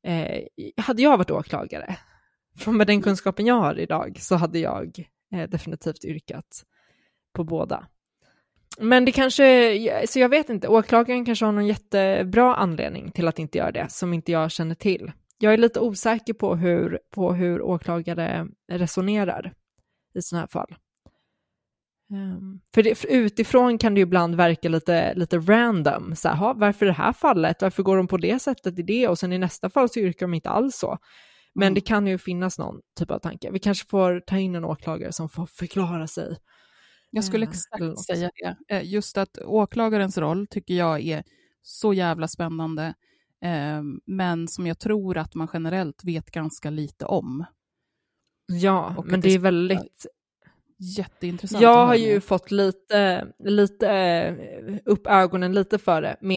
eh, 0.07 0.43
hade 0.77 1.03
jag 1.03 1.19
varit 1.19 1.31
åklagare, 1.31 1.97
från 2.59 2.77
med 2.77 2.87
den 2.87 3.03
kunskapen 3.03 3.47
jag 3.47 3.61
har 3.61 3.79
idag, 3.79 4.17
så 4.21 4.35
hade 4.35 4.59
jag 4.59 5.09
eh, 5.35 5.49
definitivt 5.49 6.05
yrkat 6.05 6.65
på 7.35 7.45
båda. 7.45 7.87
Men 8.79 9.05
det 9.05 9.13
kanske, 9.13 10.07
så 10.09 10.19
jag 10.19 10.29
vet 10.29 10.49
inte, 10.49 10.69
åklagaren 10.69 11.25
kanske 11.25 11.45
har 11.45 11.53
någon 11.53 11.67
jättebra 11.67 12.57
anledning 12.57 13.11
till 13.11 13.29
att 13.29 13.39
inte 13.39 13.59
göra 13.59 13.73
det, 13.73 13.87
som 13.91 14.13
inte 14.13 14.33
jag 14.33 14.51
känner 14.51 14.75
till. 14.75 15.13
Jag 15.39 15.53
är 15.53 15.57
lite 15.59 15.81
osäker 15.81 16.33
på 16.35 16.57
hur, 16.57 16.99
på 17.11 17.33
hur 17.33 17.63
åklagare 17.63 18.47
resonerar 18.73 19.55
i 20.15 20.23
sådana 20.23 20.41
här 20.41 20.47
fall. 20.49 20.75
Ehm, 22.13 22.61
för, 22.75 22.83
det, 22.83 22.95
för 22.95 23.09
utifrån 23.09 23.79
kan 23.79 23.95
det 23.95 23.99
ju 24.01 24.03
ibland 24.03 24.35
verka 24.35 24.69
lite, 24.69 25.15
lite 25.15 25.39
random. 25.39 26.17
Så 26.17 26.29
här, 26.29 26.37
"Ha, 26.37 26.53
varför 26.53 26.87
det 26.87 26.93
här 26.93 27.13
fallet? 27.13 27.63
Varför 27.63 27.83
går 27.83 27.97
de 27.97 28.09
på 28.09 28.17
det 28.17 28.39
sättet 28.43 28.79
i 28.79 28.83
det? 28.83 29.09
Och 29.09 29.19
sen 29.19 29.33
i 29.33 29.39
nästa 29.39 29.71
fall 29.71 29.89
så 29.89 30.01
yrkar 30.01 30.27
de 30.27 30.35
inte 30.35 30.49
alls 30.51 30.77
så. 30.77 30.99
Men 31.55 31.75
det 31.75 31.81
kan 31.81 32.07
ju 32.07 32.19
finnas 32.19 32.59
någon 32.59 32.81
typ 32.99 33.11
av 33.11 33.19
tanke. 33.19 33.51
Vi 33.51 33.59
kanske 33.59 33.89
får 33.89 34.21
ta 34.21 34.39
in 34.39 34.55
en 34.55 34.65
åklagare 34.65 35.13
som 35.13 35.29
får 35.29 35.47
förklara 35.47 36.07
sig. 36.07 36.37
Jag 37.11 37.25
skulle 37.25 37.47
Eh, 37.47 37.53
eller 37.77 37.91
exakt 37.93 38.07
säga 38.07 38.31
det. 38.69 38.75
Eh, 38.77 38.85
Just 38.85 39.19
att 39.19 39.39
åklagarens 39.39 40.19
roll 40.19 40.47
tycker 40.47 40.75
jag 40.75 41.01
är 41.01 41.25
så 41.63 41.95
jävla 41.95 42.29
spännande, 42.29 42.95
men 44.07 44.49
som 44.49 44.67
jag 44.67 44.79
tror 44.79 45.19
att 45.19 45.35
man 45.35 45.49
generellt 45.53 46.05
vet 46.05 46.31
ganska 46.31 46.71
lite 46.71 47.05
om. 47.05 47.45
Ja, 48.47 48.95
Och 48.97 49.07
men 49.07 49.21
det 49.21 49.29
det 49.29 49.35
är 49.35 49.39
väldigt... 49.39 50.07
Jätteintressant. 50.79 51.63
Jag 51.63 51.87
har 51.87 51.95
ju 51.95 52.21
fått 52.21 52.51
lite, 52.51 53.27
lite 53.39 53.91
eh, 53.91 54.79
upp 54.85 55.07
ögonen 55.07 55.53
lite 55.53 55.79
för 55.79 56.03
det. 56.03 56.17
Men 56.21 56.37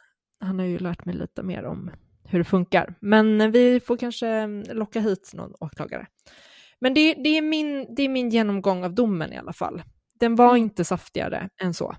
han 0.41 0.59
har 0.59 0.65
ju 0.65 0.79
lärt 0.79 1.05
mig 1.05 1.15
lite 1.15 1.43
mer 1.43 1.63
om 1.63 1.91
hur 2.23 2.39
det 2.39 2.45
funkar. 2.45 2.95
Men 2.99 3.51
vi 3.51 3.79
får 3.79 3.97
kanske 3.97 4.47
locka 4.73 4.99
hit 4.99 5.31
någon 5.33 5.53
åklagare. 5.59 6.07
Men 6.79 6.93
det, 6.93 7.13
det, 7.13 7.37
är, 7.37 7.41
min, 7.41 7.95
det 7.95 8.03
är 8.03 8.09
min 8.09 8.29
genomgång 8.29 8.83
av 8.83 8.95
domen 8.95 9.33
i 9.33 9.37
alla 9.37 9.53
fall. 9.53 9.83
Den 10.19 10.35
var 10.35 10.55
inte 10.55 10.85
saftigare 10.85 11.49
än 11.61 11.73
så. 11.73 11.95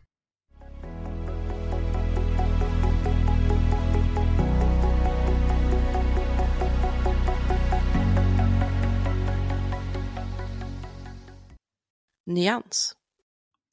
Nyans. 12.27 12.97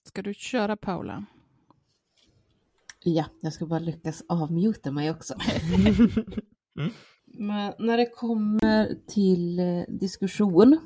Ska 0.05 0.21
du 0.21 0.33
köra 0.33 0.77
Paula? 0.77 1.25
Ja, 3.03 3.25
jag 3.41 3.53
ska 3.53 3.65
bara 3.65 3.79
lyckas 3.79 4.23
avmuta 4.29 4.91
mig 4.91 5.11
också. 5.11 5.33
Men 7.25 7.73
när 7.79 7.97
det 7.97 8.09
kommer 8.09 8.95
till 9.07 9.59
eh, 9.59 9.83
diskussion 9.87 10.79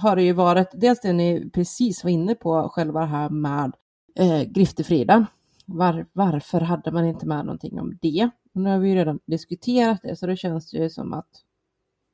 har 0.00 0.16
det 0.16 0.22
ju 0.22 0.32
varit 0.32 0.68
dels 0.72 1.00
det 1.00 1.12
ni 1.12 1.50
precis 1.50 2.04
var 2.04 2.10
inne 2.10 2.34
på, 2.34 2.68
själva 2.68 3.00
det 3.00 3.06
här 3.06 3.30
med 3.30 3.72
eh, 4.18 4.42
Griftefrida. 4.42 5.26
Var, 5.66 6.06
varför 6.12 6.60
hade 6.60 6.92
man 6.92 7.04
inte 7.06 7.26
med 7.26 7.44
någonting 7.44 7.80
om 7.80 7.98
det? 8.02 8.30
Och 8.54 8.60
nu 8.60 8.70
har 8.70 8.78
vi 8.78 8.88
ju 8.88 8.94
redan 8.94 9.20
diskuterat 9.26 10.00
det, 10.02 10.16
så 10.16 10.26
det 10.26 10.36
känns 10.36 10.74
ju 10.74 10.90
som 10.90 11.12
att 11.12 11.28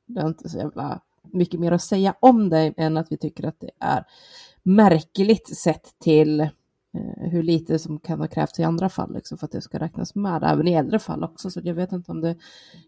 det 0.07 0.21
är 0.21 0.27
inte 0.27 0.49
så 0.49 0.57
jävla 0.57 1.01
mycket 1.33 1.59
mer 1.59 1.71
att 1.71 1.81
säga 1.81 2.15
om 2.19 2.49
det 2.49 2.73
än 2.77 2.97
att 2.97 3.11
vi 3.11 3.17
tycker 3.17 3.47
att 3.47 3.59
det 3.59 3.71
är 3.79 4.03
märkligt 4.63 5.57
sett 5.57 5.99
till 5.99 6.49
Eh, 6.95 7.29
hur 7.29 7.43
lite 7.43 7.79
som 7.79 7.99
kan 7.99 8.19
ha 8.19 8.27
krävts 8.27 8.59
i 8.59 8.63
andra 8.63 8.89
fall 8.89 9.13
liksom, 9.13 9.37
för 9.37 9.45
att 9.45 9.51
det 9.51 9.61
ska 9.61 9.79
räknas 9.79 10.15
med, 10.15 10.43
även 10.43 10.67
i 10.67 10.73
äldre 10.73 10.99
fall 10.99 11.23
också. 11.23 11.49
Så 11.49 11.61
jag 11.63 11.73
vet 11.73 11.91
inte 11.91 12.11
om 12.11 12.21
det 12.21 12.35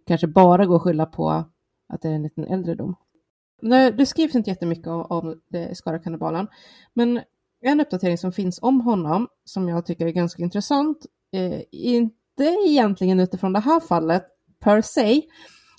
kanske 0.08 0.28
bara 0.28 0.66
går 0.66 0.76
att 0.76 0.82
skylla 0.82 1.05
på 1.05 1.30
att 1.89 2.01
det 2.01 2.10
är 2.10 2.14
en 2.14 2.24
liten 2.24 2.43
äldre 2.43 2.76
dom. 2.76 2.95
Det 3.97 4.05
skrivs 4.05 4.36
inte 4.36 4.49
jättemycket 4.49 4.88
om, 4.88 5.01
om 5.01 5.41
Skara-kannibalen, 5.74 6.47
men 6.93 7.22
en 7.62 7.82
uppdatering 7.82 8.18
som 8.18 8.32
finns 8.32 8.60
om 8.62 8.82
honom 8.82 9.28
som 9.43 9.70
jag 9.70 9.86
tycker 9.86 10.05
är 10.05 10.12
ganska 10.12 10.43
intressant, 10.43 11.05
eh, 11.32 11.62
inte 11.72 12.58
egentligen 12.66 13.20
utifrån 13.20 13.53
det 13.53 13.60
här 13.60 13.80
fallet 13.80 14.26
per 14.60 14.82
se, 14.82 15.22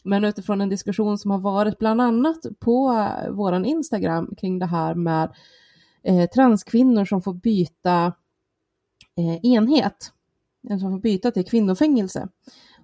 men 0.04 0.24
utifrån 0.24 0.60
en 0.60 0.68
diskussion 0.68 1.18
som 1.18 1.30
har 1.30 1.38
varit 1.38 1.78
bland 1.78 2.00
annat 2.00 2.46
på 2.60 2.90
eh, 2.92 3.30
våran 3.30 3.64
Instagram 3.64 4.34
kring 4.36 4.58
det 4.58 4.66
här 4.66 4.94
med 4.94 5.32
eh, 6.02 6.28
transkvinnor 6.28 7.04
som 7.04 7.22
får 7.22 7.34
byta 7.34 8.12
eh, 9.16 9.52
enhet, 9.52 10.12
som 10.68 10.80
får 10.80 11.00
byta 11.00 11.30
till 11.30 11.44
kvinnofängelse. 11.44 12.28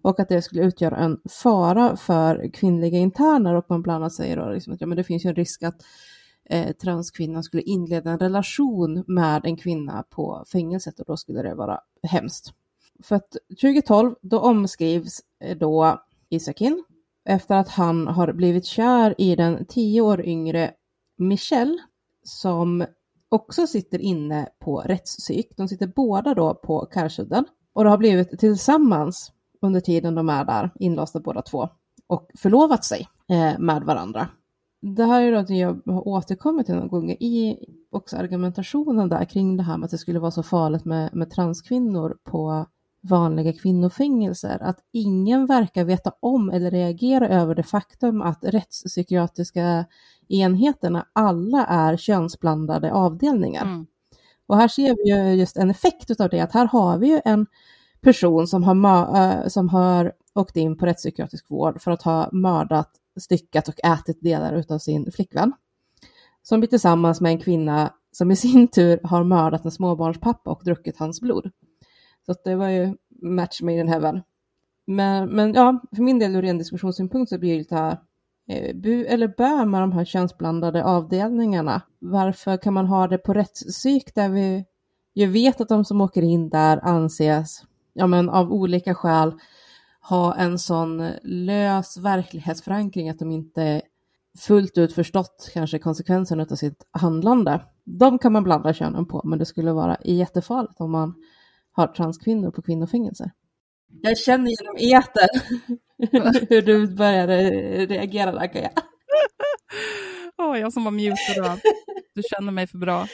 Och 0.03 0.21
att 0.21 0.29
det 0.29 0.43
skulle 0.43 0.63
utgöra 0.63 0.97
en 0.97 1.21
fara 1.31 1.97
för 1.97 2.51
kvinnliga 2.53 2.99
interner. 2.99 3.55
Och 3.55 3.67
man 3.69 3.83
bland 3.83 3.97
annat 3.97 4.13
säger 4.13 4.37
då 4.37 4.51
liksom 4.51 4.73
att 4.73 4.81
ja, 4.81 4.87
men 4.87 4.97
det 4.97 5.05
finns 5.05 5.25
ju 5.25 5.29
en 5.29 5.35
risk 5.35 5.63
att 5.63 5.85
eh, 6.45 6.73
transkvinnan 6.73 7.43
skulle 7.43 7.63
inleda 7.63 8.11
en 8.11 8.19
relation 8.19 9.05
med 9.07 9.47
en 9.47 9.57
kvinna 9.57 10.05
på 10.11 10.45
fängelset. 10.53 11.01
Och 11.01 11.07
då 11.07 11.17
skulle 11.17 11.43
det 11.43 11.55
vara 11.55 11.81
hemskt. 12.03 12.53
För 13.03 13.17
att 13.17 13.37
2012 13.61 14.15
då 14.23 14.39
omskrivs 14.39 15.21
eh, 15.41 15.57
då 15.57 16.03
Isakin 16.29 16.85
efter 17.25 17.55
att 17.55 17.69
han 17.69 18.07
har 18.07 18.33
blivit 18.33 18.67
kär 18.67 19.15
i 19.19 19.37
den 19.37 19.67
tio 19.67 20.01
år 20.01 20.23
yngre 20.23 20.71
Michelle 21.17 21.79
som 22.23 22.85
också 23.35 23.67
sitter 23.67 23.99
inne 23.99 24.49
på 24.59 24.81
rättspsyk. 24.81 25.57
De 25.57 25.69
sitter 25.69 25.87
båda 25.87 26.35
då 26.35 26.55
på 26.55 26.87
Karsudden 26.87 27.45
och 27.73 27.85
det 27.85 27.91
har 27.91 27.99
blivit 27.99 28.39
tillsammans 28.39 29.33
under 29.63 29.81
tiden 29.81 30.15
de 30.15 30.29
är 30.29 30.45
där, 30.45 30.71
inlåsta 30.75 31.21
båda 31.21 31.43
två, 31.43 31.69
och 32.07 32.31
förlovat 32.39 32.85
sig 32.85 33.09
eh, 33.29 33.59
med 33.59 33.83
varandra. 33.83 34.29
Det 34.83 35.05
här 35.05 35.23
är 35.23 35.33
något 35.33 35.51
jag 35.51 35.81
har 35.87 36.09
återkommit 36.09 36.67
till 36.67 36.75
någon 36.75 36.89
gång 36.89 37.11
i 37.11 37.59
också 37.91 38.17
argumentationen 38.17 39.09
där 39.09 39.25
kring 39.25 39.57
det 39.57 39.63
här 39.63 39.77
med 39.77 39.85
att 39.85 39.91
det 39.91 39.99
skulle 39.99 40.19
vara 40.19 40.31
så 40.31 40.43
farligt 40.43 40.85
med, 40.85 41.15
med 41.15 41.31
transkvinnor 41.31 42.17
på 42.25 42.67
vanliga 43.09 43.53
kvinnofängelser, 43.53 44.63
att 44.63 44.79
ingen 44.93 45.47
verkar 45.47 45.85
veta 45.85 46.13
om 46.21 46.51
eller 46.51 46.71
reagera 46.71 47.29
över 47.29 47.55
det 47.55 47.63
faktum 47.63 48.23
att 48.23 48.45
rättspsykiatriska 48.45 49.85
enheterna 50.29 51.07
alla 51.13 51.67
är 51.67 51.97
könsblandade 51.97 52.93
avdelningar. 52.93 53.63
Mm. 53.63 53.87
Och 54.47 54.57
här 54.57 54.69
ser 54.69 54.97
vi 54.97 55.11
ju 55.11 55.41
just 55.41 55.57
en 55.57 55.71
effekt 55.71 56.21
av 56.21 56.29
det, 56.29 56.41
att 56.41 56.53
här 56.53 56.67
har 56.67 56.99
vi 56.99 57.07
ju 57.07 57.21
en 57.25 57.47
person 58.01 58.47
som 58.47 58.65
har, 58.65 59.17
äh, 59.17 59.47
som 59.49 59.69
har 59.69 60.13
åkt 60.35 60.57
in 60.57 60.79
på 60.79 60.87
rättspsykiatrisk 60.87 61.51
vård 61.51 61.81
för 61.83 61.91
att 61.91 62.03
ha 62.03 62.29
mördat, 62.33 62.91
styckat 63.21 63.69
och 63.69 63.85
ätit 63.85 64.23
delar 64.23 64.65
av 64.69 64.79
sin 64.79 65.13
flickvän. 65.13 65.53
som 66.43 66.61
blir 66.61 66.69
tillsammans 66.69 67.21
med 67.21 67.33
en 67.33 67.41
kvinna 67.41 67.93
som 68.13 68.31
i 68.31 68.37
sin 68.37 68.69
tur 68.69 69.01
har 69.03 69.25
mördat 69.25 69.65
en 69.65 69.71
småbarnspappa 69.71 70.51
och 70.51 70.65
druckit 70.65 70.97
hans 70.99 71.21
blod. 71.21 71.51
Så 72.27 72.35
det 72.45 72.55
var 72.55 72.69
ju 72.69 72.97
match 73.23 73.63
made 73.63 73.81
in 73.81 73.89
heaven. 73.89 74.23
Men, 74.87 75.29
men 75.29 75.55
ja, 75.55 75.83
för 75.95 76.03
min 76.03 76.19
del 76.19 76.37
ur 76.37 76.43
ren 76.43 76.59
diskussionssynpunkt 76.59 77.29
så 77.29 77.39
blir 77.39 77.53
det 77.53 77.59
lite 77.59 77.75
här, 77.75 77.91
eh, 77.93 77.99
Eh, 78.49 78.75
bu 78.75 79.05
eller 79.05 79.29
bö 79.29 79.65
med 79.65 79.83
de 79.83 79.93
här 79.93 80.05
könsblandade 80.05 80.85
avdelningarna. 80.85 81.83
Varför 81.99 82.57
kan 82.57 82.75
man 82.75 82.87
ha 82.87 83.09
det 83.09 83.19
på 83.19 83.35
rättspsyk 83.35 84.15
där 84.15 84.29
vi 84.29 84.65
ju 85.15 85.27
vet 85.27 85.61
att 85.61 85.69
de 85.69 85.85
som 85.85 86.01
åker 86.01 86.23
in 86.23 86.49
där 86.49 86.85
anses, 86.85 87.63
ja 87.93 88.07
men 88.07 88.29
av 88.29 88.53
olika 88.53 88.95
skäl, 88.95 89.33
ha 90.01 90.35
en 90.35 90.59
sån 90.59 91.11
lös 91.23 91.97
verklighetsförankring 91.97 93.11
att 93.11 93.19
de 93.19 93.31
inte 93.31 93.83
fullt 94.39 94.79
ut 94.79 94.93
förstått 94.93 95.51
kanske 95.55 95.79
konsekvenserna 95.79 96.47
av 96.51 96.57
sitt 96.57 96.87
handlande. 96.91 97.61
De 97.85 98.19
kan 98.19 98.33
man 98.33 98.45
blanda 98.45 98.73
könen 98.73 99.07
på, 99.07 99.23
men 99.25 99.39
det 99.39 99.47
skulle 99.47 99.73
vara 99.73 99.97
jättefarligt 100.05 100.81
om 100.81 100.91
man 100.91 101.15
har 101.73 101.87
transkvinnor 101.87 102.51
på 102.51 102.63
kvinnofängelser. 102.63 103.31
Jag 104.03 104.19
känner 104.19 104.51
genom 104.51 104.77
eter 104.77 105.29
hur 106.49 106.63
du 106.63 106.95
började 106.95 107.51
reagera 107.87 108.33
där, 108.33 108.47
Kaja. 108.47 108.71
jag. 110.37 110.51
oh, 110.51 110.59
jag 110.59 110.73
som 110.73 110.85
var 110.85 110.91
mutad 110.91 111.51
allt. 111.51 111.63
Du 112.15 112.23
känner 112.23 112.53
mig 112.53 112.67
för 112.67 112.79
bra. 112.79 113.07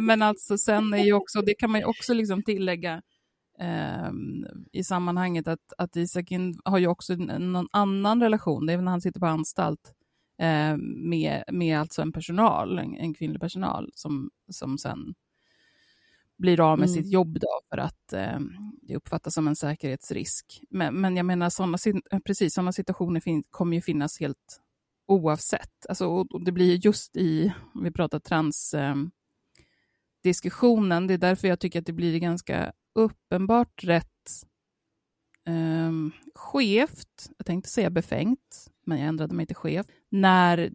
Men 0.00 0.22
alltså 0.22 0.58
sen 0.58 0.94
är 0.94 1.04
ju 1.04 1.12
också, 1.12 1.42
det 1.42 1.54
kan 1.54 1.70
man 1.70 1.80
ju 1.80 1.86
också 1.86 2.14
liksom 2.14 2.42
tillägga 2.42 3.02
eh, 3.60 4.10
i 4.72 4.84
sammanhanget 4.84 5.48
att, 5.48 5.72
att 5.78 5.96
Isak 5.96 6.32
har 6.64 6.78
ju 6.78 6.86
också 6.86 7.14
någon 7.14 7.68
annan 7.72 8.22
relation, 8.22 8.66
det 8.66 8.72
är 8.72 8.76
väl 8.76 8.84
när 8.84 8.92
han 8.92 9.00
sitter 9.00 9.20
på 9.20 9.26
anstalt, 9.26 9.92
eh, 10.42 10.76
med, 10.96 11.44
med 11.52 11.80
alltså 11.80 12.02
en 12.02 12.12
personal, 12.12 12.78
en, 12.78 12.96
en 12.96 13.14
kvinnlig 13.14 13.40
personal 13.40 13.90
som, 13.94 14.30
som 14.52 14.78
sen 14.78 15.14
blir 16.38 16.60
av 16.60 16.78
med 16.78 16.88
mm. 16.88 17.02
sitt 17.02 17.12
jobb 17.12 17.38
då 17.40 17.60
för 17.70 17.78
att 17.78 18.12
eh, 18.12 18.38
det 18.82 18.96
uppfattas 18.96 19.34
som 19.34 19.48
en 19.48 19.56
säkerhetsrisk. 19.56 20.62
Men, 20.70 21.00
men 21.00 21.16
jag 21.16 21.26
menar, 21.26 21.50
såna, 21.50 21.78
precis 22.24 22.54
sådana 22.54 22.72
situationer 22.72 23.20
fin, 23.20 23.44
kommer 23.50 23.76
ju 23.76 23.82
finnas 23.82 24.20
helt 24.20 24.60
oavsett. 25.08 25.86
Alltså, 25.88 26.06
och, 26.06 26.44
det 26.44 26.52
blir 26.52 26.86
just 26.86 27.16
i, 27.16 27.52
om 27.74 27.84
vi 27.84 27.90
pratar 27.90 28.18
trans, 28.18 28.74
eh, 28.74 28.94
diskussionen, 30.22 31.06
det 31.06 31.14
är 31.14 31.18
därför 31.18 31.48
jag 31.48 31.60
tycker 31.60 31.78
att 31.78 31.86
det 31.86 31.92
blir 31.92 32.18
ganska 32.18 32.72
uppenbart 32.94 33.84
rätt 33.84 34.06
eh, 35.46 35.92
skevt, 36.34 37.30
jag 37.36 37.46
tänkte 37.46 37.70
säga 37.70 37.90
befängt, 37.90 38.70
men 38.86 38.98
jag 38.98 39.08
ändrade 39.08 39.34
mig 39.34 39.46
till 39.46 39.56
chef. 39.56 39.86
När, 40.10 40.70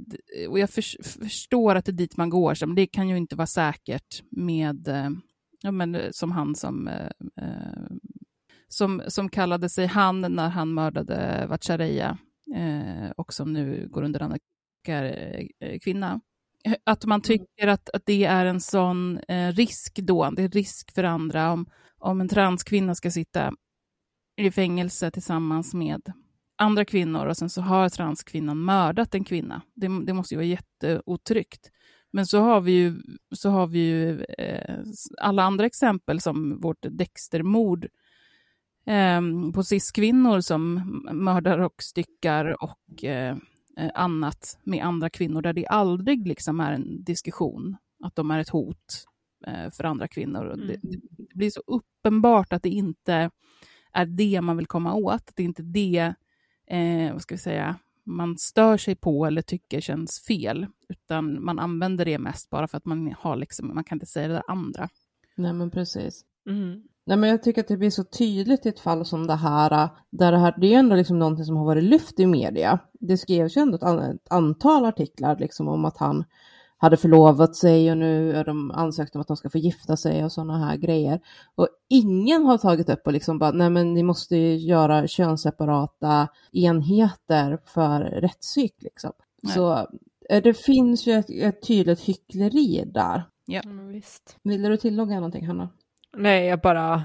och 0.49 0.59
jag 0.59 0.69
för, 0.69 1.03
förstår 1.19 1.75
att 1.75 1.85
det 1.85 1.91
är 1.91 1.93
dit 1.93 2.17
man 2.17 2.29
går, 2.29 2.65
men 2.65 2.75
det 2.75 2.87
kan 2.87 3.09
ju 3.09 3.17
inte 3.17 3.35
vara 3.35 3.47
säkert 3.47 4.23
med, 4.29 4.87
eh, 4.87 5.09
ja, 5.63 5.71
men, 5.71 5.95
eh, 5.95 6.11
som 6.11 6.31
han 6.31 6.55
som, 6.55 6.87
eh, 6.87 7.09
eh, 7.37 7.91
som, 8.67 9.01
som 9.07 9.29
kallade 9.29 9.69
sig 9.69 9.85
han 9.85 10.21
när 10.21 10.49
han 10.49 10.73
mördade 10.73 11.45
Vatchareeya 11.49 12.17
eh, 12.55 13.11
och 13.17 13.33
som 13.33 13.53
nu 13.53 13.87
går 13.91 14.03
under 14.03 14.19
namnet 14.19 14.41
kvinna. 15.83 16.21
Att 16.83 17.05
man 17.05 17.21
tycker 17.21 17.67
att, 17.67 17.89
att 17.89 18.05
det 18.05 18.25
är 18.25 18.45
en 18.45 18.61
sån 18.61 19.19
eh, 19.27 19.51
risk 19.51 19.99
då, 19.99 20.29
det 20.29 20.43
är 20.43 20.49
risk 20.49 20.93
för 20.95 21.03
andra 21.03 21.51
om, 21.51 21.65
om 21.97 22.21
en 22.21 22.27
transkvinna 22.27 22.95
ska 22.95 23.11
sitta 23.11 23.53
i 24.37 24.51
fängelse 24.51 25.11
tillsammans 25.11 25.73
med 25.73 26.13
andra 26.57 26.85
kvinnor 26.85 27.25
och 27.25 27.37
sen 27.37 27.49
så 27.49 27.61
har 27.61 27.89
transkvinnan 27.89 28.57
mördat 28.57 29.15
en 29.15 29.23
kvinna. 29.23 29.61
Det, 29.75 30.05
det 30.05 30.13
måste 30.13 30.33
ju 30.33 30.37
vara 30.37 30.47
jätteotryggt. 30.47 31.71
Men 32.13 32.25
så 32.25 32.39
har 32.39 32.61
vi 32.61 32.71
ju, 32.71 33.01
så 33.31 33.49
har 33.49 33.67
vi 33.67 33.79
ju 33.79 34.23
eh, 34.23 34.79
alla 35.17 35.43
andra 35.43 35.65
exempel 35.65 36.21
som 36.21 36.61
vårt 36.61 36.85
Dextermord 36.89 37.87
eh, 38.85 39.21
på 39.53 39.63
cis-kvinnor 39.63 40.41
som 40.41 40.75
mördar 41.11 41.59
och 41.59 41.83
styckar 41.83 42.63
och 42.63 43.03
eh, 43.03 43.37
annat 43.93 44.59
med 44.63 44.85
andra 44.85 45.09
kvinnor 45.09 45.41
där 45.41 45.53
det 45.53 45.67
aldrig 45.67 46.27
liksom 46.27 46.59
är 46.59 46.71
en 46.71 47.03
diskussion 47.03 47.77
att 48.03 48.15
de 48.15 48.31
är 48.31 48.39
ett 48.39 48.49
hot 48.49 49.05
eh, 49.47 49.69
för 49.71 49.83
andra 49.83 50.07
kvinnor. 50.07 50.53
Mm. 50.53 50.67
Det, 50.67 50.79
det, 50.81 51.35
blir 51.35 51.49
så 51.49 51.63
uppenbart 51.67 52.53
att 52.53 52.63
det 52.63 52.69
inte 52.69 53.29
är 53.93 54.05
det 54.05 54.41
man 54.41 54.57
vill 54.57 54.67
komma 54.67 54.93
åt. 54.93 55.31
Det 55.35 55.43
är 55.43 55.45
inte 55.45 55.63
det, 55.63 56.13
eh, 56.67 57.13
vad 57.13 57.21
ska 57.21 57.35
vi 57.35 57.39
säga, 57.39 57.75
man 58.05 58.37
stör 58.37 58.77
sig 58.77 58.95
på 58.95 59.25
eller 59.25 59.41
tycker 59.41 59.81
känns 59.81 60.23
fel, 60.27 60.67
utan 60.89 61.43
man 61.43 61.59
använder 61.59 62.05
det 62.05 62.19
mest 62.19 62.49
bara 62.49 62.67
för 62.67 62.77
att 62.77 62.85
man 62.85 63.15
har 63.19 63.35
liksom, 63.35 63.75
man 63.75 63.83
kan 63.83 63.95
inte 63.95 64.05
säga 64.05 64.27
det 64.27 64.33
där 64.33 64.43
andra. 64.47 64.89
Nej 65.35 65.53
men 65.53 65.71
precis. 65.71 66.25
Mm. 66.49 66.83
Nej 67.05 67.17
men 67.17 67.29
jag 67.29 67.43
tycker 67.43 67.61
att 67.61 67.67
det 67.67 67.77
blir 67.77 67.89
så 67.89 68.03
tydligt 68.03 68.65
i 68.65 68.69
ett 68.69 68.79
fall 68.79 69.05
som 69.05 69.27
det 69.27 69.35
här, 69.35 69.89
där 70.09 70.31
det 70.31 70.37
här, 70.37 70.55
det 70.57 70.73
är 70.73 70.79
ändå 70.79 70.95
liksom 70.95 71.19
någonting 71.19 71.45
som 71.45 71.55
har 71.57 71.65
varit 71.65 71.83
lyft 71.83 72.19
i 72.19 72.27
media. 72.27 72.79
Det 72.93 73.17
skrevs 73.17 73.57
ju 73.57 73.61
ändå 73.61 73.75
ett, 73.75 74.27
antal 74.29 74.85
artiklar 74.85 75.37
liksom 75.39 75.67
om 75.67 75.85
att 75.85 75.97
han 75.97 76.23
hade 76.83 76.97
förlovat 76.97 77.55
sig 77.55 77.91
och 77.91 77.97
nu 77.97 78.35
är 78.35 78.43
de 78.43 78.71
ansökt 78.71 79.15
om 79.15 79.21
att 79.21 79.27
de 79.27 79.37
ska 79.37 79.49
få 79.49 79.57
gifta 79.57 79.97
sig 79.97 80.25
och 80.25 80.31
sådana 80.31 80.57
här 80.57 80.77
grejer. 80.77 81.19
Och 81.55 81.67
ingen 81.89 82.45
har 82.45 82.57
tagit 82.57 82.89
upp 82.89 83.07
och 83.07 83.13
liksom 83.13 83.39
bara, 83.39 83.51
nej 83.51 83.69
men 83.69 83.93
ni 83.93 84.03
måste 84.03 84.35
ju 84.35 84.55
göra 84.55 85.07
könsseparata 85.07 86.27
enheter 86.51 87.57
för 87.65 87.99
rättspsyk 87.99 88.75
liksom. 88.79 89.11
Nej. 89.41 89.53
Så 89.53 89.87
eh, 90.29 90.43
det 90.43 90.53
finns 90.53 91.07
ju 91.07 91.13
ett, 91.13 91.29
ett 91.29 91.67
tydligt 91.67 92.01
hyckleri 92.01 92.83
där. 92.85 93.23
Ja, 93.45 93.61
visst. 93.91 94.37
Vill 94.43 94.63
du 94.63 94.77
tillägga 94.77 95.15
någonting 95.15 95.47
Hanna? 95.47 95.69
Nej, 96.17 96.45
jag 96.45 96.61
bara 96.61 97.03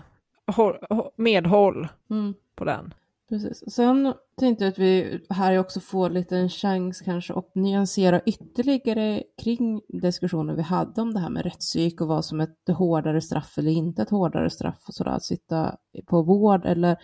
medhåll 1.17 1.89
mm. 2.11 2.35
på 2.55 2.65
den. 2.65 2.95
Precis. 3.29 3.75
Sen 3.75 4.15
tänkte 4.37 4.65
jag 4.65 4.73
att 4.73 4.79
vi 4.79 5.21
här 5.31 5.59
också 5.59 5.81
får 5.81 6.11
lite 6.11 6.37
en 6.37 6.49
chans 6.49 7.01
kanske 7.01 7.35
att 7.35 7.55
nyansera 7.55 8.21
ytterligare 8.21 9.23
kring 9.43 9.81
diskussionen 9.89 10.57
vi 10.57 10.63
hade 10.63 11.03
om 11.03 11.15
det 11.15 11.21
här 11.21 11.31
med 11.31 11.45
rättspsyk 11.45 12.01
och 12.01 12.09
vad 12.09 12.25
som 12.25 12.41
är 12.41 12.45
ett 12.45 12.77
hårdare 12.77 13.21
straff 13.21 13.59
eller 13.59 13.71
inte 13.71 14.03
ett 14.03 14.11
hårdare 14.11 14.51
straff 14.51 14.85
och 14.89 14.95
sådär, 14.95 15.11
att 15.11 15.25
sitta 15.25 15.77
på 16.07 16.23
vård 16.23 16.67
eller 16.67 16.97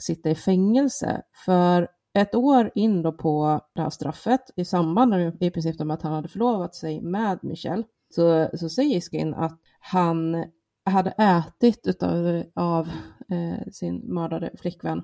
sitta 0.00 0.30
i 0.30 0.34
fängelse. 0.34 1.22
För 1.44 1.88
ett 2.18 2.34
år 2.34 2.70
in 2.74 3.02
då 3.02 3.12
på 3.12 3.60
det 3.74 3.82
här 3.82 3.90
straffet, 3.90 4.50
i 4.56 4.64
samband 4.64 5.10
med 5.10 5.42
i 5.42 5.50
princip 5.50 5.78
med 5.78 5.94
att 5.94 6.02
han 6.02 6.12
hade 6.12 6.28
förlovat 6.28 6.74
sig 6.74 7.02
med 7.02 7.38
Michelle, 7.42 7.84
så, 8.14 8.48
så 8.54 8.68
säger 8.68 9.00
Skin 9.00 9.34
att 9.34 9.60
han 9.78 10.44
hade 10.84 11.10
ätit 11.10 11.86
utav, 11.86 12.42
av 12.54 12.88
eh, 13.28 13.70
sin 13.72 14.14
mördade 14.14 14.50
flickvän 14.58 15.02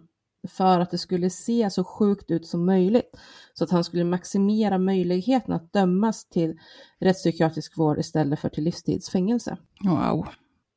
för 0.49 0.81
att 0.81 0.91
det 0.91 0.99
skulle 0.99 1.31
se 1.31 1.71
så 1.71 1.85
sjukt 1.85 2.31
ut 2.31 2.47
som 2.47 2.67
möjligt. 2.67 3.17
Så 3.55 3.65
att 3.65 3.71
han 3.71 3.85
skulle 3.85 4.05
maximera 4.05 4.79
möjligheten 4.79 5.55
att 5.55 5.73
dömas 5.73 6.29
till 6.29 6.59
rättspsykiatrisk 7.01 7.79
vård 7.79 7.99
istället 7.99 8.41
för 8.41 8.49
till 8.49 8.65
livstidsfängelse. 8.65 9.57
Wow. 9.85 10.27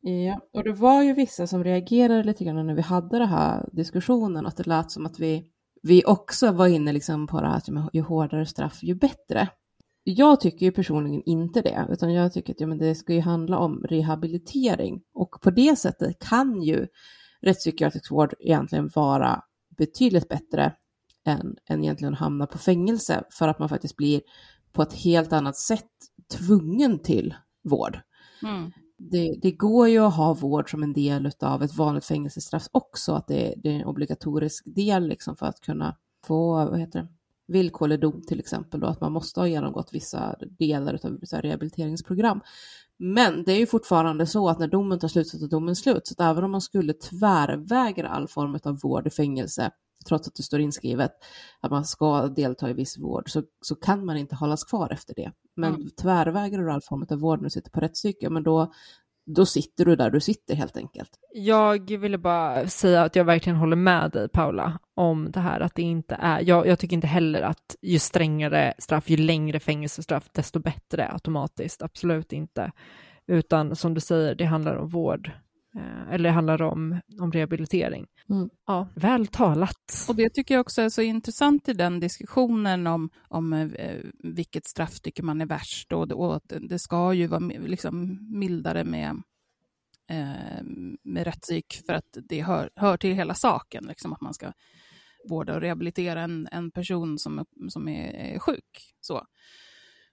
Ja, 0.06 0.40
och 0.54 0.64
det 0.64 0.74
var 0.74 1.04
ju 1.04 1.14
vissa 1.14 1.48
som 1.48 1.64
reagerade 1.64 2.24
lite 2.24 2.44
grann 2.44 2.68
när 2.68 2.76
vi 2.76 2.82
hade 2.82 3.20
den 3.20 3.28
här 3.28 3.70
diskussionen, 3.72 4.46
att 4.46 4.58
det 4.58 4.68
lät 4.68 4.92
som 4.92 5.06
att 5.06 5.20
vi, 5.20 5.46
vi 5.82 6.06
också 6.06 6.52
var 6.52 6.68
inne 6.68 6.92
liksom 6.92 7.28
på 7.28 7.42
det 7.42 7.48
här 7.48 7.58
att 7.58 7.94
ju 7.94 8.02
hårdare 8.02 8.46
straff 8.46 8.84
ju 8.84 8.96
bättre. 8.96 9.48
Jag 10.04 10.40
tycker 10.40 10.66
ju 10.66 10.72
personligen 10.72 11.24
inte 11.26 11.62
det, 11.62 11.88
utan 11.90 12.14
jag 12.14 12.34
tycker 12.34 12.54
att 12.54 12.62
ja, 12.62 12.68
men 12.68 12.78
det 12.78 12.96
ska 12.96 13.14
ju 13.14 13.20
handla 13.20 13.58
om 13.58 13.84
rehabilitering 13.90 15.02
och 15.14 15.42
på 15.42 15.52
det 15.52 15.76
sättet 15.76 16.20
kan 16.20 16.62
ju 16.62 16.88
rättspsykiatrisk 17.42 18.12
vård 18.12 18.34
egentligen 18.40 18.92
vara 18.96 19.44
betydligt 19.78 20.30
bättre 20.30 20.74
än, 21.26 21.56
än 21.70 21.84
egentligen 21.84 22.14
att 22.14 22.20
hamna 22.20 22.48
på 22.48 22.58
fängelse 22.58 23.24
för 23.32 23.48
att 23.48 23.60
man 23.60 23.70
faktiskt 23.70 23.98
blir 23.98 24.22
på 24.72 24.82
ett 24.82 24.94
helt 24.94 25.34
annat 25.34 25.58
sätt 25.58 25.90
tvungen 26.38 27.00
till 27.00 27.36
vård. 27.64 28.00
Mm. 28.44 28.72
Det, 28.98 29.40
det, 29.42 29.52
går 29.52 29.88
ju 29.88 30.00
att 30.00 30.16
ha 30.16 30.34
vård 30.34 30.72
som 30.72 30.84
en 30.84 30.94
del 30.94 31.32
av 31.40 31.64
ett 31.64 31.76
vanligt 31.76 32.06
fängelsestraff 32.06 32.68
också, 32.72 33.14
att 33.14 33.28
det, 33.28 33.54
det 33.58 33.70
är 33.70 33.76
en 33.76 33.86
obligatorisk 33.86 34.64
del 34.76 35.08
liksom 35.08 35.36
för 35.36 35.46
att 35.46 35.62
kunna 35.62 35.98
få 36.26 36.54
vad 36.54 36.80
heter 36.80 37.00
det, 37.00 37.08
villkorlig 37.48 38.00
dom 38.00 38.22
till 38.28 38.40
exempel, 38.40 38.80
då, 38.80 38.88
att 38.88 39.02
man 39.02 39.12
måste 39.12 39.40
ha 39.40 39.48
genomgått 39.48 39.94
vissa 39.94 40.36
delar 40.60 41.00
av 41.04 41.18
rehabiliteringsprogram. 41.42 42.42
Men 43.00 43.44
det 43.44 43.52
är 43.52 43.60
ju 43.60 43.66
fortfarande 43.66 44.28
så 44.28 44.50
att 44.50 44.60
när 44.60 44.68
domen 44.68 45.00
tar 45.00 45.08
slut 45.08 45.28
så 45.28 45.40
tar 45.40 45.48
domen 45.48 45.76
slut. 45.76 46.08
Så 46.08 46.14
att 46.14 46.32
även 46.32 46.44
om 46.44 46.52
man 46.52 46.62
skulle 46.62 46.94
tvärvägra 46.94 48.08
all 48.08 48.28
form 48.28 48.60
av 48.64 48.80
vård 48.80 49.08
i 49.08 49.10
fängelse, 49.10 49.72
trots 50.08 50.28
att 50.28 50.36
det 50.36 50.44
står 50.44 50.60
inskrivet 50.60 51.12
att 51.60 51.72
man 51.72 51.86
ska 51.86 52.28
delta 52.28 52.70
i 52.70 52.74
viss 52.74 52.98
vård, 52.98 53.32
så, 53.32 53.44
så 53.62 53.76
kan 53.76 54.06
man 54.06 54.18
inte 54.18 54.36
hållas 54.36 54.64
kvar 54.64 54.90
efter 54.94 55.14
det. 55.16 55.32
Men 55.56 55.76
mm. 55.76 55.90
tvärvägrar 56.02 56.64
du 56.64 56.72
all 56.72 56.82
form 56.82 57.06
av 57.10 57.20
vård 57.20 57.40
när 57.40 57.44
du 57.44 57.50
sitter 57.50 57.72
på 57.72 57.80
rättspsyke, 57.80 58.30
men 58.30 58.44
då, 58.44 58.74
då 59.26 59.46
sitter 59.46 59.86
du 59.86 59.96
där 59.96 60.10
du 60.10 60.20
sitter 60.20 60.56
helt 60.56 60.78
enkelt. 60.78 61.10
Jag 61.34 61.98
ville 61.98 62.18
bara 62.18 62.68
säga 62.68 63.04
att 63.04 63.16
jag 63.16 63.26
verkligen 63.26 63.58
håller 63.58 63.76
med 63.76 64.12
dig 64.12 64.30
Paula 64.30 64.80
om 64.96 65.32
det 65.32 65.40
här 65.40 65.60
att 65.60 65.76
det 65.76 65.82
inte 65.82 66.16
är, 66.20 66.42
jag, 66.42 66.68
jag 66.68 66.80
tycker 66.80 66.96
inte 66.96 67.08
heller 67.08 67.42
att 67.42 67.76
ju 67.82 68.00
strängare 68.00 68.74
straff, 68.78 69.10
ju 69.10 69.18
längre 69.18 69.60
fängelsestraff, 69.60 70.30
desto 70.34 70.60
bättre 70.60 71.12
automatiskt, 71.12 71.82
absolut 71.82 72.34
inte. 72.34 72.72
Utan 73.28 73.76
som 73.76 73.94
du 73.94 74.02
säger, 74.02 74.36
det 74.36 74.46
handlar 74.46 74.76
om 74.76 74.88
vård, 74.88 75.32
eller 76.12 76.30
det 76.30 76.30
handlar 76.30 76.62
om, 76.62 77.02
om 77.22 77.32
rehabilitering. 77.32 78.08
Mm. 78.30 78.50
Ja, 78.68 78.88
väl 78.96 79.28
talat. 79.28 80.06
Och 80.08 80.16
det 80.16 80.30
tycker 80.30 80.54
jag 80.54 80.62
också 80.62 80.82
är 80.82 80.90
så 80.90 81.02
intressant 81.02 81.70
i 81.70 81.74
den 81.74 82.00
diskussionen 82.00 82.88
om, 82.88 83.10
om 83.28 83.54
eh, 83.54 83.98
vilket 84.20 84.68
straff 84.68 85.00
tycker 85.00 85.24
man 85.24 85.42
är 85.42 85.46
värst 85.46 85.92
och, 85.92 86.12
och 86.12 86.36
att 86.36 86.54
det 86.60 86.80
ska 86.80 87.14
ju 87.14 87.28
vara 87.28 87.40
liksom 87.66 88.20
mildare 88.40 88.84
med, 88.84 89.22
eh, 90.10 90.64
med 91.04 91.24
rättspsyk 91.24 91.82
för 91.86 91.94
att 91.94 92.18
det 92.30 92.42
hör, 92.42 92.70
hör 92.76 92.98
till 92.98 93.14
hela 93.14 93.34
saken, 93.34 93.86
liksom 93.88 94.14
att 94.14 94.22
man 94.22 94.34
ska 94.34 94.52
vårda 95.30 95.56
och 95.56 95.62
rehabilitera 95.62 96.22
en, 96.22 96.48
en 96.52 96.72
person 96.72 97.20
som, 97.20 97.46
som 97.70 97.88
är, 97.88 98.14
är 98.14 98.40
sjuk. 98.40 98.94
Så. 99.02 99.26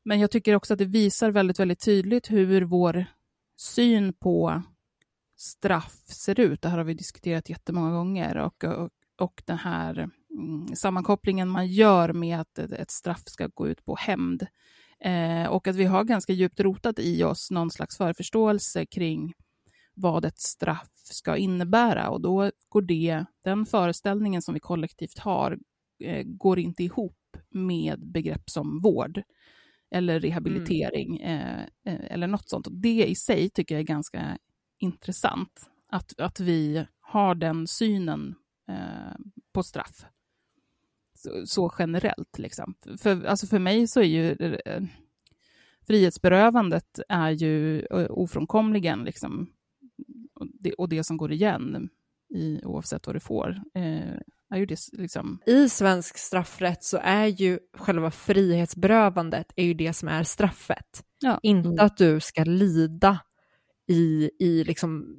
Men 0.04 0.20
jag 0.20 0.30
tycker 0.30 0.54
också 0.54 0.72
att 0.72 0.78
det 0.78 0.84
visar 0.84 1.30
väldigt, 1.30 1.60
väldigt 1.60 1.84
tydligt 1.84 2.30
hur 2.30 2.62
vår 2.62 3.04
syn 3.56 4.12
på 4.12 4.62
straff 5.40 6.02
ser 6.06 6.40
ut. 6.40 6.62
Det 6.62 6.68
här 6.68 6.78
har 6.78 6.84
vi 6.84 6.94
diskuterat 6.94 7.48
jättemånga 7.48 7.90
gånger. 7.90 8.36
Och, 8.36 8.64
och, 8.64 8.90
och 9.18 9.42
den 9.46 9.58
här 9.58 10.10
mm, 10.38 10.76
sammankopplingen 10.76 11.48
man 11.48 11.66
gör 11.66 12.12
med 12.12 12.40
att 12.40 12.58
ett, 12.58 12.72
ett 12.72 12.90
straff 12.90 13.22
ska 13.26 13.46
gå 13.46 13.68
ut 13.68 13.84
på 13.84 13.96
hämnd. 13.96 14.46
Eh, 15.04 15.46
och 15.46 15.68
att 15.68 15.76
vi 15.76 15.84
har 15.84 16.04
ganska 16.04 16.32
djupt 16.32 16.60
rotat 16.60 16.98
i 16.98 17.24
oss 17.24 17.50
någon 17.50 17.70
slags 17.70 17.96
förförståelse 17.96 18.86
kring 18.86 19.34
vad 19.94 20.24
ett 20.24 20.40
straff 20.40 20.90
ska 20.94 21.36
innebära. 21.36 22.10
Och 22.10 22.20
då 22.20 22.50
går 22.68 22.82
det, 22.82 23.24
den 23.44 23.66
föreställningen 23.66 24.42
som 24.42 24.54
vi 24.54 24.60
kollektivt 24.60 25.18
har, 25.18 25.58
eh, 26.04 26.22
går 26.24 26.58
inte 26.58 26.84
ihop 26.84 27.36
med 27.50 28.10
begrepp 28.12 28.50
som 28.50 28.80
vård 28.80 29.22
eller 29.90 30.20
rehabilitering 30.20 31.20
mm. 31.20 31.68
eh, 31.86 32.12
eller 32.12 32.26
något 32.26 32.48
sånt. 32.48 32.66
Och 32.66 32.72
det 32.72 33.06
i 33.06 33.14
sig 33.14 33.50
tycker 33.50 33.74
jag 33.74 33.80
är 33.80 33.86
ganska 33.86 34.38
intressant, 34.80 35.70
att, 35.90 36.20
att 36.20 36.40
vi 36.40 36.86
har 37.00 37.34
den 37.34 37.66
synen 37.66 38.34
eh, 38.68 39.16
på 39.52 39.62
straff. 39.62 40.06
Så, 41.14 41.46
så, 41.46 41.74
generellt. 41.78 42.38
Liksom. 42.38 42.74
För, 42.98 43.24
alltså 43.24 43.46
för 43.46 43.58
mig 43.58 43.86
så 43.86 44.00
är 44.00 44.04
ju 44.04 44.32
eh, 44.32 44.82
frihetsberövandet 45.86 47.00
är 47.08 47.30
ju 47.30 47.80
eh, 47.80 48.06
ofrånkomligen 48.10 49.04
liksom, 49.04 49.50
och, 50.34 50.46
det, 50.60 50.72
och 50.72 50.88
det 50.88 51.04
som 51.04 51.16
går 51.16 51.32
igen 51.32 51.88
i, 52.34 52.60
oavsett 52.64 53.06
vad 53.06 53.16
du 53.16 53.20
får. 53.20 53.62
Eh, 53.74 54.18
är 54.50 54.56
ju 54.56 54.66
det, 54.66 54.78
liksom... 54.92 55.42
I 55.46 55.68
svensk 55.68 56.18
straffrätt 56.18 56.84
så 56.84 56.98
är 57.02 57.26
ju 57.26 57.58
själva 57.74 58.10
frihetsberövandet 58.10 59.52
är 59.56 59.64
ju 59.64 59.74
det 59.74 59.92
som 59.92 60.08
är 60.08 60.22
straffet. 60.22 61.04
Ja. 61.20 61.40
Inte 61.42 61.68
mm. 61.68 61.86
att 61.86 61.96
du 61.96 62.20
ska 62.20 62.44
lida 62.44 63.18
i, 63.90 64.30
i 64.38 64.64
liksom, 64.64 65.16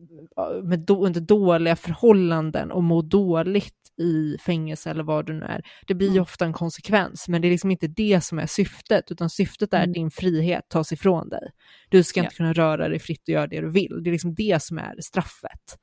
med 0.63 0.79
då, 0.79 1.05
under 1.05 1.21
dåliga 1.21 1.75
förhållanden 1.75 2.71
och 2.71 2.83
må 2.83 3.01
dåligt 3.01 3.75
i 3.97 4.37
fängelse 4.45 4.89
eller 4.89 5.03
vad 5.03 5.25
det 5.25 5.33
nu 5.33 5.45
är. 5.45 5.61
Det 5.87 5.93
blir 5.93 6.07
ju 6.07 6.11
mm. 6.11 6.23
ofta 6.23 6.45
en 6.45 6.53
konsekvens, 6.53 7.27
men 7.27 7.41
det 7.41 7.47
är 7.47 7.49
liksom 7.49 7.71
inte 7.71 7.87
det 7.87 8.21
som 8.21 8.39
är 8.39 8.45
syftet, 8.45 9.11
utan 9.11 9.29
syftet 9.29 9.73
är 9.73 9.77
att 9.77 9.83
mm. 9.83 9.93
din 9.93 10.11
frihet 10.11 10.69
tas 10.69 10.91
ifrån 10.91 11.29
dig. 11.29 11.51
Du 11.89 12.03
ska 12.03 12.19
inte 12.19 12.35
kunna 12.35 12.53
röra 12.53 12.89
dig 12.89 12.99
fritt 12.99 13.21
och 13.21 13.29
göra 13.29 13.47
det 13.47 13.61
du 13.61 13.69
vill. 13.69 14.01
Det 14.03 14.09
är 14.09 14.11
liksom 14.11 14.35
det 14.35 14.63
som 14.63 14.77
är 14.77 14.95
straffet. 15.01 15.77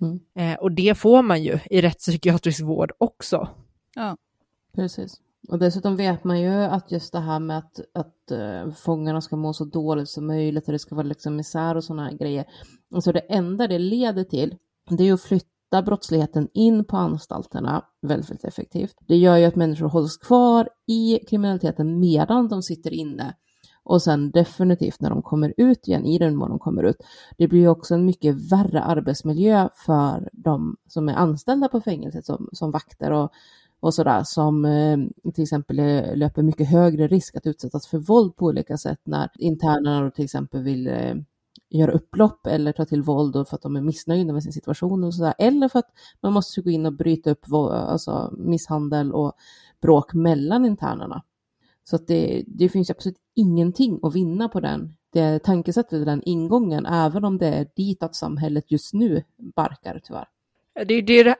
Mm. 0.00 0.20
Eh, 0.38 0.58
och 0.58 0.72
det 0.72 0.98
får 0.98 1.22
man 1.22 1.42
ju 1.42 1.58
i 1.70 1.82
rättspsykiatrisk 1.82 2.62
vård 2.62 2.92
också. 2.98 3.48
Ja, 3.94 4.16
precis. 4.74 5.20
Och 5.48 5.58
dessutom 5.58 5.96
vet 5.96 6.24
man 6.24 6.40
ju 6.40 6.52
att 6.52 6.92
just 6.92 7.12
det 7.12 7.20
här 7.20 7.40
med 7.40 7.58
att, 7.58 7.80
att 7.94 8.32
uh, 8.32 8.72
fångarna 8.72 9.20
ska 9.20 9.36
må 9.36 9.52
så 9.52 9.64
dåligt 9.64 10.08
som 10.08 10.26
möjligt 10.26 10.66
och 10.66 10.72
det 10.72 10.78
ska 10.78 10.94
vara 10.94 11.06
liksom 11.06 11.36
misär 11.36 11.74
och 11.76 11.84
sådana 11.84 12.12
grejer. 12.12 12.44
Alltså 12.94 13.12
det 13.12 13.20
enda 13.20 13.66
det 13.66 13.78
leder 13.78 14.24
till, 14.24 14.56
det 14.90 15.02
är 15.02 15.06
ju 15.06 15.14
att 15.14 15.22
flytta 15.22 15.82
brottsligheten 15.82 16.48
in 16.54 16.84
på 16.84 16.96
anstalterna 16.96 17.84
väldigt, 18.02 18.30
väldigt 18.30 18.44
effektivt. 18.44 18.96
Det 19.00 19.16
gör 19.16 19.36
ju 19.36 19.44
att 19.44 19.56
människor 19.56 19.88
hålls 19.88 20.16
kvar 20.16 20.68
i 20.86 21.18
kriminaliteten 21.28 22.00
medan 22.00 22.48
de 22.48 22.62
sitter 22.62 22.92
inne 22.92 23.34
och 23.84 24.02
sen 24.02 24.30
definitivt 24.30 25.00
när 25.00 25.10
de 25.10 25.22
kommer 25.22 25.54
ut 25.56 25.88
igen, 25.88 26.04
i 26.04 26.18
den 26.18 26.36
mån 26.36 26.50
de 26.50 26.58
kommer 26.58 26.82
ut. 26.82 26.96
Det 27.38 27.48
blir 27.48 27.60
ju 27.60 27.68
också 27.68 27.94
en 27.94 28.04
mycket 28.04 28.52
värre 28.52 28.82
arbetsmiljö 28.82 29.68
för 29.86 30.28
de 30.32 30.76
som 30.88 31.08
är 31.08 31.14
anställda 31.14 31.68
på 31.68 31.80
fängelset 31.80 32.26
som, 32.26 32.48
som 32.52 32.70
vakter 32.70 33.10
och 33.10 33.32
och 33.84 33.94
sådär 33.94 34.22
som 34.24 34.64
eh, 34.64 34.98
till 35.34 35.42
exempel 35.42 35.78
eh, 35.78 36.16
löper 36.16 36.42
mycket 36.42 36.68
högre 36.68 37.06
risk 37.06 37.36
att 37.36 37.46
utsättas 37.46 37.86
för 37.86 37.98
våld 37.98 38.36
på 38.36 38.46
olika 38.46 38.76
sätt 38.76 39.00
när 39.04 39.30
internerna 39.38 40.10
till 40.10 40.24
exempel 40.24 40.62
vill 40.62 40.86
eh, 40.86 41.14
göra 41.70 41.92
upplopp 41.92 42.46
eller 42.46 42.72
ta 42.72 42.84
till 42.84 43.02
våld 43.02 43.48
för 43.48 43.56
att 43.56 43.62
de 43.62 43.76
är 43.76 43.80
missnöjda 43.80 44.32
med 44.32 44.42
sin 44.42 44.52
situation 44.52 45.04
och 45.04 45.14
sådär. 45.14 45.34
Eller 45.38 45.68
för 45.68 45.78
att 45.78 45.90
man 46.20 46.32
måste 46.32 46.60
gå 46.60 46.70
in 46.70 46.86
och 46.86 46.92
bryta 46.92 47.30
upp 47.30 47.52
alltså, 47.52 48.34
misshandel 48.38 49.12
och 49.12 49.32
bråk 49.80 50.14
mellan 50.14 50.64
internerna. 50.66 51.22
Så 51.84 51.96
att 51.96 52.06
det, 52.06 52.44
det 52.46 52.68
finns 52.68 52.90
absolut 52.90 53.18
ingenting 53.34 54.00
att 54.02 54.14
vinna 54.14 54.48
på 54.48 54.60
den, 54.60 54.96
det 55.12 55.38
tankesättet, 55.38 56.06
den 56.06 56.22
ingången, 56.22 56.86
även 56.86 57.24
om 57.24 57.38
det 57.38 57.48
är 57.48 57.66
dit 57.76 58.02
att 58.02 58.14
samhället 58.14 58.70
just 58.70 58.94
nu 58.94 59.22
barkar 59.36 60.00
tyvärr. 60.04 60.28
Det 60.74 60.94
är 60.94 61.24
det, 61.24 61.36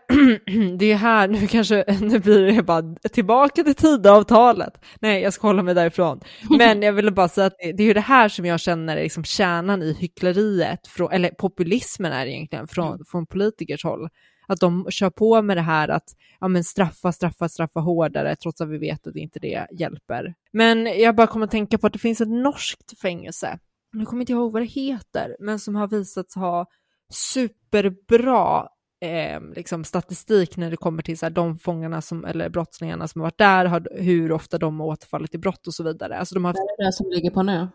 det 0.78 0.92
är 0.92 0.96
här, 0.96 1.28
nu 1.28 1.46
kanske, 1.46 1.84
nu 2.00 2.18
blir 2.18 2.46
det 2.46 2.62
bara 2.62 2.94
tillbaka 2.94 3.64
till 3.64 3.74
tidavtalet. 3.74 4.84
Nej, 5.00 5.22
jag 5.22 5.32
ska 5.32 5.46
hålla 5.46 5.62
mig 5.62 5.74
därifrån. 5.74 6.20
Men 6.58 6.82
jag 6.82 6.92
ville 6.92 7.10
bara 7.10 7.28
säga 7.28 7.46
att 7.46 7.56
det, 7.58 7.72
det 7.72 7.82
är 7.82 7.86
ju 7.86 7.94
det 7.94 8.00
här 8.00 8.28
som 8.28 8.44
jag 8.44 8.60
känner 8.60 8.96
är 8.96 9.02
liksom 9.02 9.24
kärnan 9.24 9.82
i 9.82 9.92
hyckleriet, 9.92 10.86
från, 10.86 11.12
eller 11.12 11.30
populismen 11.30 12.12
är 12.12 12.26
det 12.26 12.32
egentligen, 12.32 12.68
från, 12.68 12.86
mm. 12.86 13.04
från 13.06 13.26
politikers 13.26 13.84
håll. 13.84 14.08
Att 14.46 14.60
de 14.60 14.86
kör 14.90 15.10
på 15.10 15.42
med 15.42 15.56
det 15.56 15.60
här 15.60 15.88
att 15.88 16.08
ja, 16.40 16.48
men 16.48 16.64
straffa, 16.64 17.12
straffa, 17.12 17.48
straffa 17.48 17.80
hårdare, 17.80 18.36
trots 18.36 18.60
att 18.60 18.68
vi 18.68 18.78
vet 18.78 19.06
att 19.06 19.16
inte 19.16 19.38
det 19.38 19.66
hjälper. 19.72 20.34
Men 20.52 20.86
jag 20.86 21.16
bara 21.16 21.26
kommer 21.26 21.44
att 21.44 21.50
tänka 21.50 21.78
på 21.78 21.86
att 21.86 21.92
det 21.92 21.98
finns 21.98 22.20
ett 22.20 22.28
norskt 22.28 23.00
fängelse, 23.00 23.58
nu 23.92 24.04
kommer 24.04 24.22
inte 24.22 24.32
ihåg 24.32 24.52
vad 24.52 24.62
det 24.62 24.66
heter, 24.66 25.36
men 25.40 25.58
som 25.58 25.74
har 25.74 25.88
visats 25.88 26.34
ha 26.34 26.66
superbra 27.12 28.68
eh, 29.04 29.40
liksom 29.54 29.84
statistik 29.84 30.56
när 30.56 30.70
det 30.70 30.76
kommer 30.76 31.02
till 31.02 31.18
så 31.18 31.26
här, 31.26 31.30
de 31.30 31.58
fångarna 31.58 32.02
som, 32.02 32.24
eller 32.24 32.48
brottslingarna 32.48 33.08
som 33.08 33.20
har 33.20 33.26
varit 33.26 33.38
där, 33.38 33.64
har, 33.64 33.88
hur 33.92 34.32
ofta 34.32 34.58
de 34.58 34.80
har 34.80 34.86
återfallit 34.86 35.34
i 35.34 35.38
brott 35.38 35.66
och 35.66 35.74
så 35.74 35.84
vidare. 35.84 36.18
Alltså 36.18 36.34
de 36.34 36.44
har... 36.44 36.52
Det 36.52 36.58
är 36.58 36.86
det 36.86 36.92
som 36.92 37.10
ligger 37.10 37.30
på 37.30 37.42
nu. 37.42 37.68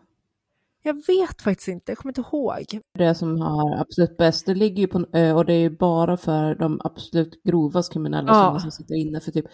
Jag 0.82 0.94
vet 0.94 1.42
faktiskt 1.42 1.68
inte, 1.68 1.92
jag 1.92 1.98
kommer 1.98 2.10
inte 2.10 2.20
ihåg. 2.20 2.64
Det 2.98 3.14
som 3.14 3.40
har 3.40 3.80
absolut 3.80 4.16
bäst, 4.16 4.46
det 4.46 4.54
ligger 4.54 4.80
ju 4.80 4.86
på 4.86 4.98
en 4.98 5.06
ö 5.12 5.32
och 5.32 5.44
det 5.44 5.52
är 5.52 5.58
ju 5.58 5.70
bara 5.70 6.16
för 6.16 6.54
de 6.54 6.80
absolut 6.84 7.42
grovast 7.42 7.92
kriminella 7.92 8.32
ja. 8.32 8.60
som 8.60 8.70
sitter 8.70 8.94
inne 8.94 9.20
för 9.20 9.30
typ 9.30 9.44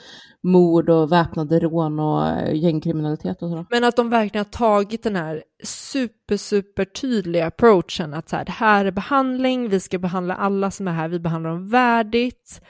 mord 0.43 0.91
och 0.91 1.13
väpnade 1.13 1.61
rån 1.61 1.99
och 1.99 2.27
eh, 2.27 2.55
gängkriminalitet 2.55 3.43
och 3.43 3.51
sådär. 3.51 3.67
Men 3.71 3.85
att 3.85 3.97
de 3.97 4.11
verkligen 4.11 4.45
har 4.45 4.59
tagit 4.59 5.03
den 5.03 5.17
här 5.17 5.43
super, 5.65 6.37
super 6.37 6.85
tydliga 6.85 7.47
approachen 7.47 8.15
att 8.15 8.29
så 8.29 8.37
här, 8.37 8.45
det 8.45 8.53
här 8.53 8.85
är 8.85 8.91
behandling, 8.91 9.69
vi 9.69 9.81
ska 9.81 9.99
behandla 9.99 10.35
alla 10.35 10.71
som 10.71 10.89
är 10.89 10.93
här, 10.93 11.09
vi 11.09 11.21
behandlar 11.21 11.51
dem 11.51 11.69
värdigt 11.69 12.61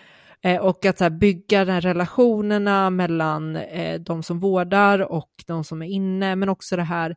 eh, 0.42 0.60
och 0.60 0.86
att 0.86 1.00
här, 1.00 1.10
bygga 1.10 1.64
de 1.64 1.72
här 1.72 1.80
relationerna 1.80 2.90
mellan 2.90 3.56
eh, 3.56 4.00
de 4.00 4.22
som 4.22 4.40
vårdar 4.40 5.12
och 5.12 5.30
de 5.46 5.64
som 5.64 5.82
är 5.82 5.86
inne, 5.86 6.36
men 6.36 6.48
också 6.48 6.76
det 6.76 6.82
här 6.82 7.16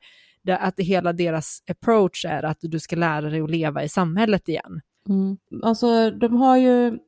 att 0.57 0.79
hela 0.79 1.13
deras 1.13 1.63
approach 1.71 2.25
är 2.25 2.43
att 2.43 2.57
du 2.61 2.79
ska 2.79 2.95
lära 2.95 3.29
dig 3.29 3.41
att 3.41 3.51
leva 3.51 3.83
i 3.83 3.89
samhället 3.89 4.49
igen. 4.49 4.81
Mm. 5.09 5.37
Alltså 5.63 6.11
de 6.11 6.35
har 6.35 6.57
ju, 6.57 6.99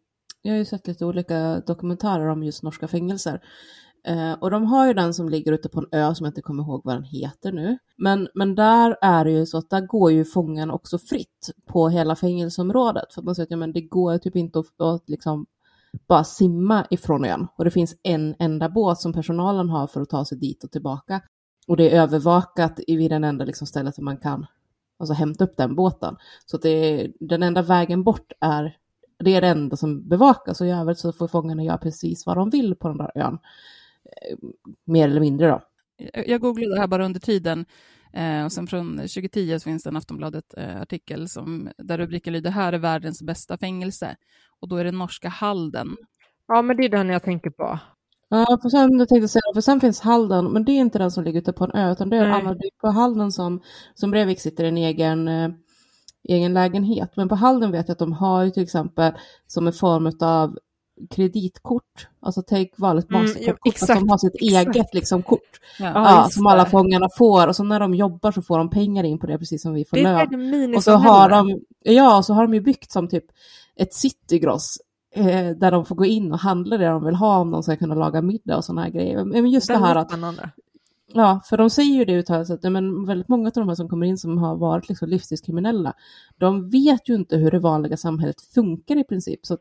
jag 0.42 0.52
har 0.52 0.58
ju 0.58 0.66
sett 0.66 0.88
lite 0.88 1.06
olika 1.06 1.60
dokumentärer 1.60 2.28
om 2.28 2.44
just 2.44 2.64
norska 2.64 2.88
fängelser. 2.88 3.42
Eh, 4.08 4.34
och 4.34 4.52
de 4.52 4.66
har 4.66 4.88
ju 4.88 4.94
den 4.94 5.14
som 5.14 5.30
ligger 5.30 5.52
ute 5.52 5.70
på 5.70 5.80
en 5.80 6.00
ö 6.00 6.16
som 6.16 6.26
jag 6.26 6.32
inte 6.32 6.42
kommer 6.42 6.64
ihåg 6.64 6.82
vad 6.84 6.96
den 6.96 7.04
heter 7.04 7.52
nu. 7.52 7.78
Men, 7.98 8.28
men 8.34 8.56
där 8.56 8.98
är 9.02 9.26
det 9.26 9.32
ju 9.32 9.46
så 9.46 9.58
att 9.58 9.70
där 9.70 9.82
går 9.82 10.12
ju 10.12 10.26
fången 10.26 10.72
också 10.72 10.98
fritt 10.98 11.52
på 11.66 11.90
hela 11.90 12.16
fängelseområdet. 12.16 13.14
För 13.14 13.22
att 13.22 13.26
man 13.26 13.36
säger 13.36 13.48
att 13.48 13.52
ja, 13.52 13.58
men 13.58 13.74
det 13.74 13.82
går 13.82 14.18
typ 14.18 14.36
inte 14.36 14.60
att, 14.60 14.82
att 14.82 15.10
liksom 15.10 15.46
bara 16.08 16.24
simma 16.24 16.86
ifrån 16.90 17.26
ön. 17.26 17.48
Och 17.56 17.66
det 17.66 17.72
finns 17.72 17.96
en 18.04 18.36
enda 18.40 18.70
båt 18.70 19.00
som 19.00 19.14
personalen 19.14 19.70
har 19.70 19.88
för 19.88 20.02
att 20.02 20.10
ta 20.10 20.26
sig 20.26 20.38
dit 20.38 20.64
och 20.64 20.72
tillbaka. 20.72 21.22
Och 21.68 21.78
det 21.78 21.90
är 21.90 22.02
övervakat 22.02 22.80
vid 22.88 23.12
den 23.12 23.24
enda 23.24 23.46
liksom 23.46 23.68
stället 23.68 23.96
där 23.96 24.04
man 24.04 24.18
kan 24.18 24.46
alltså, 25.00 25.14
hämta 25.14 25.44
upp 25.44 25.58
den 25.58 25.76
båten. 25.76 26.16
Så 26.46 26.58
det 26.58 26.70
är, 26.70 27.12
den 27.20 27.44
enda 27.44 27.62
vägen 27.62 28.04
bort 28.04 28.32
är 28.40 28.78
det 29.24 29.36
är 29.36 29.42
det 29.42 29.48
enda 29.48 29.76
som 29.76 30.10
bevakas 30.10 30.62
och 30.62 30.68
i 30.68 30.70
övrigt 30.70 30.98
så 31.00 31.14
får 31.14 31.28
fångarna 31.28 31.64
göra 31.64 31.78
precis 31.78 32.26
vad 32.26 32.38
de 32.38 32.50
vill 32.50 32.76
på 32.76 32.88
den 32.88 32.98
där 32.98 33.12
ön. 33.16 33.38
Eh, 34.04 34.38
mer 34.86 35.08
eller 35.08 35.22
mindre 35.22 35.48
då. 35.48 35.62
Jag 36.14 36.42
googlade 36.42 36.80
här 36.80 36.88
bara 36.88 37.06
under 37.06 37.20
tiden. 37.20 37.66
Eh, 38.14 38.46
och 38.46 38.52
sen 38.52 38.68
från 38.68 38.98
2010 38.98 39.60
så 39.60 39.64
finns 39.64 39.84
det 39.84 39.90
en 39.90 39.98
Aftonbladet-artikel 39.98 41.30
som, 41.30 41.70
där 41.78 41.98
rubriken 41.98 42.34
lyder 42.34 42.52
“Här 42.52 42.74
är 42.74 42.78
världens 42.78 43.22
bästa 43.22 43.58
fängelse” 43.58 44.16
och 44.60 44.68
då 44.68 44.76
är 44.76 44.84
det 44.84 44.92
norska 44.92 45.30
Halden. 45.30 45.98
Ja, 46.48 46.62
men 46.62 46.78
det 46.78 46.86
är 46.86 46.90
den 46.90 47.10
jag 47.10 47.24
tänker 47.24 47.50
på. 47.50 47.80
Ja, 48.34 48.60
för 48.62 48.70
sen, 48.70 49.00
jag 49.00 49.10
tänkte 49.10 49.28
säga, 49.28 49.42
för 49.54 49.62
sen 49.62 49.80
finns 49.80 50.02
Halden, 50.02 50.52
men 50.52 50.66
det 50.66 50.72
är 50.72 50.80
inte 50.80 51.00
den 51.00 51.12
som 51.12 51.24
ligger 51.24 51.40
ute 51.40 51.54
på 51.54 51.64
en 51.64 51.72
ö, 51.72 51.92
utan 51.92 52.10
det 52.10 52.18
är 52.18 52.28
Nej. 52.28 52.32
annan. 52.32 52.58
Det 52.58 52.66
är 52.66 52.82
på 52.82 52.88
Halden 52.88 53.32
som, 53.32 53.62
som 53.94 54.12
Breivik 54.12 54.40
sitter 54.40 54.64
i 54.64 54.68
en 54.68 54.78
egen, 54.78 55.28
eh, 55.28 55.50
egen 56.30 56.54
lägenhet. 56.54 57.12
Men 57.16 57.30
på 57.30 57.36
Halden 57.36 57.72
vet 57.72 57.88
jag 57.88 57.94
att 57.94 58.00
de 58.00 58.14
har 58.14 58.44
ju 58.44 58.52
till 58.52 58.64
exempel 58.64 59.14
som 59.48 59.68
en 59.68 59.74
form 59.74 60.12
av 60.22 60.58
kreditkort, 61.10 62.08
alltså 62.22 62.42
take 62.42 62.70
vanligt 62.78 63.10
Mm, 63.10 63.22
Mastercard-kort, 63.22 63.48
ja, 63.48 63.54
att 63.54 63.64
de 63.64 63.70
exakt, 63.70 64.10
har 64.10 64.18
sitt 64.18 64.36
exakt. 64.36 64.76
eget 64.76 64.94
liksom, 64.94 65.24
kort. 65.24 65.60
Ja. 65.80 65.86
Ja, 65.86 66.30
som 66.32 66.48
alla 66.48 66.66
fångarna 66.66 67.08
får 67.18 67.48
och 67.48 67.56
så 67.56 67.64
när 67.64 67.80
de 67.80 67.96
jobbar 67.96 68.32
så 68.32 68.42
får 68.42 68.58
de 68.58 68.70
pengar 68.70 69.04
in 69.04 69.20
på 69.20 69.28
det 69.28 69.38
precis 69.38 69.62
som 69.62 69.74
vi 69.74 69.86
får 69.86 69.98
lön. 69.98 70.76
Och 70.76 70.84
så 70.84 70.92
har 70.92 71.30
de, 71.30 71.60
ja, 71.84 72.24
så 72.24 72.34
har 72.34 72.44
de 72.44 72.54
ju 72.54 72.62
byggt 72.62 72.92
som 72.92 73.08
typ 73.08 73.26
ett 73.76 73.94
citygross 73.94 74.78
eh, 75.16 75.50
där 75.50 75.72
de 75.72 75.86
får 75.86 75.96
gå 75.96 76.06
in 76.06 76.32
och 76.32 76.40
handla 76.40 76.78
det 76.78 76.86
de 76.86 77.06
vill 77.06 77.16
ha 77.16 77.38
om 77.40 77.52
de 77.52 77.64
ska 77.64 77.76
kunna 77.76 77.96
laga 77.96 78.22
middag 78.22 78.58
och 78.58 78.66
sådana 78.66 78.82
här 78.82 78.90
grejer. 78.90 79.26
Men 79.26 79.50
just 79.50 79.68
det 79.68 79.74
här 79.78 79.82
Väldigt 79.82 80.02
att, 80.02 80.10
spännande. 80.10 80.50
ja, 81.14 81.42
för 81.46 81.58
de 81.58 81.70
säger 81.70 81.96
ju 81.96 82.06
det 82.06 82.14
uttalat 82.14 82.50
att 82.50 82.64
ja, 82.64 82.70
men 82.70 83.06
väldigt 83.06 83.28
många 83.28 83.48
av 83.48 83.54
de 83.54 83.68
här 83.68 83.76
som 83.76 83.90
kommer 83.90 84.06
in 84.06 84.18
som 84.18 84.38
har 84.38 84.56
varit 84.56 84.90
liksom 84.90 85.10
livstidskriminella, 85.10 85.94
de 86.38 86.70
vet 86.70 87.10
ju 87.10 87.16
inte 87.16 87.38
hur 87.38 87.52
det 87.52 87.60
vanliga 87.60 87.98
samhället 87.98 88.42
funkar 88.42 88.98
i 88.98 89.04
princip. 89.04 89.46
Så 89.46 89.58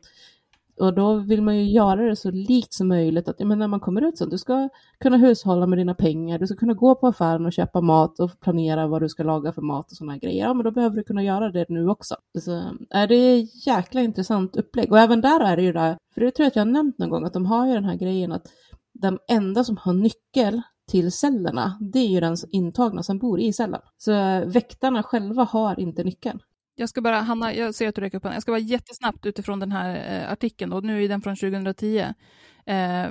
och 0.81 0.93
då 0.93 1.15
vill 1.15 1.41
man 1.41 1.57
ju 1.57 1.63
göra 1.63 2.01
det 2.01 2.15
så 2.15 2.31
likt 2.31 2.73
som 2.73 2.87
möjligt. 2.87 3.27
Att, 3.27 3.39
men 3.39 3.59
när 3.59 3.67
man 3.67 3.79
kommer 3.79 4.01
ut 4.01 4.17
så, 4.17 4.25
du 4.25 4.37
ska 4.37 4.69
kunna 4.99 5.17
hushålla 5.17 5.67
med 5.67 5.77
dina 5.77 5.93
pengar, 5.93 6.39
du 6.39 6.47
ska 6.47 6.55
kunna 6.55 6.73
gå 6.73 6.95
på 6.95 7.07
affären 7.07 7.45
och 7.45 7.53
köpa 7.53 7.81
mat 7.81 8.19
och 8.19 8.39
planera 8.39 8.87
vad 8.87 9.01
du 9.01 9.09
ska 9.09 9.23
laga 9.23 9.53
för 9.53 9.61
mat 9.61 9.91
och 9.91 9.97
sådana 9.97 10.17
grejer. 10.17 10.45
Ja, 10.45 10.53
men 10.53 10.63
då 10.63 10.71
behöver 10.71 10.95
du 10.95 11.03
kunna 11.03 11.23
göra 11.23 11.51
det 11.51 11.65
nu 11.69 11.89
också. 11.89 12.15
Så, 12.39 12.63
är 12.89 13.07
det 13.07 13.15
är 13.15 13.67
jäkla 13.67 14.01
intressant 14.01 14.55
upplägg. 14.55 14.91
Och 14.91 14.99
även 14.99 15.21
där 15.21 15.39
är 15.39 15.55
det 15.55 15.63
ju 15.63 15.73
där, 15.73 15.97
för 16.13 16.21
det 16.21 16.31
tror 16.31 16.43
jag 16.43 16.47
att 16.47 16.55
jag 16.55 16.65
har 16.65 16.71
nämnt 16.71 16.97
någon 16.97 17.09
gång, 17.09 17.25
att 17.25 17.33
de 17.33 17.45
har 17.45 17.67
ju 17.67 17.73
den 17.73 17.85
här 17.85 17.95
grejen 17.95 18.31
att 18.31 18.47
de 18.93 19.19
enda 19.27 19.63
som 19.63 19.77
har 19.77 19.93
nyckel 19.93 20.61
till 20.91 21.11
cellerna, 21.11 21.77
det 21.93 21.99
är 21.99 22.07
ju 22.07 22.19
den 22.19 22.37
intagna 22.51 23.03
som 23.03 23.17
bor 23.17 23.39
i 23.39 23.53
cellen. 23.53 23.81
Så 23.97 24.11
äh, 24.11 24.45
väktarna 24.45 25.03
själva 25.03 25.43
har 25.43 25.79
inte 25.79 26.03
nyckeln. 26.03 26.39
Jag 26.81 26.89
ska 26.89 27.01
bara, 27.01 27.21
Hanna, 27.21 27.53
jag 27.53 27.75
ser 27.75 27.87
att 27.87 27.95
du 27.95 28.01
räcker 28.01 28.17
upp 28.17 28.23
handen. 28.23 28.35
Jag 28.35 28.41
ska 28.41 28.51
vara 28.51 28.59
jättesnabbt 28.59 29.25
utifrån 29.25 29.59
den 29.59 29.71
här 29.71 30.21
eh, 30.21 30.31
artikeln, 30.31 30.73
och 30.73 30.83
nu 30.83 31.03
är 31.03 31.09
den 31.09 31.21
från 31.21 31.35
2010. 31.35 31.99
Eh, 31.99 32.13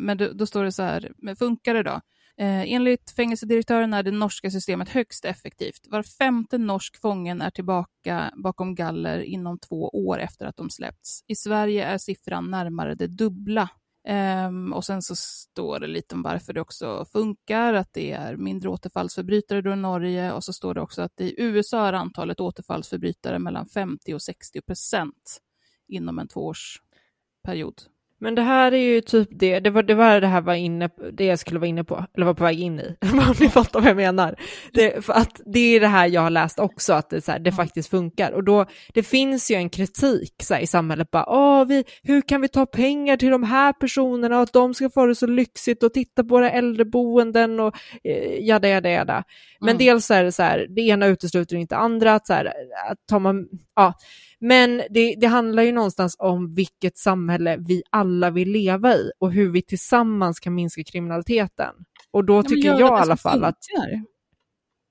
men 0.00 0.16
då, 0.16 0.32
då 0.32 0.46
står 0.46 0.64
det 0.64 0.72
så 0.72 0.82
här, 0.82 1.34
funkar 1.38 1.74
det 1.74 1.82
då? 1.82 2.00
Eh, 2.36 2.72
enligt 2.72 3.10
fängelsedirektören 3.16 3.94
är 3.94 4.02
det 4.02 4.10
norska 4.10 4.50
systemet 4.50 4.88
högst 4.88 5.24
effektivt. 5.24 5.86
Var 5.90 6.02
femte 6.02 6.58
norsk 6.58 7.00
fången 7.00 7.42
är 7.42 7.50
tillbaka 7.50 8.32
bakom 8.44 8.74
galler 8.74 9.20
inom 9.20 9.58
två 9.58 9.88
år 9.88 10.20
efter 10.20 10.46
att 10.46 10.56
de 10.56 10.70
släppts. 10.70 11.24
I 11.26 11.34
Sverige 11.34 11.84
är 11.84 11.98
siffran 11.98 12.50
närmare 12.50 12.94
det 12.94 13.06
dubbla. 13.06 13.68
Um, 14.09 14.72
och 14.72 14.84
sen 14.84 15.03
så 15.03 15.16
står 15.16 15.80
det 15.80 15.86
lite 15.86 16.14
om 16.14 16.22
varför 16.22 16.53
det 16.53 16.61
också 16.61 17.05
funkar, 17.12 17.74
att 17.74 17.92
det 17.92 18.11
är 18.11 18.36
mindre 18.36 18.68
återfallsförbrytare 18.68 19.62
då 19.62 19.72
i 19.72 19.76
Norge 19.76 20.32
och 20.32 20.44
så 20.44 20.53
står 20.53 20.74
det 20.74 20.80
också 20.80 21.03
att 21.03 21.20
i 21.20 21.34
USA 21.38 21.86
är 21.86 21.92
antalet 21.92 22.40
återfallsförbrytare 22.40 23.38
mellan 23.38 23.66
50 23.66 24.14
och 24.14 24.22
60 24.22 24.62
procent 24.62 25.40
inom 25.88 26.18
en 26.18 26.28
tvåårsperiod. 26.28 27.82
Men 28.22 28.34
det 28.34 28.42
här 28.42 28.72
är 28.72 28.78
ju 28.78 29.00
typ 29.00 29.28
det, 29.30 29.60
det 29.60 29.70
var 29.70 29.82
det, 29.82 29.94
var 29.94 30.20
det 30.20 30.26
här 30.26 30.40
var 30.40 30.54
inne, 30.54 30.90
det 31.12 31.24
jag 31.24 31.38
skulle 31.38 31.60
vara 31.60 31.68
inne 31.68 31.84
på, 31.84 32.04
eller 32.16 32.26
var 32.26 32.34
på 32.34 32.44
väg 32.44 32.60
in 32.60 32.80
i, 32.80 32.96
om 33.12 33.34
ni 33.40 33.48
fattar 33.48 33.80
vad 33.80 33.88
jag 33.88 33.96
menar. 33.96 34.36
Det, 34.72 35.04
för 35.04 35.12
att 35.12 35.40
det 35.46 35.76
är 35.76 35.80
det 35.80 35.86
här 35.86 36.06
jag 36.06 36.20
har 36.20 36.30
läst 36.30 36.58
också, 36.58 36.92
att 36.92 37.10
det, 37.10 37.20
så 37.20 37.32
här, 37.32 37.38
det 37.38 37.52
faktiskt 37.52 37.90
funkar. 37.90 38.32
Och 38.32 38.44
då, 38.44 38.66
det 38.94 39.02
finns 39.02 39.50
ju 39.50 39.54
en 39.54 39.70
kritik 39.70 40.34
så 40.42 40.54
här, 40.54 40.60
i 40.60 40.66
samhället, 40.66 41.10
bara, 41.10 41.24
Åh, 41.28 41.64
vi, 41.64 41.84
hur 42.02 42.20
kan 42.22 42.40
vi 42.40 42.48
ta 42.48 42.66
pengar 42.66 43.16
till 43.16 43.30
de 43.30 43.42
här 43.42 43.72
personerna 43.72 44.36
och 44.36 44.42
att 44.42 44.52
de 44.52 44.74
ska 44.74 44.90
få 44.90 45.06
det 45.06 45.14
så 45.14 45.26
lyxigt 45.26 45.82
och 45.82 45.92
titta 45.94 46.22
på 46.22 46.28
våra 46.28 46.50
äldreboenden 46.50 47.60
och 47.60 47.74
eh, 48.04 48.46
jada, 48.46 48.68
jada, 48.68 48.90
jada. 48.90 49.24
Men 49.60 49.68
Mm. 49.68 49.78
dels 49.78 50.10
är 50.10 50.24
det 50.24 50.32
så 50.32 50.42
här, 50.42 50.66
det 50.68 50.82
ena 50.82 51.06
utesluter 51.06 51.56
inte 51.56 51.76
andra, 51.76 52.14
att 52.14 52.26
så 52.26 52.32
här, 52.32 52.46
att 52.90 52.98
tar 53.08 53.18
man, 53.18 53.48
ja, 53.76 53.94
men 54.41 54.82
det, 54.91 55.14
det 55.20 55.26
handlar 55.26 55.62
ju 55.62 55.72
någonstans 55.72 56.16
om 56.18 56.55
vilket 56.55 56.99
samhälle 56.99 57.57
vi 57.57 57.82
alla 57.91 58.30
vill 58.30 58.51
leva 58.53 58.95
i 58.95 59.11
och 59.18 59.32
hur 59.32 59.51
vi 59.51 59.62
tillsammans 59.62 60.41
kan 60.41 60.55
minska 60.55 60.84
kriminaliteten. 60.84 61.74
Och 62.11 62.24
då 62.24 62.36
Ja, 62.36 62.43
tycker 62.43 62.68
jag 62.68 62.80
i 62.80 62.82
alla 62.82 63.05
som 63.05 63.16
fall 63.16 63.45
att. 63.45 63.57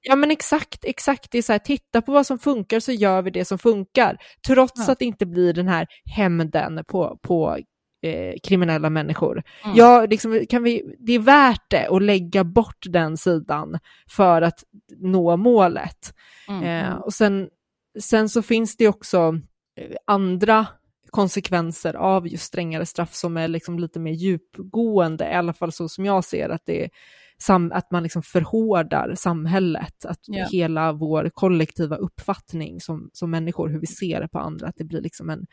Ja 0.02 0.16
men 0.16 0.32
exakt, 0.32 0.86
exakt. 0.86 1.32
Det 1.32 1.38
är 1.38 1.42
så 1.42 1.52
här, 1.52 1.60
titta 1.60 2.02
på 2.02 2.12
vad 2.12 2.26
som 2.26 2.40
funkar 2.40 2.80
så 2.80 2.92
gör 2.92 3.22
vi 3.22 3.32
det 3.32 3.46
som 3.46 3.58
funkar. 3.60 4.18
Trots 4.48 4.88
Ja. 4.88 4.92
att 4.92 5.00
det 5.00 5.06
inte 5.06 5.26
blir 5.26 5.54
den 5.54 5.68
här 5.68 5.88
hämnden 6.16 6.84
på, 6.88 7.20
på 7.22 7.58
eh, 8.04 8.34
kriminella 8.44 8.90
människor. 8.90 9.44
Mm. 9.64 9.76
Ja, 9.78 10.06
liksom, 10.06 10.46
kan 10.50 10.64
vi, 10.64 10.96
det 11.00 11.14
är 11.14 11.20
värt 11.20 11.70
det 11.70 11.88
att 11.88 12.02
lägga 12.02 12.44
bort 12.44 12.86
den 12.90 13.18
sidan 13.18 13.80
för 14.10 14.42
att 14.42 14.64
nå 14.98 15.38
målet. 15.38 16.14
Mm, 16.48 16.64
Eh, 16.64 16.94
och 16.96 17.14
sen, 17.14 17.50
sen 18.00 18.30
så 18.30 18.42
finns 18.42 18.78
det 18.78 18.88
också 18.88 19.40
eh, 19.76 19.96
andra 20.08 20.68
konsekvenser 21.10 21.94
av 21.94 22.28
just 22.28 22.44
strängare 22.44 22.86
straff 22.86 23.14
som 23.14 23.38
är 23.38 23.48
liksom 23.48 23.80
lite 23.80 24.00
mer 24.00 24.12
djupgående, 24.12 25.26
i 25.32 25.34
alla 25.34 25.54
fall 25.54 25.72
så 25.72 25.90
som 25.90 26.06
jag 26.06 26.24
ser 26.26 26.50
att 26.50 26.66
det 26.66 26.84
är 26.84 26.90
sam, 27.38 27.72
att 27.72 27.92
man 27.92 28.04
liksom 28.04 28.24
förhårdar 28.24 29.16
samhället, 29.16 30.06
att 30.06 30.20
Ja. 30.26 30.48
hela 30.52 30.94
vår 30.94 31.30
kollektiva 31.34 31.96
uppfattning 31.96 32.80
som, 32.82 33.10
som 33.14 33.32
människor, 33.32 33.70
hur 33.70 33.80
vi 33.80 33.88
ser 33.88 34.28
på 34.28 34.40
andra, 34.40 34.68
att 34.68 34.76
det 34.78 34.84
blir 34.84 35.02
liksom 35.02 35.30
en, 35.30 35.48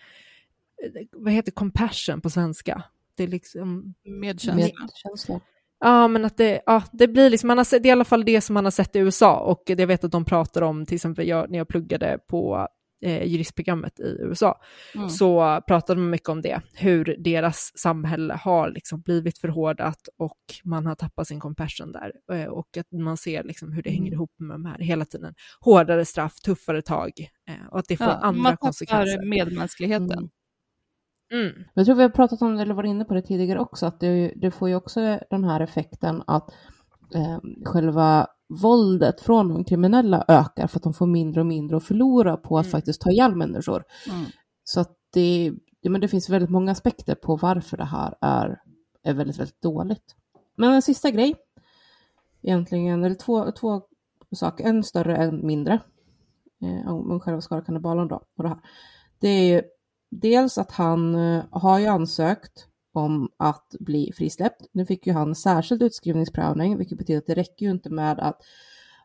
eh, 0.84 1.06
vad 1.12 1.32
heter 1.32 1.52
compassion 1.52 2.20
på 2.20 2.30
svenska? 2.30 2.82
Det 3.14 3.22
är 3.22 3.28
liksom 3.28 3.94
Medkänsla. 4.04 4.54
Medkänsla. 4.54 5.40
Ja, 5.80 6.08
men 6.08 6.24
att 6.24 6.36
det, 6.36 6.62
ja, 6.66 6.82
det 6.92 7.08
blir 7.08 7.30
liksom, 7.30 7.48
man 7.48 7.56
har 7.58 7.64
sett, 7.64 7.82
det 7.82 7.86
är 7.88 7.90
i 7.90 7.92
alla 7.92 8.04
fall 8.04 8.24
det 8.24 8.40
som 8.40 8.54
man 8.54 8.64
har 8.64 8.70
sett 8.70 8.96
i 8.96 8.98
USA 8.98 9.38
och 9.38 9.62
jag 9.66 9.86
vet 9.86 10.04
att 10.04 10.12
de 10.12 10.24
pratar 10.24 10.62
om, 10.62 10.86
till 10.86 10.94
exempel 10.94 11.28
jag, 11.28 11.50
när 11.50 11.58
jag 11.58 11.68
pluggade 11.68 12.18
på 12.30 12.68
eh, 13.04 13.24
juristprogrammet 13.26 14.00
i 14.00 14.16
USA, 14.20 14.60
Mm. 14.94 15.08
så 15.10 15.60
pratade 15.66 16.00
man 16.00 16.10
mycket 16.10 16.28
om 16.28 16.42
det, 16.42 16.60
hur 16.74 17.16
deras 17.18 17.70
samhälle 17.78 18.34
har 18.34 18.70
liksom 18.70 19.00
blivit 19.00 19.38
förhårdat 19.38 20.08
och 20.18 20.38
man 20.64 20.86
har 20.86 20.94
tappat 20.94 21.26
sin 21.28 21.40
compassion 21.40 21.92
där 21.92 22.12
eh, 22.32 22.44
och 22.46 22.76
att 22.76 22.92
man 23.00 23.16
ser 23.16 23.42
liksom 23.44 23.72
hur 23.72 23.82
det 23.82 23.90
hänger 23.90 24.12
ihop 24.12 24.30
med 24.38 24.54
de 24.54 24.64
här 24.64 24.78
hela 24.78 25.04
tiden. 25.04 25.34
Hårdare 25.60 26.04
straff, 26.04 26.34
tuffare 26.40 26.82
tag 26.82 27.10
eh, 27.48 27.66
och 27.70 27.78
att 27.78 27.88
det 27.88 27.96
får 27.96 28.06
Ja, 28.06 28.12
andra 28.12 28.42
man 28.42 28.56
konsekvenser. 28.56 29.12
tappar 29.16 29.26
medmänskligheten. 29.26 30.12
Mm. 30.12 30.28
Mm. 31.32 31.64
Jag 31.74 31.86
tror 31.86 31.96
vi 31.96 32.02
har 32.02 32.10
pratat 32.10 32.42
om 32.42 32.56
det, 32.56 32.62
eller 32.62 32.74
varit 32.74 32.88
inne 32.88 33.04
på 33.04 33.14
det 33.14 33.22
tidigare 33.22 33.58
också, 33.60 33.86
att 33.86 34.00
det, 34.00 34.32
det 34.36 34.50
får 34.50 34.68
ju 34.68 34.74
också 34.74 35.18
den 35.30 35.44
här 35.44 35.60
effekten 35.60 36.22
att 36.26 36.50
eh, 37.14 37.38
själva 37.64 38.26
våldet 38.62 39.20
från 39.20 39.48
de 39.48 39.64
kriminella 39.64 40.24
ökar 40.28 40.66
för 40.66 40.78
att 40.78 40.82
de 40.82 40.94
får 40.94 41.06
mindre 41.06 41.40
och 41.40 41.46
mindre 41.46 41.76
att 41.76 41.84
förlora 41.84 42.36
på 42.36 42.58
att 42.58 42.66
Mm. 42.66 42.70
faktiskt 42.70 43.00
ta 43.00 43.10
ihjäl 43.10 43.34
människor. 43.34 43.84
Mm. 44.10 44.24
Så 44.64 44.80
att 44.80 44.96
det, 45.12 45.52
ja, 45.80 45.90
men 45.90 46.00
det 46.00 46.08
finns 46.08 46.30
väldigt 46.30 46.50
många 46.50 46.72
aspekter 46.72 47.14
på 47.14 47.36
varför 47.36 47.76
det 47.76 47.84
här 47.84 48.14
är, 48.20 48.60
är 49.02 49.14
väldigt, 49.14 49.38
väldigt 49.38 49.62
dåligt. 49.62 50.16
Men 50.56 50.72
en 50.72 50.82
sista 50.82 51.10
grej, 51.10 51.34
egentligen, 52.42 53.04
eller 53.04 53.14
två, 53.14 53.52
två 53.52 53.82
saker, 54.34 54.64
en 54.64 54.82
större, 54.84 55.16
en 55.16 55.46
mindre, 55.46 55.80
eh, 56.62 56.92
om 56.94 57.20
själva 57.20 57.40
Skarakannibalen 57.40 58.08
då, 58.08 58.22
och 58.36 58.42
det 58.42 58.48
här. 58.48 58.58
Det 59.18 59.28
är 59.28 59.54
ju 59.54 59.62
dels 60.10 60.58
att 60.58 60.70
han 60.70 61.14
eh, 61.14 61.44
har 61.50 61.78
ju 61.78 61.86
ansökt 61.86 62.66
om 62.92 63.30
att 63.36 63.74
bli 63.80 64.12
frisläppt. 64.16 64.66
Nu 64.72 64.86
fick 64.86 65.06
ju 65.06 65.12
han 65.12 65.34
särskild 65.34 65.82
utskrivningsprövning, 65.82 66.78
vilket 66.78 66.98
betyder 66.98 67.18
att 67.18 67.26
det 67.26 67.34
räcker 67.34 67.66
ju 67.66 67.72
inte 67.72 67.90
med 67.90 68.18
att 68.18 68.42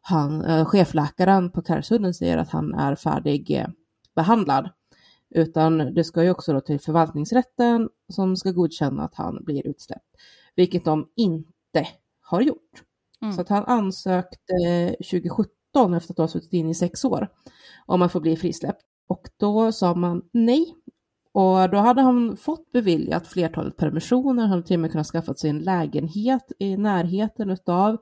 han, 0.02 0.46
eh, 0.46 0.66
chefläkaren 0.66 1.52
på 1.52 1.62
Karsudden 1.62 2.14
säger 2.14 2.38
att 2.38 2.50
han 2.50 2.74
är 2.74 2.96
färdig 2.96 3.52
eh, 3.52 3.68
behandlad, 4.16 4.70
utan 5.30 5.78
det 5.78 6.04
ska 6.04 6.24
ju 6.24 6.30
också 6.30 6.54
då 6.54 6.62
till 6.62 6.80
förvaltningsrätten 6.80 7.90
som 8.10 8.36
ska 8.36 8.52
godkänna 8.52 9.04
att 9.04 9.16
han 9.16 9.44
blir 9.44 9.68
utsläppt, 9.68 10.16
vilket 10.56 10.86
de 10.86 11.08
inte 11.16 11.88
har 12.22 12.42
gjort. 12.42 12.84
Mm. 13.22 13.34
Så 13.34 13.42
att 13.42 13.50
han 13.50 13.66
ansökte 13.66 14.96
2017 14.98 15.94
efter 15.94 16.14
att 16.14 16.18
ha 16.18 16.28
suttit 16.28 16.54
in 16.54 16.70
i 16.70 16.76
sex 16.76 17.06
år 17.06 17.28
om 17.86 18.02
att 18.02 18.12
få 18.12 18.20
bli 18.20 18.38
frisläppt. 18.38 18.84
Och 19.08 19.30
då 19.38 19.72
sa 19.72 19.96
man 19.96 20.22
nej. 20.32 20.76
Och 21.34 21.70
då 21.70 21.78
hade 21.78 22.02
han 22.02 22.38
fått 22.38 22.72
beviljat 22.72 23.28
flertalet 23.28 23.78
permissioner, 23.78 24.42
han 24.42 24.50
hade 24.50 24.64
till 24.64 24.76
och 24.76 24.80
med 24.80 24.92
kunnat 24.92 25.08
skaffa 25.08 25.34
sig 25.34 25.50
en 25.50 25.60
lägenhet 25.60 26.52
i 26.60 26.78
närheten 26.78 27.58
av 27.66 27.98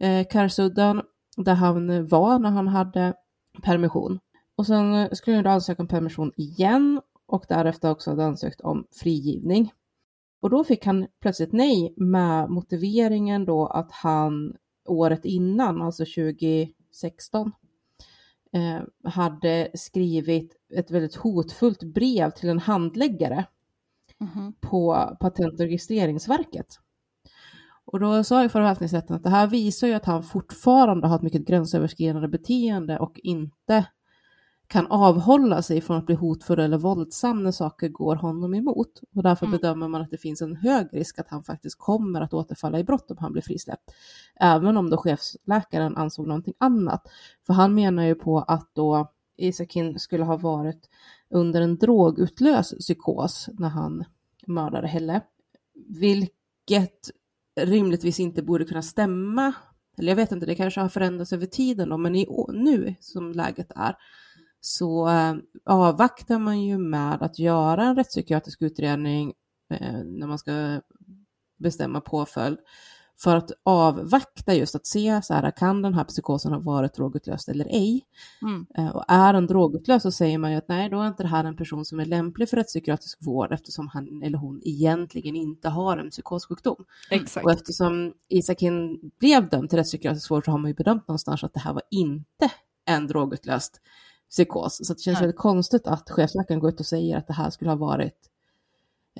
eh, 0.00 0.26
Karsudden 0.30 1.02
där 1.36 1.54
han 1.54 2.06
var 2.06 2.38
när 2.38 2.50
han 2.50 2.68
hade 2.68 3.14
permission. 3.62 4.20
Och 4.56 4.66
sen 4.66 4.94
eh, 4.94 5.08
skulle 5.12 5.36
han 5.36 5.44
då 5.44 5.50
ansöka 5.50 5.82
om 5.82 5.88
permission 5.88 6.32
igen 6.36 7.00
och 7.26 7.44
därefter 7.48 7.90
också 7.90 8.10
hade 8.10 8.24
ansökt 8.24 8.60
om 8.60 8.86
frigivning. 9.02 9.72
Och 10.42 10.50
då 10.50 10.64
fick 10.64 10.86
han 10.86 11.06
plötsligt 11.20 11.52
nej 11.52 11.94
med 11.96 12.50
motiveringen 12.50 13.44
då 13.44 13.66
att 13.66 13.92
han 13.92 14.56
året 14.88 15.24
innan, 15.24 15.82
alltså 15.82 16.04
2016 16.04 17.52
hade 19.04 19.70
skrivit 19.74 20.56
ett 20.74 20.90
väldigt 20.90 21.14
hotfullt 21.16 21.82
brev 21.82 22.30
till 22.30 22.48
en 22.48 22.58
handläggare 22.58 23.44
Mhm. 24.18 24.52
på 24.60 25.16
Patent 25.20 25.52
och 25.52 25.58
registreringsverket. 25.58 26.66
Och 27.84 28.00
då 28.00 28.24
sa 28.24 28.42
ju 28.42 28.48
förvaltningsrätten 28.48 29.16
att 29.16 29.22
det 29.22 29.30
här 29.30 29.46
visar 29.46 29.86
ju 29.88 29.94
att 29.94 30.04
han 30.04 30.22
fortfarande 30.22 31.06
har 31.08 31.16
ett 31.16 31.22
mycket 31.22 31.46
gränsöverskridande 31.46 32.28
beteende 32.28 32.98
och 32.98 33.20
inte 33.22 33.86
kan 34.70 34.86
avhålla 34.86 35.62
sig 35.62 35.80
från 35.80 35.96
att 35.96 36.06
bli 36.06 36.14
hotfull 36.14 36.58
eller 36.58 36.78
våldsam 36.78 37.42
när 37.42 37.50
saker 37.50 37.88
går 37.88 38.16
honom 38.16 38.54
emot. 38.54 39.00
Och 39.14 39.22
därför 39.22 39.46
Mm. 39.46 39.58
bedömer 39.58 39.88
man 39.88 40.02
att 40.02 40.10
det 40.10 40.18
finns 40.18 40.42
en 40.42 40.56
hög 40.56 40.88
risk 40.92 41.18
att 41.18 41.28
han 41.28 41.44
faktiskt 41.44 41.78
kommer 41.78 42.20
att 42.20 42.34
återfalla 42.34 42.78
i 42.78 42.84
brott 42.84 43.10
om 43.10 43.16
han 43.20 43.32
blir 43.32 43.42
frisläppt. 43.42 43.92
Även 44.40 44.76
om 44.76 44.90
då 44.90 44.96
chefsläkaren 44.96 45.96
ansåg 45.96 46.26
någonting 46.26 46.54
annat. 46.58 47.02
För 47.46 47.54
han 47.54 47.74
menar 47.74 48.02
ju 48.02 48.14
på 48.14 48.38
att 48.38 48.70
då 48.74 49.12
Isakin 49.36 49.98
skulle 49.98 50.24
ha 50.24 50.36
varit 50.36 50.88
under 51.30 51.60
en 51.60 51.76
drogutlös 51.78 52.74
psykos 52.78 53.48
när 53.52 53.68
han 53.68 54.04
mördade 54.46 54.88
Helle. 54.88 55.20
Vilket 55.88 57.10
rimligtvis 57.60 58.20
inte 58.20 58.42
borde 58.42 58.64
kunna 58.64 58.82
stämma. 58.82 59.52
Eller 59.98 60.08
jag 60.08 60.16
vet 60.16 60.32
inte, 60.32 60.46
det 60.46 60.54
kanske 60.54 60.80
har 60.80 60.88
förändrats 60.88 61.32
över 61.32 61.46
tiden 61.46 61.88
då, 61.88 61.96
men 61.96 62.16
i, 62.16 62.26
nu 62.52 62.94
som 63.00 63.32
läget 63.32 63.72
är 63.76 63.96
så 64.60 65.08
eh, 65.08 65.34
avvaktar 65.64 66.38
man 66.38 66.60
ju 66.60 66.78
med 66.78 67.22
att 67.22 67.38
göra 67.38 67.84
en 67.84 67.96
rättspsykiatrisk 67.96 68.62
utredning 68.62 69.32
eh, 69.70 70.02
när 70.04 70.26
man 70.26 70.38
ska 70.38 70.80
bestämma 71.58 72.00
påföljd 72.00 72.58
för 73.22 73.36
att 73.36 73.50
avvakta 73.62 74.54
just 74.54 74.74
att 74.74 74.86
se 74.86 75.20
så 75.22 75.34
här, 75.34 75.50
kan 75.50 75.82
den 75.82 75.94
här 75.94 76.04
psykosen 76.04 76.52
ha 76.52 76.60
varit 76.60 76.94
drogutlöst 76.94 77.48
eller 77.48 77.64
ej? 77.64 78.02
Mm. 78.42 78.66
Eh, 78.76 78.96
Och 78.96 79.04
är 79.08 79.32
den 79.32 79.46
drogutlös 79.46 80.02
så 80.02 80.10
säger 80.10 80.38
man 80.38 80.50
ju 80.50 80.56
att 80.56 80.68
nej, 80.68 80.90
då 80.90 81.00
är 81.00 81.08
inte 81.08 81.22
det 81.22 81.28
här 81.28 81.44
en 81.44 81.56
person 81.56 81.84
som 81.84 82.00
är 82.00 82.04
lämplig 82.04 82.48
för 82.48 82.56
rättspsykiatrisk 82.56 83.18
vård 83.20 83.52
eftersom 83.52 83.88
han 83.88 84.22
eller 84.22 84.38
hon 84.38 84.60
egentligen 84.64 85.36
inte 85.36 85.68
har 85.68 85.96
en 85.96 86.10
psykossjukdom. 86.10 86.84
Exakt. 87.10 87.44
Och 87.44 87.52
eftersom 87.52 88.12
Isakin 88.28 89.00
blev 89.20 89.48
dömd 89.48 89.70
till 89.70 89.78
rättspsykiatrisk 89.78 90.30
vård 90.30 90.44
så 90.44 90.50
har 90.50 90.58
man 90.58 90.70
ju 90.70 90.74
bedömt 90.74 91.08
någonstans 91.08 91.44
att 91.44 91.54
det 91.54 91.60
här 91.60 91.72
var 91.72 91.82
inte 91.90 92.50
en 92.86 93.06
drogutlöst 93.06 93.80
psykos. 94.30 94.86
Så 94.86 94.94
det 94.94 95.00
känns 95.00 95.14
Nej. 95.14 95.22
väldigt 95.22 95.40
konstigt 95.40 95.86
att 95.86 96.10
chefsläkaren 96.10 96.60
går 96.60 96.70
ut 96.70 96.80
och 96.80 96.86
säger 96.86 97.16
att 97.16 97.26
det 97.26 97.32
här 97.32 97.50
skulle 97.50 97.70
ha 97.70 97.76
varit 97.76 98.30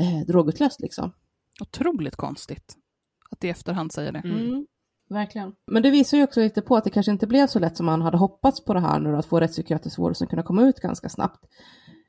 eh, 0.01 0.27
drogutlöst 0.27 0.81
liksom. 0.81 1.13
Otroligt 1.61 2.17
konstigt 2.17 2.77
att 3.31 3.45
i 3.45 3.49
efterhand 3.49 3.93
säga 3.93 4.13
det. 4.13 4.19
Mm. 4.19 4.67
Verkligen. 5.09 5.53
Men 5.67 5.83
det 5.83 5.91
visar 5.91 6.19
ju 6.19 6.25
också 6.25 6.41
lite 6.41 6.63
på 6.63 6.77
att 6.77 6.85
det 6.85 6.91
kanske 6.91 7.13
inte 7.13 7.27
blev 7.27 7.47
så 7.47 7.59
lätt 7.59 7.77
som 7.77 7.87
man 7.87 8.03
hade 8.03 8.17
hoppats 8.17 8.65
på 8.65 8.75
det 8.75 8.81
här 8.81 9.01
nu 9.01 9.13
då, 9.13 9.19
att 9.19 9.27
få 9.27 9.41
rättspsykiatrisk 9.41 9.99
vård 9.99 10.17
som 10.17 10.27
kunna 10.27 10.43
komma 10.43 10.63
ut 10.63 10.81
ganska 10.81 11.09
snabbt. 11.09 11.45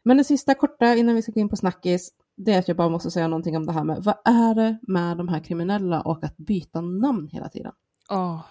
Men 0.03 0.17
det 0.17 0.23
sista 0.23 0.55
korta 0.55 0.95
innan 0.95 1.15
vi 1.15 1.21
ska 1.21 1.31
gå 1.31 1.39
in 1.39 1.49
på 1.49 1.55
snackis, 1.55 2.11
det 2.37 2.53
är 2.53 2.59
att 2.59 2.67
jag 2.67 2.77
bara 2.77 2.89
måste 2.89 3.11
säga 3.11 3.27
någonting 3.27 3.57
om 3.57 3.65
det 3.65 3.71
här 3.71 3.83
med 3.83 4.03
vad 4.03 4.15
är 4.25 4.55
det 4.55 4.79
med 4.81 5.17
de 5.17 5.27
här 5.27 5.39
kriminella 5.39 6.01
och 6.01 6.23
att 6.23 6.37
byta 6.37 6.81
namn 6.81 7.27
hela 7.27 7.49
tiden? 7.49 7.71
Åh, 8.09 8.45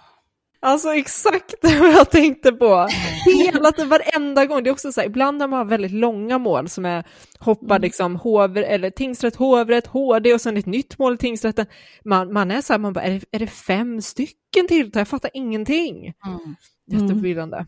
Alltså 0.63 0.89
exakt 0.95 1.55
vad 1.63 1.93
jag 1.93 2.11
tänkte 2.11 2.53
på. 2.53 2.87
Hela 3.45 3.73
tiden, 3.73 3.89
varenda 3.89 4.47
gång. 4.47 4.63
Det 4.63 4.71
är 4.71 4.73
också 4.73 4.93
så 4.93 5.01
här, 5.01 5.09
ibland 5.09 5.39
när 5.39 5.47
man 5.47 5.59
har 5.59 5.65
väldigt 5.65 5.93
långa 5.93 6.39
mål 6.39 6.69
som 6.69 6.85
är 6.87 7.05
hoppar 7.39 7.79
liksom 7.79 8.17
hovrätt, 8.17 8.67
eller 8.69 8.91
tingsrätt, 8.91 9.37
hovrätt, 9.37 9.87
HD 9.87 10.35
och 10.35 10.41
sen 10.41 10.57
ett 10.57 10.67
nytt 10.67 10.99
mål 10.99 11.15
i 11.15 11.19
tingsrätten. 11.19 11.67
Man, 12.05 12.33
man 12.33 12.51
är 12.51 12.61
så 12.61 12.73
här, 12.73 12.81
man 12.81 12.93
bara, 12.93 13.05
är 13.05 13.11
det, 13.11 13.25
är 13.31 13.39
det 13.39 13.47
fem 13.47 14.03
stycken 14.03 14.69
till? 14.69 14.91
Jag 14.95 15.09
fattar 15.09 15.31
ingenting. 15.35 16.15
mm. 16.27 16.55
Jätteförvirrande. 16.87 17.67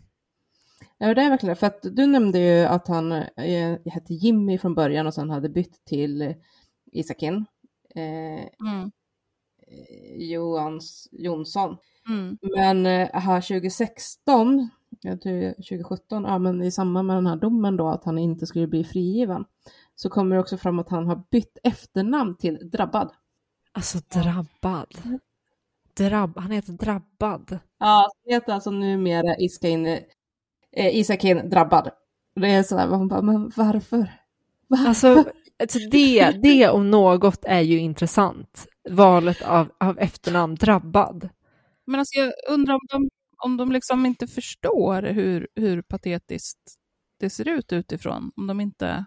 Ja, 0.99 1.15
det 1.15 1.23
är 1.23 1.31
verkligen 1.31 1.55
det. 1.55 1.61
För 1.61 1.67
att 1.67 1.81
du 1.83 2.07
nämnde 2.07 2.39
ju 2.39 2.65
att 2.65 2.89
han 2.89 3.13
eh, 3.13 3.77
hette 3.93 4.15
Jimmy 4.15 4.59
från 4.59 4.75
början 4.75 5.07
och 5.07 5.15
sen 5.15 5.31
hade 5.31 5.49
bytt 5.49 5.85
till 5.85 6.35
Isakin. 6.93 7.35
Eh, 7.95 8.67
Mm. 8.67 8.91
Johans, 10.17 11.09
Jonsson. 11.13 11.77
Mm. 12.09 12.39
Men 12.57 12.87
eh, 12.87 13.09
här 13.13 13.41
2016, 13.41 14.71
jag 15.01 15.21
tror 15.21 15.53
2017, 15.53 16.25
ja 16.25 16.39
men 16.39 16.63
i 16.63 16.71
samband 16.71 17.07
med 17.07 17.17
den 17.17 17.27
här 17.27 17.37
domen 17.37 17.77
då 17.77 17.89
att 17.89 18.05
han 18.05 18.19
inte 18.19 18.47
skulle 18.47 18.67
bli 18.67 18.85
frigiven, 18.85 19.45
så 19.95 20.09
kommer 20.09 20.37
det 20.37 20.41
också 20.41 20.57
fram 20.57 20.79
att 20.79 20.89
han 20.89 21.07
har 21.07 21.23
bytt 21.31 21.59
efternamn 21.63 22.37
till 22.37 22.71
Drabbad. 22.71 23.13
Alltså 23.73 23.99
drabbad. 23.99 25.21
Drabb, 25.97 26.39
han 26.39 26.51
heter 26.51 26.73
Drabbad. 26.73 27.59
Ja, 27.79 28.11
det 28.25 28.35
heter 28.35 28.53
alltså 28.53 28.71
numera 28.71 29.37
Isakin, 29.39 29.87
eh, 29.87 30.97
Isakin 30.97 31.51
Drabbad. 31.51 31.91
Det 32.35 32.49
är 32.51 32.63
sådär, 32.63 32.89
man 32.89 33.09
bara, 33.09 33.23
men 33.23 33.53
varför? 33.57 34.13
Varför? 34.67 34.89
Alltså, 34.89 35.25
alltså 35.59 35.79
det, 35.79 36.31
det 36.43 36.69
om 36.69 36.91
något 36.91 37.45
är 37.45 37.61
ju 37.61 37.79
intressant. 37.79 38.67
Valet 38.91 39.43
av, 39.43 39.69
av 39.81 39.99
efternamn 39.99 40.55
Drabbad. 40.55 41.29
Men 41.87 42.01
alltså 42.01 42.19
jag 42.19 42.33
undrar 42.49 42.75
om 42.75 42.87
de, 42.91 43.09
om 43.45 43.57
de 43.57 43.73
liksom 43.73 44.07
inte 44.07 44.27
förstår 44.27 45.03
hur, 45.03 45.49
hur 45.55 45.83
patetiskt 45.83 46.59
det 47.21 47.31
ser 47.31 47.49
ut 47.49 47.73
utifrån. 47.73 48.33
Om 48.37 48.47
de 48.47 48.61
inte... 48.61 49.05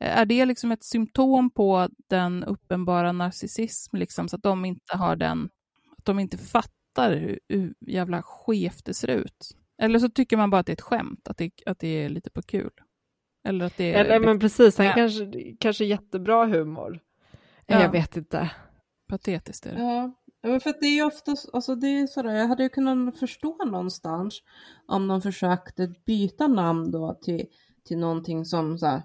Är 0.00 0.26
det 0.26 0.44
liksom 0.44 0.72
ett 0.72 0.84
symptom 0.84 1.50
på 1.50 1.88
den 2.08 2.44
uppenbara 2.44 3.12
narcissism, 3.12 3.96
liksom, 3.96 4.28
så 4.28 4.36
att 4.36 4.42
de 4.42 4.64
inte 4.64 4.96
har 4.96 5.16
den... 5.16 5.50
Att 5.98 6.04
de 6.04 6.18
inte 6.18 6.38
fattar 6.38 7.16
hur, 7.16 7.40
hur 7.48 7.74
jävla 7.80 8.22
skevt 8.22 8.84
det 8.84 8.94
ser 8.94 9.08
ut? 9.08 9.56
Eller 9.82 9.98
så 9.98 10.08
tycker 10.08 10.36
man 10.36 10.50
bara 10.50 10.58
att 10.60 10.66
det 10.66 10.72
är 10.72 10.74
ett 10.74 10.80
skämt, 10.80 11.28
att 11.28 11.36
det, 11.36 11.50
att 11.66 11.78
det 11.78 11.88
är 11.88 12.08
lite 12.08 12.30
på 12.30 12.42
kul. 12.42 12.70
Eller 13.48 13.64
att 13.64 13.76
det 13.76 13.94
är... 13.94 14.04
Eller 14.04 14.20
men 14.20 14.40
precis, 14.40 14.78
han 14.78 14.86
Ja. 14.86 14.92
kanske, 14.94 15.32
kanske 15.60 15.84
jättebra 15.84 16.46
humor. 16.46 17.00
Ja. 17.66 17.82
Jag 17.82 17.92
vet 17.92 18.16
inte. 18.16 18.50
Patetiskt 19.08 19.66
är 19.66 19.74
det. 19.74 19.82
Ja, 19.82 20.12
för 20.42 20.80
det 20.80 20.86
är 20.86 20.94
ju 20.94 21.04
oftast, 21.04 21.48
alltså 21.52 21.74
det 21.74 21.86
är 21.86 22.06
sådär, 22.06 22.34
jag 22.34 22.48
hade 22.48 22.62
ju 22.62 22.68
kunnat 22.68 23.18
förstå 23.18 23.64
någonstans 23.64 24.42
om 24.86 25.08
de 25.08 25.22
försökte 25.22 25.94
byta 26.06 26.46
namn 26.46 26.90
då 26.90 27.18
till, 27.22 27.46
till 27.84 27.98
någonting 27.98 28.44
som 28.44 28.78
så 28.78 28.86
här, 28.86 29.02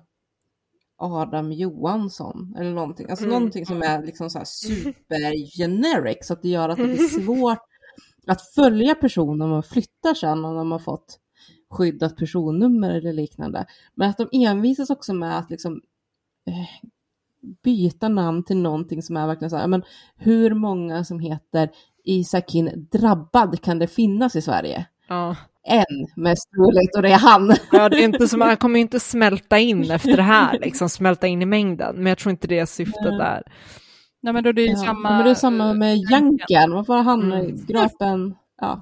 Adam 1.00 1.52
Johansson 1.52 2.56
eller 2.60 2.72
någonting, 2.72 3.10
alltså 3.10 3.26
Mm. 3.26 3.38
någonting 3.38 3.66
som 3.66 3.82
är 3.82 4.04
liksom 4.04 4.30
så 4.30 4.38
här 4.38 4.46
super 4.46 5.58
generic 5.58 6.18
så 6.22 6.34
att 6.34 6.42
det 6.42 6.50
gör 6.50 6.70
att 6.70 6.78
det 6.78 6.84
blir 6.84 6.98
svårt 7.26 7.60
att 8.28 8.42
följa 8.42 8.96
personen 8.96 9.42
om 9.42 9.50
man 9.50 9.64
flyttar 9.64 10.14
sen 10.14 10.46
och 10.46 10.56
de 10.56 10.72
har 10.72 10.80
fått 10.80 11.20
skyddat 11.70 12.18
personnummer 12.18 12.90
eller 12.90 13.14
liknande. 13.14 13.66
Men 13.96 14.10
att 14.10 14.18
de 14.18 14.30
envisas 14.32 14.90
också 14.90 15.14
med 15.14 15.38
att 15.38 15.50
liksom 15.50 15.82
eh, 16.48 16.90
byta 17.64 18.10
namn 18.10 18.44
till 18.44 18.58
någonting 18.58 19.02
som 19.02 19.18
är 19.18 19.28
verkligen 19.28 19.50
så 19.50 19.58
här, 19.58 19.68
men 19.68 19.84
hur 20.18 20.54
många 20.54 21.04
som 21.04 21.20
heter 21.20 21.70
Isakin 22.06 22.88
Drabbad 22.92 23.62
kan 23.62 23.80
det 23.80 23.88
finnas 23.88 24.36
i 24.36 24.42
Sverige? 24.42 24.86
Ja. 25.08 25.36
En 25.70 26.08
mest 26.24 26.50
troligt 26.52 26.96
och 26.96 27.02
det 27.02 27.10
är 27.12 27.18
han. 27.20 27.56
Ja, 27.72 27.90
det 27.90 27.98
är 27.98 28.04
inte 28.06 28.28
som, 28.28 28.42
han 28.42 28.58
kommer 28.58 28.76
ju 28.76 28.82
inte 28.82 29.00
smälta 29.00 29.60
in 29.60 29.92
efter 29.92 30.18
det 30.18 30.24
här, 30.24 30.60
liksom 30.60 30.90
smälta 30.90 31.28
in 31.28 31.42
i 31.42 31.46
mängden. 31.46 31.96
Men 31.96 32.06
jag 32.06 32.18
tror 32.18 32.32
inte 32.32 32.48
det 32.48 32.60
är 32.60 32.66
syftet 32.66 33.04
där. 33.04 33.44
Nej, 34.22 34.34
men 34.34 34.44
då 34.44 34.50
är 34.50 34.54
det 34.54 34.62
ju 34.62 34.68
Ja, 34.72 34.76
samma... 34.78 35.10
men 35.10 35.26
det 35.26 35.30
är 35.32 35.36
samma 35.36 35.74
med 35.74 35.98
Janken, 36.12 36.72
varför 36.72 36.94
har 36.94 37.04
han 37.04 37.32
Mm. 37.34 37.66
gröpen? 37.66 38.36
Ja. 38.62 38.82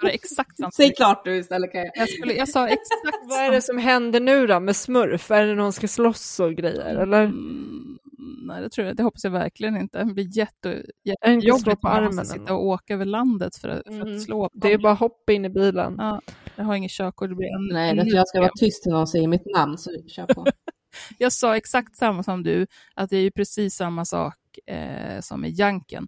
Så 0.00 0.06
exakt. 0.06 0.74
Säg 0.76 0.94
klart 0.94 1.24
du 1.24 1.36
istället 1.36 1.72
kan 1.72 1.80
jag. 1.80 1.90
Jag, 1.94 2.08
skulle, 2.08 2.32
jag 2.34 2.48
sa 2.48 2.68
exakt 2.68 3.24
Vad 3.28 3.38
är 3.38 3.50
det 3.52 3.62
som 3.62 3.78
händer 3.78 4.20
nu 4.20 4.46
då 4.46 4.60
med 4.60 4.76
Smurf? 4.76 5.30
Är 5.30 5.46
det 5.46 5.54
någon 5.54 5.72
som 5.72 5.78
ska 5.78 5.88
slåss 5.88 6.40
och 6.40 6.54
grejer, 6.54 6.94
eller? 6.96 7.24
Mm, 7.24 7.98
nej, 8.46 8.62
det 8.62 8.70
tror 8.70 8.86
jag. 8.86 8.96
Det 8.96 9.02
hoppas 9.02 9.24
jag 9.24 9.30
verkligen 9.30 9.76
inte. 9.76 10.04
Det 10.04 10.14
blir 10.14 10.38
jätte, 10.38 10.82
jättejobbigt 11.04 11.80
på 11.80 11.88
armen 11.88 12.12
eller 12.12 12.24
sitta 12.24 12.54
och 12.54 12.66
åka 12.66 12.94
över 12.94 13.04
landet 13.04 13.56
för 13.56 13.68
att, 13.68 13.82
för 13.86 13.92
Mm. 13.92 14.16
att 14.16 14.22
slå. 14.22 14.48
Det 14.52 14.72
är 14.72 14.78
bara 14.78 14.94
hoppa 14.94 15.32
in 15.32 15.44
i 15.44 15.50
bilen. 15.50 15.94
Ja, 15.98 16.20
jag 16.56 16.64
har 16.64 16.74
inget 16.74 16.90
körkort. 16.90 17.28
Det 17.28 17.34
blir 17.34 17.46
en, 17.46 17.68
Nej, 17.72 17.94
det 17.96 18.16
jag 18.16 18.28
ska 18.28 18.40
vara 18.40 18.50
tyst 18.60 18.82
till 18.82 18.92
någon 18.92 19.06
säger 19.06 19.28
mitt 19.28 19.46
namn, 19.54 19.78
så 19.78 19.90
kör 20.08 20.26
på. 20.26 20.46
Jag 21.18 21.32
sa 21.32 21.56
exakt 21.56 21.96
samma 21.96 22.22
som 22.22 22.42
du, 22.42 22.66
att 22.94 23.10
det 23.10 23.16
är 23.16 23.20
ju 23.20 23.30
precis 23.30 23.74
samma 23.74 24.04
sak 24.04 24.34
eh, 24.66 25.20
som 25.20 25.40
med 25.40 25.50
Janken. 25.50 26.06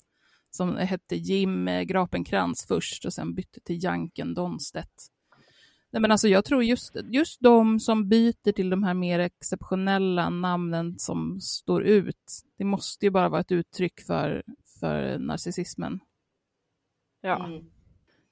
Som 0.51 0.77
hette 0.77 1.17
Jim 1.17 1.69
eh, 1.69 1.83
Grapenkrans 1.83 2.67
först 2.69 3.05
och 3.05 3.13
sen 3.13 3.35
bytte 3.35 3.61
till 3.61 3.85
Janken 3.85 4.35
Donstedt. 4.35 5.07
Nej, 5.91 6.01
men 6.01 6.11
alltså 6.11 6.29
jag 6.29 6.45
tror 6.45 6.65
just, 6.65 6.97
just 7.05 7.41
de 7.41 7.81
som 7.81 8.09
byter 8.09 8.53
till 8.53 8.71
de 8.71 8.83
här 8.83 8.95
mer 8.95 9.19
exceptionella 9.19 10.31
namnen 10.31 10.99
som 10.99 11.41
står 11.41 11.83
ut, 11.85 12.43
det 12.59 12.65
måste 12.65 13.07
ju 13.07 13.11
bara 13.11 13.29
vara 13.29 13.41
ett 13.41 13.53
uttryck 13.53 14.01
för, 14.01 14.43
för 14.81 15.19
narcissismen. 15.19 16.01
Ja, 17.21 17.47
Mm. 17.47 17.65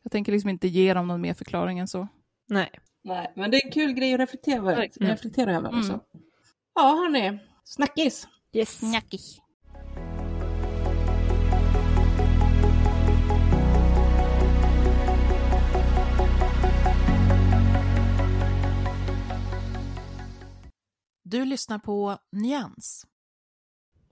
Jag 0.03 0.13
tänker 0.13 0.33
liksom 0.33 0.51
inte 0.51 0.69
ge 0.69 0.95
dem 0.95 1.07
någon 1.09 1.21
mer 1.21 1.35
förklaring 1.35 1.79
än 1.79 1.89
så. 1.89 2.09
nej. 2.49 2.71
Nej, 3.07 3.33
men 3.37 3.51
det 3.51 3.57
är 3.57 3.67
en 3.67 3.73
kul 3.73 3.93
grej 3.93 4.15
att 4.15 4.21
reflektera, 4.21 4.63
Verkligen. 4.63 5.13
reflektera 5.13 5.51
över 5.57 5.69
Mm. 5.69 5.81
också. 5.81 6.01
Ja, 6.75 6.83
hörni. 6.83 7.39
Snackis. 7.65 8.29
Yes. 8.53 8.79
Snackis. 8.79 9.41
Du 21.35 21.45
lyssnar 21.45 21.79
på 21.79 22.19
Nyans. 22.33 23.07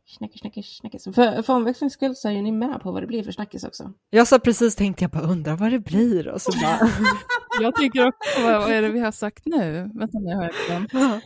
Snackis, 0.07 0.41
snackis, 0.41 0.77
snackis. 0.77 1.05
För, 1.05 1.43
för 1.43 1.53
omväxlings 1.55 1.93
skull 1.93 2.17
så 2.17 2.29
är 2.29 2.33
ju 2.33 2.43
ni 2.43 2.53
med 2.53 2.81
på 2.81 2.93
vad 2.93 3.03
det 3.03 3.07
blir 3.07 3.23
för 3.23 3.33
snackis 3.33 3.65
också. 3.65 3.93
Jag 4.11 4.29
sa 4.29 4.39
precis 4.39 4.77
tänkte 4.77 5.05
jag 5.05 5.11
bara 5.11 5.23
undrar 5.23 5.57
vad 5.57 5.71
det 5.71 5.79
blir 5.79 6.29
och 6.29 6.43
så 6.43 6.53
bara... 6.63 6.79
Jag 7.61 7.75
tycker 7.77 8.07
också, 8.07 8.43
vad, 8.43 8.61
vad 8.61 8.71
är 8.71 8.83
det 8.83 8.89
vi 8.89 9.01
har 9.01 9.13
sagt 9.13 9.47
nu? 9.47 9.91
Vänta 9.95 10.19
nu 10.19 10.35
har 10.35 10.43
jag 10.43 10.53
glömt. 10.67 10.93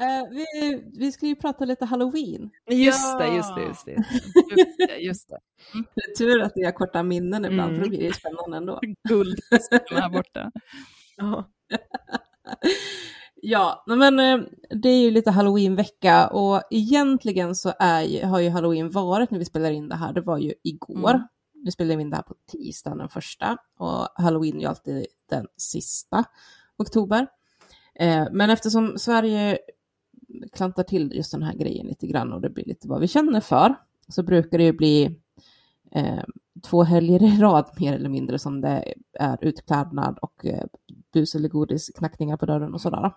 Eh, 0.00 0.24
vi, 0.30 0.82
vi 0.98 1.12
ska 1.12 1.26
ju 1.26 1.36
prata 1.36 1.64
lite 1.64 1.84
halloween. 1.84 2.50
Just 2.70 3.18
det, 3.18 3.28
just 3.28 3.54
det, 3.54 3.62
just 3.62 3.84
det. 3.84 3.92
Just 4.56 4.78
det, 4.88 4.96
just 5.00 5.28
det. 5.28 5.38
Det 5.94 6.00
är 6.10 6.14
tur 6.16 6.40
att 6.42 6.52
vi 6.54 6.64
har 6.64 6.72
korta 6.72 7.02
minnen 7.02 7.44
ibland 7.44 7.68
Mm. 7.70 7.74
för 7.76 7.82
då 7.84 7.88
blir 7.88 7.98
det 7.98 8.06
ju 8.06 8.12
spännande 8.12 8.56
ändå. 8.56 8.80
Guld 9.08 9.38
här 9.90 10.08
borta. 10.10 10.50
Ja. 13.46 13.84
Men 13.86 14.18
eh, 14.18 14.46
det 14.70 14.88
är 14.88 14.98
ju 14.98 15.10
lite 15.10 15.30
halloweenvecka 15.30 16.28
och 16.28 16.62
egentligen 16.70 17.54
så 17.54 17.72
är 17.78 18.26
har 18.26 18.40
ju 18.40 18.50
halloween 18.50 18.90
varit 18.90 19.30
när 19.30 19.38
vi 19.38 19.44
spelar 19.44 19.70
in 19.70 19.88
det 19.88 19.94
här, 19.94 20.12
det 20.12 20.20
var 20.20 20.38
ju 20.38 20.54
igår. 20.62 21.10
Mm. 21.10 21.26
Vi 21.64 21.70
spelade 21.70 22.02
in 22.02 22.10
det 22.10 22.16
här 22.16 22.22
på 22.22 22.34
tisdagen 22.52 22.98
den 22.98 23.08
första 23.08 23.56
och 23.78 24.08
halloween 24.14 24.56
är 24.56 24.60
ju 24.60 24.66
alltid 24.66 25.06
den 25.30 25.46
sista 25.56 26.24
oktober. 26.78 27.26
Eh, 27.94 28.24
men 28.32 28.50
eftersom 28.50 28.98
Sverige 28.98 29.58
klantar 30.52 30.82
till 30.82 31.12
just 31.14 31.32
den 31.32 31.42
här 31.42 31.54
grejen 31.54 31.86
lite 31.86 32.06
grann 32.06 32.32
och 32.32 32.40
det 32.40 32.50
blir 32.50 32.64
lite 32.64 32.88
vad 32.88 33.00
vi 33.00 33.08
känner 33.08 33.40
för 33.40 33.74
så 34.08 34.22
brukar 34.22 34.58
det 34.58 34.64
ju 34.64 34.72
bli 34.72 35.20
eh, 35.90 36.24
två 36.62 36.82
helger 36.82 37.22
i 37.22 37.40
rad 37.40 37.70
mer 37.80 37.92
eller 37.92 38.08
mindre 38.08 38.38
som 38.38 38.60
det 38.60 38.94
är 39.12 39.44
utklädnad 39.44 40.18
och 40.18 40.46
eh, 40.46 40.66
bus 41.12 41.34
eller 41.34 41.48
godis, 41.48 41.90
knackningar 41.94 42.36
på 42.36 42.46
dörren 42.46 42.74
och 42.74 42.80
sådär. 42.80 43.12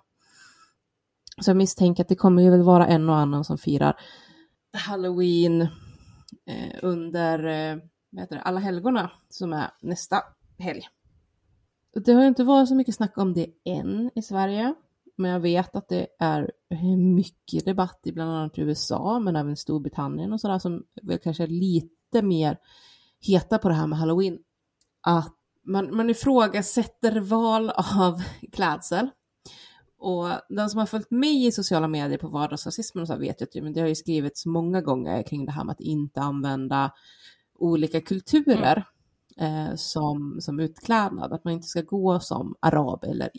Så 1.42 1.50
jag 1.50 1.58
misstänker 1.58 2.04
att 2.04 2.10
det 2.10 2.16
kommer 2.16 2.42
ju 2.42 2.50
väl 2.50 2.64
vara 2.64 2.88
en 2.88 3.10
och 3.10 3.16
annan 3.16 3.44
som 3.44 3.58
firar 3.58 4.00
halloween 4.78 5.62
eh, 6.46 6.80
under 6.82 7.46
eh, 7.46 7.78
vad 8.10 8.22
heter 8.22 8.36
det, 8.36 8.42
alla 8.42 8.60
helgona 8.60 9.12
som 9.30 9.54
är 9.54 9.72
nästa 9.82 10.24
helg. 10.60 10.82
Och 11.96 12.04
Det 12.04 12.14
har 12.14 12.22
ju 12.22 12.28
inte 12.28 12.44
varit 12.44 12.70
så 12.70 12.76
mycket 12.76 12.96
snack 12.96 13.18
om 13.18 13.34
det 13.34 13.48
än 13.66 14.12
i 14.16 14.22
Sverige, 14.22 14.74
men 15.16 15.32
jag 15.32 15.40
vet 15.40 15.76
att 15.76 15.90
det 15.90 16.08
är 16.20 16.52
mycket 16.98 17.66
debatt 17.66 18.00
i 18.04 18.12
bland 18.12 18.32
annat 18.32 18.58
USA, 18.58 19.20
men 19.20 19.36
även 19.36 19.58
Storbritannien 19.58 20.34
och 20.34 20.42
sådär 20.42 20.60
som 20.60 20.84
väl 21.02 21.20
kanske 21.20 21.44
är 21.44 21.48
lite 21.48 22.22
mer 22.22 22.58
heta 23.20 23.58
på 23.58 23.70
det 23.70 23.76
här 23.76 23.88
med 23.88 24.00
halloween. 24.00 24.40
Att 25.02 25.36
man, 25.64 25.96
man 25.96 26.10
ifrågasätter 26.10 27.20
val 27.20 27.70
av 27.70 28.24
klädsel. 28.52 29.10
Och 30.00 30.28
den 30.50 30.70
som 30.70 30.80
har 30.80 30.86
följt 30.86 31.12
mig 31.12 31.46
i 31.46 31.52
sociala 31.52 31.88
medier 31.88 32.18
på 32.18 32.28
vardagsrasismen 32.28 33.02
och 33.02 33.08
så 33.08 33.18
vet 33.18 33.42
ju 33.42 33.44
att 33.44 33.64
men 33.64 33.74
det 33.74 33.82
har 33.82 33.88
ju 33.88 33.96
skrivits 33.96 34.46
många 34.46 34.82
gånger 34.82 35.24
kring 35.24 35.46
det 35.46 35.52
här 35.52 35.64
med 35.64 35.74
att 35.74 35.82
inte 35.82 36.22
använda 36.22 36.92
olika 37.60 38.02
kulturer 38.02 38.84
eh, 39.38 39.76
som, 39.76 40.38
som 40.42 40.60
utklädnad. 40.60 41.34
Att 41.34 41.44
man 41.44 41.54
inte 41.54 41.68
ska 41.68 41.82
gå 41.82 42.20
som 42.20 42.56
arab 42.60 43.04
eller 43.04 43.30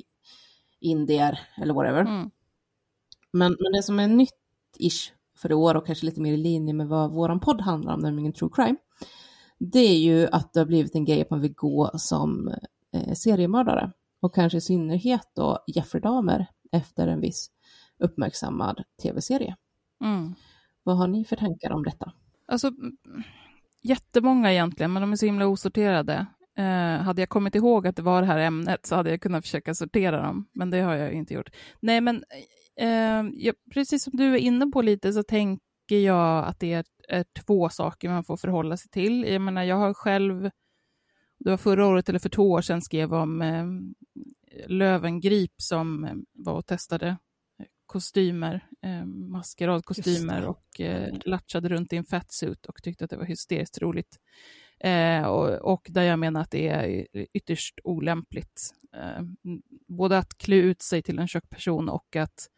indier 0.80 1.40
eller 1.56 1.74
whatever. 1.74 2.00
Mm. 2.00 2.30
Men, 3.32 3.56
men 3.60 3.72
det 3.72 3.82
som 3.82 3.98
är 3.98 4.08
nytt-ish 4.08 5.12
för 5.36 5.50
i 5.50 5.54
år 5.54 5.74
och 5.74 5.86
kanske 5.86 6.06
lite 6.06 6.20
mer 6.20 6.32
i 6.32 6.36
linje 6.36 6.74
med 6.74 6.88
vad 6.88 7.10
våran 7.10 7.40
podd 7.40 7.60
handlar 7.60 7.94
om, 7.94 8.00
nämligen 8.00 8.32
true 8.32 8.50
crime, 8.52 8.76
det 9.58 9.78
är 9.78 9.98
ju 9.98 10.28
att 10.32 10.52
det 10.52 10.60
har 10.60 10.66
blivit 10.66 10.94
en 10.94 11.04
grej 11.04 11.22
att 11.22 11.30
man 11.30 11.40
vill 11.40 11.54
gå 11.54 11.90
som 11.94 12.54
eh, 12.92 13.14
seriemördare 13.14 13.92
och 14.20 14.34
kanske 14.34 14.58
i 14.58 14.60
synnerhet 14.60 15.28
då 15.34 15.58
Jeffrey 15.66 16.00
Dahmer 16.00 16.46
efter 16.72 17.08
en 17.08 17.20
viss 17.20 17.50
uppmärksammad 17.98 18.82
tv-serie. 19.02 19.56
Mm. 20.04 20.34
Vad 20.82 20.96
har 20.96 21.08
ni 21.08 21.24
för 21.24 21.36
tankar 21.36 21.72
om 21.72 21.82
detta? 21.84 22.12
Alltså, 22.46 22.70
jättemånga 23.82 24.52
egentligen, 24.52 24.92
men 24.92 25.02
de 25.02 25.12
är 25.12 25.16
så 25.16 25.26
himla 25.26 25.46
osorterade. 25.46 26.26
Eh, 26.58 27.02
hade 27.02 27.22
jag 27.22 27.28
kommit 27.28 27.54
ihåg 27.54 27.86
att 27.86 27.96
det 27.96 28.02
var 28.02 28.20
det 28.20 28.26
här 28.26 28.38
ämnet 28.38 28.86
så 28.86 28.94
hade 28.94 29.10
jag 29.10 29.20
kunnat 29.20 29.44
försöka 29.44 29.74
sortera 29.74 30.22
dem, 30.22 30.48
men 30.52 30.70
det 30.70 30.80
har 30.80 30.94
jag 30.94 31.12
inte 31.12 31.34
gjort. 31.34 31.50
Nej, 31.80 32.00
men 32.00 32.24
eh, 32.76 33.24
ja, 33.34 33.52
precis 33.74 34.04
som 34.04 34.12
du 34.16 34.34
är 34.34 34.38
inne 34.38 34.66
på 34.66 34.82
lite 34.82 35.12
så 35.12 35.22
tänker 35.22 35.98
jag 35.98 36.44
att 36.44 36.60
det 36.60 36.72
är, 36.72 36.84
är 37.08 37.24
två 37.46 37.68
saker 37.68 38.08
man 38.08 38.24
får 38.24 38.36
förhålla 38.36 38.76
sig 38.76 38.90
till. 38.90 39.24
Jag 39.24 39.42
menar, 39.42 39.62
jag 39.62 39.76
har 39.76 39.94
själv, 39.94 40.50
det 41.38 41.50
var 41.50 41.56
förra 41.56 41.86
året 41.86 42.08
eller 42.08 42.18
för 42.18 42.28
två 42.28 42.50
år 42.50 42.62
sedan, 42.62 42.82
skrev 42.82 43.14
om 43.14 43.42
eh, 43.42 43.66
Lövengrip 44.66 45.52
som 45.56 46.04
eh, 46.04 46.14
var 46.32 46.52
och 46.52 46.66
testade 46.66 47.16
kostymer, 47.86 48.66
eh, 48.82 49.04
maskeradkostymer 49.04 50.44
och 50.44 50.80
eh, 50.80 51.14
latchade 51.24 51.68
runt 51.68 51.92
i 51.92 51.96
en 51.96 52.04
fatsuit 52.04 52.66
och 52.66 52.82
tyckte 52.82 53.04
att 53.04 53.10
det 53.10 53.16
var 53.16 53.24
hysteriskt 53.24 53.78
roligt. 53.78 54.18
Eh, 54.80 55.22
och, 55.22 55.72
och 55.72 55.86
där 55.90 56.02
jag 56.02 56.18
menar 56.18 56.40
att 56.40 56.50
det 56.50 56.68
är 56.68 57.06
ytterst 57.32 57.80
olämpligt. 57.84 58.74
Eh, 58.96 59.22
både 59.88 60.18
att 60.18 60.38
klä 60.38 60.56
ut 60.56 60.82
sig 60.82 61.02
till 61.02 61.18
en 61.18 61.28
tjock 61.28 61.50
person 61.50 61.88
och 61.88 62.16
att 62.16 62.48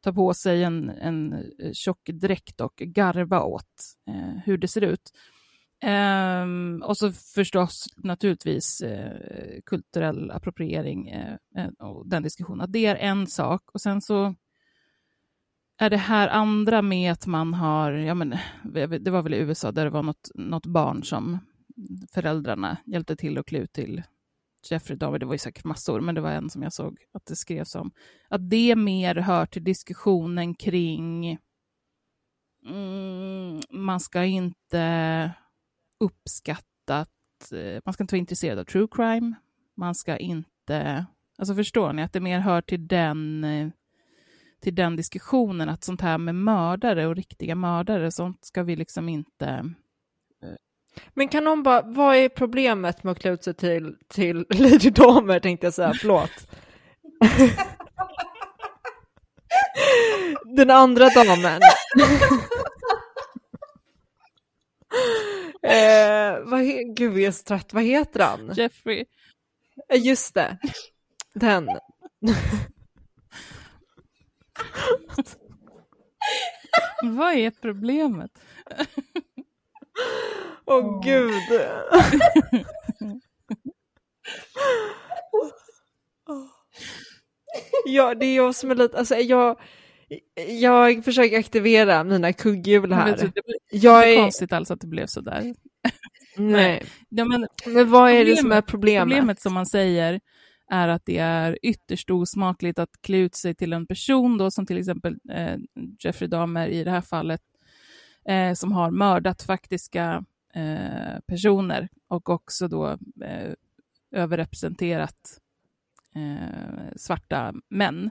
ta 0.00 0.12
på 0.12 0.34
sig 0.34 0.62
en, 0.62 0.88
en 0.88 1.50
tjock 1.72 2.08
dräkt 2.12 2.60
och 2.60 2.76
garva 2.76 3.42
åt 3.42 3.96
eh, 4.08 4.38
hur 4.44 4.58
det 4.58 4.68
ser 4.68 4.84
ut. 4.84 5.12
Um, 5.84 6.82
och 6.82 6.96
så 6.96 7.12
förstås 7.12 7.86
naturligtvis 7.96 8.82
uh, 8.82 9.60
kulturell 9.66 10.30
appropriering 10.30 11.14
uh, 11.14 11.68
och 11.78 12.08
den 12.08 12.22
diskussionen. 12.22 12.72
Det 12.72 12.86
är 12.86 12.96
en 12.96 13.26
sak. 13.26 13.62
Och 13.72 13.80
sen 13.80 14.00
så 14.00 14.34
är 15.78 15.90
det 15.90 15.96
här 15.96 16.28
andra 16.28 16.82
med 16.82 17.12
att 17.12 17.26
man 17.26 17.54
har, 17.54 17.92
ja 17.92 18.14
men 18.14 18.34
det 19.00 19.10
var 19.10 19.22
väl 19.22 19.34
i 19.34 19.38
USA 19.38 19.72
där 19.72 19.84
det 19.84 19.90
var 19.90 20.02
något, 20.02 20.30
något 20.34 20.66
barn 20.66 21.04
som 21.04 21.38
föräldrarna 22.12 22.76
hjälpte 22.86 23.16
till 23.16 23.38
att 23.38 23.46
klä 23.46 23.58
ut 23.58 23.72
till 23.72 24.02
Jeffrey 24.70 24.98
Dahmer, 24.98 25.18
det 25.18 25.26
var 25.26 25.34
ju 25.34 25.38
säkert 25.38 25.64
massor, 25.64 26.00
men 26.00 26.14
det 26.14 26.20
var 26.20 26.30
en 26.30 26.50
som 26.50 26.62
jag 26.62 26.72
såg 26.72 26.98
att 27.12 27.26
det 27.26 27.36
skrevs 27.36 27.74
om. 27.74 27.90
Att 28.28 28.50
det 28.50 28.76
mer 28.76 29.14
hör 29.14 29.46
till 29.46 29.64
diskussionen 29.64 30.54
kring 30.54 31.38
mm, 32.66 33.60
man 33.70 34.00
ska 34.00 34.24
inte 34.24 35.34
uppskatta 36.00 36.96
att, 36.96 37.52
eh, 37.52 37.80
man 37.84 37.94
ska 37.94 38.02
inte 38.02 38.14
vara 38.14 38.20
intresserad 38.20 38.58
av 38.58 38.64
true 38.64 38.88
crime, 38.90 39.34
man 39.76 39.94
ska 39.94 40.16
inte, 40.16 41.06
alltså 41.38 41.54
förstår 41.54 41.92
ni, 41.92 42.02
att 42.02 42.12
det 42.12 42.20
mer 42.20 42.38
hör 42.38 42.60
till 42.60 42.88
den 42.88 43.44
eh, 43.44 43.68
till 44.60 44.74
den 44.74 44.96
diskussionen 44.96 45.68
att 45.68 45.84
sånt 45.84 46.00
här 46.00 46.18
med 46.18 46.34
mördare 46.34 47.06
och 47.06 47.16
riktiga 47.16 47.54
mördare, 47.54 48.12
sånt 48.12 48.44
ska 48.44 48.62
vi 48.62 48.76
liksom 48.76 49.08
inte... 49.08 49.74
Men 51.14 51.28
kan 51.28 51.44
någon 51.44 51.62
bara, 51.62 51.82
vad 51.82 52.16
är 52.16 52.28
problemet 52.28 53.04
med 53.04 53.12
att 53.12 53.18
klä 53.18 53.30
ut 53.30 53.44
sig 53.44 53.54
till, 53.54 53.96
till 54.08 54.36
Lady 54.50 54.90
Damer 54.90 55.40
tänkte 55.40 55.66
jag 55.66 55.74
säga, 55.74 55.94
förlåt. 56.00 56.30
Den 60.56 60.70
andra 60.70 61.08
damen. 61.08 61.60
eh, 65.62 66.38
vad 66.44 66.64
Gud, 66.96 67.12
jag 67.12 67.22
är 67.22 67.30
så 67.30 67.42
trött. 67.42 67.72
Vad 67.72 67.82
heter 67.82 68.20
han? 68.20 68.52
Jeffrey. 68.54 69.04
Eh, 69.88 70.06
Just 70.06 70.34
det. 70.34 70.58
Den. 71.34 71.68
Vad 77.02 77.34
är 77.34 77.50
problemet? 77.50 78.30
Åh 80.64 80.78
oh, 80.78 81.02
gud. 81.04 81.32
ja, 87.86 88.14
det 88.14 88.26
är 88.26 88.36
jag 88.36 88.54
som 88.54 88.70
är 88.70 88.74
lite, 88.74 88.98
alltså 88.98 89.14
jag, 89.14 89.60
jag 90.60 91.04
försöker 91.04 91.38
aktivera 91.38 92.04
mina 92.04 92.32
kugghjul 92.32 92.92
här. 92.92 93.16
du, 93.16 93.26
Det 93.34 93.40
är 93.40 93.84
Jag 93.84 94.02
inte 94.08 94.18
är- 94.18 94.22
konstigt 94.22 94.52
alls 94.52 94.70
att 94.70 94.80
det 94.80 94.86
blev 94.86 95.06
så 95.06 95.20
där. 95.20 95.54
Nej. 96.36 96.84
Ja, 97.08 97.24
men, 97.24 97.46
Men 97.66 97.90
vad 97.90 98.10
är 98.10 98.24
det 98.24 98.36
som 98.36 98.52
är 98.52 98.60
problemet? 98.60 99.02
Problemet 99.08 99.40
som 99.40 99.54
man 99.54 99.66
säger 99.66 100.20
är 100.70 100.88
att 100.88 101.02
det 101.06 101.18
är 101.18 101.58
ytterst 101.62 102.10
osmakligt 102.10 102.78
att 102.78 102.90
klä 103.02 103.16
ut 103.18 103.34
sig 103.34 103.54
till 103.54 103.72
en 103.72 103.86
person, 103.86 104.38
då, 104.38 104.50
som 104.50 104.66
till 104.66 104.78
exempel 104.78 105.16
eh, 105.32 105.56
Jeffrey 106.04 106.28
Dahmer 106.28 106.68
i 106.68 106.84
det 106.84 106.90
här 106.90 107.00
fallet, 107.00 107.40
eh, 108.28 108.52
som 108.54 108.72
har 108.72 108.90
mördat 108.90 109.42
faktiska 109.42 110.24
eh, 110.54 111.20
personer 111.26 111.88
och 112.08 112.30
också 112.30 112.68
då 112.68 112.86
eh, 113.24 113.52
överrepresenterat 114.12 115.38
eh, 116.14 116.92
svarta 116.96 117.54
män 117.68 118.10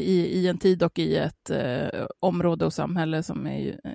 i, 0.00 0.26
i 0.38 0.48
en 0.48 0.58
tid 0.58 0.82
och 0.82 0.98
i 0.98 1.16
ett 1.16 1.50
eh, 1.50 2.06
område 2.20 2.64
och 2.66 2.72
samhälle 2.72 3.22
som 3.22 3.46
är 3.46 3.80
eh, 3.84 3.92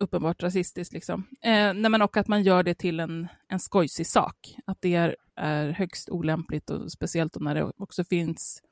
uppenbart 0.00 0.42
rasistiskt. 0.42 0.92
Liksom. 0.94 1.26
Eh, 1.42 1.74
nej, 1.74 1.90
men 1.90 2.02
och 2.02 2.16
att 2.16 2.28
man 2.28 2.42
gör 2.42 2.62
det 2.62 2.74
till 2.74 3.00
en, 3.00 3.28
en 3.48 3.58
skojsig 3.60 4.06
sak. 4.06 4.54
Att 4.66 4.78
det 4.80 4.94
är, 4.94 5.16
är 5.36 5.70
högst 5.70 6.08
olämpligt 6.10 6.70
och 6.70 6.92
speciellt 6.92 7.32
då 7.32 7.40
när 7.40 7.54
det 7.54 7.72
också 7.78 8.04
finns 8.04 8.62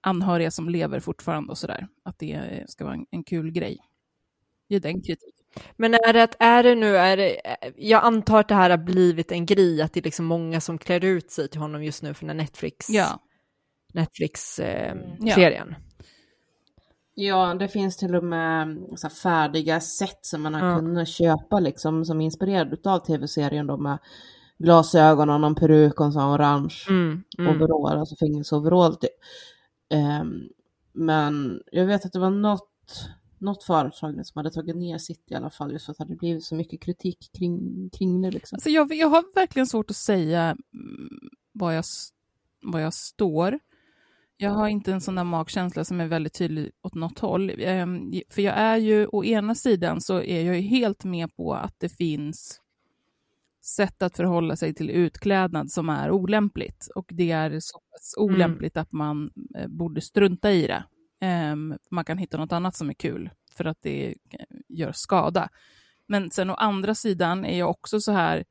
anhöriga 0.00 0.50
som 0.50 0.68
lever 0.68 1.00
fortfarande 1.00 1.50
och 1.50 1.58
sådär. 1.58 1.88
Att 2.02 2.18
det 2.18 2.64
ska 2.68 2.84
vara 2.84 2.94
en, 2.94 3.06
en 3.10 3.24
kul 3.24 3.50
grej. 3.50 3.78
Det 4.68 4.74
är 4.76 4.80
den 4.80 5.02
kritiken. 5.02 5.30
Men 5.76 5.94
är 5.94 6.12
det, 6.12 6.22
att- 6.22 6.36
är 6.38 6.62
det 6.62 6.74
nu, 6.74 6.96
är 6.96 7.16
det, 7.16 7.40
jag 7.76 8.04
antar 8.04 8.40
att 8.40 8.48
det 8.48 8.54
här 8.54 8.70
har 8.70 8.76
blivit 8.78 9.32
en 9.32 9.46
grej, 9.46 9.82
att 9.82 9.92
det 9.92 10.00
är 10.00 10.04
liksom 10.04 10.26
många 10.26 10.60
som 10.60 10.78
klär 10.78 11.04
ut 11.04 11.30
sig 11.30 11.48
till 11.48 11.60
honom 11.60 11.84
just 11.84 12.02
nu 12.02 12.14
för 12.14 12.26
den 12.26 12.36
Netflix, 12.36 12.90
Ja. 12.90 13.20
Netflix-serien. 13.94 15.74
Ja, 17.14 17.54
det 17.54 17.68
finns 17.68 17.96
till 17.96 18.14
och 18.14 18.24
med 18.24 18.78
så 18.96 19.06
här 19.08 19.14
färdiga 19.14 19.80
set 19.80 20.18
som 20.26 20.42
man 20.42 20.54
har 20.54 20.70
Ja. 20.70 20.76
kunnat 20.78 21.08
köpa 21.08 21.60
liksom 21.60 22.04
som 22.04 22.20
är 22.20 22.24
inspirerad 22.24 22.86
av 22.86 22.98
tv-serien 22.98 23.66
då 23.66 23.76
med 23.76 23.98
glasögon 24.58 25.30
och 25.30 25.40
någon 25.40 25.54
peruk 25.54 26.00
och 26.00 26.06
en 26.06 26.12
sån 26.12 26.34
orange 26.34 26.74
Mm, 26.88 27.22
mm. 27.38 27.56
overall, 27.56 27.98
alltså 27.98 28.16
fängelseoverall 28.16 28.96
typ. 28.96 29.10
Ehm, 29.90 30.48
men 30.92 31.62
jag 31.72 31.86
vet 31.86 32.04
att 32.06 32.12
det 32.12 32.18
var 32.18 32.30
något, 32.30 32.70
något 33.38 33.64
företag 33.64 34.26
som 34.26 34.38
hade 34.38 34.50
tagit 34.50 34.76
ner 34.76 34.98
sitt 34.98 35.30
i 35.30 35.34
alla 35.34 35.50
fall 35.50 35.72
just 35.72 35.84
för 35.84 35.92
att 35.92 35.98
det 35.98 36.04
hade 36.04 36.16
blivit 36.16 36.44
så 36.44 36.54
mycket 36.54 36.82
kritik 36.82 37.30
kring, 37.38 37.90
kring 37.98 38.22
det 38.22 38.30
liksom. 38.30 38.56
Alltså 38.56 38.70
jag, 38.70 38.94
jag 38.94 39.08
har 39.08 39.34
verkligen 39.34 39.66
svårt 39.66 39.90
att 39.90 39.96
säga 39.96 40.42
mm, 40.42 41.08
var 41.52 41.72
jag, 41.72 41.84
var 42.62 42.80
jag 42.80 42.94
står. 42.94 43.58
Jag 44.36 44.50
har 44.50 44.68
inte 44.68 44.92
en 44.92 45.00
sån 45.00 45.14
där 45.14 45.24
magkänsla 45.24 45.84
som 45.84 46.00
är 46.00 46.06
väldigt 46.06 46.34
tydlig 46.34 46.70
åt 46.82 46.94
något 46.94 47.18
håll. 47.18 47.52
Ehm, 47.58 48.12
För 48.30 48.42
jag 48.42 48.54
är 48.58 48.76
ju, 48.76 49.06
å 49.06 49.24
ena 49.24 49.54
sidan 49.54 50.00
så 50.00 50.22
är 50.22 50.42
jag 50.42 50.56
ju 50.56 50.60
helt 50.62 51.04
med 51.04 51.36
på 51.36 51.54
att 51.54 51.74
det 51.78 51.88
finns 51.88 52.60
sätt 53.76 54.02
att 54.02 54.16
förhålla 54.16 54.56
sig 54.56 54.74
till 54.74 54.90
utklädnad 54.90 55.70
som 55.70 55.88
är 55.88 56.10
olämpligt. 56.10 56.88
Och 56.94 57.06
det 57.08 57.30
är 57.30 57.60
så 57.60 57.78
pass 57.90 58.14
Mm. 58.18 58.34
olämpligt 58.34 58.76
att 58.76 58.92
man 58.92 59.30
eh, 59.56 59.68
borde 59.68 60.00
strunta 60.00 60.52
i 60.52 60.66
det. 60.66 60.84
Ehm, 61.20 61.74
Man 61.90 62.04
kan 62.04 62.18
hitta 62.18 62.36
något 62.36 62.52
annat 62.52 62.76
som 62.76 62.90
är 62.90 62.94
kul 62.94 63.30
för 63.56 63.64
att 63.64 63.78
det 63.82 64.14
gör 64.68 64.92
skada. 64.92 65.48
Men 66.08 66.30
sen 66.30 66.50
å 66.50 66.54
andra 66.54 66.94
sidan 66.94 67.44
är 67.44 67.58
jag 67.58 67.70
också 67.70 68.00
så 68.00 68.12
här, 68.12 68.44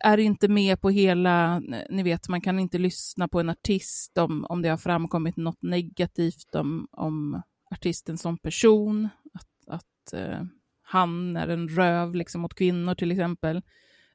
är 0.00 0.18
inte 0.18 0.48
med 0.48 0.80
på 0.80 0.90
hela, 0.90 1.62
ni 1.90 2.02
vet, 2.02 2.28
man 2.28 2.40
kan 2.40 2.58
inte 2.58 2.78
lyssna 2.78 3.28
på 3.28 3.40
en 3.40 3.48
artist 3.50 4.18
om, 4.18 4.46
om 4.48 4.62
det 4.62 4.68
har 4.68 4.76
framkommit 4.76 5.36
något 5.36 5.62
negativt 5.62 6.54
om, 6.54 6.88
om 6.90 7.42
artisten 7.70 8.18
som 8.18 8.38
person, 8.38 9.08
att, 9.34 9.74
att 9.76 10.12
eh, 10.12 10.42
han 10.82 11.36
är 11.36 11.48
en 11.48 11.68
röv 11.68 12.14
liksom, 12.14 12.40
mot 12.40 12.54
kvinnor 12.54 12.94
till 12.94 13.10
exempel. 13.12 13.62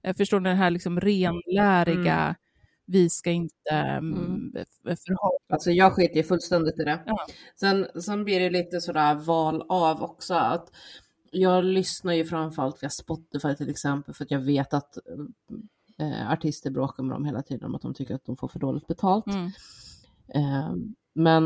Jag 0.02 0.18
förstår 0.18 0.40
ni, 0.40 0.50
det 0.50 0.56
här 0.56 0.70
liksom 0.70 1.00
renläriga, 1.00 2.22
Mm. 2.22 2.36
vi 2.86 3.10
ska 3.10 3.32
inte 3.32 3.70
Mm. 3.70 4.14
um, 4.14 4.52
förhålla 4.84 5.40
Alltså 5.50 5.72
jag 5.72 5.94
skiter 5.94 6.16
ju 6.16 6.24
fullständigt 6.24 6.80
i 6.80 6.84
det. 6.84 7.04
Ja. 7.06 7.18
Sen, 7.60 7.88
sen 8.02 8.24
blir 8.24 8.40
det 8.40 8.50
lite 8.50 8.82
sådär 8.82 9.16
val 9.16 9.66
av 9.70 10.04
också. 10.04 10.34
Att 10.34 10.70
jag 11.36 11.64
lyssnar 11.64 12.14
ju 12.14 12.26
framförallt 12.26 12.84
via 12.84 12.90
Spotify 12.90 13.56
till 13.56 13.70
exempel 13.70 14.14
för 14.14 14.24
att 14.24 14.32
jag 14.32 14.40
vet 14.40 14.74
att 14.74 14.98
eh, 15.98 16.32
artister 16.32 16.72
bråkar 16.72 17.03
med 17.03 17.16
dem 17.16 17.26
hela 17.26 17.41
tiden 17.41 17.66
om 17.66 17.76
att 17.76 17.82
de 17.82 17.94
tycker 17.94 18.16
att 18.16 18.26
de 18.26 18.38
får 18.38 18.48
för 18.48 18.60
dåligt 18.60 18.88
betalt. 18.88 19.26
Mm. 19.28 19.52
Eh, 20.28 20.76
men 21.14 21.44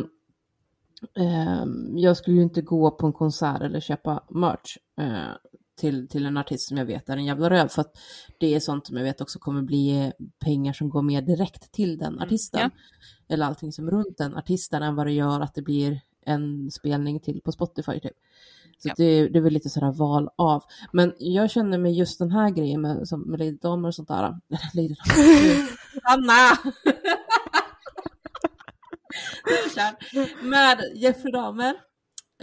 eh, 1.18 1.66
jag 1.96 2.18
skulle 2.18 2.38
ju 2.38 2.44
inte 2.44 2.62
gå 2.62 2.92
på 2.92 3.08
en 3.08 3.14
konsert 3.14 3.62
eller 3.62 3.80
köpa 3.80 4.24
merch 4.30 4.78
eh, 4.98 5.36
till, 5.80 6.08
till 6.08 6.26
en 6.26 6.38
artist 6.38 6.68
som 6.68 6.78
jag 6.78 6.86
vet 6.86 7.10
är 7.10 7.18
en 7.18 7.26
jävla 7.26 7.50
röv. 7.50 7.68
För 7.68 7.82
att 7.82 7.98
det 8.38 8.56
är 8.56 8.60
sånt 8.60 8.88
som 8.88 8.98
jag 8.98 9.04
vet 9.04 9.22
också 9.22 9.40
kommer 9.40 9.62
bli 9.62 10.12
pengar 10.40 10.74
som 10.74 10.90
går 10.90 11.02
mer 11.02 11.22
direkt 11.22 11.72
till 11.72 11.98
den 11.98 12.20
artisten. 12.20 12.62
Ja. 12.62 12.70
Eller 13.34 13.46
allting 13.46 13.72
som 13.72 13.92
runt 13.92 14.18
den 14.18 14.36
artisten 14.36 14.84
än 14.84 14.96
vad 14.96 15.08
det 15.08 15.14
gör 15.14 15.42
att 15.42 15.56
det 15.56 15.62
blir 15.62 16.02
en 16.26 16.72
spelning 16.72 17.20
till 17.20 17.42
på 17.42 17.52
Spotify 17.52 18.00
typ. 18.00 18.18
Så 18.80 18.90
Ja. 18.90 18.94
det, 18.98 19.28
det 19.30 19.40
är 19.40 19.44
väl 19.44 19.54
lite 19.54 19.70
sådär 19.70 19.92
val 19.92 20.30
av. 20.36 20.64
Men 20.94 21.14
jag 21.18 21.52
känner 21.52 21.78
med 21.78 21.94
just 21.94 22.20
den 22.20 22.32
här 22.32 22.50
grejen 22.50 22.82
med, 22.82 23.08
som 23.08 23.22
med 23.22 23.40
Lady 23.40 23.58
Damer 23.62 23.88
och 23.88 23.96
sånt 23.96 24.08
där. 24.08 24.22
Lady 24.74 24.96
Damer. 25.06 25.70
Anna! 26.04 26.58
med 30.50 30.80
Jeffrey 30.96 31.32
Dahmer. 31.32 31.76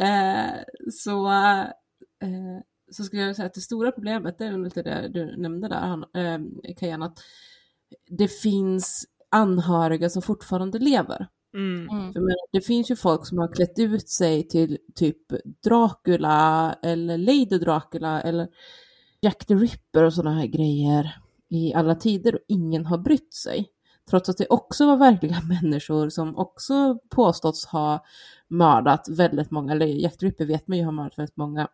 Eh, 0.00 0.60
så, 0.92 1.26
eh, 1.26 2.60
så 2.90 3.04
skulle 3.04 3.22
jag 3.22 3.36
säga 3.36 3.46
att 3.46 3.54
det 3.54 3.60
stora 3.60 3.92
problemet, 3.92 4.38
det 4.38 4.44
är 4.46 4.64
lite 4.64 4.82
det 4.82 5.08
du 5.08 5.36
nämnde 5.36 5.68
där, 5.68 5.80
han, 5.80 6.04
eh, 6.14 6.40
Kajan, 6.76 7.02
att 7.02 7.18
det 8.18 8.28
finns 8.28 9.06
anhöriga 9.30 10.10
som 10.10 10.22
fortfarande 10.22 10.78
lever. 10.78 11.28
Mm. 11.56 11.88
Mm. 11.88 12.12
Menar, 12.12 12.52
det 12.52 12.60
finns 12.60 12.90
ju 12.90 12.96
folk 12.96 13.26
som 13.26 13.38
har 13.38 13.54
klätt 13.54 13.78
ut 13.78 14.08
sig 14.08 14.48
till 14.48 14.78
typ 14.94 15.18
Dracula 15.64 16.74
eller 16.82 17.18
Lady 17.18 17.58
Dracula 17.58 18.20
eller 18.20 18.48
Jack 19.20 19.46
the 19.46 19.54
Ripper 19.54 20.04
och 20.04 20.14
sådana 20.14 20.36
här 20.36 20.46
grejer 20.46 21.16
i 21.48 21.74
alla 21.74 21.94
tider 21.94 22.34
och 22.34 22.40
ingen 22.48 22.86
har 22.86 22.98
brytt 22.98 23.34
sig. 23.34 23.66
Trots 24.10 24.28
att 24.28 24.38
det 24.38 24.46
också 24.46 24.86
var 24.86 24.96
verkliga 24.96 25.40
människor 25.62 26.08
som 26.08 26.36
också 26.36 26.98
påståtts 27.08 27.66
ha 27.66 28.04
mördat 28.48 29.08
väldigt 29.08 29.50
många, 29.50 29.72
eller 29.72 29.86
Jack 29.86 30.18
the 30.18 30.26
Ripper 30.26 30.44
vet 30.44 30.68
man 30.68 30.78
ju 30.78 30.84
har 30.84 30.92
mördat 30.92 31.18
väldigt 31.18 31.36
många. 31.36 31.68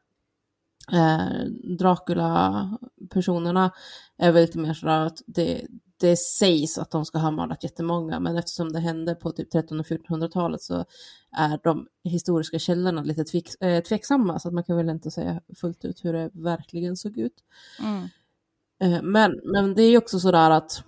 Eh, 0.92 1.44
Dracula-personerna 1.78 3.70
är 4.18 4.32
väl 4.32 4.42
lite 4.42 4.58
mer 4.58 4.74
sådär 4.74 5.00
att 5.00 5.22
det, 5.26 5.66
det 6.02 6.16
sägs 6.16 6.78
att 6.78 6.90
de 6.90 7.04
ska 7.04 7.18
ha 7.18 7.30
mördat 7.30 7.64
jättemånga, 7.64 8.20
men 8.20 8.36
eftersom 8.36 8.72
det 8.72 8.80
hände 8.80 9.14
på 9.14 9.32
typ 9.32 9.54
1300 9.54 9.80
och 9.80 9.86
1400-talet 9.86 10.62
så 10.62 10.84
är 11.36 11.60
de 11.62 11.86
historiska 12.04 12.58
källorna 12.58 13.02
lite 13.02 13.24
tvek, 13.24 13.62
eh, 13.62 13.82
tveksamma, 13.82 14.38
så 14.38 14.48
att 14.48 14.54
man 14.54 14.64
kan 14.64 14.76
väl 14.76 14.88
inte 14.88 15.10
säga 15.10 15.40
fullt 15.56 15.84
ut 15.84 16.04
hur 16.04 16.12
det 16.12 16.30
verkligen 16.32 16.96
såg 16.96 17.18
ut. 17.18 17.44
Mm. 17.80 18.08
Eh, 18.82 19.02
Men, 19.02 19.40
men 19.44 19.74
det 19.74 19.82
är 19.82 19.90
ju 19.90 19.98
också 19.98 20.20
sådär 20.20 20.50
att 20.50 20.84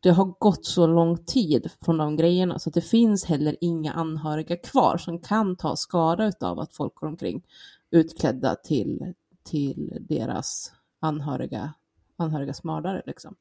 det 0.00 0.10
har 0.10 0.34
gått 0.38 0.66
så 0.66 0.86
lång 0.86 1.24
tid 1.24 1.70
från 1.80 1.96
de 1.96 2.16
grejerna 2.16 2.58
så 2.58 2.70
att 2.70 2.74
det 2.74 2.80
finns 2.80 3.24
heller 3.24 3.56
inga 3.60 3.92
anhöriga 3.92 4.56
kvar 4.56 4.98
som 4.98 5.18
kan 5.18 5.56
ta 5.56 5.76
skada 5.76 6.32
av 6.40 6.60
att 6.60 6.72
folk 6.72 6.94
går 6.94 7.06
omkring 7.06 7.42
utklädda 7.90 8.54
till, 8.54 9.14
till 9.44 9.98
deras 10.00 10.72
anhöriga, 11.00 11.74
anhörigas 12.16 12.64
mördare. 12.64 13.02
Liksom. 13.06 13.36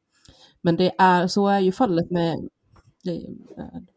Men 0.61 0.76
det 0.76 0.91
är, 0.97 1.27
så 1.27 1.47
är 1.47 1.60
ju 1.60 1.72
fallet 1.72 2.11
med, 2.11 2.49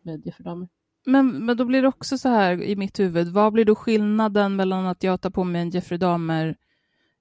med 0.02 0.32
Dahmer. 0.38 0.68
Men, 1.06 1.46
men 1.46 1.56
då 1.56 1.64
blir 1.64 1.82
det 1.82 1.88
också 1.88 2.18
så 2.18 2.28
här 2.28 2.62
i 2.62 2.76
mitt 2.76 3.00
huvud, 3.00 3.28
vad 3.28 3.52
blir 3.52 3.64
då 3.64 3.74
skillnaden 3.74 4.56
mellan 4.56 4.86
att 4.86 5.02
jag 5.02 5.20
tar 5.20 5.30
på 5.30 5.44
mig 5.44 5.62
en 5.62 5.70
Jeffrey 5.70 5.98
Dahmer 5.98 6.56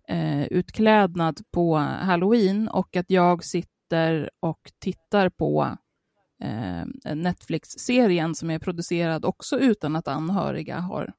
eh, 0.08 0.64
på 1.52 1.76
Halloween 1.78 2.68
och 2.68 2.96
att 2.96 3.10
jag 3.10 3.44
sitter 3.44 4.30
och 4.40 4.72
tittar 4.80 5.30
på 5.30 5.78
eh, 6.44 7.16
Netflix-serien 7.16 8.36
som 8.36 8.50
är 8.50 8.60
producerad 8.60 9.26
också 9.26 9.60
utan 9.60 9.96
att 9.96 10.08
anhöriga 10.08 10.80
har 10.80 11.14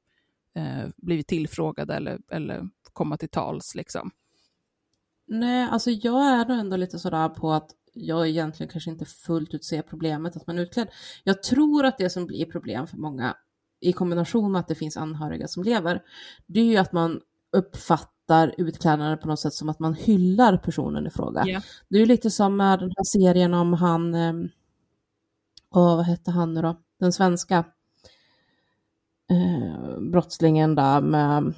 eh, 0.54 0.88
blivit 0.96 1.26
tillfrågade 1.26 1.94
eller, 1.94 2.18
eller 2.30 2.68
komma 2.92 3.16
till 3.16 3.30
tals. 3.30 3.74
Liksom. 3.74 4.10
Nej, 5.26 5.68
alltså 5.70 5.90
jag 5.90 6.26
är 6.26 6.46
nog 6.48 6.58
ändå 6.58 6.76
lite 6.76 6.98
sådär 6.98 7.28
på 7.28 7.52
att 7.52 7.70
jag 7.92 8.28
egentligen 8.28 8.72
kanske 8.72 8.90
inte 8.90 9.04
fullt 9.04 9.54
ut 9.54 9.64
ser 9.64 9.82
problemet 9.82 10.36
att 10.36 10.46
man 10.46 10.58
är 10.58 10.62
utklädd. 10.62 10.88
Jag 11.24 11.42
tror 11.42 11.84
att 11.84 11.98
det 11.98 12.10
som 12.10 12.26
blir 12.26 12.44
problem 12.44 12.86
för 12.86 12.96
många 12.96 13.36
i 13.80 13.92
kombination 13.92 14.52
med 14.52 14.60
att 14.60 14.68
det 14.68 14.74
finns 14.74 14.96
anhöriga 14.96 15.48
som 15.48 15.62
lever, 15.62 16.02
det 16.46 16.60
är 16.60 16.64
ju 16.64 16.76
att 16.76 16.92
man 16.92 17.20
uppfattar 17.52 18.54
utklädnaden 18.58 19.18
på 19.18 19.28
något 19.28 19.40
sätt 19.40 19.54
som 19.54 19.68
att 19.68 19.78
man 19.78 19.94
hyllar 19.94 20.56
personen 20.56 21.06
i 21.06 21.10
fråga. 21.10 21.42
Ja. 21.46 21.60
Det 21.88 21.96
är 21.96 22.00
ju 22.00 22.06
lite 22.06 22.30
som 22.30 22.56
med 22.56 22.78
den 22.78 22.92
här 22.96 23.04
serien 23.04 23.54
om 23.54 23.72
han, 23.72 24.14
eh, 24.14 24.32
åh, 25.70 25.96
vad 25.96 26.04
hette 26.04 26.30
han 26.30 26.54
nu 26.54 26.62
då, 26.62 26.76
den 27.00 27.12
svenska 27.12 27.64
eh, 29.30 30.00
brottslingen 30.00 30.74
där 30.74 31.00
med 31.00 31.54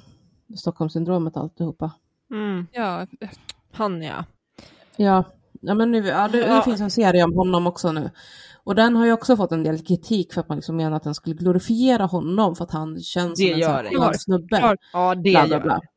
Stockholmssyndromet 0.57 1.35
och 1.35 1.41
alltihopa. 1.41 1.91
Mm. 2.31 2.67
Ja, 2.71 3.07
Han 3.71 4.01
ja. 4.01 4.25
Ja, 4.95 5.23
ja 5.61 5.73
men 5.73 5.91
nu, 5.91 6.07
ja, 6.07 6.27
det, 6.27 6.37
det 6.39 6.47
Ja. 6.47 6.61
finns 6.61 6.81
en 6.81 6.91
serie 6.91 7.23
om 7.23 7.33
honom 7.33 7.67
också 7.67 7.91
nu. 7.91 8.09
Och 8.63 8.75
den 8.75 8.95
har 8.95 9.05
ju 9.05 9.13
också 9.13 9.37
fått 9.37 9.51
en 9.51 9.63
del 9.63 9.85
kritik 9.85 10.33
för 10.33 10.41
att 10.41 10.49
man 10.49 10.55
liksom 10.57 10.75
menar 10.77 10.97
att 10.97 11.03
den 11.03 11.15
skulle 11.15 11.35
glorifiera 11.35 12.05
honom 12.05 12.55
för 12.55 12.63
att 12.63 12.71
han 12.71 12.99
känns 12.99 13.39
Det 13.39 13.45
som 13.45 13.53
en 13.53 13.59
gör 13.59 13.83
sån 13.83 13.93
det. 13.93 13.99
skön 13.99 14.19
snubbe. 14.19 14.77
Ja, 14.93 15.15
det 15.15 15.21
Bla, 15.21 15.45
bla, 15.47 15.55
gör 15.57 15.59
bla. 15.63 15.73
det. 15.73 15.87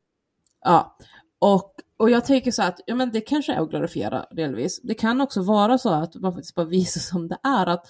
Ja, 0.63 0.97
och, 1.39 1.73
och 1.97 2.09
jag 2.09 2.25
tänker 2.25 2.51
så 2.51 2.63
att 2.63 2.79
ja, 2.85 2.95
men 2.95 3.11
det 3.11 3.21
kanske 3.21 3.53
är 3.53 3.61
att 3.61 3.69
glorifiera 3.69 4.25
delvis. 4.31 4.81
Det 4.83 4.93
kan 4.93 5.21
också 5.21 5.41
vara 5.41 5.77
så 5.77 5.89
att 5.89 6.15
man 6.15 6.33
faktiskt 6.33 6.55
bara 6.55 6.65
visar 6.65 7.01
som 7.01 7.27
det 7.27 7.37
är. 7.43 7.65
att 7.67 7.85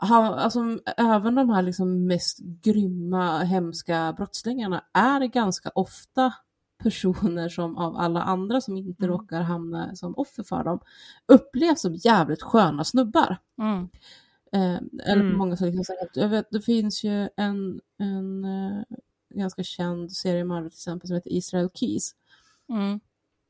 han, 0.00 0.24
alltså, 0.34 0.60
Även 0.96 1.34
de 1.34 1.50
här 1.50 1.62
liksom 1.62 2.06
mest 2.06 2.38
grymma, 2.38 3.38
hemska 3.38 4.14
brottslingarna 4.16 4.84
är 4.94 5.20
ganska 5.26 5.70
ofta 5.74 6.32
personer 6.78 7.48
som 7.48 7.76
av 7.76 7.96
alla 7.96 8.22
andra 8.22 8.60
som 8.60 8.76
inte 8.76 9.04
Mm. 9.04 9.16
råkar 9.16 9.40
hamna 9.42 9.96
som 9.96 10.14
offer 10.16 10.42
för 10.42 10.64
dem 10.64 10.80
upplevs 11.26 11.80
som 11.80 11.94
jävligt 11.94 12.42
sköna 12.42 12.84
snubbar. 12.84 13.36
mm. 13.58 13.88
Eh, 14.52 14.80
eller 15.10 15.22
Mm. 15.24 15.36
många 15.38 15.56
som 15.56 15.66
liksom 15.66 15.96
att, 16.02 16.16
jag 16.16 16.28
vet, 16.28 16.46
det 16.50 16.60
finns 16.60 17.04
ju 17.04 17.28
en, 17.36 17.80
en 17.98 18.44
eh, 18.44 18.82
ganska 19.34 19.62
känd 19.62 20.12
seriemördare 20.12 20.70
till 20.70 20.76
exempel 20.76 21.06
som 21.08 21.14
heter 21.14 21.32
Israel 21.32 21.70
Keys. 21.74 22.14
Mm. 22.68 23.00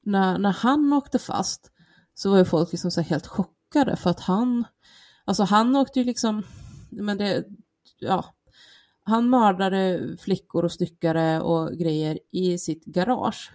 När, 0.02 0.38
när 0.38 0.52
han 0.52 0.92
åkte 0.92 1.18
fast 1.18 1.70
så 2.14 2.30
var 2.30 2.38
ju 2.38 2.44
folk 2.44 2.72
liksom 2.72 2.90
så 2.90 3.00
helt 3.00 3.26
chockade 3.26 3.96
för 3.96 4.10
att 4.10 4.20
han, 4.20 4.64
alltså 5.24 5.42
han 5.42 5.76
åkte 5.76 5.98
ju 5.98 6.04
liksom, 6.04 6.42
men 6.90 7.18
det, 7.18 7.44
ja, 7.98 8.24
han 9.08 9.30
mördade 9.30 10.16
flickor 10.20 10.64
och 10.64 10.72
styckare 10.72 11.40
och 11.40 11.72
grejer 11.72 12.18
i 12.30 12.58
sitt 12.58 12.84
garage. 12.84 13.52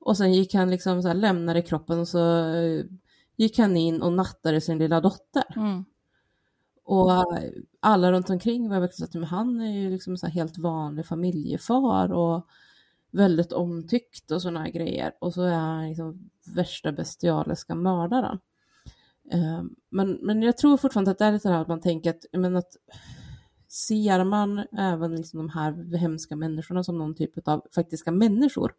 Och 0.00 0.16
sen 0.16 0.32
gick 0.32 0.54
han 0.54 0.70
liksom 0.70 1.02
så 1.02 1.08
här, 1.08 1.14
lämnade 1.14 1.62
kroppen 1.62 1.98
och 1.98 2.08
så 2.08 2.38
eh, 2.54 2.84
gick 3.36 3.58
han 3.58 3.76
in 3.76 4.02
och 4.02 4.12
nattade 4.12 4.60
sin 4.60 4.78
lilla 4.78 5.00
dotter. 5.00 5.44
Mm. 5.56 5.84
Och 6.84 7.12
eh, 7.12 7.50
alla 7.80 8.12
runt 8.12 8.30
omkring 8.30 8.68
var 8.68 8.80
verkligen 8.80 8.96
så 8.96 9.04
att 9.04 9.14
men 9.14 9.24
han 9.24 9.60
är 9.60 9.72
ju 9.72 9.90
liksom 9.90 10.16
så 10.16 10.26
helt 10.26 10.58
vanlig 10.58 11.06
familjefar 11.06 12.12
och 12.12 12.46
väldigt 13.10 13.52
omtyckt 13.52 14.30
och 14.30 14.42
sådana 14.42 14.70
grejer. 14.70 15.12
Och 15.18 15.34
så 15.34 15.42
är 15.42 15.54
han 15.54 15.88
liksom 15.88 16.30
värsta 16.54 16.92
bestialiska 16.92 17.74
mördaren. 17.74 18.38
Eh, 19.32 19.62
Men, 19.90 20.18
men 20.22 20.42
jag 20.42 20.56
tror 20.56 20.76
fortfarande 20.76 21.10
att 21.10 21.18
det 21.18 21.24
är 21.24 21.32
lite 21.32 21.48
det 21.48 21.54
här 21.54 21.62
att 21.62 21.68
man 21.68 21.80
tänker 21.80 22.10
att, 22.10 22.24
menar 22.32 22.58
att 22.58 22.76
ser 23.76 24.24
man 24.24 24.58
även 24.78 25.16
liksom 25.16 25.38
de 25.38 25.48
här 25.48 25.96
hemska 25.96 26.36
människorna 26.36 26.84
som 26.84 26.98
någon 26.98 27.14
typ 27.14 27.48
av 27.48 27.62
faktiska 27.74 28.12
människor, 28.12 28.74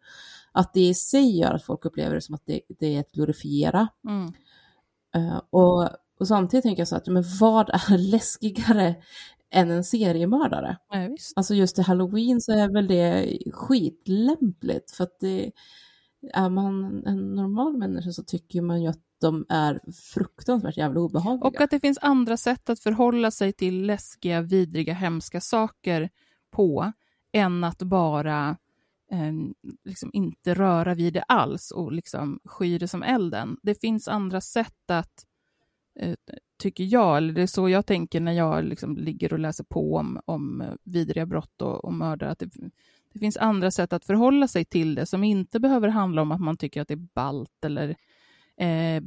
att 0.52 0.74
det 0.74 0.80
i 0.80 0.94
sig 0.94 1.38
gör 1.38 1.54
att 1.54 1.64
folk 1.64 1.84
upplever 1.84 2.14
det 2.14 2.20
som 2.20 2.34
att 2.34 2.46
det, 2.46 2.60
det 2.68 2.96
är 2.96 3.00
att 3.00 3.12
glorifiera. 3.12 3.88
Mm. 4.08 4.32
Eh, 5.14 5.40
och, 5.50 5.88
och 6.20 6.28
samtidigt 6.28 6.62
tänker 6.62 6.80
jag 6.80 6.88
så 6.88 6.96
att, 6.96 7.06
men 7.06 7.24
vad 7.40 7.70
är 7.70 7.98
läskigare 8.10 8.94
än 9.50 9.70
en 9.70 9.84
seriemördare? 9.84 10.76
Ja. 10.90 11.08
Alltså 11.36 11.54
just 11.54 11.74
till 11.74 11.84
halloween 11.84 12.40
så 12.40 12.52
är 12.52 12.68
väl 12.72 12.86
det 12.86 13.38
skitlämpligt 13.52 14.90
för 14.90 15.04
att 15.04 15.20
det, 15.20 15.52
är 16.34 16.50
man 16.50 17.02
en 17.06 17.34
normal 17.34 17.76
människa 17.76 18.10
så 18.10 18.22
tycker 18.22 18.62
man 18.62 18.82
ju 18.82 18.88
att 18.88 19.02
de 19.20 19.46
är 19.48 19.80
fruktansvärt 20.14 20.76
jävla 20.76 21.00
obehagliga. 21.00 21.48
Och 21.48 21.60
att 21.60 21.70
det 21.70 21.80
finns 21.80 21.98
andra 22.02 22.36
sätt 22.36 22.70
att 22.70 22.80
förhålla 22.80 23.30
sig 23.30 23.52
till 23.52 23.86
läskiga, 23.86 24.42
vidriga, 24.42 24.94
hemska 24.94 25.40
saker 25.40 26.10
på 26.50 26.92
än 27.32 27.64
att 27.64 27.82
bara 27.82 28.56
eh, 29.10 29.32
liksom 29.84 30.10
inte 30.12 30.54
röra 30.54 30.94
vid 30.94 31.14
det 31.14 31.22
alls 31.22 31.70
och 31.70 31.92
liksom 31.92 32.40
sky 32.44 32.78
det 32.78 32.88
som 32.88 33.02
elden. 33.02 33.56
Det 33.62 33.80
finns 33.80 34.08
andra 34.08 34.40
sätt 34.40 34.90
att, 34.90 35.26
eh, 36.00 36.14
tycker 36.58 36.84
jag, 36.84 37.16
eller 37.16 37.32
det 37.32 37.42
är 37.42 37.46
så 37.46 37.68
jag 37.68 37.86
tänker 37.86 38.20
när 38.20 38.32
jag 38.32 38.64
liksom 38.64 38.96
ligger 38.96 39.32
och 39.32 39.38
läser 39.38 39.64
på 39.64 39.94
om, 39.94 40.20
om 40.24 40.64
vidriga 40.84 41.26
brott 41.26 41.62
och, 41.62 41.84
och 41.84 41.92
mördare, 41.92 42.30
att 42.30 42.38
det, 42.38 42.50
det 43.12 43.18
finns 43.18 43.36
andra 43.36 43.70
sätt 43.70 43.92
att 43.92 44.04
förhålla 44.04 44.48
sig 44.48 44.64
till 44.64 44.94
det 44.94 45.06
som 45.06 45.24
inte 45.24 45.60
behöver 45.60 45.88
handla 45.88 46.22
om 46.22 46.32
att 46.32 46.40
man 46.40 46.56
tycker 46.56 46.82
att 46.82 46.88
det 46.88 46.94
är 46.94 47.08
balt 47.14 47.64
eller 47.64 47.96
eh, 48.60 49.02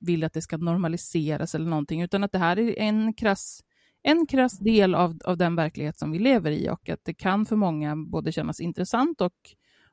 vill 0.00 0.24
att 0.24 0.32
det 0.32 0.42
ska 0.42 0.56
normaliseras 0.56 1.54
eller 1.54 1.70
någonting, 1.70 2.02
utan 2.02 2.24
att 2.24 2.32
det 2.32 2.38
här 2.38 2.58
är 2.58 2.78
en 2.78 3.14
krass, 3.14 3.60
en 4.02 4.26
krass 4.26 4.58
del 4.58 4.94
av, 4.94 5.18
av 5.24 5.36
den 5.36 5.56
verklighet 5.56 5.98
som 5.98 6.10
vi 6.10 6.18
lever 6.18 6.50
i 6.50 6.70
och 6.70 6.88
att 6.88 7.04
det 7.04 7.14
kan 7.14 7.46
för 7.46 7.56
många 7.56 7.96
både 7.96 8.32
kännas 8.32 8.60
intressant 8.60 9.20
och, 9.20 9.34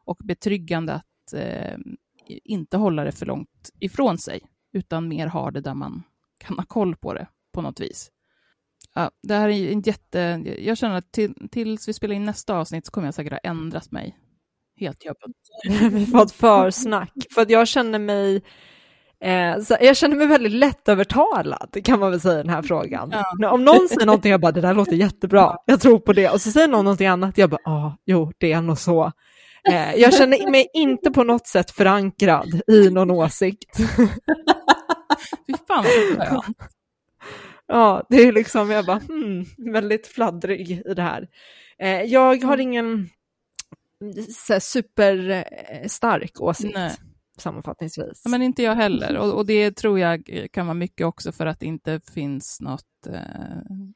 och 0.05 0.17
betryggande 0.23 0.93
att 0.93 1.33
eh, 1.35 1.77
inte 2.27 2.77
hålla 2.77 3.03
det 3.03 3.11
för 3.11 3.25
långt 3.25 3.69
ifrån 3.79 4.17
sig, 4.17 4.41
utan 4.73 5.07
mer 5.07 5.27
ha 5.27 5.51
det 5.51 5.61
där 5.61 5.73
man 5.73 6.03
kan 6.37 6.57
ha 6.57 6.65
koll 6.65 6.95
på 6.95 7.13
det 7.13 7.27
på 7.53 7.61
något 7.61 7.79
vis. 7.79 8.11
Ja, 8.95 9.11
det 9.23 9.33
här 9.33 9.49
är 9.49 9.71
en 9.71 9.81
jätte... 9.81 10.43
Jag 10.59 10.77
känner 10.77 10.95
att 10.95 11.11
till, 11.11 11.49
tills 11.51 11.87
vi 11.87 11.93
spelar 11.93 12.15
in 12.15 12.23
nästa 12.23 12.55
avsnitt 12.57 12.85
så 12.85 12.91
kommer 12.91 13.07
jag 13.07 13.13
säkert 13.13 13.33
ha 13.33 13.39
ändrat 13.39 13.91
mig 13.91 14.17
helt. 14.75 15.05
jobbigt. 15.05 15.93
vi 15.93 15.99
har 15.99 16.05
fått 16.19 16.31
försnack. 16.31 17.13
För 17.35 17.41
att 17.41 17.49
jag 17.49 17.67
känner 17.67 17.99
mig 17.99 18.43
eh, 19.23 19.59
så, 19.59 19.77
jag 19.81 19.97
känner 19.97 20.15
mig 20.15 20.27
väldigt 20.27 20.51
lättövertalad 20.51 21.77
kan 21.83 21.99
man 21.99 22.11
väl 22.11 22.21
säga 22.21 22.39
i 22.39 22.43
den 22.43 22.49
här 22.49 22.61
frågan. 22.61 23.13
Om 23.51 23.65
någon 23.65 23.89
säger 23.89 24.05
någonting, 24.05 24.31
jag 24.31 24.41
bara 24.41 24.51
det 24.51 24.61
där 24.61 24.73
låter 24.73 24.95
jättebra, 24.95 25.57
jag 25.65 25.81
tror 25.81 25.99
på 25.99 26.13
det. 26.13 26.29
Och 26.29 26.41
så 26.41 26.51
säger 26.51 26.67
någon 26.67 26.85
någonting 26.85 27.07
annat, 27.07 27.37
jag 27.37 27.49
bara 27.49 27.61
ja, 27.63 27.97
jo, 28.05 28.31
det 28.37 28.51
är 28.51 28.61
nog 28.61 28.77
så. 28.77 29.11
Eh, 29.69 29.95
jag 29.95 30.13
känner 30.13 30.51
mig 30.51 30.67
inte 30.73 31.11
på 31.11 31.23
något 31.23 31.47
sätt 31.47 31.71
förankrad 31.71 32.61
i 32.67 32.89
någon 32.89 33.11
åsikt. 33.11 33.77
Fy 35.47 35.53
fan 35.67 35.85
vad 36.17 36.27
skönt. 36.27 36.57
Ja, 37.67 38.05
det 38.09 38.15
är 38.15 38.31
liksom, 38.31 38.71
jag 38.71 38.85
bara, 38.85 38.99
hmm, 38.99 39.45
väldigt 39.57 40.07
fladdrig 40.07 40.71
i 40.71 40.93
det 40.93 41.01
här. 41.01 41.27
Eh, 41.79 42.01
jag 42.01 42.43
har 42.43 42.57
ingen 42.57 43.09
så 44.29 44.53
här, 44.53 44.59
superstark 44.59 46.41
åsikt, 46.41 46.75
Nej. 46.75 46.91
Sammanfattningsvis. 47.43 48.21
Ja, 48.25 48.31
Men 48.31 48.41
inte 48.41 48.63
jag 48.63 48.75
heller. 48.75 49.17
Och, 49.17 49.33
och 49.33 49.45
det 49.45 49.71
tror 49.71 49.99
jag 49.99 50.49
kan 50.53 50.65
vara 50.67 50.73
mycket 50.73 51.07
också 51.07 51.31
för 51.31 51.45
att 51.45 51.59
det 51.59 51.65
inte 51.65 51.99
finns 52.13 52.61
något... 52.61 53.07
Eh, 53.07 53.21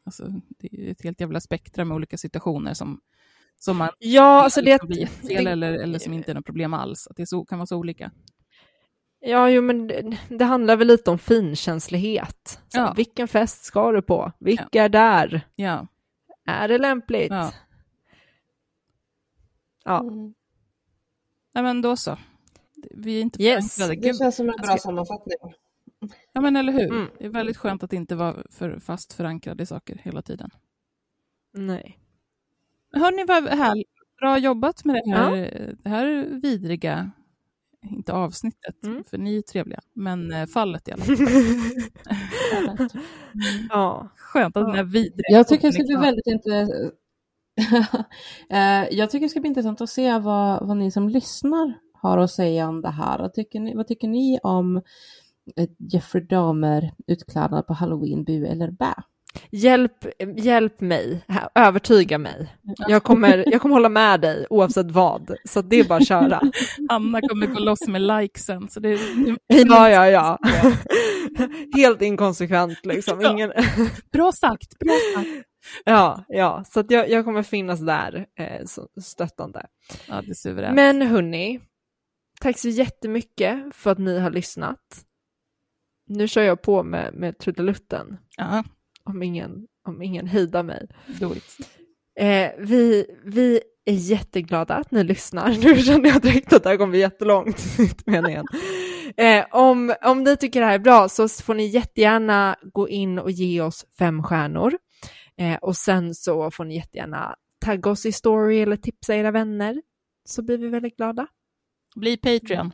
alltså, 0.06 0.28
det 0.60 0.68
är 0.88 0.92
ett 0.92 1.04
helt 1.04 1.22
jävla 1.22 1.40
spektra 1.40 1.86
med 1.86 1.96
olika 1.96 2.18
situationer 2.18 2.74
som, 2.74 3.02
som 3.60 3.78
man 3.78 3.90
Ja, 4.00 4.44
alltså 4.44 4.62
det- 4.62 4.88
blir 4.88 5.06
fel 5.08 5.46
det- 5.46 5.52
eller, 5.52 5.74
eller 5.74 6.00
som 6.00 6.14
inte 6.14 6.32
är 6.32 6.36
något 6.36 6.46
problem 6.46 6.74
alls. 6.74 7.08
Att 7.08 7.16
det 7.18 7.26
så, 7.28 7.46
kan 7.46 7.58
vara 7.60 7.66
så 7.68 7.78
olika. 7.78 8.12
Ja, 9.20 9.50
jo, 9.50 9.62
men 9.62 9.88
det, 9.88 10.18
det 10.30 10.46
handlar 10.46 10.76
väl 10.78 10.88
lite 10.88 11.12
om 11.12 11.18
finkänslighet. 11.20 12.60
Så, 12.68 12.78
Ja. 12.80 12.94
Vilken 12.98 13.28
fest 13.28 13.64
ska 13.64 13.92
du 13.92 14.02
på? 14.02 14.32
Vilka 14.40 14.84
är 14.84 14.90
där? 14.90 15.42
Ja. 15.56 15.88
Är 16.46 16.68
det 16.68 16.78
lämpligt? 16.78 17.32
Ja. 17.32 17.52
Ja. 19.86 20.00
Mm. 20.02 20.34
Nej, 21.54 21.64
men 21.64 21.82
då 21.82 21.96
så. 21.96 22.18
Vi 22.92 23.18
är 23.18 23.22
inte 23.22 23.44
Yes, 23.44 23.76
förankrade. 23.76 24.08
Det 24.08 24.18
känns 24.18 24.36
som 24.36 24.50
en 24.50 24.56
bra 24.56 24.66
ska- 24.68 24.78
sammanfattning. 24.78 25.38
Ja, 26.34 26.42
men 26.42 26.56
eller 26.56 26.74
hur? 26.74 26.92
Mm. 26.92 27.08
Det 27.20 27.26
är 27.26 27.30
väldigt 27.30 27.58
skönt 27.58 27.84
att 27.84 27.94
inte 27.94 28.16
vara 28.16 28.36
för 28.50 28.80
fast 28.80 29.14
förankrad 29.14 29.62
i 29.62 29.66
saker 29.66 30.02
hela 30.04 30.22
tiden. 30.22 30.50
Nej. 31.54 32.00
Hörni, 32.94 33.26
vad 33.26 33.48
här, 33.48 33.84
bra 34.20 34.38
jobbat 34.38 34.86
med 34.86 34.96
det 34.96 35.12
här, 35.12 35.76
det 35.84 35.90
här 35.90 36.28
vidriga, 36.42 37.12
inte 37.82 38.14
avsnittet, 38.14 38.84
Mm. 38.86 39.04
för 39.04 39.18
ni 39.18 39.38
är 39.38 39.42
trevliga, 39.42 39.80
men 39.94 40.32
eh, 40.32 40.46
fallet 40.46 40.88
i 40.88 40.92
alla 40.92 41.04
fall. 41.04 41.16
Ja. 43.70 44.08
Skönt 44.18 44.58
att 44.58 44.66
den 44.66 44.76
här 44.76 44.84
vidriga 44.84 45.24
Jag 45.30 45.48
tycker 45.48 45.68
det 45.68 45.74
ska 45.74 45.84
bli 45.84 45.94
är 45.94 46.00
väldigt 46.02 46.28
intressant. 46.28 46.94
jag 48.92 49.10
tycker 49.10 49.26
det 49.26 49.30
ska 49.30 49.40
bli 49.40 49.48
intressant 49.48 49.82
att 49.82 49.90
se 49.90 50.20
vad, 50.20 50.68
vad 50.68 50.78
ni 50.78 50.92
som 50.92 51.10
lyssnar 51.10 51.74
har 52.02 52.18
att 52.18 52.32
säga 52.32 52.68
om 52.68 52.82
det 52.82 52.90
här. 52.90 53.20
Vad 53.20 53.34
tycker 53.34 53.60
ni, 53.60 53.76
vad 53.76 53.88
tycker 53.88 54.08
ni 54.08 54.40
om 54.44 54.82
ett 55.56 55.76
Jeffrey 55.94 56.24
Dahmer 56.24 56.92
utklädnad 57.08 57.68
på 57.68 57.74
halloween, 57.74 58.24
bu 58.24 58.46
eller 58.46 58.72
bä? 58.72 58.94
Hjälp, 59.52 60.06
hjälp 60.38 60.82
mig, 60.82 61.26
övertyga 61.56 62.18
mig. 62.18 62.54
Jag 62.88 63.04
kommer, 63.04 63.44
jag 63.52 63.62
kommer 63.62 63.76
hålla 63.76 63.90
med 63.90 64.22
dig 64.22 64.46
oavsett 64.50 64.92
vad, 64.92 65.36
så 65.46 65.62
det 65.62 65.80
är 65.80 65.84
bara 65.84 66.00
att 66.00 66.08
köra. 66.08 66.42
Anna 66.90 67.22
kommer 67.22 67.48
gå 67.48 67.60
loss 67.60 67.88
med 67.88 68.02
likesen. 68.02 68.70
Så 68.70 68.80
det, 68.80 69.00
Ja, 69.48 69.90
ja, 69.90 70.10
ja. 70.10 70.40
Helt 71.76 72.02
inkonsekvent 72.02 72.86
liksom. 72.86 73.22
Ingen... 73.22 73.52
Bra 74.12 74.32
sagt, 74.32 74.80
bra 74.80 74.94
sagt. 75.16 75.48
Ja, 75.86 76.26
ja, 76.28 76.64
så 76.68 76.80
att 76.80 76.92
jag, 76.92 77.10
jag 77.10 77.26
kommer 77.26 77.44
finnas 77.44 77.80
där 77.80 78.26
eh, 78.40 78.66
stöttande. 79.02 79.66
Ja, 80.08 80.22
det 80.22 80.30
är 80.30 80.34
suveränt. 80.34 80.76
Men 80.76 81.02
hörni, 81.02 81.60
tack 82.42 82.58
så 82.58 82.70
jättemycket 82.70 83.76
för 83.76 83.92
att 83.92 83.98
ni 83.98 84.20
har 84.20 84.32
lyssnat. 84.32 85.04
Nu 86.10 86.28
kör 86.28 86.42
jag 86.42 86.62
på 86.62 86.84
med, 86.84 87.14
med 87.14 87.38
trudelutten, 87.38 88.18
Ja, 88.38 88.64
om 89.04 89.24
ingen, 89.24 89.68
om 89.88 90.02
ingen 90.02 90.28
hejdar 90.28 90.64
mig. 90.64 90.88
do 91.20 91.36
it. 91.36 91.58
Eh, 92.20 92.52
vi, 92.60 93.06
vi 93.26 93.62
är 93.86 93.94
jätteglada 93.94 94.76
att 94.76 94.92
ni 94.92 95.04
lyssnar. 95.04 95.50
Nu 95.64 95.78
känner 95.82 96.10
jag 96.10 96.22
direkt 96.22 96.54
att 96.54 96.64
det 96.64 96.70
här 96.70 96.78
kommer 96.78 96.92
bli 96.92 97.00
jättelångt, 97.00 97.64
meningen. 98.06 98.46
Eh, 99.18 99.46
om, 99.52 99.94
om 100.04 100.24
ni 100.24 100.38
tycker 100.38 100.60
det 100.60 100.66
här 100.66 100.74
är 100.76 100.80
bra 100.80 101.10
så 101.10 101.28
får 101.30 101.54
ni 101.54 101.68
jättegärna 101.68 102.56
gå 102.74 102.90
in 102.90 103.20
och 103.20 103.32
ge 103.32 103.62
oss 103.62 103.86
fem 104.00 104.24
stjärnor. 104.24 104.78
Eh, 105.38 105.56
och 105.56 105.76
sen 105.76 106.16
så 106.16 106.52
får 106.52 106.66
ni 106.66 106.76
jättegärna 106.76 107.36
tagga 107.66 107.92
oss 107.92 108.06
i 108.06 108.12
story 108.12 108.60
eller 108.60 108.76
tipsa 108.78 109.16
era 109.16 109.32
vänner. 109.32 109.82
Så 110.26 110.42
blir 110.44 110.58
vi 110.58 110.68
väldigt 110.68 110.98
glada. 110.98 111.28
Bli 111.96 112.18
Patreon. 112.18 112.72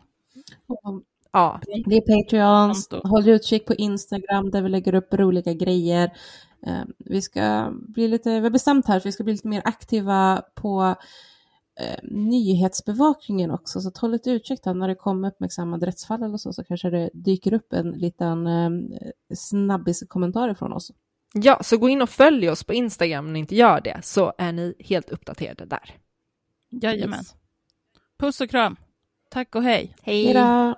Ja, 1.31 1.59
Det 1.85 1.95
är 1.97 2.23
Patreons, 2.23 2.87
Konto. 2.87 3.07
håll 3.07 3.27
utkik 3.29 3.65
på 3.65 3.73
Instagram 3.73 4.51
där 4.51 4.61
vi 4.61 4.69
lägger 4.69 4.95
upp 4.95 5.13
roliga 5.13 5.53
grejer. 5.53 6.11
Eh, 6.67 6.81
Vi 6.97 7.21
ska 7.21 7.71
bli 7.73 8.07
lite, 8.07 8.29
vi 8.29 8.39
har 8.39 8.49
bestämt 8.49 8.87
här 8.87 8.97
att 8.97 9.05
vi 9.05 9.11
ska 9.11 9.23
bli 9.23 9.33
lite 9.33 9.47
mer 9.47 9.61
aktiva 9.65 10.43
på 10.55 10.95
eh, 11.79 11.99
nyhetsbevakningen 12.03 13.51
också, 13.51 13.81
så 13.81 13.91
håll 14.01 14.11
lite 14.11 14.29
utkik 14.31 14.63
där 14.63 14.73
när 14.73 14.87
det 14.87 14.95
kommer 14.95 15.27
uppmärksammade 15.27 15.85
rättsfall 15.85 16.23
eller 16.23 16.37
så, 16.37 16.53
så 16.53 16.63
kanske 16.63 16.89
det 16.89 17.09
dyker 17.13 17.53
upp 17.53 17.73
en 17.73 17.91
liten 17.91 18.47
eh, 18.47 18.69
snabbis 19.35 20.03
kommentar 20.07 20.53
från 20.53 20.73
oss. 20.73 20.91
Ja, 21.33 21.59
så 21.63 21.77
gå 21.77 21.89
in 21.89 22.01
och 22.01 22.09
följ 22.09 22.49
oss 22.49 22.63
på 22.63 22.73
Instagram 22.73 23.25
om 23.25 23.33
ni 23.33 23.39
inte 23.39 23.55
gör 23.55 23.81
det, 23.81 23.99
så 24.03 24.33
är 24.37 24.51
ni 24.51 24.75
helt 24.79 25.09
uppdaterade 25.09 25.65
där. 25.65 25.95
Jajamän. 26.69 27.23
Puss 28.19 28.41
och 28.41 28.49
kram. 28.49 28.75
Tack 29.33 29.55
och 29.55 29.63
hej. 29.63 29.95
Hej! 30.01 30.23
Hejdå! 30.23 30.75